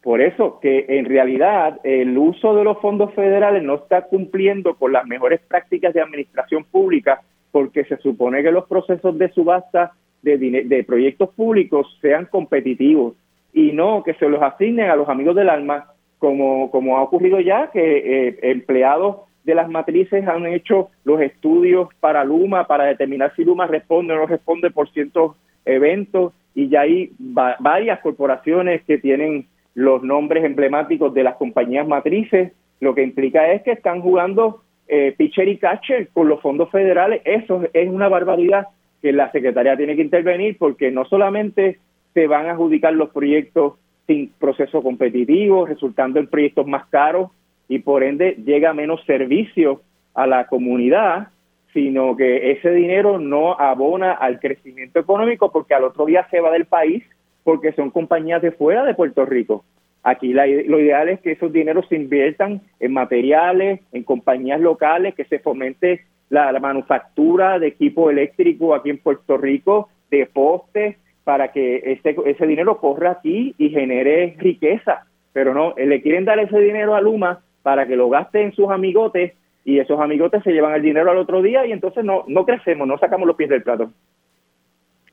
Por 0.00 0.20
eso 0.20 0.60
que 0.60 0.84
en 0.86 1.06
realidad 1.06 1.80
el 1.82 2.16
uso 2.16 2.54
de 2.54 2.62
los 2.62 2.78
fondos 2.78 3.12
federales 3.14 3.64
no 3.64 3.74
está 3.76 4.02
cumpliendo 4.02 4.76
con 4.76 4.92
las 4.92 5.06
mejores 5.06 5.40
prácticas 5.40 5.92
de 5.92 6.02
administración 6.02 6.62
pública 6.62 7.22
porque 7.54 7.84
se 7.84 7.98
supone 7.98 8.42
que 8.42 8.50
los 8.50 8.66
procesos 8.66 9.16
de 9.16 9.30
subasta 9.30 9.92
de, 10.22 10.84
proyectos 10.84 11.30
públicos 11.36 11.86
sean 12.02 12.26
competitivos 12.26 13.14
y 13.52 13.70
no 13.70 14.02
que 14.02 14.14
se 14.14 14.28
los 14.28 14.42
asignen 14.42 14.90
a 14.90 14.96
los 14.96 15.08
amigos 15.08 15.36
del 15.36 15.48
alma 15.48 15.86
como, 16.18 16.68
como 16.72 16.96
ha 16.96 17.02
ocurrido 17.02 17.38
ya 17.38 17.70
que 17.70 17.78
eh, 18.26 18.38
empleados 18.42 19.18
de 19.44 19.54
las 19.54 19.70
matrices 19.70 20.26
han 20.26 20.46
hecho 20.46 20.88
los 21.04 21.20
estudios 21.20 21.90
para 22.00 22.24
Luma 22.24 22.66
para 22.66 22.86
determinar 22.86 23.32
si 23.36 23.44
Luma 23.44 23.68
responde 23.68 24.14
o 24.14 24.16
no 24.16 24.26
responde 24.26 24.72
por 24.72 24.90
ciertos 24.90 25.36
eventos 25.64 26.32
y 26.56 26.68
ya 26.68 26.80
hay 26.80 27.12
varias 27.20 28.00
corporaciones 28.00 28.82
que 28.82 28.98
tienen 28.98 29.46
los 29.74 30.02
nombres 30.02 30.42
emblemáticos 30.42 31.14
de 31.14 31.22
las 31.22 31.36
compañías 31.36 31.86
matrices, 31.86 32.50
lo 32.80 32.96
que 32.96 33.04
implica 33.04 33.52
es 33.52 33.62
que 33.62 33.70
están 33.70 34.00
jugando 34.00 34.63
eh, 34.88 35.14
pitcher 35.16 35.48
y 35.48 35.58
catcher 35.58 36.08
con 36.08 36.28
los 36.28 36.40
fondos 36.40 36.70
federales. 36.70 37.22
Eso 37.24 37.62
es 37.72 37.88
una 37.88 38.08
barbaridad 38.08 38.68
que 39.00 39.12
la 39.12 39.30
Secretaría 39.32 39.76
tiene 39.76 39.96
que 39.96 40.02
intervenir 40.02 40.56
porque 40.58 40.90
no 40.90 41.04
solamente 41.04 41.78
se 42.14 42.26
van 42.26 42.46
a 42.46 42.52
adjudicar 42.52 42.94
los 42.94 43.10
proyectos 43.10 43.74
sin 44.06 44.30
proceso 44.38 44.82
competitivo, 44.82 45.66
resultando 45.66 46.20
en 46.20 46.26
proyectos 46.26 46.66
más 46.66 46.86
caros, 46.86 47.30
y 47.68 47.78
por 47.78 48.02
ende 48.02 48.36
llega 48.44 48.74
menos 48.74 49.02
servicio 49.06 49.80
a 50.14 50.26
la 50.26 50.46
comunidad, 50.46 51.28
sino 51.72 52.16
que 52.16 52.52
ese 52.52 52.70
dinero 52.70 53.18
no 53.18 53.58
abona 53.58 54.12
al 54.12 54.38
crecimiento 54.38 55.00
económico 55.00 55.50
porque 55.50 55.74
al 55.74 55.84
otro 55.84 56.06
día 56.06 56.26
se 56.30 56.40
va 56.40 56.52
del 56.52 56.66
país 56.66 57.02
porque 57.42 57.72
son 57.72 57.90
compañías 57.90 58.40
de 58.42 58.52
fuera 58.52 58.84
de 58.84 58.94
Puerto 58.94 59.26
Rico. 59.26 59.64
Aquí 60.04 60.34
lo 60.34 60.78
ideal 60.78 61.08
es 61.08 61.20
que 61.20 61.32
esos 61.32 61.50
dineros 61.50 61.86
se 61.88 61.96
inviertan 61.96 62.60
en 62.78 62.92
materiales, 62.92 63.80
en 63.90 64.02
compañías 64.02 64.60
locales, 64.60 65.14
que 65.14 65.24
se 65.24 65.38
fomente 65.38 66.02
la, 66.28 66.52
la 66.52 66.60
manufactura 66.60 67.58
de 67.58 67.68
equipo 67.68 68.10
eléctrico 68.10 68.74
aquí 68.74 68.90
en 68.90 68.98
Puerto 68.98 69.38
Rico, 69.38 69.88
de 70.10 70.26
postes, 70.26 70.96
para 71.24 71.52
que 71.52 71.76
ese, 71.84 72.14
ese 72.26 72.46
dinero 72.46 72.78
corra 72.78 73.12
aquí 73.12 73.54
y 73.56 73.70
genere 73.70 74.36
riqueza. 74.38 75.06
Pero 75.32 75.54
no, 75.54 75.74
le 75.74 76.02
quieren 76.02 76.26
dar 76.26 76.38
ese 76.38 76.60
dinero 76.60 76.94
a 76.94 77.00
Luma 77.00 77.42
para 77.62 77.86
que 77.86 77.96
lo 77.96 78.10
gaste 78.10 78.42
en 78.42 78.52
sus 78.52 78.68
amigotes 78.70 79.32
y 79.64 79.78
esos 79.78 79.98
amigotes 79.98 80.42
se 80.42 80.52
llevan 80.52 80.74
el 80.74 80.82
dinero 80.82 81.10
al 81.10 81.16
otro 81.16 81.40
día 81.40 81.64
y 81.66 81.72
entonces 81.72 82.04
no, 82.04 82.24
no 82.28 82.44
crecemos, 82.44 82.86
no 82.86 82.98
sacamos 82.98 83.26
los 83.26 83.36
pies 83.36 83.48
del 83.48 83.62
plato. 83.62 83.90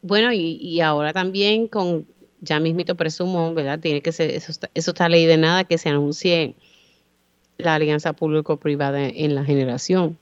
Bueno, 0.01 0.33
y, 0.33 0.57
y 0.59 0.81
ahora 0.81 1.13
también 1.13 1.69
con, 1.69 2.05
ya 2.41 2.59
mismito 2.59 2.95
presumo, 2.95 3.53
¿verdad? 3.53 3.79
Tiene 3.79 4.01
que 4.01 4.11
ser, 4.11 4.31
eso 4.31 4.51
está, 4.51 4.69
eso 4.73 4.91
está 4.91 5.07
ley 5.07 5.25
de 5.25 5.37
nada 5.37 5.63
que 5.63 5.77
se 5.77 5.89
anuncie 5.89 6.55
la 7.57 7.75
alianza 7.75 8.13
público-privada 8.13 9.07
en 9.07 9.35
la 9.35 9.43
generación. 9.45 10.17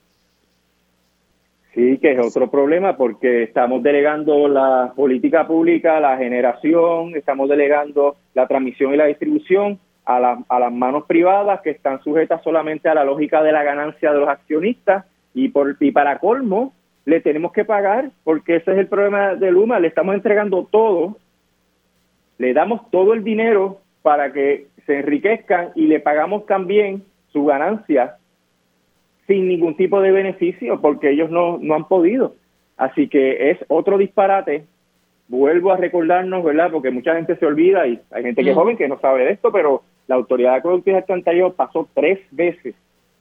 Sí, 1.74 1.98
que 1.98 2.12
es 2.12 2.18
otro 2.18 2.50
problema 2.50 2.96
porque 2.96 3.44
estamos 3.44 3.82
delegando 3.82 4.48
la 4.48 4.92
política 4.94 5.46
pública, 5.46 6.00
la 6.00 6.16
generación, 6.16 7.14
estamos 7.14 7.48
delegando 7.48 8.16
la 8.34 8.48
transmisión 8.48 8.92
y 8.92 8.96
la 8.96 9.06
distribución 9.06 9.78
a, 10.04 10.38
a 10.48 10.58
las 10.58 10.72
manos 10.72 11.04
privadas 11.04 11.60
que 11.60 11.70
están 11.70 12.02
sujetas 12.02 12.42
solamente 12.42 12.88
a 12.88 12.94
la 12.94 13.04
lógica 13.04 13.42
de 13.42 13.52
la 13.52 13.62
ganancia 13.62 14.12
de 14.12 14.18
los 14.18 14.28
accionistas 14.28 15.04
y, 15.32 15.48
por, 15.48 15.76
y 15.78 15.92
para 15.92 16.18
colmo 16.18 16.72
le 17.04 17.20
tenemos 17.20 17.52
que 17.52 17.64
pagar 17.64 18.10
porque 18.24 18.56
ese 18.56 18.72
es 18.72 18.78
el 18.78 18.88
problema 18.88 19.36
de 19.36 19.52
Luma, 19.52 19.78
le 19.78 19.88
estamos 19.88 20.16
entregando 20.16 20.66
todo, 20.70 21.16
le 22.40 22.54
damos 22.54 22.90
todo 22.90 23.12
el 23.12 23.22
dinero 23.22 23.82
para 24.00 24.32
que 24.32 24.68
se 24.86 25.00
enriquezcan 25.00 25.72
y 25.74 25.86
le 25.88 26.00
pagamos 26.00 26.46
también 26.46 27.04
su 27.34 27.44
ganancia 27.44 28.16
sin 29.26 29.46
ningún 29.46 29.76
tipo 29.76 30.00
de 30.00 30.10
beneficio 30.10 30.80
porque 30.80 31.10
ellos 31.10 31.30
no, 31.30 31.58
no 31.60 31.74
han 31.74 31.86
podido. 31.86 32.34
Así 32.78 33.08
que 33.08 33.50
es 33.50 33.58
otro 33.68 33.98
disparate 33.98 34.64
vuelvo 35.28 35.70
a 35.70 35.76
recordarnos, 35.76 36.42
¿verdad? 36.42 36.70
Porque 36.72 36.90
mucha 36.90 37.14
gente 37.14 37.36
se 37.36 37.44
olvida 37.44 37.86
y 37.86 38.00
hay 38.10 38.22
gente 38.22 38.42
que 38.42 38.50
es 38.50 38.56
joven 38.56 38.78
que 38.78 38.88
no 38.88 38.98
sabe 39.00 39.26
de 39.26 39.32
esto, 39.32 39.52
pero 39.52 39.82
la 40.06 40.14
Autoridad 40.14 40.52
de 40.52 40.58
Acueductos 40.60 40.94
y 40.94 41.50
pasó 41.54 41.90
tres 41.92 42.20
veces 42.30 42.74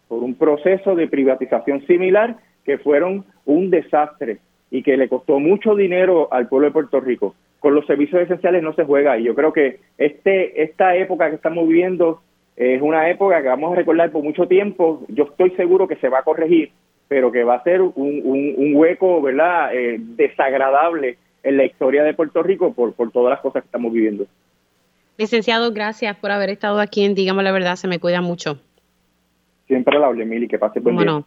por 0.08 0.24
un 0.24 0.34
proceso 0.34 0.96
de 0.96 1.10
privatización 1.10 1.86
similar 1.88 2.38
que 2.64 2.78
fueron 2.78 3.26
un 3.46 3.70
desastre 3.70 4.38
y 4.72 4.82
que 4.82 4.96
le 4.96 5.10
costó 5.10 5.42
mucho 5.42 5.76
dinero 5.76 6.30
al 6.32 6.48
pueblo 6.48 6.68
de 6.68 6.74
Puerto 6.74 7.02
Rico. 7.02 7.36
Con 7.60 7.76
los 7.76 7.86
servicios 7.86 8.22
esenciales 8.22 8.64
no 8.64 8.74
se 8.74 8.86
juega 8.86 9.18
y 9.18 9.24
yo 9.24 9.36
creo 9.36 9.52
que 9.52 9.80
este 9.98 10.64
esta 10.64 10.96
época 10.96 11.30
que 11.30 11.36
estamos 11.36 11.68
viviendo 11.68 12.22
es 12.56 12.82
una 12.82 13.10
época 13.10 13.42
que 13.42 13.48
vamos 13.48 13.72
a 13.72 13.76
recordar 13.76 14.12
por 14.12 14.24
mucho 14.24 14.46
tiempo. 14.46 15.04
Yo 15.08 15.24
estoy 15.26 15.52
seguro 15.52 15.88
que 15.88 15.96
se 15.96 16.10
va 16.10 16.20
a 16.20 16.24
corregir, 16.24 16.72
pero 17.08 17.32
que 17.32 17.44
va 17.44 17.56
a 17.56 17.64
ser 17.64 17.82
un, 17.82 17.94
un, 17.96 18.76
hueco, 18.76 19.22
¿verdad?, 19.22 19.74
eh, 19.74 19.98
desagradable 19.98 21.18
en 21.42 21.56
la 21.56 21.64
historia 21.64 22.04
de 22.04 22.14
Puerto 22.14 22.44
Rico 22.44 22.74
por, 22.74 22.94
por 22.94 23.12
todas 23.12 23.32
las 23.32 23.40
cosas 23.40 23.64
que 23.64 23.68
estamos 23.68 23.94
viviendo. 23.94 24.26
Licenciado, 25.18 25.72
gracias 25.72 26.18
por 26.18 26.32
haber 26.32 26.50
estado 26.50 26.80
aquí 26.80 27.06
en 27.06 27.16
Dígame 27.16 27.44
la 27.44 27.54
Verdad, 27.54 27.78
se 27.78 27.88
me 27.88 28.00
cuida 28.00 28.22
mucho. 28.22 28.60
Siempre 29.68 29.98
la 29.98 30.08
hable, 30.08 30.26
Mili, 30.26 30.48
que 30.48 30.60
pase 30.60 30.82
buen 30.82 30.98
día. 30.98 31.24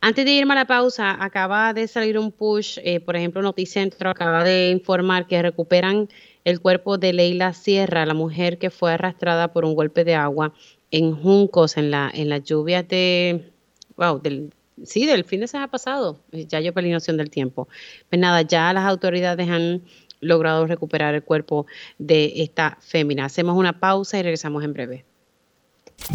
Antes 0.00 0.24
de 0.24 0.32
irme 0.32 0.52
a 0.52 0.56
la 0.56 0.66
pausa, 0.66 1.16
acaba 1.22 1.72
de 1.72 1.88
salir 1.88 2.18
un 2.18 2.32
push, 2.32 2.78
eh, 2.82 3.00
por 3.00 3.16
ejemplo, 3.16 3.42
Noticentro 3.42 4.10
acaba 4.10 4.44
de 4.44 4.70
informar 4.70 5.26
que 5.26 5.40
recuperan 5.42 6.08
el 6.44 6.60
cuerpo 6.60 6.98
de 6.98 7.12
Leila 7.12 7.52
Sierra, 7.52 8.06
la 8.06 8.14
mujer 8.14 8.58
que 8.58 8.70
fue 8.70 8.92
arrastrada 8.92 9.52
por 9.52 9.64
un 9.64 9.74
golpe 9.74 10.04
de 10.04 10.14
agua 10.14 10.52
en 10.90 11.14
Juncos 11.14 11.76
en 11.76 11.90
la 11.90 12.10
en 12.14 12.28
las 12.28 12.44
lluvias 12.44 12.86
de 12.88 13.50
wow, 13.96 14.20
del 14.20 14.52
sí, 14.82 15.06
del 15.06 15.24
fin 15.24 15.40
de 15.40 15.48
semana 15.48 15.70
pasado. 15.70 16.20
Ya 16.32 16.60
yo 16.60 16.72
perdí 16.72 16.90
noción 16.90 17.16
del 17.16 17.30
tiempo. 17.30 17.68
Pues 18.08 18.20
nada, 18.20 18.42
ya 18.42 18.72
las 18.72 18.84
autoridades 18.84 19.48
han 19.48 19.82
logrado 20.20 20.66
recuperar 20.66 21.14
el 21.14 21.22
cuerpo 21.22 21.66
de 21.98 22.32
esta 22.36 22.78
fémina. 22.80 23.26
Hacemos 23.26 23.56
una 23.56 23.78
pausa 23.80 24.18
y 24.18 24.22
regresamos 24.22 24.64
en 24.64 24.72
breve. 24.72 25.04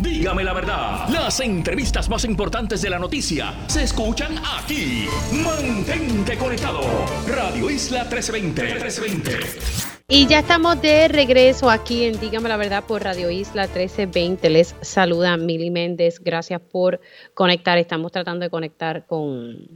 Dígame 0.02 0.44
la 0.44 0.54
verdad, 0.54 1.08
las 1.10 1.40
entrevistas 1.40 2.10
más 2.10 2.24
importantes 2.24 2.82
de 2.82 2.90
la 2.92 3.00
noticia 3.00 3.54
se 3.68 3.84
escuchan 3.84 4.36
aquí. 4.58 5.08
Mantente 5.44 6.38
conectado. 6.38 6.82
Radio 7.28 7.70
Isla 7.70 8.04
1320. 8.04 8.64
1320. 8.64 9.90
Y 10.12 10.26
ya 10.26 10.40
estamos 10.40 10.82
de 10.82 11.08
regreso 11.08 11.70
aquí 11.70 12.04
en 12.04 12.20
Dígame 12.20 12.50
la 12.50 12.58
Verdad 12.58 12.84
por 12.84 13.04
Radio 13.04 13.30
Isla 13.30 13.64
1320. 13.64 14.50
Les 14.50 14.76
saluda 14.82 15.38
Mili 15.38 15.70
Méndez. 15.70 16.20
Gracias 16.20 16.60
por 16.62 17.00
conectar. 17.36 17.78
Estamos 17.78 18.12
tratando 18.12 18.44
de 18.44 18.50
conectar 18.50 19.06
con, 19.06 19.70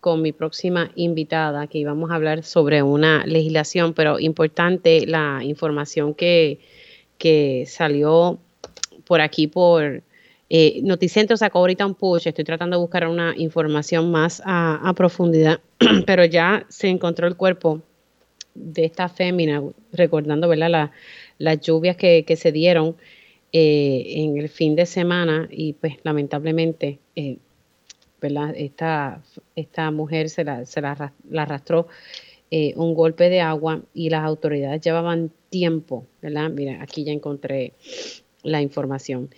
con 0.00 0.20
mi 0.20 0.32
próxima 0.32 0.90
invitada, 0.96 1.66
que 1.66 1.78
íbamos 1.78 2.10
a 2.10 2.16
hablar 2.16 2.44
sobre 2.44 2.82
una 2.82 3.24
legislación, 3.24 3.94
pero 3.94 4.20
importante 4.20 5.06
la 5.06 5.40
información 5.42 6.12
que, 6.12 6.60
que 7.16 7.64
salió 7.66 8.38
por 9.06 9.20
aquí 9.20 9.46
por 9.46 10.02
eh, 10.50 10.80
Noticentro 10.82 11.36
sacó 11.36 11.60
ahorita 11.60 11.86
un 11.86 11.94
push, 11.94 12.28
estoy 12.28 12.44
tratando 12.44 12.76
de 12.76 12.80
buscar 12.80 13.08
una 13.08 13.34
información 13.36 14.10
más 14.10 14.42
a, 14.44 14.92
profundidad, 14.96 15.60
pero 16.06 16.24
ya 16.24 16.66
se 16.68 16.88
encontró 16.88 17.26
el 17.26 17.36
cuerpo 17.36 17.80
de 18.54 18.84
esta 18.84 19.08
fémina, 19.08 19.62
recordando 19.92 20.46
¿verdad? 20.48 20.90
las 21.38 21.60
lluvias 21.60 21.96
que, 21.96 22.24
se 22.36 22.52
dieron 22.52 22.96
eh, 23.52 24.04
en 24.16 24.38
el 24.38 24.48
fin 24.48 24.76
de 24.76 24.86
semana 24.86 25.48
y 25.50 25.72
pues 25.74 25.96
lamentablemente 26.02 26.98
eh. 27.16 27.38
Esta, 28.56 29.22
esta 29.54 29.90
mujer 29.90 30.30
se 30.30 30.44
la, 30.44 30.64
se 30.64 30.80
la, 30.80 31.12
arrastró 31.36 31.88
eh, 32.50 32.72
un 32.76 32.94
golpe 32.94 33.28
de 33.28 33.42
agua 33.42 33.82
y 33.92 34.08
las 34.08 34.24
autoridades 34.24 34.80
llevaban 34.80 35.30
tiempo, 35.50 36.06
¿verdad? 36.22 36.48
Mira, 36.48 36.82
aquí 36.82 37.04
ya 37.04 37.12
encontré 37.12 37.74
la 38.44 38.62
información. 38.62 39.30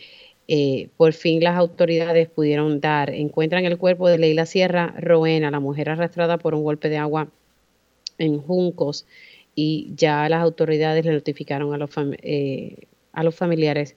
Eh, 0.49 0.91
por 0.97 1.12
fin 1.12 1.43
las 1.43 1.57
autoridades 1.57 2.28
pudieron 2.28 2.81
dar, 2.81 3.11
encuentran 3.11 3.65
el 3.65 3.78
cuerpo 3.78 4.09
de 4.09 4.19
Leila 4.19 4.47
Sierra 4.47 4.95
Roena, 4.99 5.51
la 5.51 5.59
mujer 5.59 5.91
arrastrada 5.91 6.39
por 6.39 6.55
un 6.55 6.62
golpe 6.62 6.89
de 6.89 6.99
agua 6.99 7.28
en 8.19 8.39
Juncos, 8.39 9.07
y 9.57 9.91
ya 9.97 10.28
las 10.28 10.43
autoridades 10.43 11.05
le 11.05 11.12
notificaron 11.12 11.74
a 11.74 11.78
los, 11.78 11.91
eh, 12.23 12.77
a 13.12 13.24
los 13.24 13.35
familiares 13.35 13.97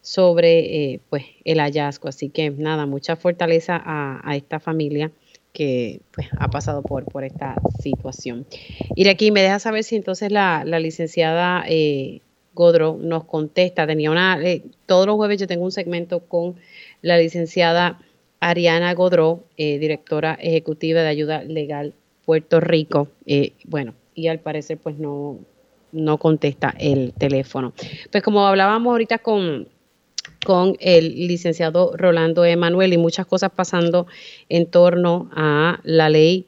sobre 0.00 0.92
eh, 0.92 1.00
pues 1.10 1.24
el 1.44 1.58
hallazgo. 1.58 2.08
Así 2.08 2.30
que 2.30 2.50
nada, 2.50 2.86
mucha 2.86 3.16
fortaleza 3.16 3.82
a, 3.84 4.36
esta 4.36 4.60
familia 4.60 5.10
que 5.52 6.00
pues 6.12 6.28
ha 6.38 6.48
pasado 6.48 6.82
por, 6.82 7.04
por 7.04 7.24
esta 7.24 7.56
situación. 7.82 8.46
Y 8.94 9.04
de 9.04 9.10
aquí 9.10 9.32
me 9.32 9.42
deja 9.42 9.58
saber 9.58 9.84
si 9.84 9.96
entonces 9.96 10.30
la, 10.30 10.62
la 10.64 10.78
licenciada 10.78 11.64
Godro 12.54 12.98
nos 13.00 13.24
contesta. 13.24 13.86
Tenía 13.86 14.10
una, 14.10 14.40
eh, 14.42 14.62
todos 14.86 15.06
los 15.06 15.16
jueves 15.16 15.40
yo 15.40 15.46
tengo 15.46 15.64
un 15.64 15.72
segmento 15.72 16.20
con 16.20 16.56
la 17.02 17.18
licenciada 17.18 18.00
Ariana 18.40 18.94
Godró, 18.94 19.44
eh, 19.56 19.78
directora 19.78 20.34
ejecutiva 20.40 21.02
de 21.02 21.08
Ayuda 21.08 21.42
Legal 21.42 21.94
Puerto 22.24 22.60
Rico. 22.60 23.08
Eh, 23.26 23.52
bueno, 23.64 23.94
y 24.14 24.28
al 24.28 24.40
parecer 24.40 24.78
pues 24.78 24.98
no, 24.98 25.38
no 25.92 26.18
contesta 26.18 26.74
el 26.78 27.12
teléfono. 27.12 27.72
Pues 28.10 28.22
como 28.22 28.46
hablábamos 28.46 28.90
ahorita 28.92 29.18
con, 29.18 29.68
con 30.44 30.76
el 30.80 31.28
licenciado 31.28 31.96
Rolando 31.96 32.44
Emanuel 32.44 32.92
y 32.92 32.98
muchas 32.98 33.26
cosas 33.26 33.50
pasando 33.54 34.06
en 34.48 34.66
torno 34.66 35.30
a 35.32 35.80
la 35.84 36.08
ley 36.08 36.46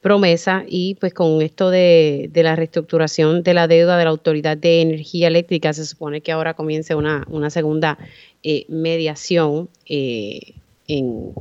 promesa 0.00 0.64
y 0.66 0.94
pues 0.94 1.12
con 1.12 1.42
esto 1.42 1.70
de, 1.70 2.30
la 2.34 2.56
reestructuración 2.56 3.42
de 3.42 3.54
la 3.54 3.68
deuda 3.68 3.98
de 3.98 4.04
la 4.04 4.10
Autoridad 4.10 4.56
de 4.56 4.80
Energía 4.80 5.28
Eléctrica 5.28 5.72
se 5.72 5.84
supone 5.84 6.22
que 6.22 6.32
ahora 6.32 6.54
comience 6.54 6.94
una, 6.94 7.26
una 7.28 7.50
segunda 7.50 7.98
eh, 8.42 8.64
mediación 8.68 9.68
eh, 9.86 10.54
en 10.88 11.32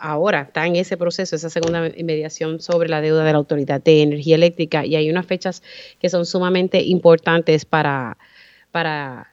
ahora 0.00 0.42
está 0.42 0.66
en 0.66 0.76
ese 0.76 0.96
proceso, 0.96 1.36
esa 1.36 1.50
segunda 1.50 1.80
mediación 1.80 2.60
sobre 2.60 2.88
la 2.88 3.00
deuda 3.00 3.24
de 3.24 3.32
la 3.32 3.38
Autoridad 3.38 3.82
de 3.82 4.02
Energía 4.02 4.36
Eléctrica 4.36 4.86
y 4.86 4.96
hay 4.96 5.10
unas 5.10 5.26
fechas 5.26 5.62
que 6.00 6.08
son 6.08 6.24
sumamente 6.24 6.82
importantes 6.82 7.64
para, 7.64 8.16
para 8.70 9.32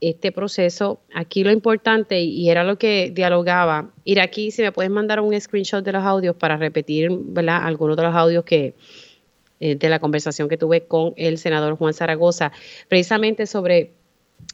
este 0.00 0.32
proceso. 0.32 1.00
Aquí 1.14 1.44
lo 1.44 1.50
importante, 1.50 2.20
y 2.20 2.50
era 2.50 2.64
lo 2.64 2.78
que 2.78 3.10
dialogaba, 3.12 3.90
ir 4.04 4.20
aquí, 4.20 4.50
si 4.50 4.62
me 4.62 4.72
puedes 4.72 4.90
mandar 4.90 5.20
un 5.20 5.38
screenshot 5.38 5.84
de 5.84 5.92
los 5.92 6.04
audios 6.04 6.36
para 6.36 6.56
repetir 6.56 7.10
¿verdad? 7.10 7.64
algunos 7.64 7.96
de 7.96 8.02
los 8.02 8.14
audios 8.14 8.44
que 8.44 8.74
eh, 9.60 9.74
de 9.74 9.88
la 9.88 9.98
conversación 9.98 10.48
que 10.48 10.56
tuve 10.56 10.86
con 10.86 11.14
el 11.16 11.36
senador 11.36 11.76
Juan 11.76 11.92
Zaragoza, 11.92 12.52
precisamente 12.86 13.44
sobre 13.46 13.97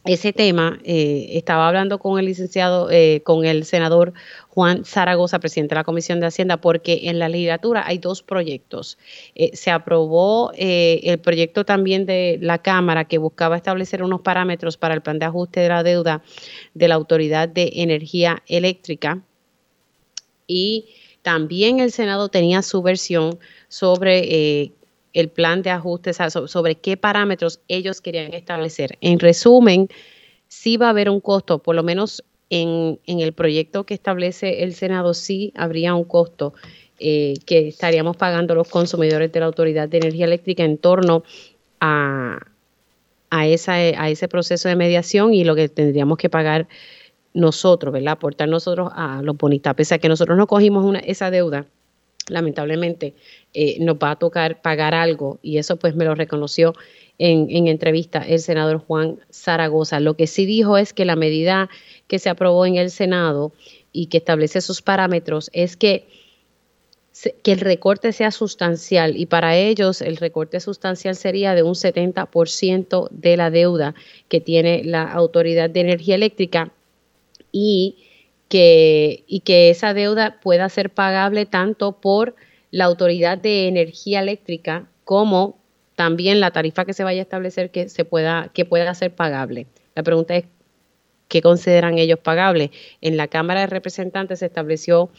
ese 0.05 0.35
tema, 0.35 0.78
eh, 0.85 1.28
estaba 1.31 1.66
hablando 1.66 1.98
con 1.98 2.19
el 2.19 2.27
licenciado, 2.27 2.90
eh, 2.90 3.23
con 3.24 3.47
el 3.47 3.65
senador 3.65 4.12
Juan 4.51 4.85
Zaragoza, 4.85 5.39
presidente 5.39 5.74
de 5.74 5.81
la 5.81 5.85
Comisión 5.85 6.20
de 6.20 6.27
Hacienda, 6.27 6.59
porque 6.59 7.01
en 7.05 7.19
la 7.19 7.31
legislatura 7.31 7.85
hay 7.86 7.97
dos 7.98 8.23
proyectos. 8.23 8.98
Eh, 9.35 9.56
se 9.56 9.70
aprobó 9.70 10.52
el 10.56 11.19
proyecto 11.20 11.65
también 11.65 12.05
de 12.05 12.39
la 12.43 12.59
Cámara 12.59 13.06
que 13.06 13.16
buscaba 13.16 13.56
establecer 13.56 14.02
unos 14.02 14.20
parámetros 14.20 14.77
para 14.77 14.94
el 14.94 15.01
plan 15.01 15.19
de 15.19 15.24
ajuste 15.24 15.61
de 15.61 15.69
la 15.69 15.82
deuda 15.82 16.23
de 16.74 16.89
la 16.89 16.97
Autoridad 16.97 17.48
de 17.48 17.70
Energía 17.77 18.43
Eléctrica 18.47 19.23
y 20.47 20.90
también 21.23 21.81
el 21.81 21.90
Senado 21.90 22.28
tenía 22.28 22.61
su 22.61 22.82
versión 22.82 23.39
sobre 23.69 24.74
el 25.14 25.28
plan 25.28 25.62
de 25.62 25.70
ajuste, 25.70 26.12
sobre 26.12 26.74
qué 26.74 26.96
parámetros 26.96 27.60
ellos 27.68 28.00
querían 28.00 28.34
establecer. 28.34 28.98
En 29.00 29.18
resumen, 29.20 29.88
sí 30.48 30.76
va 30.76 30.88
a 30.88 30.90
haber 30.90 31.08
un 31.08 31.20
costo, 31.20 31.60
por 31.60 31.74
lo 31.74 31.82
menos 31.82 32.24
en, 32.50 32.98
el 33.06 33.32
proyecto 33.32 33.84
que 33.84 33.94
establece 33.94 34.62
el 34.64 34.74
Senado, 34.74 35.14
sí 35.14 35.52
habría 35.56 35.94
un 35.94 36.04
costo 36.04 36.52
eh, 36.98 37.34
que 37.46 37.68
estaríamos 37.68 38.16
pagando 38.16 38.54
los 38.54 38.68
consumidores 38.68 39.32
de 39.32 39.40
la 39.40 39.46
Autoridad 39.46 39.88
de 39.88 39.98
Energía 39.98 40.26
Eléctrica 40.26 40.64
en 40.64 40.78
torno 40.78 41.24
a, 41.80 42.38
a, 43.30 43.46
esa, 43.46 43.74
a 43.74 44.10
ese 44.10 44.28
proceso 44.28 44.68
de 44.68 44.76
mediación 44.76 45.32
y 45.32 45.44
lo 45.44 45.54
que 45.54 45.68
tendríamos 45.68 46.18
que 46.18 46.28
pagar 46.28 46.68
nosotros, 47.32 47.92
¿verdad? 47.92 48.12
Aportar 48.12 48.48
nosotros 48.48 48.90
a 48.94 49.22
los 49.22 49.36
bonitas, 49.36 49.74
pese 49.74 49.94
a 49.94 49.98
que 49.98 50.08
nosotros 50.08 50.38
no 50.38 50.46
cogimos 50.46 50.84
una, 50.84 51.00
esa 51.00 51.30
deuda, 51.30 51.66
lamentablemente 52.28 53.14
eh, 53.52 53.76
nos 53.80 53.96
va 53.96 54.12
a 54.12 54.18
tocar 54.18 54.62
pagar 54.62 54.94
algo 54.94 55.38
y 55.42 55.59
eso 55.59 55.76
pues 55.76 55.94
me 55.94 56.05
lo 56.05 56.14
reconoció 56.14 56.74
en, 57.18 57.46
en, 57.51 57.68
entrevista 57.68 58.20
el 58.26 58.40
senador 58.40 58.78
Juan 58.78 59.20
Zaragoza. 59.30 60.01
Lo 60.01 60.14
que 60.14 60.26
sí 60.26 60.46
dijo 60.46 60.76
es 60.78 60.92
que 60.92 61.05
la 61.05 61.16
medida 61.16 61.68
que 62.09 62.18
se 62.18 62.28
aprobó 62.28 62.66
en 62.66 62.76
el 62.76 62.90
Senado 62.90 63.52
y 63.92 64.06
que 64.06 64.18
establece 64.18 64.59
esos 64.59 64.82
parámetros 64.82 65.51
es 65.52 65.76
que, 65.76 66.06
que 67.42 67.52
el 67.52 67.60
recorte 67.60 68.12
sea 68.12 68.32
sustancial 68.32 69.16
y 69.16 69.26
para 69.26 69.56
ellos 69.56 70.02
el 70.02 70.16
recorte 70.16 70.59
sustancial 70.59 71.14
sería 71.14 71.55
de 71.55 71.62
un 71.62 71.74
70% 71.74 73.09
de 73.10 73.36
la 73.36 73.51
deuda 73.51 73.94
que 74.28 74.40
tiene 74.40 74.82
la 74.82 75.05
Autoridad 75.05 75.70
de 75.70 75.80
Energía 75.80 76.16
Eléctrica 76.16 76.72
y 77.52 77.98
que, 78.48 79.24
y 79.26 79.40
que 79.40 79.70
esa 79.70 79.94
deuda 79.94 80.40
pueda 80.40 80.68
ser 80.68 80.90
pagable 80.90 81.46
tanto 81.46 82.00
por 82.00 82.34
la 82.70 82.84
Autoridad 82.84 83.38
de 83.38 83.68
Energía 83.68 84.20
Eléctrica 84.20 84.88
como 85.04 85.58
también 85.94 86.40
la 86.40 86.50
tarifa 86.50 86.84
que 86.84 86.92
se 86.92 87.04
vaya 87.04 87.20
a 87.20 87.22
establecer 87.22 87.70
que 87.70 87.88
se 87.88 88.04
pueda 88.04 88.50
que 88.52 88.64
pueda 88.64 88.94
ser 88.94 89.14
pagable. 89.14 89.66
La 89.94 90.02
pregunta 90.02 90.36
es 90.36 90.44
qué 91.28 91.40
consideran 91.40 91.98
ellos 91.98 92.18
pagable. 92.18 92.70
En 93.00 93.16
la 93.16 93.28
Cámara 93.28 93.60
de 93.60 93.66
Representantes 93.66 94.40
se 94.40 94.46
estableció 94.46 95.10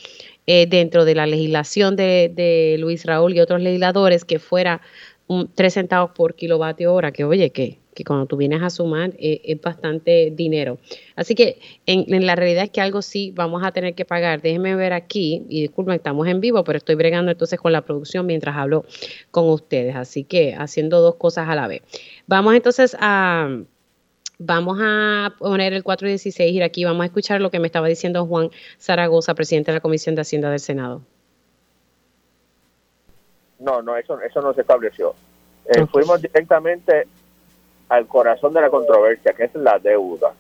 eh, 0.48 0.68
dentro 0.68 1.06
de 1.06 1.16
la 1.16 1.26
legislación 1.28 1.96
de, 1.96 2.32
de, 2.34 2.78
Luis 2.80 3.06
Raúl 3.06 3.36
y 3.36 3.40
otros 3.40 3.62
legisladores 3.62 4.26
que 4.26 4.40
fuera 4.40 4.82
un, 5.28 5.50
3 5.54 5.74
centavos 5.74 6.12
por 6.12 6.36
kilovatio 6.36 6.94
hora, 6.94 7.12
que 7.12 7.24
oye, 7.24 7.50
que, 7.50 7.80
que 7.96 8.04
cuando 8.04 8.28
tú 8.28 8.38
vienes 8.38 8.62
a 8.62 8.70
sumar 8.70 9.14
eh, 9.18 9.42
es 9.44 9.60
bastante 9.60 10.32
dinero. 10.32 10.78
Así 11.16 11.34
que 11.34 11.60
en, 11.88 12.26
la 12.26 12.36
realidad 12.36 12.66
es 12.66 12.70
que 12.70 12.82
algo 12.82 13.02
sí 13.02 13.32
vamos 13.34 13.64
a 13.64 13.72
tener 13.72 13.96
que 13.96 14.06
pagar. 14.06 14.42
Déjenme 14.42 14.76
ver 14.76 14.94
aquí, 14.94 15.46
y 15.50 15.62
disculpen, 15.62 15.96
estamos 15.96 16.28
en 16.28 16.42
vivo, 16.42 16.64
pero 16.64 16.78
estoy 16.78 16.96
bregando 16.96 17.32
entonces 17.32 17.60
con 17.60 17.72
la 17.72 17.82
producción 17.82 18.26
mientras 18.26 18.56
hablo 18.56 18.86
con 19.32 19.50
ustedes. 19.50 19.96
Así 19.96 20.26
que 20.26 20.54
haciendo 20.54 21.02
dos 21.02 21.16
cosas 21.16 21.50
a 21.50 21.56
la 21.56 21.68
vez. 21.68 21.82
Vamos 22.28 22.54
entonces 22.54 22.96
a... 23.00 23.50
Vamos 24.38 24.80
a 24.82 25.34
poner 25.40 25.72
el 25.72 25.82
416 25.82 26.56
y 26.56 26.62
aquí 26.62 26.84
vamos 26.84 27.04
a 27.04 27.06
escuchar 27.06 27.40
lo 27.40 27.52
que 27.52 27.62
me 27.62 27.68
estaba 27.68 27.88
diciendo 27.88 28.26
Juan 28.26 28.50
Zaragoza, 28.78 29.34
presidente 29.34 29.72
de 29.72 29.78
la 29.78 29.80
Comisión 29.80 30.14
de 30.14 30.24
Hacienda 30.24 30.50
del 30.50 30.60
Senado. 30.60 31.04
No, 33.60 33.82
no, 33.82 33.96
eso, 33.96 34.20
eso 34.20 34.42
no 34.42 34.54
se 34.54 34.60
estableció. 34.60 35.16
Eh, 35.68 35.86
fuimos 35.88 36.22
directamente 36.22 37.08
al 37.90 38.08
corazón 38.08 38.54
de 38.54 38.62
la 38.62 38.70
controversia, 38.70 39.34
que 39.34 39.46
es 39.46 39.56
la 39.56 39.80
deuda. 39.80 40.34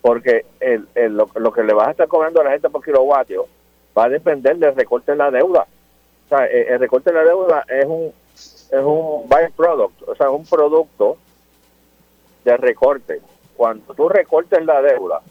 Porque 0.00 0.46
el, 0.60 0.86
lo, 0.94 1.52
que 1.52 1.62
le 1.62 1.72
vas 1.72 1.88
a 1.88 1.90
estar 1.92 2.08
cobrando 2.08 2.40
a 2.40 2.44
la 2.44 2.52
gente 2.52 2.70
por 2.70 2.84
kilovatio 2.84 3.46
va 3.96 4.04
a 4.04 4.08
depender 4.08 4.56
del 4.56 4.74
recorte 4.74 5.12
de 5.12 5.18
la 5.18 5.30
deuda. 5.30 5.66
O 6.26 6.28
sea, 6.28 6.46
el, 6.46 6.68
el 6.68 6.78
recorte 6.78 7.10
de 7.10 7.16
la 7.16 7.24
deuda 7.24 7.64
es 7.68 7.84
un 7.86 8.12
es 8.70 8.82
un 8.82 9.28
byproduct, 9.28 10.08
o 10.08 10.14
sea, 10.14 10.30
un 10.30 10.44
producto 10.44 11.16
de 12.44 12.56
recorte. 12.56 13.20
Cuando 13.56 13.94
tú 13.94 14.08
recortes 14.08 14.64
la 14.64 14.82
deuda 14.82 15.22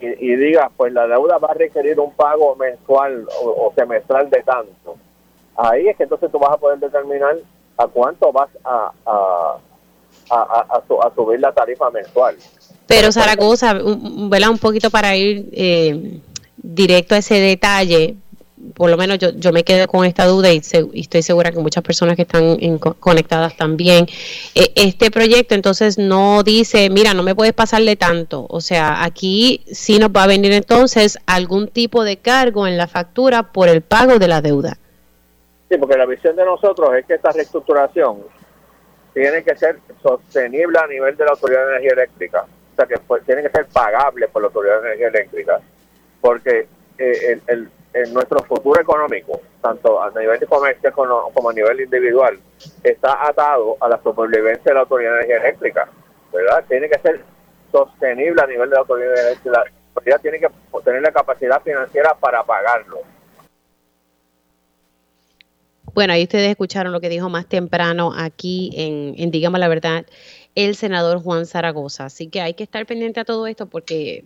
y, 0.00 0.06
y 0.06 0.36
digas, 0.36 0.70
pues 0.76 0.92
la 0.92 1.06
deuda 1.06 1.38
va 1.38 1.48
a 1.48 1.54
requerir 1.54 1.98
un 1.98 2.12
pago 2.12 2.54
mensual 2.56 3.26
o, 3.42 3.72
semestral 3.74 4.30
de 4.30 4.42
tanto, 4.42 4.96
ahí 5.56 5.88
es 5.88 5.96
que 5.96 6.04
entonces 6.04 6.30
tú 6.30 6.38
vas 6.38 6.52
a 6.52 6.58
poder 6.58 6.78
determinar 6.78 7.36
a 7.78 7.86
cuánto 7.88 8.32
vas 8.32 8.50
a, 8.64 9.56
a, 10.30 10.66
a, 10.70 11.14
subir 11.14 11.40
la 11.40 11.52
tarifa 11.52 11.90
mensual. 11.90 12.36
Pero 12.86 13.12
Zaragoza, 13.12 13.74
¿verdad? 13.74 14.50
un 14.50 14.58
poquito 14.58 14.90
para 14.90 15.16
ir 15.16 15.48
eh, 15.52 16.20
directo 16.56 17.14
a 17.14 17.18
ese 17.18 17.34
detalle, 17.34 18.16
por 18.74 18.90
lo 18.90 18.96
menos 18.96 19.18
yo, 19.18 19.30
yo 19.30 19.52
me 19.52 19.64
quedo 19.64 19.86
con 19.86 20.04
esta 20.04 20.24
duda 20.26 20.52
y, 20.52 20.58
estoy 20.58 21.22
segura 21.22 21.50
que 21.50 21.58
muchas 21.58 21.82
personas 21.82 22.16
que 22.16 22.22
están 22.22 22.78
conectadas 23.00 23.56
también. 23.56 24.06
E, 24.54 24.72
este 24.74 25.10
proyecto 25.10 25.54
entonces 25.54 25.98
no 25.98 26.42
dice, 26.42 26.90
mira, 26.90 27.14
no 27.14 27.22
me 27.22 27.34
puedes 27.34 27.54
pasarle 27.54 27.96
tanto. 27.96 28.46
O 28.48 28.60
sea, 28.60 29.04
aquí 29.04 29.62
sí 29.66 29.98
nos 29.98 30.10
va 30.10 30.24
a 30.24 30.26
venir 30.26 30.52
entonces 30.52 31.18
algún 31.26 31.68
tipo 31.68 32.04
de 32.04 32.18
cargo 32.18 32.66
en 32.66 32.76
la 32.76 32.86
factura 32.86 33.52
por 33.52 33.68
el 33.68 33.82
pago 33.82 34.18
de 34.18 34.28
la 34.28 34.40
deuda. 34.40 34.78
Sí, 35.68 35.76
porque 35.78 35.96
la 35.96 36.06
visión 36.06 36.36
de 36.36 36.44
nosotros 36.44 36.90
es 36.96 37.04
que 37.06 37.14
esta 37.14 37.32
reestructuración 37.32 38.18
tiene 39.16 39.42
que 39.42 39.56
ser 39.56 39.78
sostenible 40.02 40.78
a 40.78 40.86
nivel 40.86 41.16
de 41.16 41.24
la 41.24 41.30
Autoridad 41.30 41.64
de 41.64 41.70
Energía 41.70 41.92
Eléctrica. 41.92 42.42
O 42.42 42.76
sea, 42.76 42.84
que 42.84 42.98
pues, 42.98 43.24
tiene 43.24 43.42
que 43.42 43.48
ser 43.48 43.64
pagable 43.64 44.28
por 44.28 44.42
la 44.42 44.48
Autoridad 44.48 44.82
de 44.82 44.88
Energía 44.88 45.08
Eléctrica. 45.08 45.60
Porque 46.20 46.68
eh, 46.98 47.40
el, 47.46 47.70
nuestro 48.12 48.40
futuro 48.40 48.78
económico, 48.78 49.40
tanto 49.62 50.02
a 50.02 50.10
nivel 50.10 50.38
de 50.38 50.46
comercio 50.46 50.92
como, 50.92 51.48
a 51.48 51.52
nivel 51.54 51.80
individual, 51.80 52.38
está 52.82 53.26
atado 53.26 53.78
a 53.80 53.88
la 53.88 53.98
supervivencia 54.02 54.64
de 54.64 54.74
la 54.74 54.80
Autoridad 54.80 55.12
de 55.12 55.16
Energía 55.16 55.48
Eléctrica, 55.48 55.88
¿verdad? 56.30 56.64
Tiene 56.68 56.86
que 56.90 56.98
ser 56.98 57.22
sostenible 57.72 58.42
a 58.42 58.46
nivel 58.46 58.68
de 58.68 58.74
la 58.74 58.80
Autoridad 58.80 59.14
de 59.14 59.20
Energía 59.30 59.52
La 59.52 59.64
autoridad 59.94 60.20
tiene 60.20 60.40
que 60.40 60.48
tener 60.84 61.00
la 61.00 61.12
capacidad 61.12 61.62
financiera 61.62 62.12
para 62.12 62.42
pagarlo. 62.42 62.98
Bueno, 65.96 66.12
ahí 66.12 66.24
ustedes 66.24 66.50
escucharon 66.50 66.92
lo 66.92 67.00
que 67.00 67.08
dijo 67.08 67.30
más 67.30 67.48
temprano 67.48 68.12
aquí 68.14 68.70
en, 68.74 69.14
en 69.16 69.30
Digamos 69.30 69.58
la 69.58 69.66
Verdad 69.66 70.04
el 70.54 70.74
senador 70.74 71.22
Juan 71.22 71.46
Zaragoza. 71.46 72.04
Así 72.04 72.26
que 72.26 72.42
hay 72.42 72.52
que 72.52 72.64
estar 72.64 72.84
pendiente 72.84 73.18
a 73.20 73.24
todo 73.24 73.46
esto 73.46 73.66
porque 73.66 74.22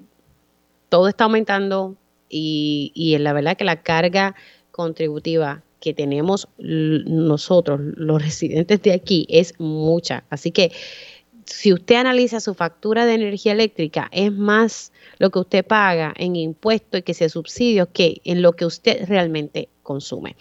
todo 0.89 1.07
está 1.07 1.25
aumentando, 1.25 1.95
y, 2.29 2.91
y 2.97 3.17
la 3.19 3.33
verdad 3.33 3.57
que 3.57 3.63
la 3.63 3.83
carga 3.83 4.35
contributiva 4.73 5.63
que 5.79 5.95
tenemos 5.95 6.49
nosotros, 6.59 7.79
los 7.81 8.21
residentes 8.21 8.83
de 8.83 8.93
aquí, 8.93 9.29
es 9.31 9.55
mucha. 9.61 10.25
Así 10.29 10.51
que 10.51 10.73
si 11.45 11.73
usted 11.73 11.95
analiza 11.95 12.41
su 12.41 12.55
factura 12.55 13.07
de 13.07 13.15
energía 13.15 13.53
eléctrica, 13.53 14.09
es 14.11 14.33
más 14.33 14.93
lo 15.19 15.31
que 15.31 15.39
usted 15.39 15.65
paga 15.65 16.15
en 16.17 16.35
impuestos 16.35 16.99
y 16.99 17.03
que 17.05 17.15
sea 17.15 17.29
subsidios 17.29 17.87
que 17.93 18.21
en 18.25 18.43
lo 18.43 18.55
que 18.55 18.67
usted 18.67 19.07
realmente 19.09 19.69
consume. 19.91 20.37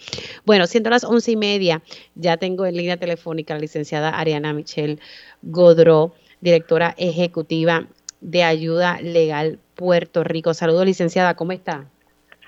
Bueno, 0.46 0.68
siendo 0.68 0.90
las 0.90 1.02
once 1.02 1.32
y 1.32 1.36
media, 1.36 1.82
ya 2.14 2.36
tengo 2.36 2.66
en 2.66 2.76
línea 2.76 2.96
telefónica 2.96 3.54
la 3.54 3.60
licenciada 3.60 4.10
Ariana 4.10 4.52
Michelle 4.52 4.98
Godró, 5.42 6.12
directora 6.40 6.94
ejecutiva 6.96 7.86
de 8.20 8.44
Ayuda 8.44 9.00
Legal 9.02 9.58
Puerto 9.74 10.22
Rico. 10.22 10.54
Saludos, 10.54 10.86
licenciada, 10.86 11.34
¿cómo 11.34 11.50
está? 11.50 11.86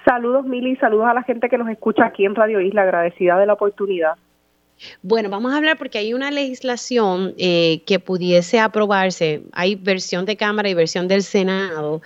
Saludos, 0.05 0.45
Mili, 0.45 0.77
saludos 0.77 1.07
a 1.09 1.15
la 1.15 1.25
gente 1.25 1.49
que 1.49 1.59
nos 1.59 1.69
escucha 1.69 2.05
aquí 2.05 2.25
en 2.25 2.37
Radio 2.37 2.61
Isla, 2.61 2.83
agradecida 2.83 3.37
de 3.37 3.47
la 3.47 3.55
oportunidad. 3.55 4.13
Bueno, 5.03 5.29
vamos 5.29 5.53
a 5.53 5.57
hablar 5.57 5.79
porque 5.79 5.99
hay 5.99 6.15
una 6.15 6.31
legislación 6.31 7.35
eh, 7.37 7.83
que 7.85 7.99
pudiese 7.99 8.61
aprobarse, 8.61 9.43
hay 9.53 9.75
versión 9.75 10.25
de 10.25 10.37
Cámara 10.37 10.69
y 10.69 10.75
versión 10.75 11.09
del 11.09 11.23
Senado, 11.23 12.01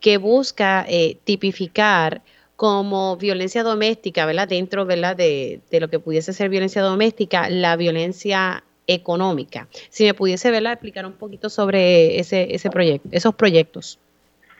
que 0.00 0.18
busca 0.18 0.84
eh, 0.88 1.16
tipificar 1.24 2.20
como 2.62 3.16
violencia 3.16 3.64
doméstica, 3.64 4.24
¿verdad? 4.24 4.46
Dentro, 4.46 4.86
¿verdad? 4.86 5.16
De, 5.16 5.62
de, 5.68 5.80
lo 5.80 5.88
que 5.88 5.98
pudiese 5.98 6.32
ser 6.32 6.48
violencia 6.48 6.80
doméstica, 6.80 7.48
la 7.50 7.74
violencia 7.74 8.62
económica. 8.86 9.66
Si 9.90 10.04
me 10.04 10.14
pudiese, 10.14 10.52
¿verdad? 10.52 10.74
Explicar 10.74 11.04
un 11.04 11.14
poquito 11.14 11.50
sobre 11.50 12.20
ese, 12.20 12.54
ese 12.54 12.70
proyecto, 12.70 13.08
esos 13.10 13.34
proyectos. 13.34 13.98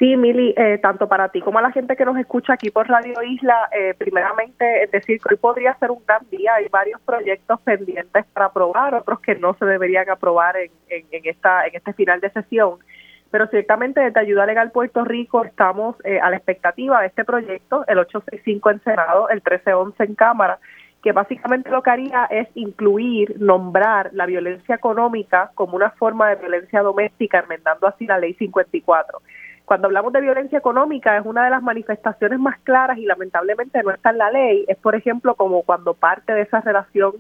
Sí, 0.01 0.16
Mili, 0.16 0.53
eh, 0.57 0.79
tanto 0.83 1.09
para 1.09 1.29
ti 1.29 1.41
como 1.43 1.61
a 1.61 1.62
la 1.62 1.70
gente 1.70 1.95
que 1.95 2.05
nos 2.05 2.19
escucha 2.19 2.55
aquí 2.55 2.73
por 2.73 2.89
Radio 2.89 3.23
Isla, 3.23 3.69
eh, 3.70 3.95
primeramente, 3.97 4.83
es 4.83 4.91
decir, 4.91 5.20
que 5.20 5.35
hoy 5.35 5.39
podría 5.39 5.79
ser 5.79 5.93
un 5.93 6.03
gran 6.05 6.29
día. 6.29 6.55
Hay 6.57 6.66
varios 6.73 7.01
proyectos 7.03 7.61
pendientes 7.61 8.24
para 8.33 8.47
aprobar, 8.47 8.97
otros 8.97 9.20
que 9.20 9.37
no 9.37 9.55
se 9.55 9.65
deberían 9.65 10.11
aprobar 10.11 10.57
en, 10.57 10.73
en, 10.89 11.23
esta, 11.23 11.69
en 11.69 11.77
este 11.77 11.93
final 11.93 12.19
de 12.19 12.31
sesión. 12.31 12.81
Pero 13.33 13.49
ciertamente 13.49 14.01
desde 14.01 14.21
Ayuda 14.21 14.47
Legal 14.47 14.71
Puerto 14.71 15.05
Rico 15.05 15.43
estamos 15.43 15.97
eh, 16.05 16.21
a 16.21 16.31
la 16.31 16.37
expectativa 16.37 17.01
de 17.01 17.09
este 17.09 17.25
proyecto, 17.25 17.85
el 17.89 17.99
865 17.99 18.71
en 18.71 18.81
Senado, 18.85 19.29
el 19.31 19.37
1311 19.37 20.05
en 20.05 20.15
Cámara, 20.15 20.59
que 21.03 21.13
básicamente 21.13 21.71
lo 21.71 21.83
que 21.83 21.91
haría 21.91 22.27
es 22.27 22.47
incluir, 22.55 23.35
nombrar 23.41 24.11
la 24.13 24.27
violencia 24.27 24.75
económica 24.75 25.51
como 25.55 25.77
una 25.77 25.91
forma 25.91 26.29
de 26.29 26.37
violencia 26.37 26.83
doméstica, 26.83 27.41
enmendando 27.41 27.89
así 27.89 28.07
la 28.07 28.19
ley 28.19 28.35
54 28.35 29.21
cuando 29.65 29.87
hablamos 29.87 30.13
de 30.13 30.21
violencia 30.21 30.59
económica 30.59 31.17
es 31.17 31.25
una 31.25 31.45
de 31.45 31.51
las 31.51 31.63
manifestaciones 31.63 32.39
más 32.39 32.59
claras 32.61 32.99
y 32.99 33.07
lamentablemente 33.07 33.83
no 33.83 33.91
está 33.91 34.11
en 34.11 34.19
la 34.19 34.31
ley. 34.31 34.65
Es, 34.69 34.77
por 34.77 34.95
ejemplo, 34.95 35.35
como 35.35 35.63
cuando 35.63 35.95
parte 35.95 36.35
de 36.35 36.43
esa 36.43 36.61
relación 36.61 37.13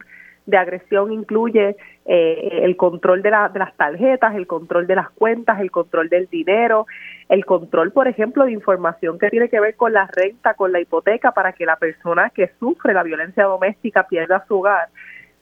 de 0.46 0.56
agresión 0.56 1.12
incluye 1.12 1.76
eh, 2.04 2.60
el 2.62 2.76
control 2.76 3.22
de, 3.22 3.30
de 3.30 3.58
las 3.58 3.76
tarjetas, 3.76 4.34
el 4.34 4.46
control 4.46 4.86
de 4.86 4.96
las 4.96 5.10
cuentas, 5.10 5.60
el 5.60 5.70
control 5.70 6.08
del 6.08 6.26
dinero, 6.26 6.86
el 7.28 7.44
control, 7.44 7.92
por 7.92 8.08
ejemplo, 8.08 8.44
de 8.44 8.52
información 8.52 9.18
que 9.18 9.30
tiene 9.30 9.48
que 9.48 9.60
ver 9.60 9.76
con 9.76 9.92
la 9.92 10.08
renta, 10.12 10.54
con 10.54 10.72
la 10.72 10.80
hipoteca, 10.80 11.32
para 11.32 11.52
que 11.52 11.64
la 11.64 11.76
persona 11.76 12.30
que 12.30 12.50
sufre 12.58 12.92
la 12.92 13.02
violencia 13.02 13.44
doméstica 13.44 14.06
pierda 14.08 14.44
su 14.48 14.58
hogar. 14.58 14.88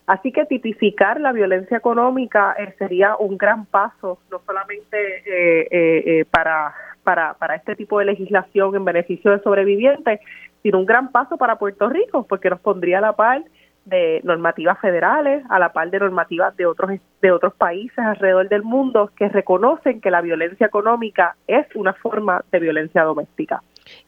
Así 0.07 0.33
que 0.33 0.45
tipificar 0.45 1.21
la 1.21 1.31
violencia 1.31 1.77
económica 1.77 2.57
eh, 2.59 2.75
sería 2.79 3.15
un 3.17 3.39
gran 3.39 3.65
paso, 3.67 4.19
no 4.31 4.41
solamente 4.45 4.97
eh, 5.25 5.69
eh, 5.71 6.25
para, 6.25 6.75
para, 7.05 7.35
para 7.35 7.55
este 7.55 7.77
tipo 7.77 8.01
de 8.01 8.07
legislación 8.07 8.75
en 8.75 8.85
beneficio 8.85 9.31
de 9.31 9.41
sobrevivientes, 9.41 10.19
sino 10.65 10.81
un 10.81 10.87
gran 10.87 11.13
paso 11.13 11.37
para 11.37 11.61
Puerto 11.61 11.89
Rico, 11.89 12.27
porque 12.29 12.51
nos 12.51 12.61
pondría 12.61 12.99
a 12.99 13.03
la 13.03 13.13
par 13.15 13.45
de 13.85 14.21
normativas 14.25 14.79
federales, 14.81 15.43
a 15.49 15.59
la 15.59 15.73
par 15.73 15.91
de 15.91 15.99
normativas 15.99 16.57
de 16.57 16.67
otros, 16.67 16.93
de 17.23 17.33
otros 17.33 17.55
países 17.55 17.99
alrededor 17.99 18.49
del 18.49 18.63
mundo 18.63 19.11
que 19.17 19.29
reconocen 19.29 20.01
que 20.01 20.11
la 20.11 20.21
violencia 20.21 20.67
económica 20.67 21.37
es 21.47 21.67
una 21.75 21.93
forma 21.95 22.45
de 22.53 22.61
violencia 22.61 23.03
doméstica. 23.03 23.63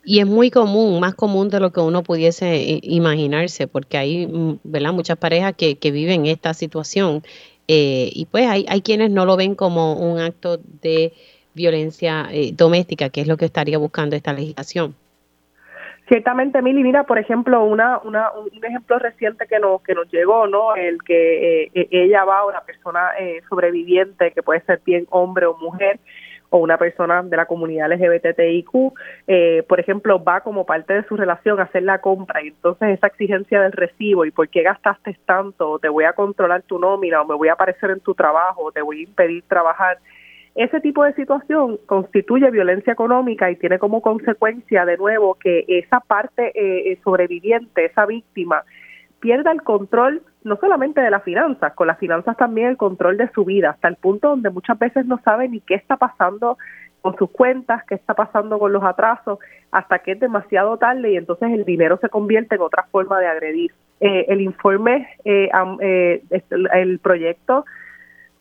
Y 0.04 0.20
es 0.20 0.26
muy 0.26 0.50
común, 0.50 1.00
más 1.00 1.14
común 1.14 1.48
de 1.48 1.58
lo 1.58 1.72
que 1.72 1.80
uno 1.80 2.02
pudiese 2.02 2.78
imaginarse, 2.82 3.66
porque 3.66 3.98
hay 3.98 4.26
mm, 4.26 4.58
¿verdad? 4.62 4.92
muchas 4.92 5.16
parejas 5.16 5.54
que, 5.56 5.76
que 5.76 5.90
viven 5.90 6.26
esta 6.26 6.54
situación 6.54 7.22
eh, 7.68 8.10
y 8.12 8.26
pues 8.26 8.46
hay, 8.46 8.66
hay 8.68 8.82
quienes 8.82 9.10
no 9.10 9.24
lo 9.24 9.36
ven 9.36 9.54
como 9.54 9.94
un 9.94 10.18
acto 10.18 10.58
de 10.58 11.12
violencia 11.54 12.28
eh, 12.30 12.52
doméstica, 12.52 13.08
que 13.10 13.20
es 13.20 13.26
lo 13.26 13.36
que 13.36 13.44
estaría 13.44 13.78
buscando 13.78 14.16
esta 14.16 14.32
legislación. 14.32 14.94
Ciertamente, 16.12 16.60
Mili, 16.60 16.82
mira, 16.82 17.04
por 17.04 17.18
ejemplo, 17.18 17.64
una, 17.64 17.98
una, 18.04 18.32
un 18.32 18.62
ejemplo 18.62 18.98
reciente 18.98 19.46
que 19.46 19.58
nos, 19.58 19.80
que 19.80 19.94
nos 19.94 20.12
llegó, 20.12 20.46
¿no? 20.46 20.76
El 20.76 21.02
que 21.02 21.70
eh, 21.72 21.88
ella 21.90 22.22
va, 22.26 22.44
una 22.44 22.60
persona 22.60 23.12
eh, 23.18 23.40
sobreviviente, 23.48 24.30
que 24.32 24.42
puede 24.42 24.60
ser 24.60 24.82
bien 24.84 25.06
hombre 25.08 25.46
o 25.46 25.56
mujer, 25.56 26.00
o 26.50 26.58
una 26.58 26.76
persona 26.76 27.22
de 27.22 27.34
la 27.34 27.46
comunidad 27.46 27.90
LGBTIQ, 27.90 28.92
eh, 29.26 29.64
por 29.66 29.80
ejemplo, 29.80 30.22
va 30.22 30.42
como 30.42 30.66
parte 30.66 30.92
de 30.92 31.04
su 31.04 31.16
relación 31.16 31.58
a 31.60 31.62
hacer 31.62 31.84
la 31.84 32.02
compra. 32.02 32.42
Y 32.42 32.48
entonces 32.48 32.90
esa 32.90 33.06
exigencia 33.06 33.62
del 33.62 33.72
recibo 33.72 34.26
y 34.26 34.30
por 34.32 34.50
qué 34.50 34.60
gastaste 34.60 35.16
tanto, 35.24 35.70
o 35.70 35.78
te 35.78 35.88
voy 35.88 36.04
a 36.04 36.12
controlar 36.12 36.60
tu 36.60 36.78
nómina, 36.78 37.22
o 37.22 37.26
me 37.26 37.36
voy 37.36 37.48
a 37.48 37.54
aparecer 37.54 37.90
en 37.90 38.00
tu 38.00 38.14
trabajo, 38.14 38.64
o 38.64 38.70
te 38.70 38.82
voy 38.82 38.98
a 38.98 39.04
impedir 39.04 39.44
trabajar, 39.48 39.96
ese 40.54 40.80
tipo 40.80 41.02
de 41.04 41.14
situación 41.14 41.78
constituye 41.86 42.50
violencia 42.50 42.92
económica 42.92 43.50
y 43.50 43.56
tiene 43.56 43.78
como 43.78 44.02
consecuencia, 44.02 44.84
de 44.84 44.98
nuevo, 44.98 45.34
que 45.34 45.64
esa 45.66 46.00
parte 46.00 46.48
eh, 46.48 46.92
eh, 46.92 46.98
sobreviviente, 47.02 47.86
esa 47.86 48.04
víctima, 48.04 48.62
pierda 49.20 49.50
el 49.52 49.62
control 49.62 50.22
no 50.44 50.56
solamente 50.56 51.00
de 51.00 51.10
las 51.10 51.22
finanzas, 51.22 51.72
con 51.74 51.86
las 51.86 51.98
finanzas 51.98 52.36
también 52.36 52.68
el 52.68 52.76
control 52.76 53.16
de 53.16 53.30
su 53.32 53.44
vida, 53.44 53.70
hasta 53.70 53.88
el 53.88 53.96
punto 53.96 54.28
donde 54.28 54.50
muchas 54.50 54.78
veces 54.78 55.06
no 55.06 55.20
sabe 55.24 55.48
ni 55.48 55.60
qué 55.60 55.74
está 55.74 55.96
pasando 55.96 56.58
con 57.00 57.16
sus 57.16 57.30
cuentas, 57.30 57.82
qué 57.88 57.94
está 57.94 58.14
pasando 58.14 58.58
con 58.58 58.72
los 58.72 58.84
atrasos, 58.84 59.38
hasta 59.70 60.00
que 60.00 60.12
es 60.12 60.20
demasiado 60.20 60.76
tarde 60.76 61.12
y 61.12 61.16
entonces 61.16 61.50
el 61.52 61.64
dinero 61.64 61.98
se 62.00 62.08
convierte 62.08 62.56
en 62.56 62.60
otra 62.60 62.84
forma 62.90 63.20
de 63.20 63.26
agredir. 63.26 63.72
Eh, 64.00 64.26
el 64.28 64.40
informe, 64.40 65.08
el 65.24 66.98
proyecto 66.98 67.64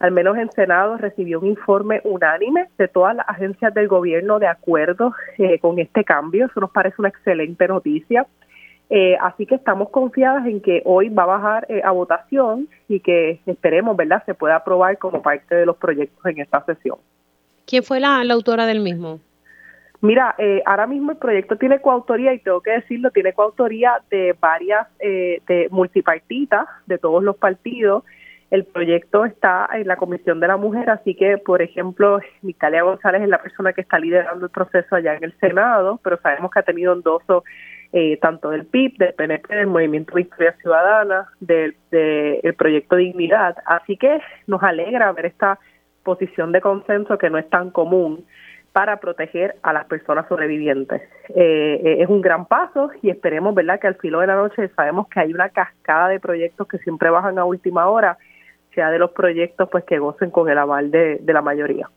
al 0.02 0.11
menos 0.11 0.36
en 0.36 0.49
Senado 0.52 0.98
recibió 0.98 1.40
un 1.40 1.45
informe 1.45 2.02
unánime 2.03 2.68
de 2.80 2.88
todas 2.88 3.15
las 3.15 3.30
agencias 3.30 3.72
del 3.76 3.88
gobierno 3.88 4.40
de 4.40 4.48
acuerdo 4.48 5.14
eh, 5.38 5.60
con 5.60 5.78
este 5.78 6.03
cambio. 6.03 6.48
Eso 6.48 6.60
nos 6.60 6.72
parece 6.72 6.95
una 6.98 7.10
excelente 7.10 7.68
noticia. 7.68 8.26
Eh, 8.90 9.15
así 9.22 9.45
que 9.45 9.56
estamos 9.56 9.90
confiadas 9.90 10.48
en 10.48 10.60
que 10.60 10.82
hoy 10.86 11.10
va 11.10 11.23
a 11.23 11.28
bajar 11.28 11.68
eh, 11.69 11.82
a 11.84 11.91
votación 11.91 12.68
y 12.88 12.99
que 12.99 13.41
esperemos, 13.45 13.95
¿verdad?, 13.95 14.23
se 14.26 14.34
pueda 14.34 14.56
aprobar 14.56 14.98
como 14.98 15.22
parte 15.22 15.53
de 15.53 15.68
los 15.68 15.78
proyectos 15.78 16.26
en 16.26 16.41
esta 16.41 16.65
sesión. 16.65 16.98
¿Quién 17.68 17.84
fue 17.84 17.99
la, 17.99 18.22
autora 18.22 18.65
del 18.65 18.80
mismo? 18.80 19.19
Mira, 20.02 20.36
ahora 20.65 20.88
mismo 20.88 21.11
el 21.11 21.18
proyecto 21.18 21.57
tiene 21.57 21.80
coautoría 21.80 22.34
y 22.34 22.40
tengo 22.40 22.60
que 22.61 22.72
decirlo, 22.72 23.11
tiene 23.11 23.34
coautoría 23.34 24.02
de 24.10 24.36
varias, 24.41 24.88
de 24.98 25.68
multipartitas, 25.69 26.65
de 26.88 26.98
todos 26.98 27.23
los 27.23 27.38
partidos. 27.38 28.03
El 28.52 28.65
proyecto 28.65 29.23
está 29.23 29.69
en 29.73 29.88
la 29.88 29.95
Comisión 29.95 30.41
de 30.41 30.48
la 30.48 30.57
Mujer, 30.57 30.90
así 30.90 31.15
que, 31.15 31.38
por 31.38 31.61
ejemplo, 31.61 32.19
Natalia 32.41 32.84
González 32.84 33.22
es 33.22 33.30
la 33.30 33.41
persona 33.41 33.72
que 33.72 33.80
está 33.80 33.98
liderando 33.98 34.45
el 34.45 34.52
proceso 34.52 34.94
allá 34.94 35.15
en 35.15 35.23
el 35.23 35.34
Senado, 35.40 36.02
pero 36.03 36.19
sabemos 36.22 36.52
que 36.52 36.60
ha 36.60 36.64
tenido 36.64 36.94
endoso 36.94 37.45
eh, 37.94 38.18
tanto 38.18 38.49
del 38.49 38.65
PIB, 38.65 38.98
del 38.98 39.14
PNP, 39.14 39.56
del 39.56 39.68
Movimiento 39.68 40.15
Victoria 40.15 40.53
Ciudadana, 40.61 41.30
del 41.40 41.76
proyecto 42.57 42.98
Dignidad. 42.98 43.56
Así 43.65 43.95
que 43.95 44.19
nos 44.48 44.61
alegra 44.61 45.14
ver 45.14 45.28
esta 45.28 45.57
posición 46.03 46.52
de 46.52 46.60
consenso 46.60 47.18
que 47.18 47.30
no 47.30 47.38
es 47.38 47.49
tan 47.49 47.72
común 47.72 48.26
para 48.73 48.99
proteger 48.99 49.56
a 49.64 49.72
las 49.72 49.86
personas 49.86 50.28
sobrevivientes. 50.28 51.02
Eh, 51.30 51.82
eh, 51.84 51.98
es 51.99 52.10
un 52.10 52.19
gran 52.19 52.45
paso 52.48 52.91
y 53.02 53.10
esperemos, 53.10 53.56
¿verdad?, 53.56 53.80
que 53.80 53.88
al 53.88 53.95
filo 53.95 54.19
de 54.19 54.28
la 54.28 54.36
noche 54.36 54.69
sabemos 54.76 55.07
que 55.07 55.22
hay 55.22 55.34
una 55.34 55.49
cascada 55.49 56.10
de 56.10 56.19
proyectos 56.19 56.68
que 56.68 56.80
siempre 56.80 57.10
bajan 57.10 57.38
a 57.40 57.45
última 57.45 57.88
hora 57.88 58.18
sea 58.73 58.89
de 58.89 58.99
los 58.99 59.11
proyectos 59.11 59.69
pues 59.72 59.84
que 59.84 59.99
gocen 59.99 60.31
con 60.31 60.49
el 60.49 60.57
aval 60.57 60.91
de, 60.91 61.22
la 61.26 61.41
mayoría. 61.41 61.89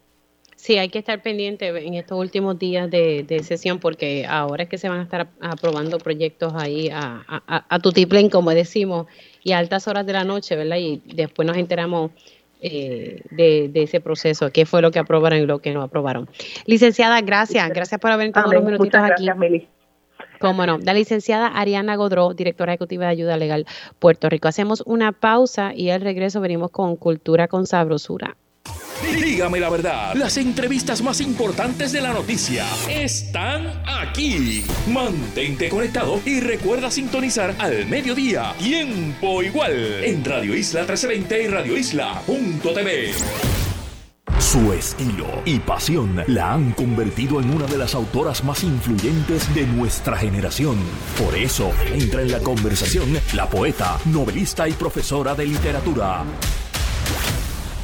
Sí, 0.56 0.78
hay 0.78 0.88
que 0.88 0.98
estar 0.98 1.20
pendiente 1.20 1.68
en 1.68 1.94
estos 1.94 2.18
últimos 2.18 2.58
días 2.58 2.90
de, 2.90 3.40
sesión 3.42 3.78
porque 3.78 4.24
ahora 4.28 4.64
es 4.64 4.68
que 4.68 4.78
se 4.78 4.88
van 4.88 5.00
a 5.00 5.02
estar 5.02 5.28
aprobando 5.40 5.98
proyectos 5.98 6.54
ahí 6.54 6.88
a, 6.90 7.22
a, 7.26 7.64
a 7.68 7.78
tutiplén, 7.80 8.30
como 8.30 8.50
decimos, 8.50 9.06
y 9.42 9.52
a 9.52 9.58
altas 9.58 9.88
horas 9.88 10.06
de 10.06 10.12
la 10.12 10.24
noche, 10.24 10.56
¿verdad? 10.56 10.76
Y 10.78 11.02
después 11.04 11.46
nos 11.46 11.56
enteramos 11.56 12.12
eh, 12.66 13.20
de, 13.30 13.70
ese 13.74 14.00
proceso, 14.00 14.50
qué 14.50 14.64
fue 14.64 14.80
lo 14.80 14.90
que 14.90 14.98
aprobaron 14.98 15.38
y 15.38 15.44
lo 15.44 15.58
que 15.58 15.74
no 15.74 15.82
aprobaron. 15.82 16.30
Licenciada, 16.64 17.20
gracias, 17.20 17.68
gracias 17.68 18.00
por 18.00 18.10
haber 18.10 18.28
entrado 18.28 18.48
unos 18.48 18.64
minutitos 18.64 19.02
aquí. 19.02 19.28
Cómo 20.40 20.66
no. 20.66 20.78
La 20.78 20.94
licenciada 20.94 21.48
Ariana 21.48 21.96
Godró, 21.96 22.34
directora 22.34 22.72
ejecutiva 22.72 23.06
de 23.06 23.12
Ayuda 23.12 23.36
Legal 23.36 23.66
Puerto 23.98 24.28
Rico. 24.28 24.48
Hacemos 24.48 24.82
una 24.86 25.12
pausa 25.12 25.72
y 25.74 25.90
al 25.90 26.00
regreso 26.00 26.40
venimos 26.40 26.70
con 26.70 26.96
Cultura 26.96 27.48
con 27.48 27.66
Sabrosura. 27.66 28.36
Dígame 29.12 29.60
la 29.60 29.68
verdad, 29.68 30.14
las 30.14 30.36
entrevistas 30.38 31.02
más 31.02 31.20
importantes 31.20 31.92
de 31.92 32.00
la 32.00 32.12
noticia 32.12 32.64
están 32.88 33.82
aquí. 33.86 34.64
Mantente 34.88 35.68
conectado 35.68 36.20
y 36.24 36.40
recuerda 36.40 36.90
sintonizar 36.90 37.54
al 37.58 37.86
mediodía, 37.86 38.54
tiempo 38.58 39.42
igual, 39.42 40.02
en 40.02 40.24
Radio 40.24 40.54
Isla 40.54 40.80
1320 40.80 41.42
y 41.42 41.46
Radio 41.48 41.76
Isla.tv. 41.76 43.63
Su 44.38 44.72
estilo 44.72 45.26
y 45.44 45.58
pasión 45.58 46.22
la 46.26 46.52
han 46.52 46.72
convertido 46.72 47.40
en 47.40 47.54
una 47.54 47.66
de 47.66 47.78
las 47.78 47.94
autoras 47.94 48.44
más 48.44 48.62
influyentes 48.62 49.52
de 49.54 49.66
nuestra 49.66 50.16
generación. 50.16 50.76
Por 51.22 51.34
eso 51.34 51.72
entra 51.92 52.22
en 52.22 52.30
la 52.30 52.40
conversación 52.40 53.18
la 53.32 53.48
poeta, 53.48 53.98
novelista 54.06 54.68
y 54.68 54.72
profesora 54.72 55.34
de 55.34 55.46
literatura. 55.46 56.24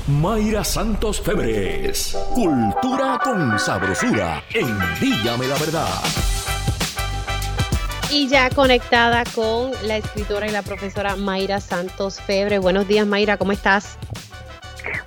Mayra 0.07 0.65
Santos 0.65 1.21
Febres. 1.21 2.17
Cultura 2.35 3.19
con 3.23 3.59
sabrosura 3.59 4.43
en 4.53 4.77
Dígame 5.01 5.47
la 5.47 5.57
Verdad. 5.57 6.03
Y 8.11 8.27
ya 8.27 8.51
conectada 8.51 9.23
con 9.35 9.71
la 9.85 9.99
escritora 9.99 10.49
y 10.49 10.51
la 10.51 10.63
profesora 10.63 11.15
Mayra 11.15 11.61
Santos 11.61 12.21
Febre. 12.21 12.59
Buenos 12.59 12.89
días, 12.89 13.07
Mayra, 13.07 13.37
¿cómo 13.37 13.53
estás? 13.53 13.99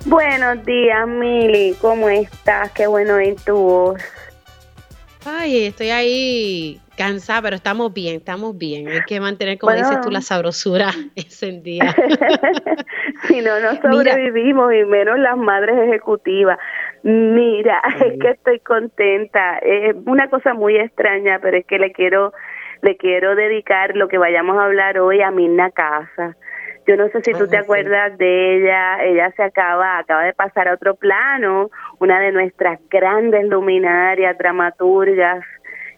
Buenos 0.06 0.64
días, 0.64 1.06
Mili. 1.06 1.74
¿Cómo 1.80 2.08
estás? 2.08 2.70
Qué 2.72 2.86
bueno 2.86 3.18
en 3.18 3.36
tu 3.36 3.56
voz. 3.56 4.02
Ay, 5.26 5.66
estoy 5.66 5.90
ahí 5.90 6.80
cansada, 6.96 7.42
pero 7.42 7.56
estamos 7.56 7.92
bien, 7.92 8.16
estamos 8.16 8.56
bien. 8.56 8.88
Hay 8.88 9.00
que 9.06 9.20
mantener, 9.20 9.58
como 9.58 9.72
dices 9.72 10.00
tú, 10.02 10.10
la 10.10 10.20
sabrosura 10.20 10.90
encendida. 11.16 11.94
si 13.28 13.40
no, 13.40 13.58
no 13.60 13.80
sobrevivimos, 13.80 14.72
y 14.74 14.84
menos 14.84 15.18
las 15.18 15.36
madres 15.36 15.76
ejecutivas. 15.88 16.58
Mira, 17.02 17.82
es 18.04 18.18
que 18.20 18.30
estoy 18.30 18.60
contenta. 18.60 19.58
Es 19.58 19.96
una 20.06 20.28
cosa 20.28 20.54
muy 20.54 20.76
extraña, 20.76 21.38
pero 21.40 21.56
es 21.56 21.66
que 21.66 21.78
le 21.78 21.92
quiero 21.92 22.32
le 22.82 22.98
quiero 22.98 23.34
dedicar 23.34 23.96
lo 23.96 24.08
que 24.08 24.18
vayamos 24.18 24.58
a 24.58 24.64
hablar 24.64 24.98
hoy 24.98 25.22
a 25.22 25.30
Mirna 25.30 25.70
Casa. 25.70 26.36
Yo 26.86 26.96
no 26.96 27.08
sé 27.08 27.22
si 27.22 27.32
tú 27.32 27.48
te 27.48 27.56
acuerdas 27.56 28.18
de 28.18 28.56
ella, 28.56 29.02
ella 29.02 29.32
se 29.36 29.42
acaba, 29.42 29.98
acaba 29.98 30.24
de 30.24 30.34
pasar 30.34 30.68
a 30.68 30.74
otro 30.74 30.94
plano, 30.94 31.70
una 31.98 32.20
de 32.20 32.30
nuestras 32.32 32.78
grandes 32.90 33.48
luminarias, 33.48 34.36
dramaturgas, 34.36 35.44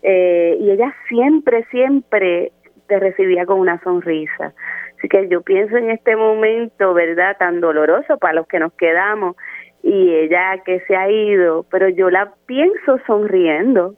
eh, 0.03 0.57
y 0.61 0.71
ella 0.71 0.95
siempre, 1.09 1.65
siempre 1.71 2.53
te 2.87 3.01
recibía 3.01 3.47
con 3.47 3.59
una 3.59 3.81
sonrisa. 3.83 4.53
Así 4.97 5.09
que 5.09 5.29
yo 5.29 5.43
pienso 5.43 5.77
en 5.77 5.91
este 5.91 6.15
momento, 6.15 6.95
¿verdad?, 6.95 7.37
tan 7.37 7.61
doloroso 7.61 8.17
para 8.19 8.35
los 8.35 8.47
que 8.47 8.61
nos 8.61 8.73
quedamos, 8.75 9.37
y 9.83 10.15
ella 10.15 10.59
que 10.65 10.81
se 10.87 10.97
ha 10.97 11.11
ido, 11.11 11.65
pero 11.71 11.89
yo 11.89 12.11
la 12.11 12.33
pienso 12.47 12.99
sonriendo, 13.07 13.95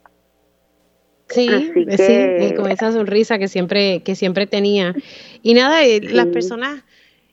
Sí, 1.28 1.48
sí, 1.96 2.54
con 2.56 2.70
esa 2.70 2.92
sonrisa 2.92 3.38
que 3.38 3.48
siempre, 3.48 4.00
que 4.02 4.14
siempre 4.14 4.46
tenía. 4.46 4.94
Y 5.42 5.54
nada, 5.54 5.84
eh, 5.84 6.00
las 6.00 6.26
personas 6.26 6.84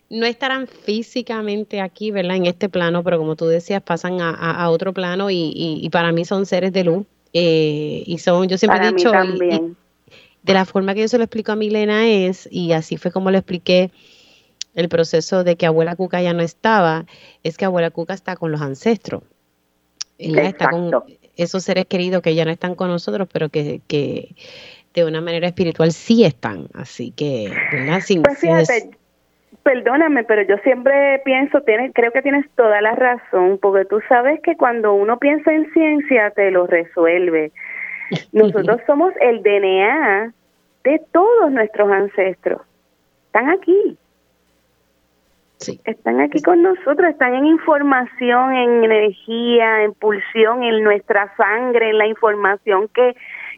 no 0.09 0.25
estarán 0.25 0.67
físicamente 0.67 1.81
aquí, 1.81 2.11
¿verdad? 2.11 2.35
En 2.35 2.45
este 2.45 2.69
plano, 2.69 3.03
pero 3.03 3.17
como 3.17 3.35
tú 3.35 3.45
decías, 3.45 3.81
pasan 3.81 4.19
a, 4.21 4.69
otro 4.69 4.93
plano 4.93 5.29
y, 5.31 5.87
para 5.91 6.11
mí 6.11 6.25
son 6.25 6.45
seres 6.45 6.73
de 6.73 6.83
luz. 6.83 7.05
Eh, 7.33 8.03
y 8.05 8.17
son, 8.19 8.47
yo 8.47 8.57
siempre 8.57 8.87
he 8.87 8.93
dicho, 8.93 9.11
de 10.43 10.53
la 10.53 10.65
forma 10.65 10.93
que 10.93 11.01
yo 11.01 11.07
se 11.07 11.17
lo 11.17 11.23
explico 11.23 11.51
a 11.51 11.55
Milena 11.55 12.07
es, 12.07 12.47
y 12.51 12.71
así 12.71 12.97
fue 12.97 13.11
como 13.11 13.31
lo 13.31 13.37
expliqué, 13.37 13.91
el 14.75 14.89
proceso 14.89 15.43
de 15.43 15.55
que 15.55 15.65
abuela 15.65 15.95
Cuca 15.95 16.21
ya 16.21 16.33
no 16.33 16.43
estaba, 16.43 17.05
es 17.43 17.57
que 17.57 17.65
abuela 17.65 17.91
Cuca 17.91 18.13
está 18.13 18.35
con 18.35 18.51
los 18.51 18.61
ancestros. 18.61 19.23
Ella 20.17 20.43
está 20.43 20.69
con 20.69 20.91
esos 21.37 21.63
seres 21.63 21.85
queridos 21.85 22.21
que 22.21 22.35
ya 22.35 22.45
no 22.45 22.51
están 22.51 22.75
con 22.75 22.89
nosotros, 22.89 23.27
pero 23.31 23.49
que, 23.49 23.81
que 23.87 24.35
de 24.95 25.05
una 25.05 25.21
manera 25.21 25.47
espiritual 25.47 25.91
sí 25.91 26.23
están. 26.23 26.67
Así 26.73 27.11
que, 27.11 27.51
¿verdad? 27.71 27.99
pues 28.23 28.39
fíjate, 28.39 28.91
perdóname, 29.63 30.23
pero 30.23 30.43
yo 30.43 30.57
siempre 30.63 31.21
pienso, 31.25 31.61
tienes, 31.61 31.91
creo 31.93 32.11
que 32.11 32.21
tienes 32.21 32.45
toda 32.55 32.81
la 32.81 32.95
razón, 32.95 33.59
porque 33.61 33.85
tú 33.85 33.99
sabes 34.07 34.39
que 34.41 34.55
cuando 34.55 34.93
uno 34.93 35.19
piensa 35.19 35.53
en 35.53 35.71
ciencia 35.73 36.31
te 36.31 36.49
lo 36.51 36.65
resuelve. 36.65 37.51
Nosotros 38.31 38.79
somos 38.87 39.13
el 39.19 39.43
DNA 39.43 40.33
de 40.83 41.01
todos 41.11 41.51
nuestros 41.51 41.91
ancestros. 41.91 42.61
Están 43.27 43.49
aquí. 43.49 43.97
Están 45.85 46.19
aquí 46.21 46.41
con 46.41 46.61
nosotros, 46.61 47.09
están 47.09 47.33
en 47.33 47.45
información, 47.45 48.53
en 48.53 48.83
energía, 48.83 49.83
en 49.83 49.93
pulsión, 49.93 50.63
en 50.63 50.83
nuestra 50.83 51.33
sangre, 51.37 51.89
en 51.89 51.97
la 51.97 52.07
información 52.07 52.89
que, 52.93 53.15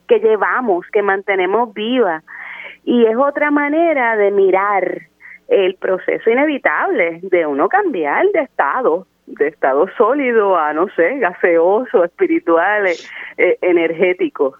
que 0.07 0.19
llevamos, 0.19 0.85
que 0.91 1.01
mantenemos 1.01 1.73
viva. 1.73 2.23
Y 2.85 3.05
es 3.05 3.17
otra 3.17 3.51
manera 3.51 4.15
de 4.15 4.31
mirar 4.31 5.01
el 5.47 5.75
proceso 5.75 6.29
inevitable 6.29 7.19
de 7.23 7.45
uno 7.45 7.67
cambiar 7.67 8.25
de 8.33 8.41
estado, 8.41 9.07
de 9.25 9.47
estado 9.47 9.87
sólido 9.97 10.57
a, 10.57 10.73
no 10.73 10.87
sé, 10.89 11.19
gaseoso, 11.19 12.03
espiritual, 12.03 12.87
eh, 13.37 13.57
energético. 13.61 14.57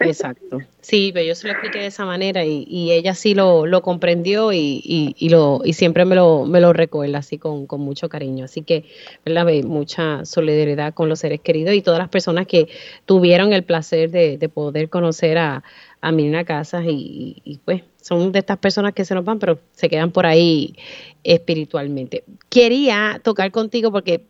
Exacto. 0.00 0.58
Sí, 0.80 1.10
pero 1.14 1.26
yo 1.26 1.34
se 1.34 1.46
lo 1.46 1.52
expliqué 1.52 1.78
de 1.78 1.86
esa 1.86 2.04
manera 2.04 2.44
y, 2.44 2.66
y 2.68 2.92
ella 2.92 3.14
sí 3.14 3.34
lo, 3.34 3.66
lo 3.66 3.80
comprendió 3.82 4.52
y, 4.52 4.82
y, 4.84 5.28
lo, 5.30 5.62
y 5.64 5.72
siempre 5.72 6.04
me 6.04 6.14
lo, 6.14 6.44
me 6.44 6.60
lo 6.60 6.72
recuerda 6.72 7.18
así 7.18 7.38
con, 7.38 7.66
con 7.66 7.80
mucho 7.80 8.08
cariño. 8.08 8.44
Así 8.44 8.62
que, 8.62 8.84
¿verdad? 9.24 9.46
Mucha 9.64 10.24
solidaridad 10.24 10.92
con 10.92 11.08
los 11.08 11.20
seres 11.20 11.40
queridos 11.40 11.74
y 11.74 11.80
todas 11.82 11.98
las 11.98 12.08
personas 12.10 12.46
que 12.46 12.68
tuvieron 13.06 13.52
el 13.52 13.64
placer 13.64 14.10
de, 14.10 14.36
de 14.36 14.48
poder 14.48 14.90
conocer 14.90 15.38
a, 15.38 15.64
a 16.02 16.12
Mirna 16.12 16.44
Casas 16.44 16.84
y, 16.86 17.40
y, 17.44 17.58
pues 17.64 17.82
son 18.00 18.32
de 18.32 18.40
estas 18.40 18.58
personas 18.58 18.92
que 18.92 19.06
se 19.06 19.14
nos 19.14 19.24
van, 19.24 19.38
pero 19.38 19.58
se 19.72 19.88
quedan 19.88 20.10
por 20.12 20.26
ahí 20.26 20.76
espiritualmente. 21.22 22.24
Quería 22.50 23.18
tocar 23.24 23.50
contigo 23.50 23.90
porque 23.90 24.26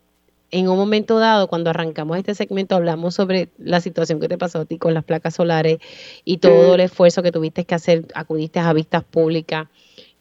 en 0.54 0.68
un 0.68 0.76
momento 0.76 1.18
dado, 1.18 1.48
cuando 1.48 1.70
arrancamos 1.70 2.16
este 2.16 2.32
segmento, 2.36 2.76
hablamos 2.76 3.16
sobre 3.16 3.48
la 3.58 3.80
situación 3.80 4.20
que 4.20 4.28
te 4.28 4.38
pasó 4.38 4.60
a 4.60 4.64
ti 4.64 4.78
con 4.78 4.94
las 4.94 5.02
placas 5.02 5.34
solares 5.34 5.78
y 6.24 6.38
todo 6.38 6.76
el 6.76 6.80
esfuerzo 6.80 7.24
que 7.24 7.32
tuviste 7.32 7.64
que 7.64 7.74
hacer, 7.74 8.06
acudiste 8.14 8.60
a 8.60 8.72
vistas 8.72 9.02
públicas. 9.02 9.66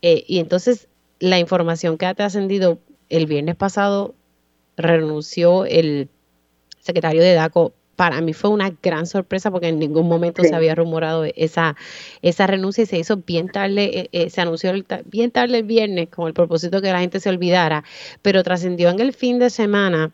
Eh, 0.01 0.23
y 0.27 0.39
entonces, 0.39 0.87
la 1.19 1.37
información 1.37 1.99
que 1.99 2.07
ha 2.07 2.15
trascendido 2.15 2.79
el 3.09 3.27
viernes 3.27 3.55
pasado, 3.55 4.15
renunció 4.75 5.65
el 5.65 6.09
secretario 6.79 7.21
de 7.21 7.35
DACO 7.35 7.73
para 8.03 8.19
mí 8.19 8.33
fue 8.33 8.49
una 8.49 8.69
gran 8.83 9.05
sorpresa 9.05 9.49
porque 9.49 9.69
en 9.69 9.79
ningún 9.79 10.09
momento 10.09 10.43
se 10.43 10.53
había 10.53 10.75
rumorado 10.75 11.23
esa, 11.37 11.77
esa 12.21 12.47
renuncia 12.47 12.83
y 12.83 12.85
se 12.85 12.97
hizo 12.97 13.15
bien 13.25 13.47
tarde, 13.47 13.97
eh, 13.97 14.09
eh, 14.11 14.29
se 14.29 14.41
anunció 14.41 14.73
bien 15.05 15.31
tarde 15.31 15.59
el 15.59 15.63
viernes 15.63 16.09
con 16.09 16.27
el 16.27 16.33
propósito 16.33 16.81
que 16.81 16.91
la 16.91 16.99
gente 16.99 17.21
se 17.21 17.29
olvidara, 17.29 17.85
pero 18.21 18.43
trascendió 18.43 18.89
en 18.89 18.99
el 18.99 19.13
fin 19.13 19.39
de 19.39 19.49
semana 19.49 20.11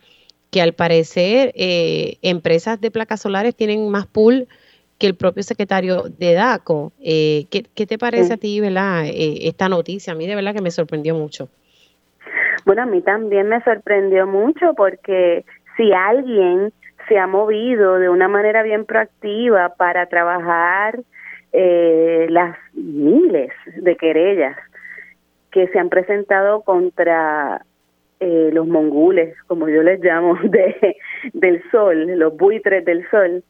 que 0.52 0.62
al 0.62 0.74
parecer 0.74 1.52
eh, 1.56 2.18
empresas 2.22 2.80
de 2.80 2.92
placas 2.92 3.22
solares 3.22 3.56
tienen 3.56 3.90
más 3.90 4.06
pool 4.06 4.48
que 5.00 5.08
el 5.08 5.16
propio 5.16 5.42
secretario 5.42 6.04
de 6.04 6.34
DACO. 6.34 6.94
¿qué, 7.00 7.48
¿qué, 7.74 7.88
te 7.88 7.98
parece 7.98 8.34
a 8.34 8.38
ti, 8.38 8.60
verdad, 8.60 9.06
esta 9.12 9.68
noticia? 9.68 10.14
A 10.14 10.16
mí 10.16 10.28
de 10.28 10.36
verdad 10.36 10.54
que 10.54 10.62
me 10.62 10.70
sorprendió 10.70 11.16
mucho. 11.16 11.50
Bueno, 12.68 12.84
a 12.84 12.86
mí 12.86 13.02
también 13.02 13.50
me 13.50 13.64
sorprendió 13.64 14.28
mucho 14.28 14.76
porque 14.76 15.44
si 15.76 15.92
alguien 15.92 16.72
se 17.10 17.18
ha 17.18 17.28
movido 17.28 18.00
de 18.00 18.08
una 18.08 18.30
manera 18.30 18.64
bien 18.64 18.86
proactiva 18.86 19.76
para 19.76 20.06
trabajar 20.06 21.00
eh, 21.52 22.28
las 22.30 22.56
miles 22.74 23.52
de 23.76 23.98
querellas 23.98 24.56
que 25.52 25.68
se 25.70 25.80
han 25.80 25.90
presentado 25.90 26.62
contra 26.62 27.66
eh, 28.20 28.52
los 28.54 28.68
mongules, 28.68 29.36
como 29.48 29.68
yo 29.68 29.82
les 29.82 30.00
llamo, 30.02 30.38
de, 30.44 30.96
del 31.34 31.62
sol, 31.72 32.06
los 32.18 32.38
buitres 32.38 32.86
del 32.86 33.10
sol, 33.10 33.44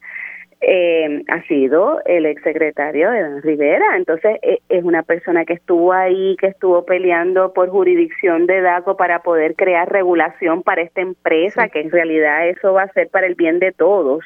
eh, 0.62 1.22
ha 1.28 1.42
sido 1.44 2.02
el 2.04 2.26
exsecretario 2.26 3.10
de 3.10 3.40
Rivera. 3.40 3.96
Entonces, 3.96 4.38
eh, 4.42 4.58
es 4.68 4.84
una 4.84 5.02
persona 5.02 5.46
que 5.46 5.54
estuvo 5.54 5.92
ahí, 5.92 6.36
que 6.38 6.48
estuvo 6.48 6.84
peleando 6.84 7.54
por 7.54 7.70
jurisdicción 7.70 8.46
de 8.46 8.60
DACO 8.60 8.96
para 8.96 9.22
poder 9.22 9.54
crear 9.56 9.90
regulación 9.90 10.62
para 10.62 10.82
esta 10.82 11.00
empresa, 11.00 11.68
que 11.68 11.80
en 11.80 11.90
realidad 11.90 12.46
eso 12.48 12.74
va 12.74 12.82
a 12.82 12.92
ser 12.92 13.08
para 13.08 13.26
el 13.26 13.36
bien 13.36 13.58
de 13.58 13.72
todos, 13.72 14.22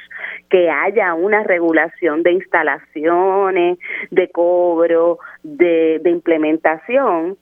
que 0.50 0.70
haya 0.70 1.14
una 1.14 1.44
regulación 1.44 2.24
de 2.24 2.32
instalaciones, 2.32 3.78
de 4.10 4.28
cobro, 4.30 5.18
de, 5.44 6.00
de 6.02 6.10
implementación. 6.10 7.36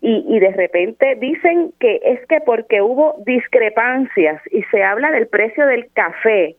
Y, 0.00 0.24
y, 0.28 0.40
de 0.40 0.50
repente 0.50 1.14
dicen 1.14 1.72
que 1.78 2.00
es 2.02 2.26
que 2.26 2.40
porque 2.40 2.82
hubo 2.82 3.22
discrepancias 3.24 4.42
y 4.50 4.64
se 4.64 4.82
habla 4.82 5.12
del 5.12 5.28
precio 5.28 5.64
del 5.64 5.86
café, 5.92 6.56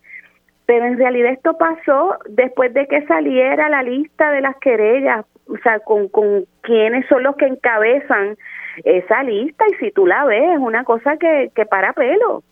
pero 0.66 0.86
en 0.86 0.98
realidad 0.98 1.34
esto 1.34 1.58
pasó 1.58 2.18
después 2.30 2.74
de 2.74 2.88
que 2.88 3.06
saliera 3.06 3.70
la 3.70 3.84
lista 3.84 4.32
de 4.32 4.42
las 4.42 4.56
querellas, 4.58 5.26
o 5.48 5.58
sea, 5.58 5.80
con, 5.80 6.08
con 6.08 6.46
quiénes 6.62 7.06
son 7.08 7.24
los 7.24 7.36
que 7.36 7.46
encabezan 7.46 8.38
esa 8.84 9.24
lista 9.24 9.66
y 9.72 9.76
si 9.76 9.92
tú 9.92 10.08
la 10.08 10.26
ves 10.26 10.54
es 10.54 10.60
una 10.60 10.84
cosa 10.84 11.18
que, 11.18 11.52
que 11.54 11.66
para 11.66 11.94
pelo. 11.94 12.44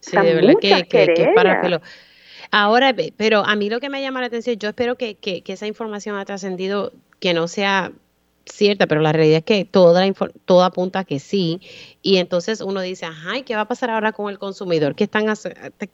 Sí, 0.00 0.16
de 0.16 0.34
verdad 0.34 0.54
que, 0.60 1.14
que, 1.14 1.32
para 1.34 1.60
pelo. 1.60 1.80
Ahora, 2.50 2.94
pero 3.16 3.44
a 3.44 3.56
mí 3.56 3.70
lo 3.70 3.80
que 3.80 3.88
me 3.88 4.02
llama 4.02 4.20
la 4.20 4.26
atención, 4.26 4.56
yo 4.56 4.68
espero 4.68 4.96
que, 4.96 5.16
que, 5.16 5.42
que 5.42 5.52
esa 5.54 5.66
información 5.66 6.16
ha 6.16 6.24
trascendido, 6.24 6.92
que 7.20 7.34
no 7.34 7.48
sea 7.48 7.92
cierta, 8.46 8.86
pero 8.86 9.00
la 9.00 9.12
realidad 9.12 9.38
es 9.38 9.44
que 9.44 9.64
toda 9.64 10.04
todo 10.44 10.64
apunta 10.64 11.00
a 11.00 11.04
que 11.04 11.18
sí. 11.18 11.60
Y 12.02 12.18
entonces 12.18 12.60
uno 12.60 12.80
dice, 12.80 13.06
ajá, 13.06 13.38
¿y 13.38 13.42
qué 13.42 13.54
va 13.56 13.62
a 13.62 13.68
pasar 13.68 13.90
ahora 13.90 14.12
con 14.12 14.30
el 14.30 14.38
consumidor? 14.38 14.94
¿Qué 14.94 15.04
están, 15.04 15.26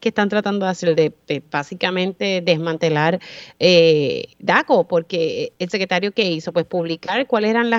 qué 0.01 0.09
están 0.09 0.29
tratando 0.29 0.67
de 0.67 0.71
hacer? 0.71 0.95
De, 0.95 1.43
básicamente 1.51 2.43
desmantelar 2.43 3.19
eh, 3.59 4.27
DACO, 4.39 4.87
porque 4.87 5.53
el 5.59 5.69
secretario 5.71 6.13
que 6.13 6.25
hizo, 6.25 6.53
pues 6.53 6.67
publicar 6.67 7.27
cuáles 7.27 7.51
eran 7.51 7.71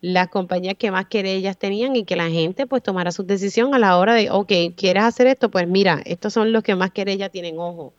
las 0.00 0.28
compañías 0.28 0.76
que 0.76 0.90
más 0.90 1.06
querellas 1.06 1.58
tenían 1.58 1.96
y 1.96 2.04
que 2.04 2.16
la 2.16 2.28
gente 2.28 2.66
pues 2.66 2.82
tomara 2.82 3.10
su 3.10 3.26
decisión 3.26 3.74
a 3.74 3.78
la 3.78 3.98
hora 3.98 4.14
de, 4.14 4.30
ok, 4.30 4.52
¿quieres 4.76 5.02
hacer 5.02 5.26
esto? 5.26 5.50
Pues 5.50 5.66
mira, 5.66 5.98
estos 6.04 6.32
son 6.32 6.52
los 6.52 6.62
que 6.62 6.76
más 6.76 6.92
querellas 6.92 7.30
tienen 7.30 7.58
ojo. 7.58 7.92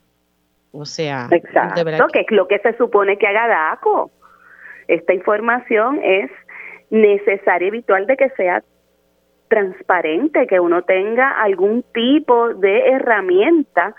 O 0.72 0.84
sea, 0.84 1.28
Exacto, 1.32 1.84
que 1.84 2.20
es 2.20 2.26
lo 2.30 2.46
que 2.46 2.60
se 2.60 2.76
supone 2.76 3.18
que 3.18 3.26
haga 3.26 3.48
DACO 3.48 4.12
esta 4.94 5.14
información 5.14 6.00
es 6.02 6.30
necesaria 6.90 7.66
y 7.66 7.68
habitual 7.68 8.06
de 8.06 8.16
que 8.16 8.30
sea 8.30 8.62
transparente, 9.48 10.46
que 10.46 10.60
uno 10.60 10.82
tenga 10.82 11.30
algún 11.42 11.82
tipo 11.92 12.54
de 12.54 12.88
herramienta 12.88 13.94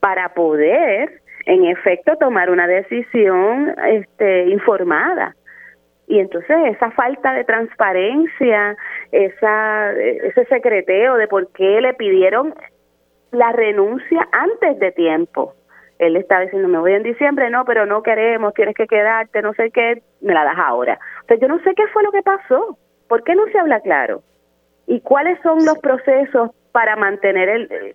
para 0.00 0.30
poder, 0.34 1.20
en 1.46 1.64
efecto, 1.64 2.16
tomar 2.16 2.50
una 2.50 2.66
decisión 2.66 3.74
este, 3.86 4.46
informada. 4.48 5.34
Y 6.06 6.18
entonces 6.18 6.56
esa 6.66 6.90
falta 6.90 7.32
de 7.32 7.44
transparencia, 7.44 8.76
esa, 9.12 9.92
ese 9.92 10.44
secreteo 10.46 11.16
de 11.16 11.28
por 11.28 11.50
qué 11.52 11.80
le 11.80 11.94
pidieron 11.94 12.54
la 13.30 13.52
renuncia 13.52 14.28
antes 14.32 14.78
de 14.78 14.92
tiempo, 14.92 15.54
él 15.98 16.16
estaba 16.16 16.42
diciendo, 16.42 16.68
me 16.68 16.78
voy 16.78 16.92
en 16.92 17.02
diciembre, 17.02 17.50
no, 17.50 17.64
pero 17.64 17.86
no 17.86 18.02
queremos, 18.02 18.54
tienes 18.54 18.74
que 18.74 18.86
quedarte, 18.86 19.42
no 19.42 19.54
sé 19.54 19.70
qué, 19.70 20.02
me 20.20 20.34
la 20.34 20.44
das 20.44 20.58
ahora. 20.58 20.98
Entonces 21.22 21.40
yo 21.40 21.48
no 21.48 21.62
sé 21.62 21.74
qué 21.74 21.86
fue 21.88 22.02
lo 22.02 22.10
que 22.10 22.22
pasó, 22.22 22.78
¿por 23.08 23.22
qué 23.22 23.34
no 23.34 23.46
se 23.46 23.58
habla 23.58 23.80
claro? 23.80 24.22
¿Y 24.86 25.00
cuáles 25.00 25.40
son 25.42 25.64
los 25.64 25.78
procesos 25.78 26.50
para 26.72 26.96
mantener 26.96 27.48
el, 27.48 27.94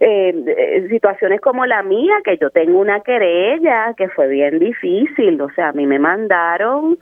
eh, 0.00 0.34
eh, 0.46 0.88
situaciones 0.90 1.40
como 1.40 1.64
la 1.64 1.82
mía, 1.82 2.16
que 2.24 2.36
yo 2.38 2.50
tengo 2.50 2.80
una 2.80 3.00
querella 3.00 3.94
que 3.96 4.08
fue 4.08 4.26
bien 4.28 4.58
difícil, 4.58 5.40
o 5.40 5.48
sea, 5.50 5.68
a 5.68 5.72
mí 5.72 5.86
me 5.86 5.98
mandaron, 5.98 6.98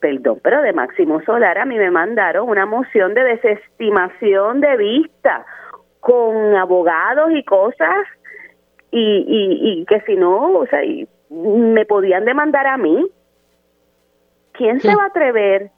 perdón, 0.00 0.38
pero 0.42 0.62
de 0.62 0.72
Máximo 0.72 1.20
Solar, 1.22 1.58
a 1.58 1.64
mí 1.64 1.76
me 1.76 1.90
mandaron 1.90 2.48
una 2.48 2.64
moción 2.64 3.12
de 3.14 3.24
desestimación 3.24 4.60
de 4.60 4.76
vista 4.76 5.44
con 6.00 6.54
abogados 6.54 7.32
y 7.32 7.42
cosas 7.42 8.06
y, 8.90 9.80
y, 9.80 9.84
que 9.86 10.00
si 10.02 10.16
no, 10.16 10.58
o 10.58 10.66
sea, 10.66 10.80
me 11.30 11.84
podían 11.84 12.24
demandar 12.24 12.66
a 12.66 12.76
mí. 12.76 13.06
¿Quién 14.52 14.80
se 14.80 14.94
va 14.94 15.04
a 15.04 15.08
atrever 15.08 15.70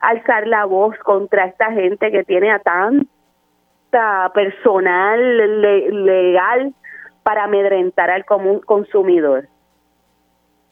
a 0.00 0.08
alzar 0.08 0.46
la 0.46 0.66
voz 0.66 0.96
contra 0.98 1.46
esta 1.46 1.72
gente 1.72 2.10
que 2.10 2.24
tiene 2.24 2.50
a 2.50 2.58
tanta 2.58 4.30
personal 4.34 5.62
legal 6.04 6.74
para 7.22 7.44
amedrentar 7.44 8.10
al 8.10 8.26
común 8.26 8.60
consumidor? 8.60 9.48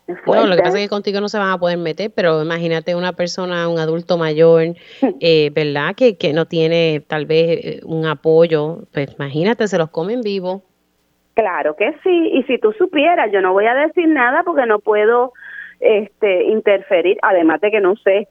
No, 0.07 0.47
lo 0.47 0.55
que 0.55 0.63
pasa 0.63 0.79
es 0.79 0.85
que 0.85 0.89
contigo 0.89 1.21
no 1.21 1.29
se 1.29 1.39
van 1.39 1.51
a 1.51 1.59
poder 1.59 1.79
meter, 1.79 2.13
pero 2.15 2.41
imagínate 2.41 2.95
una 2.95 3.15
persona, 3.15 3.69
un 3.69 3.79
adulto 3.79 4.17
mayor, 4.17 4.77
eh, 5.21 5.51
¿verdad? 5.53 5.97
Que, 5.97 6.17
que 6.17 6.33
no 6.33 6.47
tiene 6.47 7.05
tal 7.07 7.27
vez 7.27 7.65
eh, 7.65 7.81
un 7.85 8.07
apoyo, 8.07 8.85
pues 8.93 9.13
imagínate, 9.15 9.67
se 9.67 9.79
los 9.79 9.91
comen 9.91 10.21
vivos. 10.21 10.63
Claro 11.37 11.77
que 11.77 11.93
sí, 12.03 12.31
y 12.33 12.45
si 12.45 12.57
tú 12.57 12.73
supieras, 12.73 13.31
yo 13.31 13.43
no 13.43 13.53
voy 13.53 13.67
a 13.67 13.75
decir 13.75 14.09
nada 14.09 14.43
porque 14.43 14.65
no 14.65 14.79
puedo 14.79 15.35
este 15.81 16.45
interferir, 16.45 17.19
además 17.21 17.61
de 17.61 17.71
que 17.71 17.81
no 17.83 17.95
sé 17.97 18.27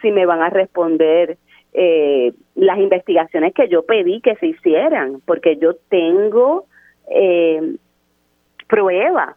si 0.00 0.10
me 0.10 0.24
van 0.24 0.40
a 0.40 0.48
responder 0.48 1.36
eh, 1.74 2.32
las 2.54 2.78
investigaciones 2.78 3.52
que 3.52 3.68
yo 3.68 3.84
pedí 3.84 4.22
que 4.22 4.34
se 4.36 4.46
hicieran, 4.46 5.20
porque 5.26 5.58
yo 5.58 5.74
tengo 5.90 6.64
eh, 7.10 7.76
prueba 8.66 9.36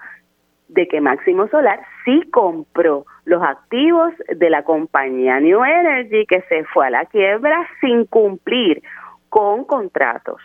de 0.69 0.87
que 0.87 1.01
Máximo 1.01 1.49
Solar 1.49 1.81
sí 2.05 2.21
compró 2.31 3.05
los 3.25 3.43
activos 3.43 4.13
de 4.29 4.49
la 4.49 4.63
compañía 4.63 5.37
New 5.41 5.61
Energy 5.65 6.25
que 6.27 6.43
se 6.43 6.63
fue 6.63 6.87
a 6.87 6.91
la 6.91 7.05
quiebra 7.07 7.67
sin 7.81 8.05
cumplir 8.05 8.81
con 9.27 9.65
contratos. 9.65 10.41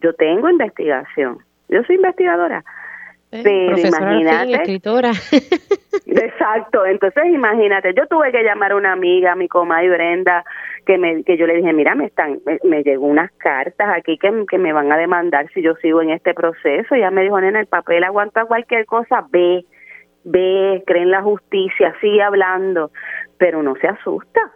Yo 0.00 0.14
tengo 0.14 0.50
investigación. 0.50 1.38
Yo 1.72 1.82
soy 1.84 1.96
investigadora. 1.96 2.64
Eh, 3.32 3.40
Pero 3.42 3.78
imagínate. 3.78 4.52
escritora. 4.52 5.10
Exacto, 6.06 6.84
entonces 6.84 7.24
imagínate, 7.26 7.94
yo 7.94 8.06
tuve 8.06 8.30
que 8.30 8.42
llamar 8.42 8.72
a 8.72 8.76
una 8.76 8.92
amiga, 8.92 9.34
mi 9.34 9.48
comadre 9.48 9.88
Brenda, 9.88 10.44
que 10.84 10.98
me 10.98 11.24
que 11.24 11.38
yo 11.38 11.46
le 11.46 11.56
dije, 11.56 11.72
mira, 11.72 11.94
me 11.94 12.06
están 12.06 12.40
me, 12.64 12.82
llegó 12.82 13.06
unas 13.06 13.30
cartas 13.38 13.88
aquí 13.96 14.18
que, 14.18 14.30
que 14.50 14.58
me 14.58 14.74
van 14.74 14.92
a 14.92 14.98
demandar 14.98 15.46
si 15.54 15.62
yo 15.62 15.74
sigo 15.76 16.02
en 16.02 16.10
este 16.10 16.34
proceso. 16.34 16.94
Y 16.94 16.98
ella 16.98 17.10
me 17.10 17.22
dijo, 17.22 17.40
nena, 17.40 17.60
el 17.60 17.66
papel 17.66 18.04
aguanta 18.04 18.44
cualquier 18.44 18.84
cosa, 18.84 19.26
ve, 19.30 19.64
ve, 20.24 20.82
cree 20.86 21.02
en 21.02 21.10
la 21.10 21.22
justicia, 21.22 21.94
sigue 22.02 22.22
hablando, 22.22 22.90
pero 23.38 23.62
no 23.62 23.74
se 23.76 23.88
asusta. 23.88 24.52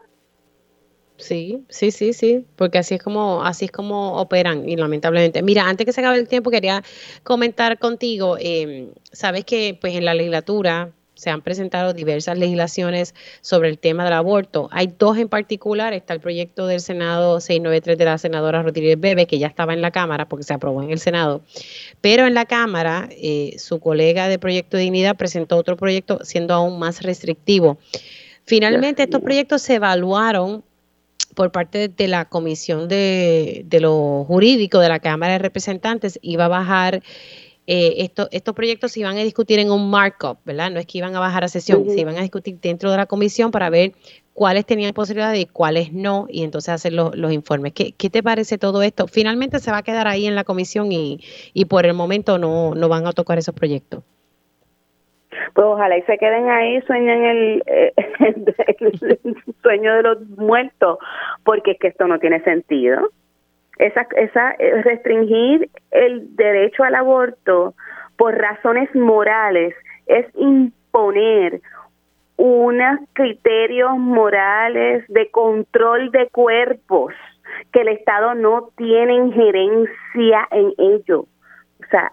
Sí, 1.18 1.64
sí, 1.70 1.90
sí, 1.90 2.12
sí, 2.12 2.44
porque 2.56 2.78
así 2.78 2.96
es 2.96 3.02
como 3.02 3.42
así 3.42 3.66
es 3.66 3.72
como 3.72 4.20
operan 4.20 4.68
y 4.68 4.76
lamentablemente. 4.76 5.42
Mira, 5.42 5.66
antes 5.66 5.86
que 5.86 5.92
se 5.92 6.00
acabe 6.00 6.18
el 6.18 6.28
tiempo 6.28 6.50
quería 6.50 6.82
comentar 7.22 7.78
contigo, 7.78 8.36
eh, 8.38 8.88
sabes 9.12 9.44
que 9.44 9.78
pues 9.80 9.94
en 9.94 10.04
la 10.04 10.14
legislatura 10.14 10.92
se 11.16 11.30
han 11.30 11.40
presentado 11.40 11.94
diversas 11.94 12.38
legislaciones 12.38 13.14
sobre 13.40 13.70
el 13.70 13.78
tema 13.78 14.04
del 14.04 14.12
aborto. 14.12 14.68
Hay 14.70 14.92
dos 14.98 15.16
en 15.16 15.28
particular, 15.28 15.94
está 15.94 16.12
el 16.12 16.20
proyecto 16.20 16.66
del 16.66 16.80
Senado 16.80 17.40
693 17.40 17.96
de 17.96 18.04
la 18.04 18.18
senadora 18.18 18.62
Rodríguez 18.62 19.00
Bebe, 19.00 19.26
que 19.26 19.38
ya 19.38 19.46
estaba 19.46 19.72
en 19.72 19.80
la 19.80 19.90
Cámara 19.90 20.28
porque 20.28 20.44
se 20.44 20.52
aprobó 20.52 20.82
en 20.82 20.90
el 20.90 20.98
Senado, 20.98 21.42
pero 22.02 22.26
en 22.26 22.34
la 22.34 22.44
Cámara 22.44 23.08
eh, 23.10 23.54
su 23.58 23.80
colega 23.80 24.28
de 24.28 24.38
Proyecto 24.38 24.76
Dignidad 24.76 25.16
presentó 25.16 25.56
otro 25.56 25.76
proyecto 25.78 26.20
siendo 26.22 26.52
aún 26.52 26.78
más 26.78 27.02
restrictivo. 27.02 27.78
Finalmente, 28.44 29.02
estos 29.02 29.22
proyectos 29.22 29.62
se 29.62 29.76
evaluaron 29.76 30.62
por 31.36 31.52
parte 31.52 31.88
de 31.88 32.08
la 32.08 32.24
Comisión 32.24 32.88
de, 32.88 33.62
de 33.66 33.80
lo 33.80 34.24
Jurídico 34.24 34.80
de 34.80 34.88
la 34.88 34.98
Cámara 34.98 35.34
de 35.34 35.38
Representantes, 35.38 36.18
iba 36.22 36.46
a 36.46 36.48
bajar 36.48 37.02
eh, 37.68 38.10
estos 38.30 38.54
proyectos 38.54 38.92
se 38.92 39.00
iban 39.00 39.18
a 39.18 39.22
discutir 39.22 39.58
en 39.58 39.72
un 39.72 39.90
markup, 39.90 40.38
¿verdad? 40.44 40.70
No 40.70 40.78
es 40.78 40.86
que 40.86 40.98
iban 40.98 41.16
a 41.16 41.20
bajar 41.20 41.42
a 41.42 41.48
sesión, 41.48 41.84
se 41.88 42.00
iban 42.00 42.16
a 42.16 42.22
discutir 42.22 42.58
dentro 42.60 42.92
de 42.92 42.96
la 42.96 43.06
comisión 43.06 43.50
para 43.50 43.70
ver 43.70 43.92
cuáles 44.34 44.64
tenían 44.64 44.92
posibilidad 44.94 45.34
y 45.34 45.46
cuáles 45.46 45.92
no, 45.92 46.26
y 46.30 46.44
entonces 46.44 46.68
hacer 46.68 46.92
los, 46.92 47.32
informes. 47.32 47.72
¿Qué, 47.72 47.92
te 47.92 48.22
parece 48.22 48.56
todo 48.56 48.82
esto? 48.82 49.08
Finalmente 49.08 49.58
se 49.58 49.72
va 49.72 49.78
a 49.78 49.82
quedar 49.82 50.06
ahí 50.06 50.26
en 50.26 50.36
la 50.36 50.44
comisión 50.44 50.92
y, 50.92 51.20
y 51.54 51.64
por 51.64 51.86
el 51.86 51.94
momento 51.94 52.38
no, 52.38 52.74
no 52.74 52.88
van 52.88 53.06
a 53.06 53.12
tocar 53.12 53.36
esos 53.36 53.54
proyectos. 53.54 54.04
Pues 55.54 55.66
ojalá 55.66 55.96
y 55.96 56.02
se 56.02 56.18
queden 56.18 56.48
ahí, 56.48 56.80
sueñen 56.82 57.24
el, 57.24 57.62
eh, 57.66 57.92
el 58.80 59.36
sueño 59.62 59.94
de 59.94 60.02
los 60.02 60.28
muertos, 60.30 60.98
porque 61.44 61.72
es 61.72 61.78
que 61.78 61.88
esto 61.88 62.06
no 62.06 62.18
tiene 62.18 62.40
sentido 62.42 63.10
esa, 63.78 64.06
esa 64.16 64.52
eh, 64.58 64.82
restringir 64.82 65.68
el 65.90 66.34
derecho 66.36 66.84
al 66.84 66.94
aborto 66.94 67.74
por 68.16 68.34
razones 68.34 68.94
morales 68.94 69.74
es 70.06 70.26
imponer 70.36 71.60
unos 72.36 73.00
criterios 73.12 73.96
morales 73.98 75.04
de 75.08 75.30
control 75.30 76.10
de 76.10 76.28
cuerpos 76.28 77.12
que 77.72 77.80
el 77.80 77.88
Estado 77.88 78.34
no 78.34 78.70
tiene 78.76 79.14
injerencia 79.14 80.48
en 80.50 80.72
ello. 80.78 81.20
O 81.20 81.86
sea, 81.90 82.12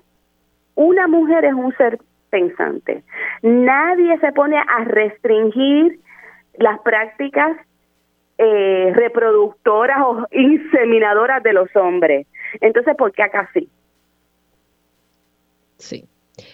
una 0.75 1.07
mujer 1.07 1.45
es 1.45 1.53
un 1.53 1.75
ser 1.75 1.99
pensante. 2.33 3.03
Nadie 3.43 4.17
se 4.17 4.31
pone 4.31 4.57
a 4.57 4.83
restringir 4.85 5.99
las 6.57 6.79
prácticas 6.79 7.55
eh, 8.39 8.91
reproductoras 8.95 9.99
o 10.01 10.27
inseminadoras 10.31 11.43
de 11.43 11.53
los 11.53 11.69
hombres. 11.75 12.25
Entonces, 12.59 12.95
¿por 12.97 13.11
qué 13.11 13.21
acá 13.21 13.47
sí? 13.53 13.69
Sí. 15.77 16.05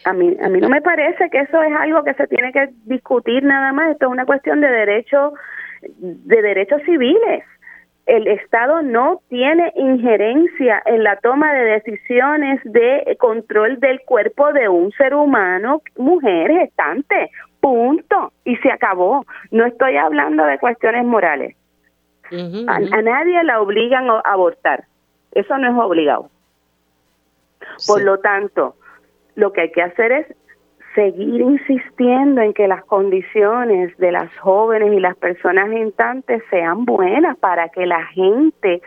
A 0.03 0.11
mí, 0.11 0.35
a 0.43 0.49
mí 0.49 0.59
no 0.59 0.67
me 0.67 0.81
parece 0.81 1.29
que 1.29 1.39
eso 1.39 1.63
es 1.63 1.73
algo 1.73 2.03
que 2.03 2.13
se 2.15 2.27
tiene 2.27 2.51
que 2.51 2.69
discutir 2.83 3.41
nada 3.43 3.71
más. 3.71 3.91
Esto 3.91 4.07
es 4.07 4.11
una 4.11 4.25
cuestión 4.25 4.59
de 4.59 4.67
derechos, 4.67 5.33
de 5.81 6.41
derechos 6.41 6.81
civiles. 6.83 7.45
El 8.09 8.27
Estado 8.27 8.81
no 8.81 9.21
tiene 9.29 9.71
injerencia 9.75 10.81
en 10.85 11.03
la 11.03 11.17
toma 11.17 11.53
de 11.53 11.63
decisiones 11.65 12.59
de 12.63 13.15
control 13.19 13.79
del 13.79 14.01
cuerpo 14.01 14.51
de 14.51 14.67
un 14.67 14.91
ser 14.93 15.13
humano, 15.13 15.81
mujer 15.97 16.51
gestante, 16.51 17.29
punto. 17.61 18.33
Y 18.45 18.55
se 18.57 18.71
acabó. 18.71 19.25
No 19.51 19.65
estoy 19.65 19.97
hablando 19.97 20.43
de 20.45 20.57
cuestiones 20.57 21.05
morales 21.05 21.55
a, 22.31 23.01
nadie 23.01 23.43
la 23.43 23.61
obligan 23.61 24.09
a 24.09 24.19
abortar. 24.19 24.85
Eso 25.31 25.57
no 25.57 25.69
es 25.69 25.85
obligado. 25.85 26.29
Por 27.87 28.01
lo 28.01 28.19
tanto, 28.19 28.75
lo 29.35 29.53
que 29.53 29.61
hay 29.61 29.71
que 29.71 29.81
hacer 29.81 30.11
es 30.11 30.27
seguir 30.95 31.41
insistiendo 31.41 32.41
en 32.41 32.53
que 32.53 32.67
las 32.67 32.83
condiciones 32.85 33.95
de 33.97 34.11
las 34.11 34.35
jóvenes 34.37 34.93
y 34.93 34.99
las 34.99 35.15
personas 35.17 35.69
gentantes 35.69 36.43
sean 36.49 36.85
buenas 36.85 37.37
para 37.37 37.69
que 37.69 37.85
la 37.85 38.05
gente 38.07 38.81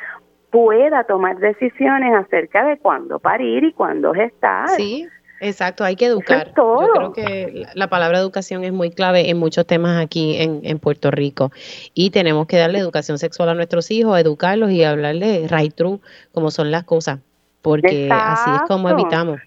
pueda 0.51 1.05
tomar 1.05 1.39
decisiones 1.39 2.15
acerca 2.15 2.65
de 2.65 2.79
cuándo 2.79 3.19
parir 3.19 3.65
y 3.65 3.73
cuándo 3.73 4.13
gestar. 4.13 4.69
Sí, 4.69 5.09
Exacto, 5.45 5.83
hay 5.83 5.97
que 5.97 6.07
educar. 6.07 6.53
Yo 6.57 6.89
creo 6.95 7.13
que 7.13 7.67
la 7.75 7.89
palabra 7.89 8.21
educación 8.21 8.63
es 8.63 8.73
muy 8.73 8.93
clave 8.93 9.29
en 9.29 9.41
muchos 9.41 9.67
temas 9.67 10.01
aquí 10.01 10.37
en, 10.37 10.61
en, 10.63 10.79
Puerto 10.79 11.11
Rico. 11.11 11.51
Y 11.95 12.11
tenemos 12.11 12.47
que 12.47 12.59
darle 12.59 12.79
educación 12.79 13.19
sexual 13.19 13.49
a 13.49 13.55
nuestros 13.55 13.91
hijos, 13.91 14.17
educarlos 14.21 14.71
y 14.71 14.85
hablarles 14.85 15.51
right 15.51 15.75
true 15.75 15.99
como 16.31 16.53
son 16.53 16.71
las 16.71 16.85
cosas, 16.85 17.19
porque 17.61 18.09
así 18.13 18.51
es 18.55 18.63
como 18.69 18.89
evitamos. 18.89 19.41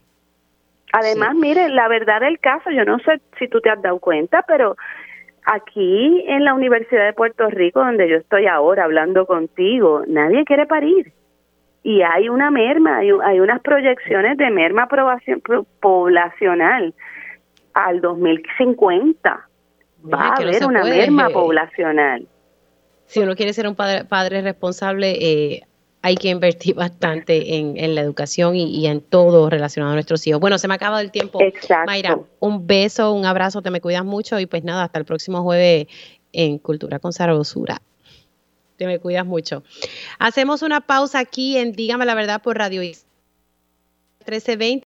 Además, 0.98 1.36
mire, 1.36 1.70
la 1.70 1.88
verdad 1.88 2.22
del 2.22 2.40
caso, 2.40 2.72
yo 2.72 2.86
no 2.86 3.00
sé 3.00 3.22
si 3.38 3.48
tú 3.48 3.60
te 3.60 3.70
has 3.70 3.82
dado 3.82 4.00
cuenta, 4.00 4.44
pero 4.48 4.78
aquí 5.46 6.24
en 6.28 6.46
la 6.46 6.54
Universidad 6.54 7.06
de 7.06 7.14
Puerto 7.14 7.50
Rico, 7.50 7.80
donde 7.80 8.10
yo 8.10 8.18
estoy 8.18 8.48
ahora 8.48 8.86
hablando 8.86 9.26
contigo, 9.26 10.04
nadie 10.08 10.46
quiere 10.46 10.66
parir 10.66 11.12
y 11.86 12.02
hay 12.02 12.30
una 12.30 12.50
merma, 12.50 12.98
hay, 12.98 13.12
hay 13.24 13.40
unas 13.40 13.62
proyecciones 13.62 14.38
de 14.38 14.50
merma 14.50 14.88
poblacional 14.88 16.96
al 17.74 18.02
2050. 18.02 19.48
Va 20.12 20.30
a 20.30 20.34
haber 20.34 20.66
una 20.66 20.84
merma 20.84 21.30
poblacional. 21.30 22.28
Si 23.06 23.20
uno 23.20 23.36
quiere 23.36 23.54
ser 23.54 23.68
un 23.68 23.76
padre, 23.76 24.42
responsable, 24.42 25.12
eh, 25.12 25.62
hay 26.06 26.18
que 26.18 26.30
invertir 26.30 26.76
bastante 26.76 27.56
en, 27.56 27.77
en 27.77 27.95
la 27.95 28.02
educación 28.02 28.56
y, 28.56 28.86
en 28.86 29.02
todo 29.02 29.49
relacionado 29.49 29.94
a 29.94 29.95
nuestros 29.95 30.27
hijos. 30.27 30.40
Bueno, 30.40 30.60
se 30.60 30.68
me 30.68 30.76
ha 30.76 30.76
acabado 30.76 31.02
el 31.02 31.10
tiempo. 31.10 31.41
Exacto. 31.41 31.88
Mayra, 31.88 32.19
un 32.40 32.68
beso, 32.68 33.11
un 33.11 33.26
abrazo, 33.26 33.64
te 33.64 33.72
me 33.72 33.82
cuidas 33.82 34.06
mucho 34.06 34.40
y 34.40 34.45
pues 34.45 34.64
nada, 34.64 34.84
hasta 34.84 34.99
el 34.99 35.06
próximo 35.06 35.41
jueves 35.41 35.88
en 36.32 36.60
Cultura 36.60 36.99
con 36.99 37.11
Sarabosura. 37.11 37.82
Te 38.77 38.86
me 38.86 38.99
cuidas 38.99 39.26
mucho. 39.26 39.64
Hacemos 40.19 40.61
una 40.61 40.82
pausa 40.82 41.18
aquí 41.18 41.57
en 41.57 41.72
Dígame 41.72 42.06
la 42.06 42.14
verdad 42.14 42.40
por 42.40 42.56
Radio 42.56 42.82
1320. 42.82 44.84